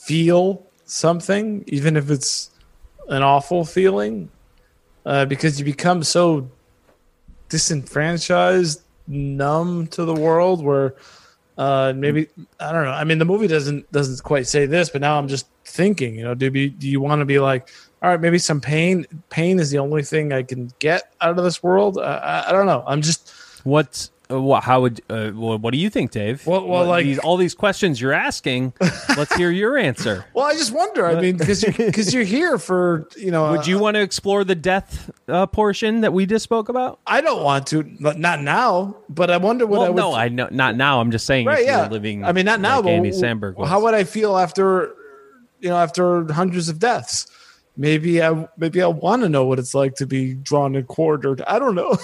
feel 0.06 0.64
something, 0.84 1.64
even 1.66 1.96
if 1.96 2.10
it's 2.10 2.50
an 3.08 3.22
awful 3.22 3.64
feeling, 3.64 4.28
uh, 5.06 5.24
because 5.26 5.58
you 5.58 5.64
become 5.64 6.02
so 6.02 6.48
disenfranchised, 7.48 8.82
numb 9.06 9.86
to 9.88 10.04
the 10.04 10.14
world, 10.14 10.64
where 10.64 10.94
Uh, 11.58 11.92
maybe 11.94 12.26
I 12.58 12.72
don't 12.72 12.84
know. 12.86 12.96
I 13.02 13.04
mean, 13.04 13.18
the 13.18 13.26
movie 13.26 13.46
doesn't 13.46 13.84
doesn't 13.92 14.22
quite 14.22 14.46
say 14.46 14.64
this, 14.66 14.88
but 14.88 15.02
now 15.02 15.18
I'm 15.18 15.28
just 15.28 15.46
thinking. 15.66 16.16
You 16.16 16.24
know, 16.24 16.34
do 16.34 16.46
you 16.46 16.70
do 16.70 16.88
you 16.88 16.98
want 16.98 17.20
to 17.20 17.26
be 17.26 17.38
like, 17.38 17.68
all 18.00 18.08
right, 18.10 18.20
maybe 18.20 18.38
some 18.38 18.58
pain? 18.58 19.04
Pain 19.28 19.60
is 19.60 19.70
the 19.70 19.78
only 19.78 20.02
thing 20.02 20.32
I 20.32 20.42
can 20.42 20.72
get 20.78 21.12
out 21.20 21.36
of 21.38 21.44
this 21.44 21.62
world. 21.62 21.98
Uh, 21.98 22.20
I, 22.24 22.48
I 22.48 22.52
don't 22.52 22.64
know. 22.64 22.82
I'm 22.86 23.02
just 23.02 23.30
What? 23.64 24.08
Uh, 24.32 24.40
what? 24.40 24.64
How 24.64 24.80
would? 24.82 25.00
Uh, 25.10 25.30
wha- 25.34 25.56
what 25.56 25.72
do 25.72 25.78
you 25.78 25.90
think, 25.90 26.10
Dave? 26.10 26.46
Well- 26.46 26.66
well, 26.66 26.80
What- 26.80 26.88
like- 26.88 27.04
these, 27.04 27.18
all 27.18 27.36
these 27.36 27.54
questions 27.54 28.00
you're 28.00 28.12
asking. 28.12 28.72
let's 29.16 29.34
hear 29.36 29.50
your 29.50 29.76
answer. 29.76 30.24
well. 30.34 30.46
I 30.46 30.52
just 30.54 30.72
wonder. 30.72 31.06
I 31.06 31.20
mean, 31.20 31.36
because 31.36 31.62
you 31.62 31.72
because 31.72 32.12
you're 32.14 32.24
here 32.24 32.58
for 32.58 33.08
you 33.16 33.30
know. 33.30 33.50
Would 33.52 33.66
you 33.66 33.78
want 33.78 33.96
to 33.96 34.00
explore 34.00 34.44
the 34.44 34.54
death 34.54 35.10
uh, 35.28 35.46
portion 35.46 36.00
that 36.02 36.12
we 36.12 36.26
just 36.26 36.42
spoke 36.44 36.68
about? 36.68 36.98
I 37.06 37.20
don't 37.20 37.42
want 37.42 37.66
to. 37.68 37.82
Not 37.98 38.18
not 38.18 38.40
now. 38.42 38.96
But 39.08 39.30
I 39.30 39.36
wonder 39.36 39.66
what 39.66 39.76
I 39.78 39.90
Well, 39.90 39.92
would. 39.92 39.96
no, 39.96 40.14
I 40.14 40.28
know 40.28 40.48
not 40.50 40.76
now. 40.76 41.00
I'm 41.00 41.10
just 41.10 41.26
saying, 41.26 41.46
right 41.46 41.60
if 41.60 41.66
yeah 41.66 41.82
you're 41.82 41.90
living. 41.90 42.24
i 42.24 42.32
mean 42.32 42.44
not 42.46 42.60
now 42.60 42.76
like 42.76 42.84
but 42.84 42.90
Andy 42.90 43.10
w- 43.10 43.24
Samberg. 43.24 43.56
Was. 43.56 43.68
how 43.68 43.80
would 43.82 43.92
i 43.94 44.04
feel 44.04 44.36
after 44.38 44.94
you 45.60 45.68
know 45.68 45.76
after 45.76 46.30
hundreds 46.32 46.68
of 46.68 46.78
deaths 46.78 47.26
maybe 47.76 48.22
i 48.22 48.48
maybe 48.58 48.82
i 48.82 48.86
want 48.86 49.22
to 49.22 49.28
know 49.28 49.46
what 49.46 49.58
it's 49.58 49.74
like 49.74 49.94
to 49.94 50.06
be 50.06 50.34
drawn 50.34 50.76
and 50.76 50.86
quartered 50.88 51.40
i 51.46 51.58
don't 51.58 51.74
know 51.74 51.96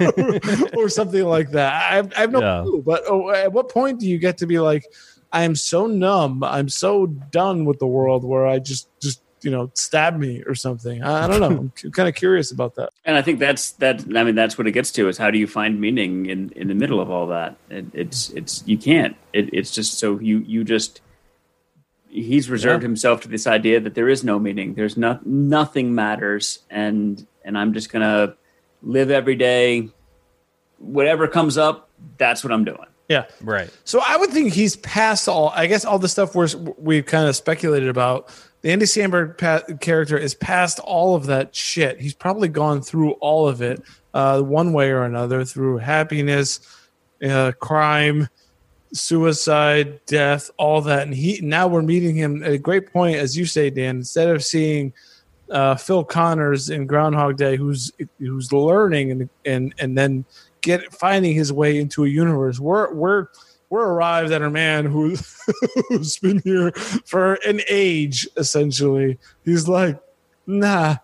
or 0.76 0.88
something 0.88 1.24
like 1.24 1.50
that 1.52 1.72
i, 1.92 1.96
have- 1.96 2.12
I 2.16 2.20
have 2.20 2.32
no 2.32 2.40
Yeah. 2.40 2.62
clue 2.62 2.82
but 2.82 3.02
oh, 3.08 3.30
at 3.30 3.52
what 3.52 3.68
point 3.68 4.00
do 4.00 4.06
you 4.08 4.18
get 4.18 4.38
to 4.38 4.46
be 4.46 4.58
like 4.58 4.84
i 5.32 5.44
am 5.44 5.54
so 5.54 5.86
numb 5.86 6.42
i'm 6.42 6.68
so 6.68 7.06
done 7.06 7.64
with 7.64 7.78
the 7.78 7.86
world 7.86 8.24
where 8.24 8.46
i 8.46 8.58
just 8.58 8.88
just 9.00 9.22
you 9.42 9.52
know 9.52 9.70
stab 9.74 10.18
me 10.18 10.42
or 10.48 10.54
something 10.56 11.00
i, 11.04 11.24
I 11.24 11.28
don't 11.28 11.40
know 11.40 11.70
i'm 11.84 11.90
kind 11.92 12.08
of 12.08 12.14
curious 12.16 12.50
about 12.50 12.74
that 12.74 12.90
And 13.04 13.16
I 13.16 13.22
think 13.22 13.38
that's 13.38 13.72
that. 13.78 14.04
I 14.16 14.24
mean, 14.24 14.34
that's 14.34 14.58
what 14.58 14.66
it 14.66 14.72
gets 14.72 14.90
to 14.92 15.08
is 15.08 15.16
how 15.16 15.30
do 15.30 15.38
you 15.38 15.46
find 15.46 15.80
meaning 15.80 16.26
in 16.26 16.50
in 16.56 16.66
the 16.68 16.74
middle 16.74 17.00
of 17.00 17.08
all 17.10 17.26
that? 17.28 17.56
It, 17.70 17.86
it's 17.94 18.28
it's 18.30 18.62
you 18.66 18.76
can't. 18.76 19.16
It, 19.32 19.48
it's 19.54 19.70
just 19.70 19.98
so 19.98 20.18
you 20.20 20.40
you 20.40 20.62
just 20.64 21.00
he's 22.08 22.48
reserved 22.50 22.82
Yeah. 22.82 22.88
himself 22.88 23.20
to 23.22 23.28
this 23.28 23.46
idea 23.46 23.80
that 23.80 23.94
there 23.94 24.08
is 24.08 24.24
no 24.24 24.38
meaning. 24.38 24.74
There's 24.74 24.96
not 24.96 25.26
nothing 25.26 25.94
matters, 25.94 26.60
and 26.70 27.26
and 27.44 27.56
I'm 27.58 27.72
just 27.72 27.90
gonna 27.92 28.34
live 28.82 29.10
every 29.10 29.34
day. 29.36 29.88
Whatever 30.78 31.26
comes 31.26 31.58
up, 31.58 31.88
that's 32.18 32.44
what 32.44 32.52
I'm 32.52 32.64
doing. 32.64 32.86
yeah 33.08 33.24
right? 33.42 33.70
So 33.84 34.00
I 34.06 34.16
would 34.16 34.30
think 34.30 34.52
he's 34.52 34.76
past 34.76 35.28
all. 35.28 35.48
I 35.54 35.66
guess 35.66 35.84
all 35.84 35.98
the 35.98 36.08
stuff 36.08 36.34
we're 36.34 36.48
we've 36.78 37.06
kind 37.06 37.28
of 37.28 37.34
speculated 37.36 37.88
about. 37.88 38.28
The 38.60 38.70
Andy 38.72 38.86
Samberg 38.86 39.38
pa- 39.38 39.62
character 39.80 40.18
is 40.18 40.34
past 40.34 40.78
all 40.80 41.14
of 41.14 41.26
that 41.26 41.54
shit. 41.54 42.00
He's 42.00 42.14
probably 42.14 42.48
gone 42.48 42.82
through 42.82 43.12
all 43.12 43.46
of 43.48 43.62
it, 43.62 43.82
uh, 44.14 44.40
one 44.42 44.72
way 44.72 44.90
or 44.90 45.02
another, 45.04 45.44
through 45.44 45.78
happiness, 45.78 46.58
uh, 47.24 47.52
crime, 47.60 48.28
suicide, 48.92 50.04
death, 50.06 50.50
all 50.56 50.80
that. 50.82 51.02
And 51.02 51.14
he 51.14 51.40
now 51.42 51.66
we're 51.66 51.82
meeting 51.82 52.14
him 52.14 52.42
at 52.42 52.52
a 52.52 52.58
great 52.58 52.92
point, 52.92 53.16
as 53.16 53.36
you 53.36 53.46
say, 53.46 53.70
Dan. 53.70 53.96
Instead 53.96 54.28
of 54.28 54.44
seeing 54.44 54.92
uh, 55.50 55.76
Phil 55.76 56.04
Connors 56.04 56.70
in 56.70 56.86
Groundhog 56.86 57.36
Day, 57.36 57.56
who's 57.56 57.92
who's 58.18 58.52
learning 58.52 59.10
and 59.10 59.30
and 59.44 59.74
and 59.78 59.96
then 59.96 60.24
get 60.60 60.92
finding 60.92 61.34
his 61.34 61.52
way 61.52 61.78
into 61.78 62.04
a 62.04 62.08
universe. 62.08 62.58
We're 62.58 62.92
we're 62.92 63.28
we're 63.70 63.86
arrived 63.86 64.32
at 64.32 64.42
a 64.42 64.50
man 64.50 64.86
who, 64.86 65.16
who's 65.88 66.18
been 66.18 66.40
here 66.40 66.72
for 67.04 67.34
an 67.46 67.60
age 67.68 68.26
essentially. 68.36 69.18
He's 69.44 69.68
like, 69.68 70.00
nah, 70.46 70.96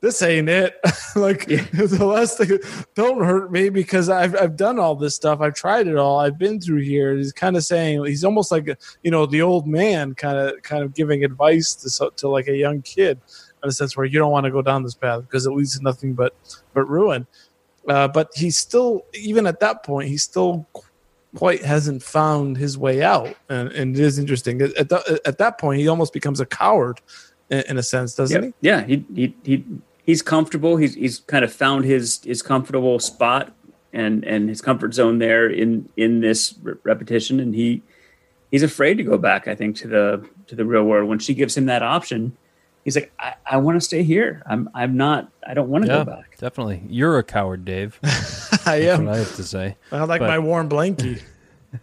this 0.00 0.22
ain't 0.22 0.48
it. 0.48 0.78
like 1.16 1.46
the 1.46 2.04
last 2.04 2.38
thing, 2.38 2.58
don't 2.94 3.24
hurt 3.24 3.50
me 3.50 3.68
because 3.68 4.08
I've 4.08 4.36
I've 4.36 4.56
done 4.56 4.78
all 4.78 4.94
this 4.94 5.14
stuff. 5.14 5.40
I've 5.40 5.54
tried 5.54 5.86
it 5.86 5.96
all. 5.96 6.18
I've 6.18 6.38
been 6.38 6.60
through 6.60 6.82
here. 6.82 7.16
He's 7.16 7.32
kind 7.32 7.56
of 7.56 7.64
saying 7.64 8.04
he's 8.04 8.24
almost 8.24 8.50
like 8.52 8.68
a, 8.68 8.76
you 9.02 9.10
know 9.10 9.26
the 9.26 9.42
old 9.42 9.66
man 9.66 10.14
kind 10.14 10.38
of 10.38 10.62
kind 10.62 10.82
of 10.82 10.94
giving 10.94 11.24
advice 11.24 11.74
to 11.76 11.90
so- 11.90 12.10
to 12.10 12.28
like 12.28 12.48
a 12.48 12.56
young 12.56 12.82
kid 12.82 13.20
in 13.62 13.68
a 13.68 13.72
sense 13.72 13.96
where 13.96 14.06
you 14.06 14.18
don't 14.18 14.30
want 14.30 14.44
to 14.44 14.50
go 14.50 14.62
down 14.62 14.82
this 14.82 14.94
path 14.94 15.22
because 15.22 15.46
it 15.46 15.50
leads 15.50 15.76
to 15.76 15.82
nothing 15.82 16.14
but 16.14 16.34
but 16.74 16.84
ruin. 16.88 17.26
Uh, 17.88 18.06
but 18.06 18.30
he's 18.34 18.58
still 18.58 19.04
even 19.14 19.46
at 19.46 19.60
that 19.60 19.82
point 19.82 20.08
he 20.08 20.16
still 20.16 20.66
quite 21.36 21.62
hasn't 21.62 22.02
found 22.02 22.56
his 22.56 22.76
way 22.76 23.02
out 23.02 23.34
and, 23.48 23.70
and 23.72 23.96
it 23.96 24.02
is 24.02 24.18
interesting 24.18 24.60
at, 24.60 24.88
that 24.88 25.20
at 25.26 25.38
that 25.38 25.58
point 25.58 25.78
he 25.80 25.86
almost 25.86 26.12
becomes 26.12 26.40
a 26.40 26.46
coward 26.46 27.00
in, 27.50 27.60
in 27.68 27.78
a 27.78 27.82
sense 27.82 28.14
doesn't 28.14 28.42
he 28.42 28.52
Yeah, 28.60 28.84
he 28.84 29.04
he 29.14 29.34
he 29.44 29.64
he's 30.08 30.22
comfortable. 30.22 30.76
He's 30.78 30.94
he's 30.94 31.20
kind 31.20 31.44
of 31.44 31.52
found 31.52 31.84
his 31.84 32.20
his 32.24 32.40
comfortable 32.42 32.98
spot 32.98 33.52
and 33.92 34.24
and 34.24 34.48
his 34.48 34.60
comfort 34.62 34.94
zone 34.94 35.18
there 35.18 35.46
in 35.48 35.88
in 35.96 36.20
this 36.20 36.54
re- 36.62 36.74
repetition, 36.82 37.38
and 37.40 37.54
he 37.54 37.82
he's 38.50 38.62
afraid 38.62 38.94
to 38.96 39.04
go 39.04 39.18
back. 39.18 39.46
I 39.46 39.54
think 39.54 39.76
to 39.76 39.88
the 39.88 40.28
to 40.48 40.54
the 40.56 40.64
real 40.64 40.84
world 40.84 41.08
when 41.08 41.18
she 41.18 41.34
gives 41.34 41.56
him 41.56 41.66
that 41.66 41.82
option. 41.82 42.36
He's 42.84 42.96
like, 42.96 43.12
I, 43.20 43.34
I 43.44 43.56
want 43.58 43.76
to 43.76 43.84
stay 43.84 44.02
here. 44.02 44.42
I'm 44.46 44.70
I'm 44.72 44.96
not. 44.96 45.30
I 45.46 45.52
don't 45.52 45.68
want 45.68 45.84
to 45.84 45.90
Yeah, 45.90 45.98
go 46.04 46.04
back. 46.16 46.38
definitely. 46.38 46.82
You're 46.88 47.18
a 47.18 47.22
coward, 47.22 47.66
Dave. 47.66 47.98
I 48.64 48.76
am 48.76 49.04
what 49.04 49.14
I 49.16 49.18
have 49.18 49.36
to 49.36 49.42
say. 49.44 49.76
i 49.92 50.02
like 50.04 50.20
but- 50.20 50.28
my 50.28 50.38
warm 50.38 50.68
blankie 50.70 51.20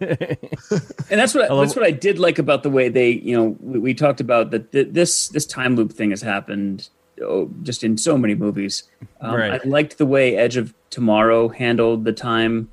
And 0.00 1.20
that's 1.20 1.32
what 1.34 1.48
love- 1.48 1.60
that's 1.60 1.76
what 1.76 1.84
I 1.84 1.92
did 1.92 2.18
like 2.18 2.38
about 2.40 2.64
the 2.64 2.70
way 2.70 2.88
they, 2.88 3.10
you 3.10 3.36
know, 3.36 3.56
we, 3.60 3.78
we 3.78 3.94
talked 3.94 4.20
about 4.20 4.50
that 4.50 4.72
th- 4.72 4.88
this 4.90 5.28
this 5.28 5.46
time 5.46 5.76
loop 5.76 5.92
thing 5.92 6.10
has 6.10 6.22
happened 6.22 6.88
oh, 7.22 7.50
just 7.62 7.82
in 7.84 7.96
so 7.98 8.16
many 8.18 8.34
movies. 8.34 8.84
Um, 9.20 9.34
Right. 9.36 9.60
I 9.64 9.68
liked 9.68 9.98
the 9.98 10.06
way 10.06 10.36
Edge 10.36 10.56
of 10.56 10.74
Tomorrow 10.90 11.48
handled 11.48 12.04
the 12.04 12.12
time, 12.12 12.70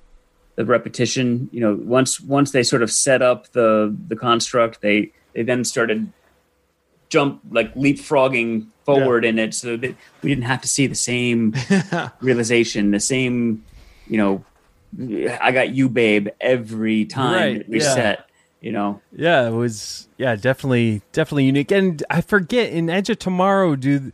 the 0.56 0.66
repetition. 0.66 1.50
You 1.52 1.60
know, 1.62 1.80
once 1.84 2.20
once 2.22 2.52
they 2.52 2.64
sort 2.64 2.82
of 2.84 2.92
set 2.92 3.22
up 3.22 3.48
the 3.54 3.96
the 4.08 4.16
construct, 4.16 4.82
they 4.82 5.12
they 5.34 5.44
then 5.44 5.64
started 5.64 6.12
jump 7.10 7.42
like 7.52 7.74
leapfrogging 7.76 8.68
forward 8.86 9.24
in 9.26 9.38
it, 9.40 9.54
so 9.54 9.78
that 9.78 9.96
we 10.22 10.30
didn't 10.30 10.46
have 10.46 10.62
to 10.62 10.68
see 10.68 10.88
the 10.88 10.96
same 10.96 11.54
realization, 12.22 12.92
the 12.92 13.00
same, 13.00 13.64
you 14.08 14.18
know. 14.18 14.44
I 15.42 15.52
got 15.52 15.74
you, 15.74 15.90
babe, 15.90 16.28
every 16.40 17.06
time 17.06 17.34
Right, 17.58 17.70
we 17.70 17.80
yeah. 17.82 17.94
set. 17.96 18.30
You 18.62 18.72
know, 18.72 19.02
Yeah, 19.12 19.48
it 19.48 19.52
was 19.52 20.08
yeah, 20.18 20.36
definitely 20.38 21.02
definitely 21.12 21.46
unique. 21.46 21.72
And 21.72 22.02
I 22.10 22.22
forget 22.22 22.72
in 22.72 22.90
Edge 22.90 23.10
of 23.10 23.20
Tomorrow, 23.20 23.76
do 23.76 24.12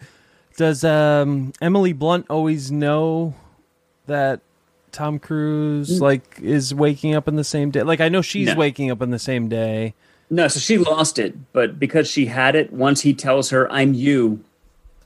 does 0.60 0.84
um 0.84 1.54
Emily 1.62 1.94
Blunt 1.94 2.26
always 2.30 2.70
know 2.70 3.34
that 4.08 4.42
Tom 4.92 5.18
Cruise 5.18 6.02
like 6.02 6.38
is 6.42 6.76
waking 6.76 7.16
up 7.16 7.30
in 7.30 7.38
the 7.38 7.46
same 7.46 7.72
day? 7.72 7.82
Like 7.84 8.02
I 8.02 8.10
know 8.10 8.22
she's 8.22 8.48
No. 8.48 8.56
waking 8.56 8.92
up 8.92 9.02
in 9.02 9.10
the 9.10 9.20
same 9.20 9.48
day. 9.48 9.94
no. 10.30 10.50
So 10.50 10.60
she 10.60 10.78
lost 10.78 11.18
it, 11.18 11.34
but 11.54 11.80
because 11.80 12.10
she 12.10 12.26
had 12.26 12.56
it, 12.56 12.74
once 12.74 13.00
he 13.02 13.14
tells 13.14 13.52
her, 13.52 13.72
"I'm 13.72 13.94
you," 13.94 14.44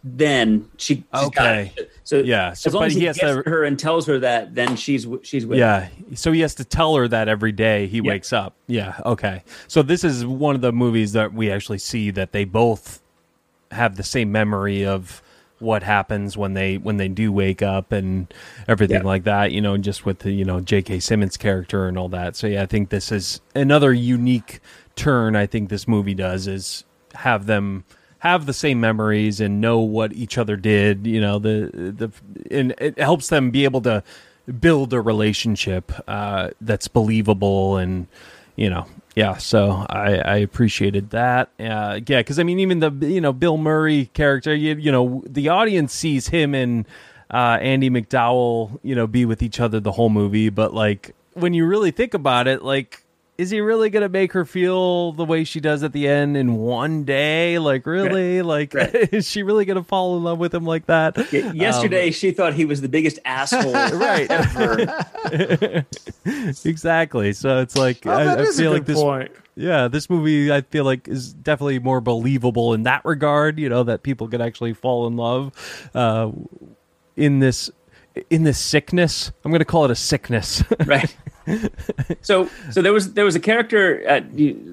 then 0.04 0.68
she 0.78 1.04
Okay. 1.14 1.72
So 2.04 2.18
Yeah, 2.18 2.54
so- 2.54 2.70
as 2.70 2.74
long 2.74 2.86
as 2.86 2.94
he, 2.96 3.02
he 3.02 3.06
has 3.06 3.18
gets 3.20 3.44
to- 3.44 3.50
her 3.50 3.64
and 3.64 3.78
tells 3.78 4.08
her 4.08 4.18
that, 4.20 4.56
then 4.56 4.76
she's 4.76 5.06
she's 5.22 5.46
with. 5.46 5.58
him. 5.58 5.60
Yeah. 5.60 5.88
So 6.16 6.32
he 6.32 6.40
has 6.42 6.56
to 6.56 6.66
tell 6.66 6.96
her 6.96 7.08
that 7.10 7.28
every 7.30 7.52
day 7.52 7.86
he 7.86 7.98
Yeah. 7.98 8.04
wakes 8.10 8.34
up. 8.34 8.56
Yeah. 8.66 8.96
Okay. 9.06 9.44
So 9.68 9.84
this 9.84 10.04
is 10.04 10.26
one 10.26 10.56
of 10.56 10.62
the 10.62 10.72
movies 10.74 11.14
that 11.14 11.34
we 11.36 11.52
actually 11.52 11.78
see 11.78 12.10
that 12.10 12.32
they 12.32 12.44
both 12.44 13.02
have 13.72 13.98
the 13.98 14.04
same 14.04 14.32
memory 14.32 14.84
of 14.86 15.22
what 15.64 15.82
happens 15.82 16.38
when 16.38 16.54
they 16.54 16.78
when 16.78 16.98
they 16.98 17.08
do 17.08 17.32
wake 17.32 17.62
up 17.64 17.92
and 17.92 18.32
everything 18.68 18.98
Yeah. 19.02 19.08
like 19.08 19.24
that, 19.24 19.52
you 19.52 19.62
know, 19.62 19.76
just 19.78 20.06
with 20.06 20.20
the, 20.20 20.32
you 20.32 20.46
know, 20.46 20.60
J.K. 20.60 21.00
Simmons 21.00 21.38
character 21.38 21.88
and 21.88 21.98
all 21.98 22.10
that. 22.10 22.36
So 22.36 22.46
yeah, 22.48 22.62
I 22.62 22.66
think 22.68 22.90
this 22.90 23.12
is 23.12 23.42
another 23.56 23.92
unique 23.94 24.60
turn 24.96 25.36
I 25.36 25.48
think 25.48 25.70
this 25.70 25.88
movie 25.88 26.14
does 26.14 26.46
is 26.48 26.84
have 27.16 27.48
them 27.48 27.84
have 28.20 28.46
the 28.46 28.54
same 28.54 28.80
memories 28.80 29.40
and 29.42 29.60
know 29.60 29.80
what 29.80 30.14
each 30.14 30.38
other 30.38 30.56
did, 30.56 31.08
you 31.08 31.20
know, 31.20 31.40
the 31.40 31.70
the 31.74 32.12
and 32.52 32.74
it 32.78 33.00
helps 33.00 33.30
them 33.30 33.50
be 33.52 33.64
able 33.64 33.82
to 33.82 34.04
build 34.60 34.94
a 34.94 35.02
relationship 35.02 35.92
uh, 36.08 36.50
that's 36.62 36.88
believable 36.90 37.78
and 37.78 38.08
you 38.58 38.70
know 38.70 38.86
yeah 39.16 39.38
so 39.38 39.86
i 39.90 40.16
i 40.18 40.38
appreciated 40.38 41.10
that. 41.12 41.50
Uh 41.60 42.00
yeah 42.08 42.20
because 42.20 42.40
i 42.40 42.44
mean 42.44 42.60
even 42.60 42.80
the 42.80 42.92
you 43.02 43.22
know 43.22 43.34
bill 43.34 43.58
murray 43.58 44.10
character 44.14 44.54
you, 44.54 44.76
you 44.76 44.92
know 44.92 45.24
the 45.28 45.50
audience 45.50 45.94
sees 45.94 46.28
him 46.28 46.54
and 46.56 46.88
uh 47.30 47.58
andie 47.58 47.90
macdowell 47.90 48.80
you 48.84 48.96
know 48.96 49.08
be 49.08 49.26
with 49.26 49.42
each 49.42 49.60
other 49.60 49.80
the 49.80 49.92
whole 49.92 50.10
movie 50.10 50.50
but 50.50 50.74
like 50.74 51.16
when 51.34 51.54
you 51.54 51.66
really 51.66 51.92
think 51.92 52.14
about 52.14 52.48
it 52.48 52.64
like 52.64 53.03
is 53.38 53.50
he 53.50 53.60
really 53.62 53.90
gonna 53.90 54.10
make 54.10 54.32
her 54.34 54.46
feel 54.46 55.12
the 55.14 55.26
way 55.26 55.44
she 55.44 55.60
does 55.60 55.82
at 55.84 55.92
the 55.92 56.08
end 56.08 56.38
in 56.38 56.56
one 56.56 57.04
day 57.04 57.58
like 57.60 57.86
really 57.86 58.42
like 58.42 58.74
Right. 58.74 58.94
is 59.14 59.28
she 59.30 59.42
really 59.44 59.66
gonna 59.66 59.84
fall 59.84 60.18
in 60.18 60.24
love 60.24 60.38
with 60.40 60.54
him 60.54 60.66
like 60.66 60.86
that 60.86 61.18
Y- 61.32 61.52
Yesterday, 61.54 62.12
she 62.12 62.32
thought 62.32 62.54
he 62.54 62.66
was 62.66 62.82
the 62.82 62.90
biggest 62.90 63.20
asshole 63.26 63.74
Right. 64.00 64.30
ever. 64.30 65.86
exactly 66.66 67.34
so 67.34 67.60
it's 67.60 67.76
like 67.76 68.06
oh, 68.06 68.12
I, 68.12 68.24
that 68.26 68.40
I 68.40 68.42
is 68.44 68.58
feel 68.60 68.72
a 68.72 68.76
like 68.76 68.86
this 68.86 69.00
point 69.00 69.32
yeah 69.56 69.88
this 69.88 70.10
movie 70.10 70.52
i 70.52 70.62
feel 70.62 70.84
like 70.84 71.08
is 71.08 71.34
definitely 71.34 71.80
more 71.80 72.02
believable 72.02 72.74
in 72.74 72.84
that 72.84 73.04
regard 73.06 73.60
you 73.60 73.70
know 73.70 73.84
that 73.84 74.04
people 74.04 74.28
could 74.28 74.42
actually 74.42 74.74
fall 74.74 75.06
in 75.08 75.16
love 75.16 75.52
uh 75.94 76.32
in 77.16 77.40
this 77.40 77.70
in 78.30 78.44
this 78.44 78.60
sickness. 78.60 79.32
I'm 79.44 79.50
going 79.50 79.58
to 79.58 79.66
call 79.66 79.86
it 79.86 79.92
a 79.92 79.96
sickness. 79.96 80.64
right. 80.86 81.16
So 82.22 82.50
so 82.72 82.82
there 82.82 82.94
was 82.94 83.14
there 83.14 83.26
was 83.26 83.36
a 83.36 83.40
character 83.40 84.06
at, 84.06 84.26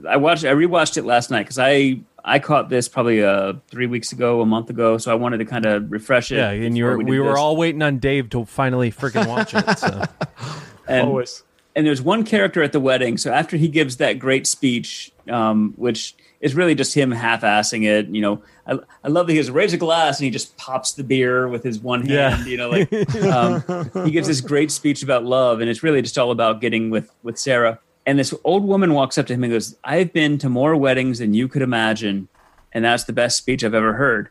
I 0.09 0.17
watched 0.17 0.45
I 0.45 0.53
rewatched 0.53 0.97
it 0.97 1.05
last 1.05 1.31
night 1.31 1.43
because 1.43 1.59
I 1.59 2.01
I 2.25 2.39
caught 2.39 2.69
this 2.69 2.89
probably 2.89 3.25
uh 3.25 3.55
three 3.69 3.87
weeks 3.87 4.13
ago 4.13 4.41
a 4.41 4.47
month 4.47 4.71
ago 4.71 4.99
so 4.99 5.11
I 5.11 5.15
wanted 5.15 5.39
to 5.39 5.45
kind 5.45 5.67
of 5.67 5.91
refresh 5.91 6.31
it. 6.31 6.37
yeah, 6.37 6.51
and 6.51 6.77
you 6.77 6.85
were, 6.85 6.97
before 6.97 7.11
we, 7.11 7.21
were 7.21 7.31
this. 7.31 7.39
all 7.39 7.57
waiting 7.57 7.83
on 7.83 7.99
Dave 7.99 8.31
to 8.31 8.45
finally 8.45 8.91
freaking 8.91 9.27
watch 9.27 9.55
it. 9.55 9.79
So. 9.79 10.05
and, 10.89 11.09
Always. 11.09 11.43
and 11.75 11.87
there's 11.87 12.03
one 12.03 12.25
character 12.25 12.63
at 12.63 12.73
the 12.73 12.81
wedding. 12.81 13.17
So 13.17 13.33
after 13.33 13.57
he 13.57 13.69
gives 13.69 13.97
that 13.99 14.19
great 14.19 14.47
speech, 14.47 15.13
um, 15.29 15.73
which 15.77 16.15
is 16.41 16.55
really 16.55 16.75
just 16.75 16.95
him 16.95 17.11
half-assing 17.11 17.85
it, 17.85 18.09
you 18.09 18.21
know, 18.21 18.43
I, 18.67 18.79
I 19.05 19.09
love 19.09 19.27
that 19.27 19.33
he 19.33 19.37
has 19.37 19.51
raise 19.51 19.73
a 19.73 19.77
glass 19.77 20.19
and 20.19 20.25
he 20.25 20.31
just 20.31 20.57
pops 20.57 20.93
the 20.93 21.05
beer 21.05 21.49
with 21.49 21.63
his 21.63 21.81
one 21.81 22.07
hand. 22.07 22.11
Yeah. 22.11 22.45
You 22.47 22.57
know, 22.57 22.71
like 22.71 22.93
um, 23.25 24.05
he 24.05 24.11
gives 24.11 24.29
this 24.29 24.41
great 24.41 24.71
speech 24.71 25.03
about 25.03 25.25
love, 25.25 25.61
and 25.61 25.69
it's 25.69 25.83
really 25.83 26.03
just 26.03 26.17
all 26.17 26.31
about 26.31 26.61
getting 26.61 26.91
with 26.91 27.11
with 27.23 27.39
Sarah. 27.39 27.79
And 28.07 28.19
this 28.19 28.35
old 28.45 28.65
woman 28.65 28.95
walks 28.95 29.19
up 29.19 29.27
to 29.27 29.35
him 29.35 29.45
and 29.45 29.53
goes, 29.53 29.77
"I've 29.85 30.13
been 30.13 30.39
to 30.39 30.49
more 30.49 30.77
weddings 30.77 31.19
than 31.19 31.35
you 31.35 31.49
could 31.49 31.63
imagine, 31.63 32.29
and 32.73 32.85
that's 32.85 33.05
the 33.05 33.13
best 33.13 33.37
speech 33.37 33.65
I've 33.65 33.75
ever 33.75 33.95
heard." 33.95 34.31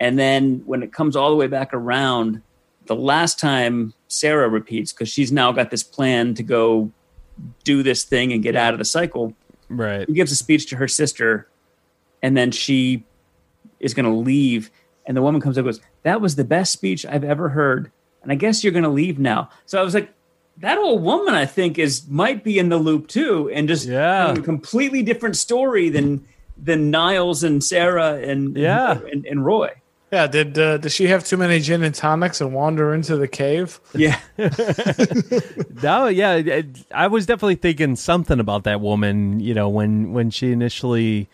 And 0.00 0.18
then 0.18 0.62
when 0.66 0.82
it 0.82 0.92
comes 0.92 1.16
all 1.16 1.30
the 1.30 1.36
way 1.36 1.46
back 1.46 1.72
around, 1.72 2.42
the 2.86 2.96
last 2.96 3.38
time 3.38 3.94
Sarah 4.08 4.48
repeats 4.48 4.92
because 4.92 5.08
she's 5.08 5.32
now 5.32 5.52
got 5.52 5.70
this 5.70 5.82
plan 5.82 6.34
to 6.34 6.42
go 6.42 6.90
do 7.64 7.82
this 7.82 8.04
thing 8.04 8.32
and 8.32 8.42
get 8.42 8.56
out 8.56 8.72
of 8.72 8.78
the 8.78 8.84
cycle. 8.84 9.34
Right. 9.68 10.06
He 10.08 10.14
gives 10.14 10.32
a 10.32 10.36
speech 10.36 10.66
to 10.70 10.76
her 10.76 10.88
sister, 10.88 11.48
and 12.22 12.36
then 12.36 12.50
she 12.50 13.04
is 13.80 13.94
going 13.94 14.06
to 14.06 14.12
leave. 14.14 14.70
And 15.06 15.16
the 15.16 15.22
woman 15.22 15.40
comes 15.40 15.56
up 15.56 15.64
and 15.64 15.74
goes, 15.74 15.80
That 16.02 16.20
was 16.20 16.36
the 16.36 16.44
best 16.44 16.72
speech 16.72 17.04
I've 17.06 17.24
ever 17.24 17.48
heard. 17.50 17.90
And 18.22 18.32
I 18.32 18.34
guess 18.34 18.62
you're 18.64 18.72
going 18.72 18.82
to 18.84 18.88
leave 18.90 19.18
now. 19.18 19.48
So 19.66 19.78
I 19.80 19.82
was 19.82 19.94
like, 19.94 20.12
that 20.58 20.76
old 20.76 21.02
woman, 21.02 21.34
I 21.34 21.46
think, 21.46 21.78
is 21.78 22.08
might 22.08 22.42
be 22.42 22.58
in 22.58 22.68
the 22.68 22.78
loop 22.78 23.06
too, 23.06 23.48
and 23.54 23.68
just 23.68 23.86
Yeah. 23.86 24.32
a 24.32 24.40
completely 24.40 25.02
different 25.02 25.36
story 25.36 25.88
than 25.88 26.24
than 26.60 26.90
Niles 26.90 27.44
and 27.44 27.62
Sarah 27.62 28.14
and 28.16 28.56
Yeah. 28.56 28.98
and, 29.12 29.24
and 29.24 29.44
Roy. 29.46 29.70
Yeah, 30.10 30.26
did 30.26 30.58
uh, 30.58 30.78
did 30.78 30.90
she 30.90 31.08
have 31.08 31.24
too 31.24 31.36
many 31.36 31.60
gin 31.60 31.82
and 31.82 31.94
tonics 31.94 32.40
and 32.40 32.54
wander 32.54 32.94
into 32.94 33.16
the 33.16 33.28
cave? 33.28 33.78
Yeah, 33.94 34.18
No, 35.82 36.06
yeah, 36.06 36.62
I 36.94 37.08
was 37.08 37.26
definitely 37.26 37.56
thinking 37.56 37.94
something 37.96 38.40
about 38.40 38.64
that 38.64 38.80
woman. 38.80 39.40
You 39.40 39.54
know, 39.54 39.68
when 39.68 40.12
when 40.12 40.30
she 40.30 40.52
initially 40.52 41.28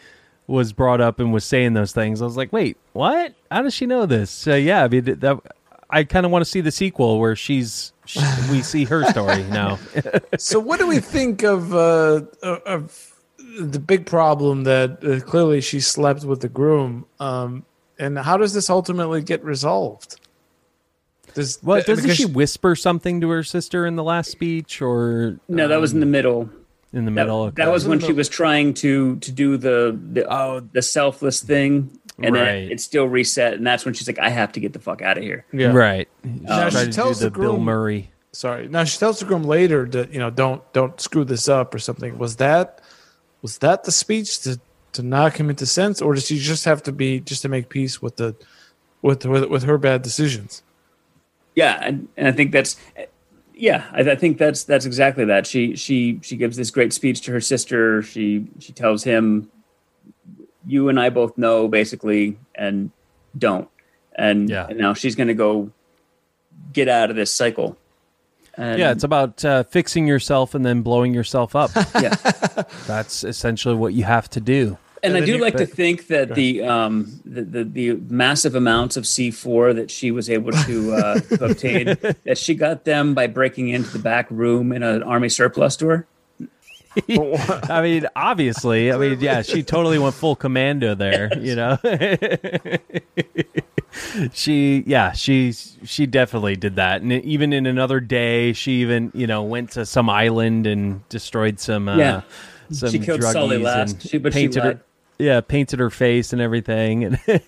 was 0.47 0.73
brought 0.73 1.01
up 1.01 1.21
and 1.21 1.33
was 1.33 1.45
saying 1.45 1.75
those 1.75 1.93
things, 1.93 2.21
I 2.21 2.25
was 2.25 2.37
like, 2.37 2.53
wait, 2.53 2.77
what? 2.93 3.35
How 3.51 3.63
does 3.63 3.75
she 3.75 3.87
know 3.87 4.07
this? 4.07 4.31
So 4.31 4.57
yeah, 4.57 4.85
I 4.85 4.89
mean, 4.89 5.05
that 5.05 5.41
I 5.89 6.03
kind 6.05 6.27
of 6.27 6.33
want 6.33 6.45
to 6.45 6.51
see 6.51 6.61
the 6.61 6.73
sequel 6.73 7.21
where 7.21 7.37
she's 7.37 7.93
she, 8.07 8.21
we 8.51 8.61
see 8.63 8.85
her 8.87 9.05
story 9.05 9.43
now. 9.51 9.79
so 10.37 10.59
what 10.59 10.81
do 10.81 10.87
we 10.89 10.99
think 10.99 11.45
of 11.45 11.73
uh, 11.75 12.23
of 12.43 13.15
the 13.59 13.79
big 13.79 14.05
problem 14.07 14.65
that 14.65 15.05
uh, 15.05 15.25
clearly 15.25 15.61
she 15.61 15.79
slept 15.79 16.25
with 16.25 16.41
the 16.41 16.49
groom 16.49 17.07
um, 17.21 17.65
and 17.99 18.19
how 18.19 18.37
does 18.37 18.53
this 18.55 18.69
ultimately 18.71 19.23
get 19.23 19.43
resolved 19.45 20.21
does, 21.35 21.59
well, 21.63 21.83
doesn't 21.83 22.11
she 22.11 22.27
whisper 22.27 22.77
something 22.77 23.21
to 23.21 23.29
her 23.31 23.43
sister 23.43 23.87
in 23.87 23.97
the 23.97 24.05
last 24.05 24.31
speech 24.31 24.81
or 24.81 25.39
no, 25.49 25.67
that 25.69 25.81
was 25.81 25.93
in 25.93 25.99
the 26.01 26.07
um, 26.07 26.13
middle. 26.13 26.49
in 26.93 27.05
the 27.07 27.11
That, 27.11 27.15
middle? 27.27 27.51
that 27.53 27.73
was 27.73 27.89
when 27.89 27.99
she 27.99 28.13
was 28.13 28.29
trying 28.29 28.75
to 28.75 29.17
to 29.17 29.33
do 29.33 29.57
the 29.57 29.99
the 30.13 30.33
Oh. 30.33 30.61
the 30.61 30.81
selfless 30.83 31.43
thing, 31.43 31.91
and 32.23 32.37
then 32.37 32.43
Right. 32.45 32.55
it, 32.65 32.73
it 32.73 32.81
still 32.81 33.07
reset, 33.09 33.55
and 33.55 33.67
that's 33.67 33.85
when 33.85 33.95
she's 33.95 34.07
like, 34.07 34.21
"I 34.21 34.29
have 34.29 34.53
to 34.53 34.61
get 34.61 34.75
the 34.75 34.79
fuck 34.79 35.03
out 35.03 35.19
of 35.19 35.25
here." 35.25 35.45
yeah 35.53 35.73
right. 35.73 36.07
Um, 36.25 36.41
now, 36.43 36.71
Tried 36.71 36.85
she 36.87 36.93
tells 36.93 37.19
do 37.19 37.25
the 37.25 37.31
the 37.31 37.41
Bill 37.41 37.59
Murray. 37.59 38.11
sorry 38.31 38.69
now 38.69 38.85
she 38.85 38.99
tells 38.99 39.19
the 39.19 39.27
groom 39.27 39.43
later 39.43 39.87
that 39.87 40.13
you 40.13 40.21
know 40.21 40.31
don't 40.31 40.63
don't 40.73 41.01
screw 41.01 41.25
this 41.25 41.49
up 41.49 41.75
or 41.75 41.79
something 41.81 42.17
was 42.19 42.37
that 42.37 42.81
was 43.43 43.59
that 43.59 43.83
the 43.85 43.93
speech 43.93 44.41
to 44.43 44.61
to 44.95 45.03
knock 45.03 45.39
him 45.39 45.51
into 45.51 45.67
sense 45.67 46.01
or 46.03 46.15
does 46.15 46.27
she 46.27 46.39
just 46.39 46.65
have 46.65 46.83
to 46.83 46.93
be 46.93 47.21
just 47.21 47.43
to 47.43 47.49
make 47.49 47.69
peace 47.69 48.01
with 48.03 48.17
the 48.17 48.35
with 49.03 49.25
with, 49.27 49.45
with 49.45 49.63
her 49.65 49.79
bad 49.79 50.03
decisions 50.03 50.63
Yeah, 51.55 51.79
and, 51.83 52.09
and 52.17 52.27
I 52.29 52.33
think 52.33 52.51
that's 52.53 52.77
yeah, 53.55 53.85
I, 53.93 54.01
I 54.01 54.17
think 54.17 54.39
that's 54.39 54.65
that's 54.65 54.85
exactly 54.87 55.25
that. 55.27 55.47
She 55.47 55.77
she 55.77 56.19
she 56.23 56.37
gives 56.37 56.57
this 56.57 56.71
great 56.73 56.93
speech 56.93 57.21
to 57.23 57.31
her 57.33 57.41
sister. 57.41 58.03
She 58.03 58.49
she 58.59 58.73
tells 58.73 59.05
him, 59.05 59.49
"You 60.67 60.89
and 60.89 60.99
I 60.99 61.11
both 61.11 61.39
know, 61.39 61.69
basically, 61.69 62.37
and 62.57 62.91
don't." 63.39 63.69
And, 64.17 64.51
Yeah. 64.51 64.67
and 64.69 64.79
now 64.79 64.95
she's 64.95 65.15
going 65.15 65.29
to 65.29 65.35
go 65.35 65.71
get 66.73 66.89
out 66.89 67.11
of 67.11 67.17
this 67.17 67.33
cycle. 67.33 67.77
And, 68.57 68.79
Yeah, 68.81 68.91
it's 68.91 69.05
about 69.05 69.45
uh, 69.45 69.63
fixing 69.65 70.07
yourself 70.09 70.55
and 70.55 70.65
then 70.67 70.83
blowing 70.83 71.15
yourself 71.15 71.55
up. 71.55 71.71
yeah. 72.01 72.15
That's 72.89 73.23
essentially 73.25 73.75
what 73.77 73.93
you 73.95 74.03
have 74.05 74.29
to 74.31 74.41
do. 74.41 74.79
And, 75.05 75.15
And 75.15 75.23
I 75.23 75.27
do 75.27 75.39
like 75.39 75.57
to 75.59 75.67
think 75.67 76.07
that 76.09 76.35
the, 76.35 76.63
um, 76.63 77.21
the, 77.25 77.43
the 77.43 77.65
the 77.65 77.93
massive 78.09 78.55
amounts 78.55 78.97
of 78.97 79.07
C 79.07 79.31
four 79.31 79.75
that 79.75 79.91
she 79.91 80.11
was 80.11 80.31
able 80.31 80.53
to, 80.53 80.93
uh, 80.95 81.21
to 81.21 81.45
obtain 81.51 81.87
that 82.25 82.39
she 82.39 82.55
got 82.55 82.85
them 82.85 83.15
by 83.15 83.27
breaking 83.27 83.69
into 83.69 83.91
the 83.91 83.99
back 83.99 84.31
room 84.31 84.73
in 84.73 84.83
an 84.83 85.03
army 85.03 85.29
surplus 85.29 85.75
store. 85.75 86.07
I 87.09 87.81
mean, 87.83 88.07
obviously, 88.15 88.93
I 88.93 88.97
mean, 88.97 89.19
yeah, 89.21 89.43
she 89.43 89.65
totally 89.65 89.99
went 89.99 90.15
full 90.15 90.37
commando 90.37 90.95
there, 90.95 91.37
you 91.39 91.57
know. 91.57 91.77
she, 94.33 94.83
yeah, 94.87 95.13
she 95.13 95.53
she 95.53 96.07
definitely 96.07 96.57
did 96.57 96.77
that, 96.77 97.03
and 97.03 97.13
even 97.13 97.53
in 97.53 97.67
another 97.67 98.01
day, 98.01 98.53
she 98.53 98.73
even 98.81 99.11
you 99.15 99.27
know 99.27 99.43
went 99.43 99.71
to 99.73 99.87
some 99.87 100.09
island 100.09 100.67
and 100.67 101.07
destroyed 101.09 101.61
some 101.61 101.89
uh, 101.89 101.97
Yeah. 101.97 102.21
some 102.71 102.91
She 102.91 102.99
killed 103.01 103.23
Sully 103.23 103.59
last, 103.59 104.09
she- 104.09 104.19
but 104.19 104.33
she 104.33 104.41
painted 104.41 104.63
her, 104.63 104.69
lied. 104.71 104.81
Yeah, 105.19 105.41
painted 105.41 105.79
her 105.79 105.91
face 105.91 106.33
and 106.33 106.43
everything, 106.43 107.05
and 107.05 107.21
good 107.27 107.39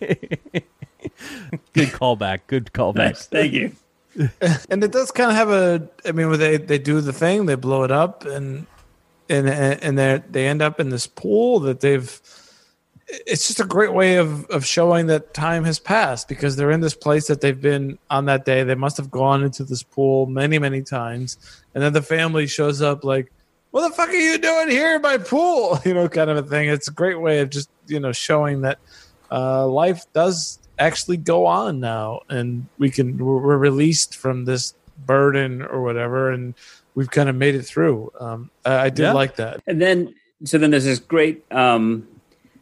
callback, 1.89 2.41
good 2.47 2.73
callback. 2.73 2.97
Nice. 2.97 3.27
Thank 3.27 3.53
you. 3.53 3.73
and 4.71 4.83
it 4.83 4.93
does 4.93 5.11
kind 5.11 5.31
of 5.31 5.37
have 5.37 5.51
a 5.51 5.87
i 6.07 6.13
mean 6.13 6.31
when 6.31 6.39
they 6.39 6.57
they 6.57 6.79
do 6.79 7.03
the 7.03 7.13
thing 7.13 7.45
they 7.45 7.55
blow 7.55 7.83
it 7.83 7.91
up 7.91 8.25
and 8.25 8.67
and 9.29 9.49
and 9.49 9.99
they 9.99 10.23
they 10.31 10.47
end 10.47 10.63
up 10.63 10.81
in 10.81 10.89
this 10.89 11.07
pool 11.07 11.61
that 11.61 11.81
they've 11.81 12.21
it's 13.09 13.47
just 13.47 13.61
a 13.61 13.65
great 13.65 13.93
way 13.93 14.17
of 14.17 14.47
of 14.47 14.65
showing 14.65 15.07
that 15.07 15.35
time 15.35 15.65
has 15.65 15.79
passed 15.79 16.29
because 16.29 16.57
they're 16.57 16.71
in 16.71 16.81
this 16.81 16.95
place 16.95 17.27
that 17.27 17.41
they've 17.41 17.61
been 17.61 17.99
on 18.09 18.25
that 18.25 18.47
day 18.47 18.65
they 18.65 18.75
must 18.75 18.97
have 18.97 19.11
gone 19.11 19.45
into 19.45 19.65
this 19.65 19.83
pool 19.83 20.27
many 20.27 20.59
many 20.59 20.83
times 20.83 21.37
and 21.75 21.83
then 21.83 21.93
the 21.93 22.03
family 22.03 22.47
shows 22.47 22.81
up 22.81 23.05
like 23.05 23.31
what 23.77 23.87
the 23.91 23.95
fuck 23.95 24.09
are 24.09 24.13
you 24.15 24.39
doing 24.39 24.71
here 24.71 24.97
in 24.97 25.03
my 25.03 25.19
pool 25.19 25.79
you 25.85 25.93
know 25.93 26.09
kind 26.09 26.31
of 26.31 26.37
a 26.39 26.43
thing 26.43 26.69
it's 26.71 26.89
a 26.89 26.93
great 26.93 27.21
way 27.21 27.41
of 27.41 27.51
just 27.51 27.69
you 27.87 28.01
know 28.01 28.11
showing 28.11 28.63
that 28.63 28.79
uh, 29.31 29.67
life 29.67 30.05
does 30.15 30.59
actually 30.79 31.19
go 31.19 31.45
on 31.45 31.79
now 31.79 32.21
and 32.31 32.67
we 32.79 32.89
can 32.89 33.19
we're 33.19 33.59
released 33.59 34.17
from 34.17 34.47
this 34.47 34.73
burden 35.05 35.61
or 35.61 35.83
whatever 35.83 36.31
and 36.31 36.55
we've 36.95 37.11
kind 37.11 37.29
of 37.29 37.37
made 37.37 37.55
it 37.55 37.65
through 37.65 38.11
um, 38.19 38.51
I, 38.65 38.87
I 38.87 38.89
did 38.89 39.03
Yeah. 39.03 39.13
like 39.13 39.37
that 39.37 39.61
And 39.67 39.79
then, 39.79 40.15
so 40.45 40.57
then 40.57 40.71
there's 40.71 40.85
this 40.85 40.99
great, 40.99 41.45
um, 41.53 42.09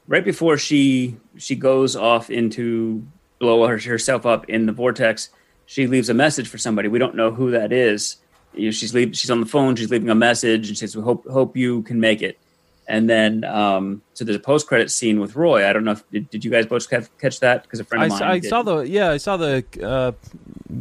right 0.08 0.24
before 0.24 0.58
she 0.58 1.16
she 1.36 1.54
goes 1.54 1.94
off 1.94 2.28
into 2.30 3.04
blow 3.38 3.64
her, 3.66 3.78
herself 3.78 4.26
up 4.26 4.48
in 4.48 4.66
the 4.66 4.72
vortex, 4.72 5.28
she 5.66 5.86
leaves 5.86 6.08
a 6.08 6.14
message 6.14 6.48
for 6.48 6.58
somebody. 6.58 6.88
We 6.88 6.98
don't 6.98 7.14
know 7.14 7.30
who 7.30 7.50
that 7.52 7.72
is. 7.72 8.16
You 8.56 8.66
know, 8.66 8.70
she's 8.70 8.94
leave, 8.94 9.16
she's 9.16 9.30
on 9.30 9.40
the 9.40 9.46
phone. 9.46 9.76
She's 9.76 9.90
leaving 9.90 10.10
a 10.10 10.14
message 10.14 10.68
and 10.68 10.76
she 10.76 10.86
says, 10.86 10.96
"We 10.96 11.02
hope 11.02 11.26
hope 11.28 11.56
you 11.56 11.82
can 11.82 12.00
make 12.00 12.22
it." 12.22 12.38
And 12.86 13.08
then, 13.08 13.44
um, 13.44 14.02
so 14.12 14.24
there's 14.26 14.36
a 14.36 14.40
post 14.40 14.66
credit 14.66 14.90
scene 14.90 15.18
with 15.18 15.36
Roy. 15.36 15.66
I 15.66 15.72
don't 15.72 15.84
know 15.84 15.92
if 15.92 16.10
did, 16.10 16.28
did 16.28 16.44
you 16.44 16.50
guys 16.50 16.66
both 16.66 16.88
catch, 16.90 17.06
catch 17.18 17.40
that? 17.40 17.62
Because 17.62 17.80
a 17.80 17.84
friend 17.84 18.02
I, 18.04 18.06
of 18.06 18.12
s- 18.12 18.20
mine. 18.20 18.30
I 18.30 18.38
did. 18.40 18.48
saw 18.50 18.62
the 18.62 18.78
yeah, 18.80 19.10
I 19.10 19.16
saw 19.16 19.36
the 19.38 19.64
uh, 19.82 20.12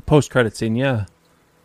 post 0.05 0.29
credit 0.29 0.55
scene. 0.57 0.75
Yeah, 0.75 1.05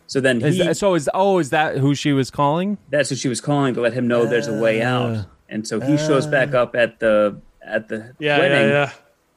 So 0.07 0.21
then 0.21 0.41
is 0.41 0.57
he, 0.57 0.63
that, 0.63 0.77
so 0.77 0.95
is 0.95 1.11
oh 1.13 1.39
is 1.39 1.51
that 1.51 1.79
who 1.79 1.95
she 1.95 2.13
was 2.13 2.31
calling? 2.31 2.79
that's 2.89 3.11
what 3.11 3.19
she 3.19 3.29
was 3.29 3.41
calling 3.41 3.75
to 3.75 3.81
let 3.81 3.93
him 3.95 4.07
know 4.07 4.27
there's 4.27 4.47
a 4.49 4.59
way 4.61 4.81
out. 4.83 5.27
And 5.49 5.67
so 5.67 5.81
he 5.81 5.97
shows 5.97 6.27
back 6.27 6.55
up 6.55 6.77
at 6.77 7.01
the 7.01 7.41
at 7.63 7.89
the 7.89 8.15
yeah 8.19 8.39
wedding. 8.39 8.59
yeah 8.69 8.69
yeah 8.69 8.93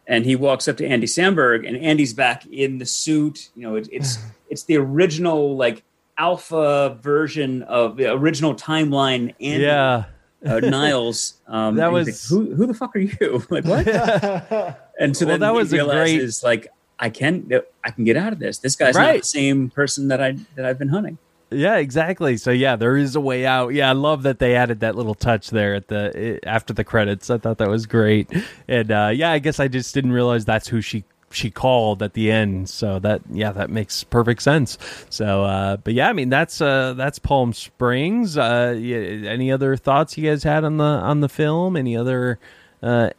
and 0.07 0.25
he 0.25 0.35
walks 0.35 0.67
up 0.67 0.77
to 0.77 0.85
Andy 0.85 1.07
Samberg, 1.07 1.65
and 1.65 1.77
Andy's 1.77 2.13
back 2.13 2.45
in 2.47 2.79
the 2.79 2.85
suit. 2.85 3.49
You 3.55 3.63
know, 3.63 3.75
it, 3.75 3.87
it's 3.91 4.17
it's 4.49 4.63
the 4.63 4.77
original 4.77 5.55
like 5.55 5.83
alpha 6.21 6.97
version 7.01 7.63
of 7.63 7.97
the 7.97 8.11
original 8.11 8.53
timeline. 8.55 9.33
and 9.41 9.61
Yeah, 9.61 10.03
uh, 10.45 10.59
Niles. 10.59 11.35
Um, 11.47 11.75
That 11.75 11.91
was- 11.91 12.07
like, 12.07 12.29
who 12.29 12.55
who 12.55 12.65
the 12.65 12.73
fuck 12.73 12.95
are 12.95 12.99
you? 12.99 13.43
like 13.49 13.65
what? 13.65 13.87
and 14.99 15.15
so 15.17 15.25
Well, 15.25 15.37
that 15.39 15.53
was 15.53 15.73
a 15.73 15.77
great- 15.77 15.85
realizes 15.87 16.43
like 16.43 16.67
I 16.99 17.09
can 17.09 17.49
I 17.83 17.89
can 17.91 18.03
get 18.05 18.15
out 18.15 18.31
of 18.31 18.39
this. 18.39 18.59
This 18.59 18.75
guy's 18.75 18.95
not 18.95 19.17
the 19.17 19.23
same 19.23 19.69
person 19.69 20.07
that 20.09 20.21
I 20.21 20.37
that 20.55 20.65
I've 20.65 20.77
been 20.77 20.89
hunting. 20.89 21.17
yeah, 21.49 21.77
exactly. 21.77 22.37
So 22.37 22.51
yeah, 22.51 22.75
there 22.77 22.95
is 22.95 23.15
a 23.15 23.19
way 23.19 23.45
out. 23.45 23.69
Yeah, 23.73 23.89
I 23.89 23.93
love 23.93 24.21
that 24.23 24.37
they 24.39 24.55
added 24.55 24.79
that 24.81 24.95
little 24.95 25.15
touch 25.15 25.49
there 25.49 25.73
at 25.75 25.87
the 25.87 26.11
eh, 26.15 26.37
after 26.45 26.71
the 26.73 26.83
credits. 26.83 27.29
I 27.29 27.37
thought 27.39 27.57
that 27.57 27.67
was 27.69 27.85
great. 27.87 28.29
And 28.67 28.91
uh, 28.91 29.09
yeah, 29.13 29.31
I 29.31 29.39
guess 29.39 29.59
I 29.59 29.67
just 29.67 29.93
didn't 29.95 30.13
realize 30.13 30.45
that's 30.45 30.67
who 30.69 30.79
she 30.79 31.03
she 31.33 31.49
called 31.51 32.03
at 32.03 32.13
the 32.13 32.31
end. 32.31 32.69
So 32.69 32.99
that 32.99 33.21
yeah, 33.31 33.51
that 33.51 33.69
makes 33.69 34.03
perfect 34.03 34.41
sense. 34.41 34.77
So, 35.09 35.43
uh, 35.43 35.77
but 35.77 35.93
yeah, 35.93 36.09
I 36.09 36.13
mean 36.13 36.29
that's 36.29 36.61
uh, 36.61 36.93
that's 36.93 37.19
Palm 37.19 37.53
Springs. 37.53 38.37
Uh, 38.37 38.75
yeah, 38.79 39.29
any 39.29 39.51
other 39.51 39.75
thoughts 39.75 40.17
you 40.17 40.29
guys 40.29 40.43
had 40.43 40.63
on 40.63 40.77
the 40.77 40.83
on 40.83 41.21
the 41.21 41.29
film? 41.29 41.75
Any 41.75 41.97
other 41.97 42.39
uh, 42.81 43.11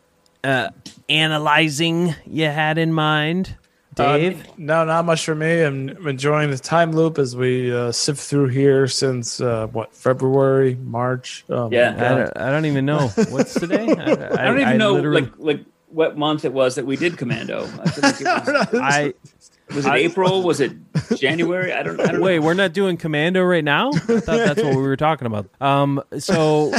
uh, 0.44 0.68
analyzing 1.08 2.14
you 2.26 2.46
had 2.46 2.78
in 2.78 2.92
mind? 2.92 3.56
Dave? 3.94 4.40
Uh, 4.40 4.52
no, 4.56 4.84
not 4.84 5.04
much 5.04 5.24
for 5.24 5.34
me. 5.34 5.62
I'm 5.62 5.90
enjoying 6.06 6.50
the 6.50 6.58
time 6.58 6.92
loop 6.92 7.18
as 7.18 7.36
we 7.36 7.74
uh, 7.74 7.92
sift 7.92 8.20
through 8.20 8.48
here 8.48 8.88
since 8.88 9.40
uh, 9.40 9.66
what 9.66 9.94
February, 9.94 10.76
March. 10.76 11.44
Oh, 11.50 11.68
yeah, 11.70 11.94
I 11.96 12.14
don't, 12.16 12.38
I 12.38 12.50
don't, 12.50 12.64
even 12.64 12.86
know 12.86 13.08
what's 13.28 13.52
today. 13.52 13.88
I, 13.88 14.12
I, 14.12 14.42
I 14.42 14.44
don't 14.46 14.60
even 14.60 14.68
I 14.68 14.76
know 14.78 14.94
like 14.94 15.30
like 15.36 15.60
what 15.92 16.16
month 16.16 16.44
it 16.44 16.52
was 16.52 16.74
that 16.74 16.86
we 16.86 16.96
did 16.96 17.18
Commando. 17.18 17.64
I, 17.64 17.76
like 18.00 18.20
was, 18.20 18.68
I 18.74 19.14
was 19.74 19.86
it 19.86 19.90
I, 19.90 19.96
April? 19.98 20.42
Was 20.42 20.60
it 20.60 20.72
January? 21.16 21.72
I 21.72 21.82
don't. 21.82 22.00
I 22.00 22.12
don't 22.12 22.20
Wait, 22.20 22.38
know. 22.38 22.46
we're 22.46 22.54
not 22.54 22.72
doing 22.72 22.96
Commando 22.96 23.42
right 23.42 23.64
now. 23.64 23.90
I 23.92 23.98
thought 23.98 24.24
that's 24.24 24.62
what 24.62 24.74
we 24.74 24.82
were 24.82 24.96
talking 24.96 25.26
about. 25.26 25.48
Um, 25.60 26.02
so 26.18 26.72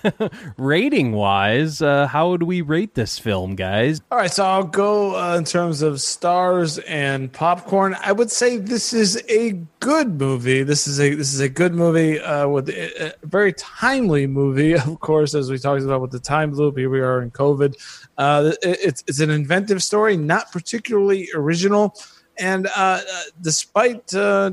rating 0.56 1.12
wise, 1.12 1.82
uh, 1.82 2.06
how 2.06 2.30
would 2.30 2.42
we 2.42 2.62
rate 2.62 2.94
this 2.94 3.18
film, 3.18 3.54
guys? 3.54 4.00
All 4.10 4.18
right, 4.18 4.32
so 4.32 4.44
I'll 4.44 4.64
go 4.64 5.16
uh, 5.16 5.36
in 5.36 5.44
terms 5.44 5.82
of 5.82 6.00
stars 6.00 6.78
and 6.78 7.32
popcorn. 7.32 7.96
I 8.02 8.12
would 8.12 8.30
say 8.30 8.56
this 8.56 8.92
is 8.92 9.22
a 9.28 9.52
good 9.80 10.20
movie. 10.20 10.62
This 10.62 10.86
is 10.86 11.00
a 11.00 11.14
this 11.14 11.34
is 11.34 11.40
a 11.40 11.48
good 11.48 11.74
movie 11.74 12.20
uh, 12.20 12.48
with 12.48 12.68
a, 12.68 13.08
a 13.08 13.26
very 13.26 13.52
timely 13.54 14.26
movie, 14.26 14.74
of 14.76 15.00
course, 15.00 15.34
as 15.34 15.50
we 15.50 15.58
talked 15.58 15.82
about 15.82 16.00
with 16.00 16.12
the 16.12 16.20
time 16.20 16.52
loop. 16.52 16.76
Here 16.76 16.90
we 16.90 17.00
are 17.00 17.22
in 17.22 17.30
COVID. 17.30 17.74
Uh, 18.18 18.52
it, 18.62 18.78
it's 18.82 19.04
it's 19.06 19.20
an 19.20 19.30
inventive 19.30 19.82
story, 19.82 20.16
not 20.16 20.52
particularly 20.52 21.28
original. 21.34 21.94
And 22.40 22.66
uh, 22.66 22.70
uh, 22.76 23.22
despite, 23.42 24.12
uh, 24.14 24.52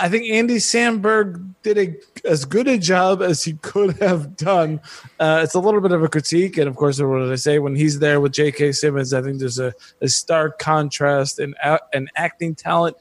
I 0.00 0.08
think 0.08 0.30
Andy 0.30 0.56
Samberg 0.56 1.54
did 1.62 1.78
a, 1.78 2.28
as 2.28 2.44
good 2.44 2.68
a 2.68 2.78
job 2.78 3.22
as 3.22 3.42
he 3.42 3.54
could 3.54 3.96
have 3.98 4.36
done. 4.36 4.80
Uh, 5.18 5.40
it's 5.42 5.54
a 5.54 5.60
little 5.60 5.80
bit 5.80 5.92
of 5.92 6.02
a 6.02 6.08
critique, 6.08 6.58
and 6.58 6.68
of 6.68 6.76
course, 6.76 7.00
what 7.00 7.18
did 7.18 7.32
I 7.32 7.36
say? 7.36 7.58
When 7.58 7.74
he's 7.74 7.98
there 7.98 8.20
with 8.20 8.32
J.K. 8.32 8.72
Simmons, 8.72 9.12
I 9.12 9.22
think 9.22 9.38
there's 9.38 9.58
a, 9.58 9.72
a 10.00 10.08
stark 10.08 10.58
contrast 10.58 11.40
in 11.40 11.54
an 11.62 12.08
acting 12.16 12.54
talent. 12.54 12.96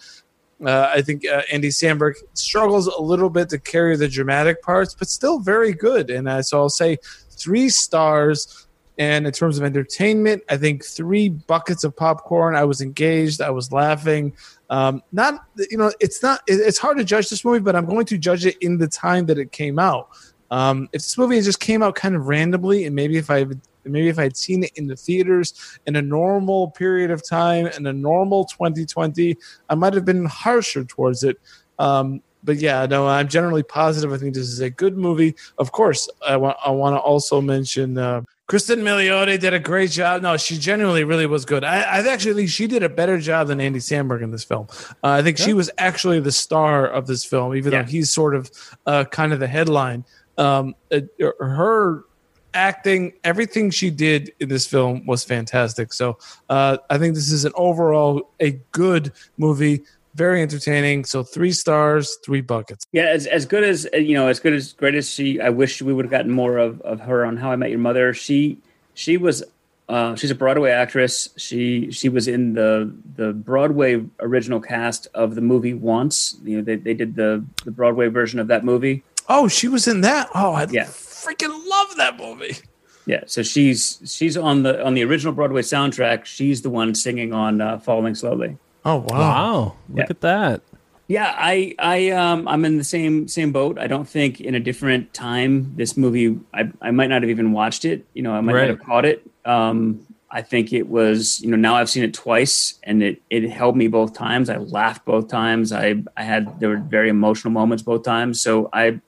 Uh, 0.66 0.90
I 0.94 1.02
think 1.02 1.28
uh, 1.28 1.42
Andy 1.52 1.70
Samberg 1.70 2.14
struggles 2.34 2.88
a 2.88 3.02
little 3.02 3.30
bit 3.30 3.50
to 3.50 3.60
carry 3.60 3.98
the 3.98 4.08
dramatic 4.08 4.62
parts, 4.62 4.96
but 4.98 5.10
still 5.10 5.40
very 5.40 5.74
good. 5.74 6.10
And 6.10 6.28
uh, 6.28 6.42
so 6.42 6.60
I'll 6.60 6.70
say 6.70 6.98
three 7.32 7.70
stars. 7.70 8.68
And 8.98 9.26
in 9.26 9.32
terms 9.34 9.58
of 9.58 9.64
entertainment, 9.64 10.44
I 10.50 10.58
think 10.58 10.86
three 10.86 11.30
buckets 11.30 11.84
of 11.84 11.96
popcorn. 11.96 12.56
I 12.56 12.64
was 12.64 12.82
engaged. 12.82 13.42
I 13.42 13.50
was 13.50 13.72
laughing. 13.72 14.34
Um, 14.70 15.02
not, 15.12 15.46
you 15.72 15.78
know, 15.78 15.92
it's 16.00 16.22
not. 16.22 16.42
It's 16.48 16.78
hard 16.78 16.98
to 16.98 17.04
judge 17.04 17.30
this 17.30 17.44
movie, 17.44 17.60
but 17.60 17.76
I'm 17.76 17.86
going 17.86 18.06
to 18.06 18.18
judge 18.18 18.46
it 18.46 18.58
in 18.62 18.78
the 18.78 18.88
time 18.88 19.26
that 19.28 19.40
it 19.40 19.52
came 19.52 19.80
out. 19.80 20.10
Um, 20.52 20.88
if 20.94 21.02
this 21.02 21.18
movie 21.18 21.42
just 21.42 21.60
came 21.60 21.82
out 21.82 21.96
kind 21.96 22.16
of 22.16 22.28
randomly, 22.28 22.86
and 22.86 22.96
maybe 22.96 23.18
if 23.18 23.32
I 23.32 23.46
maybe 23.86 24.10
if 24.10 24.20
I'd 24.20 24.38
seen 24.38 24.64
it 24.64 24.72
in 24.76 24.88
the 24.88 24.96
theaters 24.96 25.80
in 25.88 25.96
a 25.96 26.02
normal 26.02 26.72
period 26.72 27.12
of 27.12 27.28
time 27.28 27.68
in 27.68 27.88
a 27.88 27.94
normal 27.94 28.46
2020, 28.46 29.36
I 29.70 29.76
might 29.76 29.94
have 29.94 30.06
been 30.06 30.26
harsher 30.26 30.84
towards 30.84 31.24
it. 31.24 31.38
Um, 31.80 32.22
but 32.44 32.58
yeah, 32.58 32.86
no, 32.86 33.08
I'm 33.08 33.28
generally 33.28 33.64
positive. 33.64 34.12
I 34.14 34.18
think 34.18 34.36
this 34.36 34.48
is 34.48 34.60
a 34.60 34.70
good 34.70 34.98
movie. 34.98 35.36
Of 35.58 35.72
course, 35.72 36.10
I 36.26 36.38
want 36.38 36.58
I 36.66 36.72
want 36.72 36.96
to 36.96 37.00
also 37.00 37.42
mention 37.42 37.98
uh, 37.98 38.22
Cristin 38.54 38.84
Milioti 38.84 39.40
did 39.40 39.56
a 39.56 39.60
great 39.60 39.90
job. 39.90 40.22
No, 40.22 40.38
she 40.38 40.60
genuinely 40.60 41.04
really 41.04 41.26
was 41.26 41.44
good. 41.44 41.64
I, 41.64 41.82
I 41.82 42.08
actually 42.08 42.36
think 42.36 42.50
she 42.50 42.68
did 42.68 42.84
a 42.84 42.90
better 42.90 43.18
job 43.18 43.48
than 43.48 43.60
Andy 43.60 43.80
Samberg 43.80 44.22
in 44.22 44.30
this 44.30 44.44
film. 44.44 44.68
Uh, 45.04 45.08
I 45.08 45.24
think 45.24 45.40
yeah. 45.40 45.46
she 45.46 45.54
was 45.54 45.72
actually 45.80 46.20
the 46.20 46.32
star 46.32 46.86
of 46.86 47.08
this 47.08 47.26
film, 47.26 47.56
even 47.56 47.74
yeah. 47.74 47.82
though 47.82 47.88
he's 47.88 48.12
sort 48.12 48.36
of 48.36 48.52
uh, 48.86 49.06
kind 49.06 49.34
of 49.34 49.40
the 49.40 49.48
headline. 49.48 50.06
Um, 50.38 50.76
uh, 50.92 51.00
her 51.40 52.06
acting, 52.54 53.14
everything 53.24 53.72
she 53.72 53.90
did 53.90 54.32
in 54.40 54.50
this 54.50 54.68
film 54.68 55.04
was 55.08 55.24
fantastic. 55.24 55.92
So 55.92 56.20
uh, 56.48 56.78
I 56.92 57.00
think 57.00 57.16
this 57.16 57.32
is 57.32 57.46
an 57.46 57.54
overall 57.56 58.30
a 58.40 58.52
good 58.72 59.14
movie 59.36 59.82
very 60.16 60.42
entertaining. 60.42 61.06
So 61.06 61.24
three 61.24 61.52
stars, 61.52 62.18
three 62.24 62.42
buckets. 62.42 62.86
Yeah, 62.92 63.06
as 63.06 63.28
as 63.28 63.46
good 63.46 63.64
as 63.64 63.88
you 63.94 64.14
know, 64.14 64.28
as 64.28 64.40
good 64.40 64.54
as 64.54 64.74
great 64.74 64.96
as 64.96 65.10
she. 65.10 65.40
I 65.42 65.50
wish 65.50 65.82
we 65.82 65.94
would 65.94 66.06
have 66.06 66.12
gotten 66.12 66.32
more 66.32 66.58
of 66.58 66.82
of 66.82 67.00
her 67.02 67.26
on 67.26 67.38
How 67.38 67.52
I 67.52 67.56
Met 67.56 67.70
Your 67.70 67.80
Mother. 67.80 68.14
She 68.14 68.58
she 68.94 69.18
was. 69.18 69.44
Uh, 69.90 70.16
she's 70.16 70.32
a 70.32 70.36
Broadway 70.36 70.72
actress. 70.72 71.30
She 71.36 71.92
she 71.92 72.08
was 72.08 72.28
in 72.28 72.54
the 72.54 72.92
the 73.16 73.34
Broadway 73.34 74.02
original 74.22 74.62
cast 74.62 75.08
of 75.14 75.36
the 75.36 75.42
movie 75.42 75.74
Once. 75.74 76.38
You 76.44 76.58
know, 76.58 76.64
they, 76.64 76.78
they 76.78 76.94
did 76.94 77.16
the 77.16 77.44
the 77.66 77.72
Broadway 77.72 78.08
version 78.08 78.40
of 78.40 78.48
that 78.48 78.64
movie. 78.64 79.04
Oh, 79.28 79.48
she 79.48 79.68
was 79.68 79.88
in 79.88 80.02
that. 80.02 80.30
Oh, 80.34 80.54
I 80.54 80.68
yeah. 80.70 80.86
freaking 80.86 81.68
love 81.68 81.96
that 81.98 82.18
movie. 82.18 82.58
Yeah, 83.06 83.24
so 83.26 83.44
she's 83.44 84.00
she's 84.06 84.38
on 84.38 84.64
the 84.64 84.84
on 84.84 84.94
the 84.94 85.04
original 85.04 85.34
Broadway 85.34 85.62
soundtrack. 85.62 86.24
She's 86.24 86.62
the 86.62 86.70
one 86.70 86.96
singing 86.96 87.34
on 87.34 87.60
uh, 87.60 87.78
"Falling 87.80 88.16
Slowly." 88.16 88.58
Oh 88.86 88.98
wow! 88.98 89.20
Wow! 89.20 89.76
Look 89.90 89.98
yeah. 89.98 90.06
at 90.10 90.22
that. 90.22 90.62
Yeah, 91.08 91.36
I 91.38 91.76
I 91.80 92.10
um 92.12 92.48
I'm 92.48 92.66
in 92.66 92.78
the 92.78 92.84
same 92.84 93.28
same 93.28 93.52
boat. 93.52 93.78
I 93.78 93.88
don't 93.88 94.08
think 94.08 94.40
in 94.42 94.56
a 94.56 94.60
different 94.60 95.14
time 95.14 95.74
this 95.76 95.98
movie 95.98 96.40
I 96.54 96.72
I 96.82 96.92
might 96.92 97.08
not 97.08 97.22
have 97.22 97.30
even 97.30 97.52
watched 97.52 97.86
it. 97.86 98.06
You 98.14 98.24
know, 98.24 98.34
I 98.34 98.42
might 98.42 98.54
right. 98.54 98.68
not 98.68 98.78
have 98.78 98.86
caught 98.86 99.06
it. 99.06 99.30
Um, 99.46 100.06
I 100.32 100.42
think 100.42 100.74
it 100.74 100.88
was 100.88 101.42
you 101.42 101.52
know 101.52 101.58
now 101.58 101.76
I've 101.76 101.90
seen 101.90 102.04
it 102.04 102.14
twice 102.14 102.80
and 102.84 103.04
it 103.04 103.22
it 103.30 103.50
held 103.50 103.76
me 103.76 103.88
both 103.88 104.14
times. 104.14 104.50
I 104.50 104.58
laughed 104.58 105.06
both 105.06 105.28
times. 105.28 105.72
I 105.72 106.02
I 106.16 106.24
had 106.24 106.60
there 106.60 106.70
were 106.70 106.78
very 106.78 107.10
emotional 107.10 107.52
moments 107.52 107.84
both 107.84 108.04
times. 108.04 108.42
So 108.42 108.70
I 108.74 109.00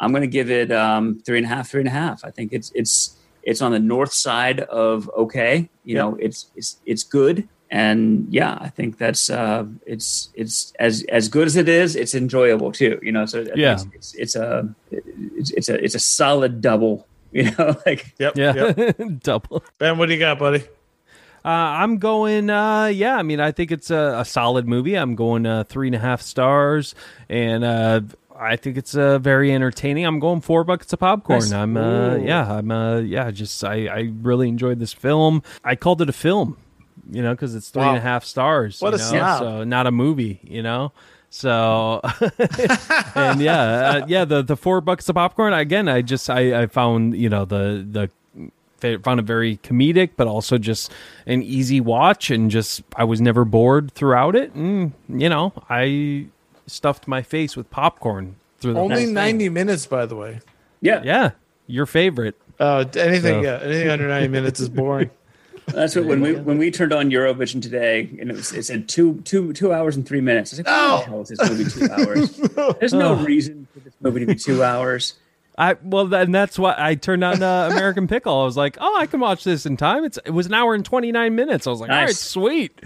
I'm 0.00 0.12
going 0.12 0.22
to 0.22 0.28
give 0.28 0.50
it 0.50 0.70
um 0.70 1.20
three 1.26 1.38
and 1.38 1.46
a 1.46 1.48
half, 1.48 1.68
three 1.68 1.80
and 1.80 1.88
a 1.88 1.92
half. 1.92 2.24
I 2.24 2.30
think 2.30 2.52
it's 2.52 2.70
it's 2.74 3.16
it's 3.42 3.60
on 3.60 3.72
the 3.72 3.80
north 3.80 4.12
side 4.12 4.60
of 4.60 5.10
okay. 5.16 5.68
You 5.84 5.96
know, 5.96 6.14
it's 6.14 6.46
it's 6.54 6.78
it's 6.86 7.02
good 7.02 7.48
and 7.70 8.26
yeah 8.30 8.56
i 8.60 8.68
think 8.68 8.98
that's 8.98 9.28
uh 9.28 9.64
it's 9.86 10.30
it's 10.34 10.72
as 10.78 11.04
as 11.08 11.28
good 11.28 11.46
as 11.46 11.56
it 11.56 11.68
is 11.68 11.96
it's 11.96 12.14
enjoyable 12.14 12.72
too 12.72 12.98
you 13.02 13.12
know 13.12 13.26
so 13.26 13.44
yeah 13.54 13.72
it's, 13.72 13.84
it's, 13.92 14.14
it's, 14.14 14.36
a 14.36 14.74
it's, 14.90 15.50
it's 15.50 15.68
a 15.68 15.84
it's 15.84 15.94
a 15.94 15.98
solid 15.98 16.60
double 16.60 17.06
you 17.32 17.50
know 17.52 17.76
like 17.84 18.14
yep 18.18 18.36
yeah 18.36 18.72
yep. 18.76 19.00
double 19.20 19.62
ben 19.76 19.98
what 19.98 20.06
do 20.06 20.14
you 20.14 20.18
got 20.18 20.38
buddy 20.38 20.64
uh, 21.44 21.50
I'm 21.50 21.98
going, 21.98 22.50
uh, 22.50 22.86
yeah. 22.86 23.16
I 23.16 23.22
mean, 23.22 23.40
I 23.40 23.52
think 23.52 23.70
it's 23.70 23.90
a, 23.90 24.18
a 24.18 24.24
solid 24.24 24.66
movie. 24.66 24.96
I'm 24.96 25.14
going 25.14 25.46
uh, 25.46 25.64
three 25.64 25.86
and 25.86 25.94
a 25.94 25.98
half 25.98 26.20
stars, 26.20 26.96
and 27.28 27.64
uh, 27.64 28.00
I 28.36 28.56
think 28.56 28.76
it's 28.76 28.94
uh, 28.96 29.18
very 29.18 29.52
entertaining. 29.52 30.04
I'm 30.04 30.18
going 30.18 30.40
four 30.40 30.64
buckets 30.64 30.92
of 30.92 30.98
popcorn. 30.98 31.38
Nice. 31.38 31.52
I'm, 31.52 31.76
uh, 31.76 32.16
yeah, 32.16 32.52
I'm, 32.52 32.70
uh, 32.70 32.98
yeah. 32.98 33.30
Just 33.30 33.62
I, 33.64 33.86
I 33.86 34.12
really 34.20 34.48
enjoyed 34.48 34.80
this 34.80 34.92
film. 34.92 35.42
I 35.64 35.76
called 35.76 36.02
it 36.02 36.08
a 36.08 36.12
film 36.12 36.58
you 37.10 37.22
know, 37.22 37.32
because 37.32 37.54
it's 37.54 37.70
three 37.70 37.82
wow. 37.82 37.90
and 37.90 37.98
a 37.98 38.02
half 38.02 38.24
stars. 38.24 38.80
What 38.80 38.94
a 38.94 38.98
know? 38.98 39.36
So 39.38 39.64
not 39.64 39.86
a 39.86 39.90
movie, 39.90 40.40
you 40.42 40.62
know. 40.62 40.92
So 41.30 42.00
and 43.14 43.40
yeah, 43.40 43.60
uh, 43.60 44.06
yeah, 44.08 44.24
the 44.24 44.42
the 44.42 44.56
four 44.56 44.80
bucks 44.80 45.08
of 45.08 45.14
popcorn 45.14 45.52
again. 45.52 45.88
I 45.88 46.02
just 46.02 46.30
I, 46.30 46.62
I 46.62 46.66
found 46.66 47.16
you 47.16 47.28
know 47.28 47.44
the 47.44 47.86
the 47.88 48.10
found 49.02 49.20
it 49.20 49.24
very 49.24 49.58
comedic, 49.58 50.10
but 50.16 50.26
also 50.26 50.56
just 50.56 50.92
an 51.26 51.42
easy 51.42 51.80
watch, 51.80 52.30
and 52.30 52.50
just 52.50 52.82
I 52.96 53.04
was 53.04 53.20
never 53.20 53.44
bored 53.44 53.92
throughout 53.92 54.36
it. 54.36 54.54
And 54.54 54.92
you 55.08 55.28
know, 55.28 55.52
I 55.68 56.26
stuffed 56.66 57.08
my 57.08 57.22
face 57.22 57.56
with 57.56 57.70
popcorn 57.70 58.36
through 58.58 58.74
the 58.74 58.80
only 58.80 59.06
ninety 59.06 59.46
thing. 59.46 59.54
minutes, 59.54 59.86
by 59.86 60.06
the 60.06 60.16
way. 60.16 60.40
Yeah, 60.80 61.02
yeah, 61.04 61.32
your 61.66 61.86
favorite. 61.86 62.36
Uh, 62.58 62.84
anything, 62.96 63.42
so. 63.42 63.42
yeah, 63.42 63.60
anything 63.62 63.88
under 63.88 64.08
ninety 64.08 64.28
minutes 64.28 64.60
is 64.60 64.68
boring. 64.68 65.10
That's 65.72 65.96
what 65.96 66.06
when 66.06 66.20
we 66.20 66.34
when 66.34 66.58
we 66.58 66.70
turned 66.70 66.92
on 66.92 67.10
Eurovision 67.10 67.60
today, 67.62 68.08
and 68.20 68.30
it 68.30 68.36
was 68.36 68.52
it 68.52 68.64
said 68.64 68.88
two 68.88 69.20
two 69.22 69.52
two 69.52 69.72
hours 69.72 69.96
and 69.96 70.06
three 70.06 70.20
minutes. 70.20 70.52
I 70.52 70.56
was 70.56 70.66
like, 70.66 70.66
"Oh, 70.68 70.98
the 70.98 71.04
hell 71.04 71.20
is 71.20 71.28
this 71.28 71.50
movie 71.50 71.70
two 71.70 71.92
hours? 71.92 72.76
There's 72.80 72.92
no 72.92 73.14
reason 73.16 73.66
for 73.72 73.80
this 73.80 73.94
movie 74.00 74.20
to 74.20 74.26
be 74.26 74.34
two 74.34 74.62
hours." 74.62 75.14
I 75.58 75.76
well, 75.82 76.14
and 76.14 76.32
that's 76.32 76.56
why 76.56 76.76
I 76.78 76.94
turned 76.94 77.24
on 77.24 77.42
uh, 77.42 77.68
American 77.72 78.06
Pickle. 78.06 78.40
I 78.40 78.44
was 78.44 78.56
like, 78.56 78.78
"Oh, 78.80 78.96
I 78.96 79.06
can 79.06 79.18
watch 79.18 79.42
this 79.42 79.66
in 79.66 79.76
time." 79.76 80.04
It's 80.04 80.16
it 80.24 80.30
was 80.30 80.46
an 80.46 80.54
hour 80.54 80.72
and 80.72 80.84
twenty 80.84 81.10
nine 81.10 81.34
minutes. 81.34 81.66
I 81.66 81.70
was 81.70 81.80
like, 81.80 81.88
nice. 81.88 82.36
"All 82.36 82.44
right, 82.44 82.70
sweet." 82.70 82.80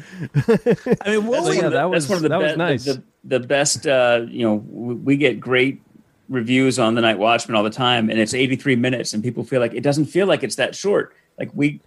I 1.02 1.10
mean, 1.10 1.26
what 1.26 1.54
yeah, 1.54 1.68
that 1.68 1.90
was 1.90 2.08
one 2.08 2.16
of 2.16 2.22
the 2.22 2.30
that 2.30 2.38
be- 2.38 2.44
was 2.44 2.56
nice. 2.56 2.84
The, 2.86 2.94
the, 3.24 3.38
the 3.38 3.46
best, 3.46 3.86
uh, 3.86 4.24
you 4.26 4.46
know, 4.46 4.54
we 4.54 5.18
get 5.18 5.38
great 5.38 5.82
reviews 6.30 6.78
on 6.78 6.94
the 6.94 7.02
Night 7.02 7.18
Watchman 7.18 7.56
all 7.56 7.62
the 7.62 7.68
time, 7.70 8.08
and 8.08 8.18
it's 8.18 8.32
eighty 8.32 8.56
three 8.56 8.76
minutes, 8.76 9.12
and 9.12 9.22
people 9.22 9.44
feel 9.44 9.60
like 9.60 9.74
it 9.74 9.82
doesn't 9.82 10.06
feel 10.06 10.26
like 10.26 10.42
it's 10.42 10.56
that 10.56 10.74
short. 10.74 11.14
Like 11.38 11.50
we 11.52 11.80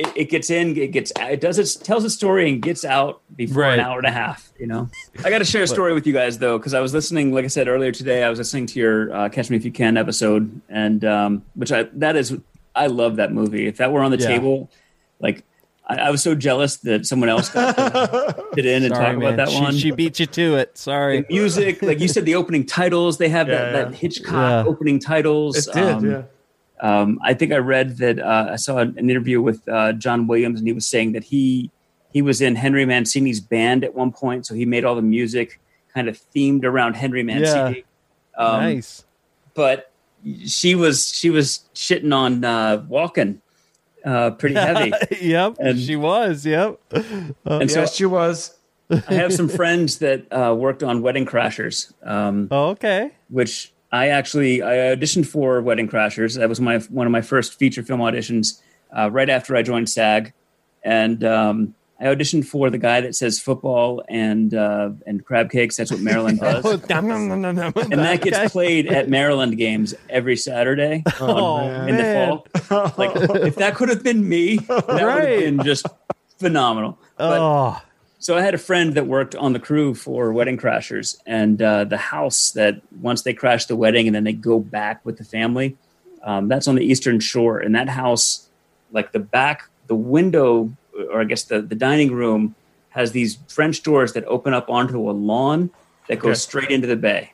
it, 0.00 0.16
it, 0.16 0.24
gets 0.30 0.48
in, 0.48 0.76
it 0.78 0.92
gets, 0.92 1.12
it 1.18 1.40
does 1.40 1.58
it 1.58 1.84
tells 1.84 2.04
a 2.04 2.10
story 2.10 2.48
and 2.48 2.62
gets 2.62 2.86
out 2.86 3.20
before 3.36 3.62
right. 3.62 3.78
an 3.78 3.80
hour 3.80 3.98
and 3.98 4.06
a 4.06 4.10
half. 4.10 4.50
You 4.58 4.66
know, 4.66 4.88
I 5.24 5.28
got 5.28 5.38
to 5.38 5.44
share 5.44 5.62
a 5.62 5.66
story 5.66 5.92
with 5.92 6.06
you 6.06 6.14
guys 6.14 6.38
though, 6.38 6.58
because 6.58 6.72
I 6.72 6.80
was 6.80 6.94
listening, 6.94 7.32
like 7.32 7.44
I 7.44 7.48
said 7.48 7.68
earlier 7.68 7.92
today, 7.92 8.24
I 8.24 8.30
was 8.30 8.38
listening 8.38 8.66
to 8.66 8.80
your 8.80 9.14
uh, 9.14 9.28
"Catch 9.28 9.50
Me 9.50 9.56
If 9.56 9.64
You 9.64 9.72
Can" 9.72 9.98
episode, 9.98 10.60
and 10.70 11.04
um, 11.04 11.44
which 11.54 11.70
I 11.70 11.82
that 11.94 12.16
is, 12.16 12.36
I 12.74 12.86
love 12.86 13.16
that 13.16 13.32
movie. 13.32 13.66
If 13.66 13.76
that 13.76 13.92
were 13.92 14.00
on 14.02 14.10
the 14.10 14.18
yeah. 14.18 14.28
table, 14.28 14.70
like 15.20 15.44
I, 15.86 15.96
I 15.96 16.10
was 16.10 16.22
so 16.22 16.34
jealous 16.34 16.76
that 16.78 17.04
someone 17.04 17.28
else 17.28 17.50
got 17.50 17.76
to 17.76 18.44
sit 18.54 18.64
in 18.64 18.84
and 18.84 18.94
Sorry, 18.94 19.06
talk 19.06 19.18
man. 19.18 19.34
about 19.34 19.36
that 19.36 19.50
she, 19.50 19.60
one. 19.60 19.76
She 19.76 19.90
beat 19.90 20.18
you 20.18 20.26
to 20.26 20.56
it. 20.56 20.78
Sorry. 20.78 21.22
The 21.22 21.26
music, 21.28 21.82
like 21.82 22.00
you 22.00 22.08
said, 22.08 22.24
the 22.24 22.36
opening 22.36 22.64
titles. 22.64 23.18
They 23.18 23.28
have 23.28 23.48
that, 23.48 23.72
Yeah. 23.72 23.84
that 23.84 23.94
Hitchcock 23.94 24.64
Yeah. 24.64 24.64
opening 24.70 24.98
titles. 24.98 25.66
It 25.68 25.74
did, 25.74 25.84
Um, 25.84 26.10
yeah. 26.10 26.22
Um, 26.82 27.18
I 27.22 27.34
think 27.34 27.52
I 27.52 27.58
read 27.58 27.98
that 27.98 28.18
uh, 28.18 28.48
I 28.52 28.56
saw 28.56 28.78
an, 28.78 28.94
an 28.98 29.10
interview 29.10 29.40
with 29.42 29.66
uh, 29.68 29.92
John 29.92 30.26
Williams, 30.26 30.60
and 30.60 30.66
he 30.68 30.72
was 30.72 30.86
saying 30.86 31.12
that 31.12 31.24
he 31.24 31.70
he 32.12 32.22
was 32.22 32.40
in 32.40 32.56
Henry 32.56 32.84
Mancini's 32.84 33.40
band 33.40 33.84
at 33.84 33.94
one 33.94 34.12
point, 34.12 34.46
so 34.46 34.54
he 34.54 34.64
made 34.66 34.84
all 34.84 34.94
the 34.96 35.02
music 35.02 35.60
kind 35.94 36.08
of 36.08 36.18
themed 36.34 36.64
around 36.64 36.94
Henry 36.94 37.22
Mancini. 37.22 37.84
Um, 38.36 38.60
nice. 38.62 39.04
But 39.54 39.90
she 40.46 40.74
was 40.74 41.12
she 41.14 41.30
was 41.30 41.64
shitting 41.74 42.14
on 42.14 42.44
uh, 42.44 42.78
Walken 42.88 43.38
uh, 44.04 44.30
pretty 44.32 44.54
heavy, 44.54 44.92
yep. 45.20 45.56
And- 45.58 45.78
she 45.78 45.96
was. 45.96 46.46
Yep. 46.46 46.80
and 47.44 47.70
so 47.70 47.86
she 47.86 48.06
was. 48.06 48.56
I 48.90 49.14
have 49.14 49.32
some 49.32 49.48
friends 49.60 49.98
that 49.98 50.26
uh, 50.32 50.54
worked 50.54 50.82
on 50.82 51.00
Wedding 51.02 51.26
Crashers. 51.26 51.92
Um, 52.04 52.48
Oh, 52.50 52.70
okay. 52.70 53.10
which 53.28 53.72
I 53.92 54.08
actually 54.08 54.62
I 54.62 54.94
auditioned 54.94 55.26
for 55.26 55.60
Wedding 55.62 55.88
Crashers. 55.88 56.36
That 56.38 56.48
was 56.48 56.60
my 56.60 56.78
one 56.78 57.06
of 57.06 57.10
my 57.12 57.22
first 57.22 57.54
feature 57.58 57.82
film 57.82 58.00
auditions 58.00 58.60
uh, 58.96 59.10
right 59.10 59.28
after 59.28 59.56
I 59.56 59.62
joined 59.62 59.88
SAG, 59.88 60.32
and 60.84 61.24
um, 61.24 61.74
I 62.00 62.04
auditioned 62.04 62.46
for 62.46 62.70
the 62.70 62.78
guy 62.78 63.00
that 63.00 63.14
says 63.16 63.40
football 63.40 64.02
and 64.08 64.54
uh, 64.54 64.90
and 65.06 65.24
crab 65.24 65.50
cakes. 65.50 65.76
That's 65.76 65.90
what 65.90 66.00
Maryland 66.00 66.38
does, 66.40 66.64
Oh, 66.64 66.76
and 67.92 67.92
that 68.00 68.20
gets 68.22 68.52
played 68.52 68.86
at 68.86 69.08
Maryland 69.08 69.56
games 69.58 69.94
every 70.08 70.36
Saturday 70.36 71.02
Oh, 71.20 71.68
in 71.86 71.96
the 71.96 72.44
fall. 72.70 72.92
Like 72.96 73.10
if 73.42 73.56
that 73.56 73.74
could 73.74 73.88
have 73.88 74.02
been 74.04 74.28
me, 74.28 74.58
that 74.58 74.86
would 74.86 74.98
have 74.98 75.24
been 75.40 75.62
just 75.64 75.86
phenomenal. 76.38 76.98
But 77.18 77.38
Oh, 77.40 77.82
so 78.20 78.36
I 78.36 78.42
had 78.42 78.54
a 78.54 78.58
friend 78.58 78.94
that 78.94 79.06
worked 79.06 79.34
on 79.34 79.52
the 79.54 79.58
crew 79.58 79.94
for 79.94 80.32
Wedding 80.32 80.58
Crashers, 80.58 81.16
and 81.26 81.60
uh, 81.60 81.84
the 81.84 81.96
house 81.96 82.52
that 82.52 82.82
once 82.92 83.22
they 83.22 83.32
crash 83.34 83.64
the 83.66 83.76
wedding 83.76 84.06
and 84.06 84.14
then 84.14 84.24
they 84.24 84.34
go 84.34 84.60
back 84.60 85.00
with 85.04 85.16
the 85.16 85.24
family, 85.24 85.78
um, 86.22 86.46
that's 86.48 86.68
on 86.68 86.74
the 86.74 86.84
Eastern 86.84 87.18
Shore. 87.18 87.58
And 87.58 87.74
that 87.74 87.88
house, 87.88 88.50
like 88.90 89.12
the 89.12 89.20
back, 89.20 89.62
the 89.86 89.94
window, 89.94 90.76
or 91.10 91.20
I 91.22 91.24
guess 91.24 91.44
the, 91.44 91.62
the 91.62 91.74
dining 91.74 92.12
room, 92.12 92.54
has 92.90 93.12
these 93.12 93.38
French 93.48 93.82
doors 93.82 94.12
that 94.12 94.24
open 94.26 94.52
up 94.52 94.68
onto 94.68 95.10
a 95.10 95.12
lawn 95.12 95.70
that 96.08 96.18
goes 96.18 96.38
Okay. 96.38 96.40
straight 96.42 96.70
into 96.70 96.86
the 96.88 96.96
bay 96.96 97.30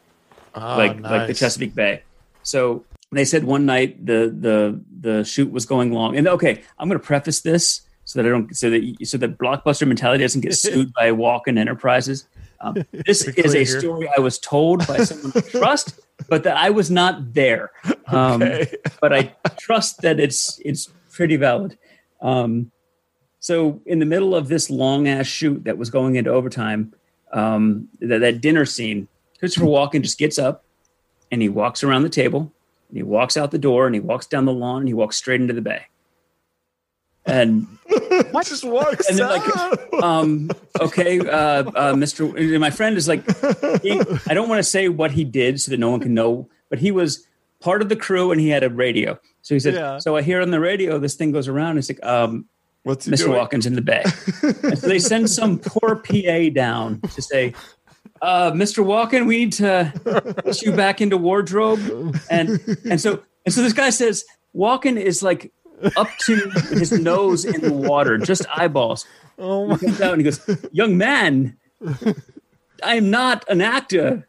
Ah, 0.55 0.77
like 0.77 1.01
like 1.01 1.27
the. 1.27 1.35
Chesapeake 1.35 1.75
Bay. 1.75 2.03
So 2.43 2.87
they 3.13 3.25
said 3.25 3.45
one 3.45 3.67
night 3.67 4.05
the 4.05 4.35
the 4.39 4.85
the 5.01 5.25
shoot 5.25 5.51
was 5.51 5.67
going 5.67 5.93
long. 5.93 6.17
And 6.17 6.29
okay, 6.29 6.63
I'm 6.79 6.89
going 6.89 7.01
to 7.01 7.07
preface 7.07 7.41
this 7.41 7.81
so 8.07 8.23
that 8.23 8.27
I 8.27 8.31
don't 8.31 8.57
so 8.57 8.71
that 8.71 8.97
so 9.05 9.19
that 9.19 9.37
blockbuster 9.37 9.87
mentality 9.87 10.25
doesn't 10.25 10.41
get 10.41 10.55
sued 10.55 10.93
by 10.95 11.11
Walken 11.11 11.59
Enterprises. 11.59 12.27
Um, 12.61 12.77
this 12.93 13.23
is 13.25 13.55
a 13.55 13.65
story 13.67 14.09
I 14.17 14.21
was 14.21 14.39
told 14.39 14.87
by 14.87 14.99
someone 15.05 15.33
I 15.37 15.41
trust, 15.51 16.01
but 16.29 16.43
that 16.45 16.57
I 16.57 16.71
was 16.71 16.91
not 16.91 17.35
there. 17.35 17.71
Um, 18.07 18.43
Okay. 18.43 18.73
but 19.01 19.13
I 19.13 19.35
trust 19.59 20.01
that 20.03 20.19
it's 20.19 20.59
it's 20.65 20.89
pretty 21.13 21.37
valid. 21.37 21.77
Um, 22.23 22.71
so 23.41 23.81
in 23.87 23.99
the 23.99 24.07
middle 24.07 24.35
of 24.35 24.49
this 24.49 24.71
long 24.71 25.07
ass 25.09 25.27
shoot 25.27 25.65
that 25.65 25.77
was 25.77 25.91
going 25.91 26.17
into 26.17 26.31
overtime, 26.31 26.95
um, 27.33 27.89
that, 28.01 28.19
that 28.21 28.41
dinner 28.41 28.65
scene, 28.65 29.07
Christopher 29.39 29.67
Walken 29.67 30.03
just 30.03 30.19
gets 30.19 30.39
up 30.39 30.65
and 31.31 31.43
he 31.43 31.49
walks 31.49 31.85
around 31.85 32.03
the 32.03 32.09
table 32.09 32.53
and 32.89 32.97
he 32.97 33.03
walks 33.03 33.37
out 33.37 33.51
the 33.51 33.59
door 33.59 33.87
and 33.87 33.95
he 33.95 34.01
walks 34.01 34.27
down 34.27 34.47
the 34.47 34.53
lawn 34.53 34.79
and 34.83 34.89
he 34.89 34.95
walks 34.95 35.17
straight 35.17 35.41
into 35.41 35.53
the 35.53 35.61
bay. 35.61 35.83
And 37.27 37.67
What 38.31 38.47
just 38.47 38.65
walks 38.65 39.09
and 39.09 39.19
then 39.19 39.29
like, 39.29 39.57
out? 39.57 39.95
um, 40.03 40.51
okay, 40.81 41.19
uh, 41.21 41.29
uh, 41.65 41.95
Mr. 41.95 42.59
My 42.61 42.71
friend 42.71 42.97
is 42.97 43.09
like, 43.09 43.25
he, 43.83 44.01
I 44.29 44.35
don't 44.35 44.49
want 44.49 44.59
to 44.59 44.63
say 44.65 44.89
what 44.89 45.11
he 45.13 45.25
did 45.25 45.61
so 45.61 45.71
that 45.71 45.79
no 45.79 45.91
one 45.91 46.01
can 46.01 46.15
know, 46.15 46.49
but 46.69 46.79
he 46.79 46.91
was 46.91 47.27
part 47.61 47.83
of 47.83 47.89
the 47.89 47.97
crew 47.97 48.33
and 48.33 48.41
he 48.41 48.49
had 48.49 48.63
a 48.65 48.71
radio. 48.71 49.19
So 49.43 49.55
he 49.55 49.61
said, 49.61 49.75
Yeah. 49.75 49.99
so 49.99 50.17
I 50.17 50.23
hear 50.23 50.41
on 50.41 50.51
the 50.51 50.61
radio 50.61 50.99
this 50.99 51.15
thing 51.15 51.33
goes 51.33 51.49
around. 51.49 51.79
It's 51.79 51.89
like, 51.89 52.05
um, 52.05 52.47
What's 52.85 53.07
he 53.07 53.13
Mr. 53.13 53.27
doing? 53.27 53.33
Walken's 53.41 53.67
in 53.67 53.75
the 53.75 53.83
bay. 53.83 54.05
and 54.63 54.79
so 54.79 54.87
they 54.89 54.99
send 55.01 55.29
some 55.31 55.59
poor 55.59 55.97
PA 55.97 56.51
down 56.55 57.01
to 57.15 57.23
say, 57.23 57.53
uh, 58.23 58.51
Mr. 58.53 58.85
Walken, 58.85 59.27
we 59.27 59.39
need 59.39 59.53
to 59.55 59.93
put 60.45 60.63
you 60.63 60.73
back 60.73 61.01
into 61.01 61.17
wardrobe. 61.17 61.81
And 62.31 62.61
and 62.89 63.01
so 63.01 63.23
and 63.45 63.53
so 63.53 63.63
this 63.63 63.73
guy 63.73 63.91
says 63.91 64.25
Walken 64.55 64.97
is 64.97 65.23
like 65.23 65.53
up 65.97 66.09
to 66.21 66.51
his 66.71 66.93
nose 66.93 67.45
in 67.45 67.61
the 67.61 67.73
water, 67.73 68.19
just 68.19 68.47
eyeballs. 68.55 69.07
oh 69.39 69.75
He 69.75 69.87
comes 69.87 70.01
out 70.01 70.13
and 70.15 70.21
he 70.21 70.25
goes, 70.25 70.41
Young 70.73 70.97
man, 70.97 71.57
I 72.83 72.97
am 72.97 73.11
not 73.11 73.45
an 73.49 73.61
actor. 73.61 74.27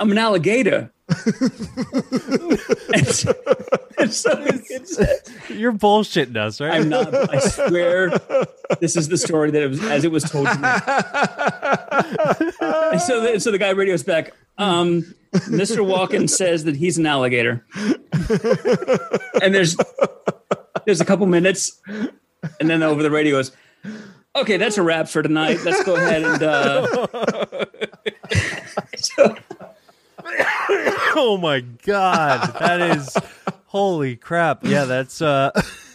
I'm 0.00 0.10
an 0.10 0.18
alligator. 0.18 0.90
and 1.34 3.08
so, 3.08 3.34
and 3.98 4.12
so 4.12 4.32
it's, 4.46 4.98
You're 5.50 5.72
bullshitting 5.72 6.36
us, 6.36 6.60
right? 6.60 6.72
I'm 6.72 6.88
not. 6.88 7.14
I 7.32 7.38
swear, 7.38 8.10
this 8.80 8.96
is 8.96 9.08
the 9.08 9.18
story 9.18 9.50
that 9.50 9.62
it 9.62 9.68
was 9.68 9.84
as 9.84 10.04
it 10.04 10.10
was 10.10 10.24
told 10.24 10.46
to 10.46 10.54
me. 10.54 10.68
and 12.92 13.00
so, 13.00 13.20
the, 13.20 13.38
so 13.40 13.50
the 13.50 13.58
guy 13.58 13.70
radios 13.70 14.02
back. 14.02 14.32
Um, 14.58 15.14
Mr. 15.32 15.78
Walken 15.78 16.28
says 16.28 16.64
that 16.64 16.76
he's 16.76 16.98
an 16.98 17.06
alligator, 17.06 17.64
and 19.42 19.54
there's 19.54 19.76
there's 20.84 21.00
a 21.00 21.04
couple 21.04 21.26
minutes, 21.26 21.80
and 21.86 22.70
then 22.70 22.82
over 22.82 23.02
the 23.02 23.10
radio 23.10 23.38
is, 23.38 23.52
okay, 24.36 24.56
that's 24.56 24.78
a 24.78 24.82
wrap 24.82 25.08
for 25.08 25.22
tonight. 25.22 25.58
Let's 25.64 25.84
go 25.84 25.96
ahead 25.96 26.22
and. 26.22 26.42
Uh, 26.42 26.86
so, 28.96 29.36
oh 31.16 31.38
my 31.40 31.60
god, 31.60 32.54
that 32.58 32.80
is 32.96 33.16
holy 33.66 34.16
crap. 34.16 34.64
Yeah, 34.64 34.84
that's 34.84 35.22
uh 35.22 35.50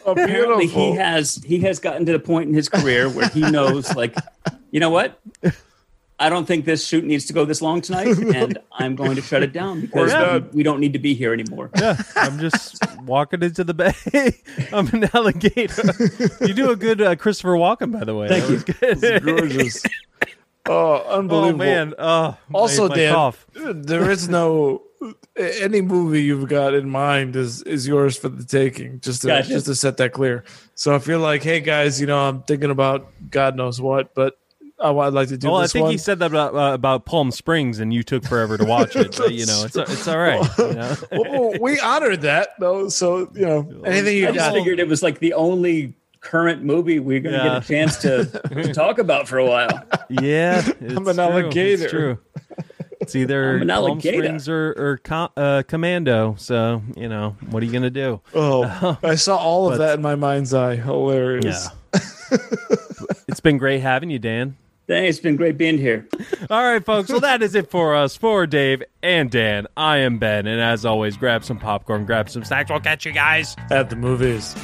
apparently, 0.05 0.65
beautiful. 0.65 0.93
he 0.93 0.97
has 0.97 1.35
he 1.45 1.59
has 1.59 1.79
gotten 1.79 2.05
to 2.05 2.11
the 2.11 2.19
point 2.19 2.49
in 2.49 2.55
his 2.55 2.69
career 2.69 3.09
where 3.09 3.29
he 3.29 3.41
knows, 3.41 3.95
like, 3.95 4.15
you 4.71 4.79
know 4.79 4.89
what. 4.89 5.19
I 6.19 6.29
don't 6.29 6.45
think 6.45 6.65
this 6.65 6.85
shoot 6.85 7.03
needs 7.03 7.25
to 7.25 7.33
go 7.33 7.45
this 7.45 7.61
long 7.61 7.79
tonight, 7.81 8.07
and 8.35 8.57
I'm 8.71 8.95
going 8.95 9.15
to 9.15 9.21
shut 9.21 9.43
it 9.43 9.53
down 9.53 9.81
because 9.81 10.11
We're 10.11 10.39
we, 10.39 10.47
we 10.57 10.63
don't 10.63 10.79
need 10.79 10.93
to 10.93 10.99
be 10.99 11.13
here 11.13 11.31
anymore. 11.33 11.69
yeah, 11.77 12.01
I'm 12.15 12.39
just 12.39 12.83
walking 13.01 13.43
into 13.43 13.63
the 13.63 13.73
bay. 13.73 13.93
I'm 14.73 14.87
an 14.87 15.09
alligator. 15.13 15.91
You 16.41 16.53
do 16.53 16.71
a 16.71 16.75
good 16.75 17.01
uh, 17.01 17.15
Christopher 17.15 17.53
Walken, 17.53 17.91
by 17.91 18.03
the 18.03 18.15
way. 18.15 18.27
Thank 18.29 18.45
That 18.79 18.89
was 18.89 19.01
good. 19.01 19.23
gorgeous. 19.23 19.83
Oh, 20.69 20.95
unbelievable. 21.19 21.63
oh 21.63 21.65
man. 21.65 21.93
Oh, 21.97 22.37
Also, 22.53 22.83
my, 22.83 22.89
my 22.89 22.95
Dan, 22.95 23.13
cough. 23.13 23.45
there 23.55 24.11
is 24.11 24.27
no 24.27 24.81
any 25.37 25.79
movie 25.79 26.23
you've 26.23 26.49
got 26.49 26.73
in 26.73 26.89
mind 26.89 27.37
is 27.37 27.61
is 27.63 27.87
yours 27.87 28.17
for 28.17 28.27
the 28.27 28.43
taking. 28.43 28.99
Just 28.99 29.21
to 29.21 29.27
Gotcha. 29.29 29.47
just 29.47 29.67
to 29.67 29.75
set 29.75 29.95
that 29.95 30.11
clear. 30.11 30.43
So 30.75 30.95
if 30.95 31.07
you're 31.07 31.19
like, 31.19 31.41
hey 31.41 31.61
guys, 31.61 32.01
you 32.01 32.07
know, 32.07 32.19
I'm 32.19 32.41
thinking 32.43 32.69
about 32.69 33.07
God 33.29 33.55
knows 33.55 33.79
what, 33.79 34.13
but 34.13 34.37
I 34.79 34.91
would 34.91 35.13
like 35.13 35.29
to 35.29 35.37
do 35.37 35.47
Well, 35.49 35.57
I 35.61 35.67
think 35.67 35.83
one. 35.83 35.91
he 35.91 35.97
said 35.97 36.19
that 36.19 36.27
about, 36.27 36.53
uh, 36.53 36.73
about 36.73 37.05
Palm 37.05 37.31
Springs, 37.31 37.79
and 37.79 37.91
you 37.93 38.03
took 38.03 38.23
forever 38.23 38.57
to 38.57 38.63
watch 38.65 38.95
it. 38.95 39.15
But, 39.17 39.33
you 39.33 39.45
know, 39.47 39.63
it's 39.65 39.75
it's 39.75 40.07
all 40.07 40.17
right. 40.19 40.47
You 40.59 40.73
know? 40.73 40.95
well, 41.11 41.53
we 41.59 41.79
honored 41.79 42.21
that 42.21 42.49
though. 42.59 42.87
So 42.89 43.29
you 43.33 43.45
know, 43.45 43.81
anything 43.85 44.17
you 44.17 44.27
I 44.27 44.31
just 44.31 44.37
got. 44.49 44.53
figured 44.53 44.79
it 44.79 44.87
was 44.87 45.01
like 45.01 45.17
the 45.19 45.33
only 45.33 45.95
current 46.19 46.63
movie 46.63 46.99
we're 46.99 47.19
going 47.21 47.33
to 47.39 47.43
Yeah. 47.43 47.53
get 47.59 47.63
a 47.63 47.67
chance 47.67 47.97
to, 47.97 48.25
to 48.63 48.73
talk 48.73 48.97
about 48.99 49.27
for 49.27 49.37
a 49.37 49.45
while. 49.45 49.83
Yeah, 50.09 50.59
it's 50.59 50.81
an 50.81 51.03
true. 51.05 51.19
alligator. 51.19 51.83
It's 51.83 51.91
true. 51.91 52.17
It's 52.99 53.15
either 53.15 53.63
Palm. 53.65 54.01
Springs 54.01 54.49
or, 54.49 54.73
or 54.77 54.97
com- 55.03 55.29
uh, 55.37 55.63
Commando. 55.67 56.35
So 56.37 56.81
you 56.95 57.07
know, 57.07 57.35
what 57.49 57.63
are 57.63 57.65
you 57.65 57.71
gonna 57.71 57.89
do? 57.89 58.19
Oh, 58.35 58.97
I 59.03 59.15
saw 59.15 59.37
all 59.37 59.71
of 59.71 59.77
But- 59.77 59.85
that 59.85 59.95
in 59.95 60.01
my 60.01 60.15
mind's 60.15 60.53
eye. 60.53 60.75
Hilarious. 60.75 61.67
Yeah. 61.93 62.01
it's 63.27 63.39
been 63.39 63.57
great 63.57 63.79
having 63.81 64.09
you, 64.09 64.19
Dan. 64.19 64.57
Thanks, 64.87 65.17
it's 65.17 65.19
been 65.19 65.35
great 65.35 65.57
being 65.57 65.77
here. 65.77 66.07
All 66.49 66.63
right, 66.63 66.83
folks. 66.83 67.09
Well, 67.09 67.19
that 67.19 67.41
is 67.41 67.55
it 67.55 67.69
for 67.69 67.93
us. 67.93 68.15
For 68.15 68.47
Dave 68.47 68.83
and 69.03 69.29
Dan, 69.29 69.67
I 69.75 69.97
am 69.97 70.17
Ben, 70.17 70.47
and 70.47 70.61
as 70.61 70.85
always, 70.85 71.17
grab 71.17 71.43
some 71.43 71.59
popcorn, 71.59 72.05
grab 72.05 72.29
some 72.29 72.45
snacks. 72.45 72.69
We'll 72.69 72.79
catch 72.79 73.05
you 73.05 73.11
guys. 73.11 73.55
At 73.69 73.89
the 73.89 73.97
movies. 73.97 74.55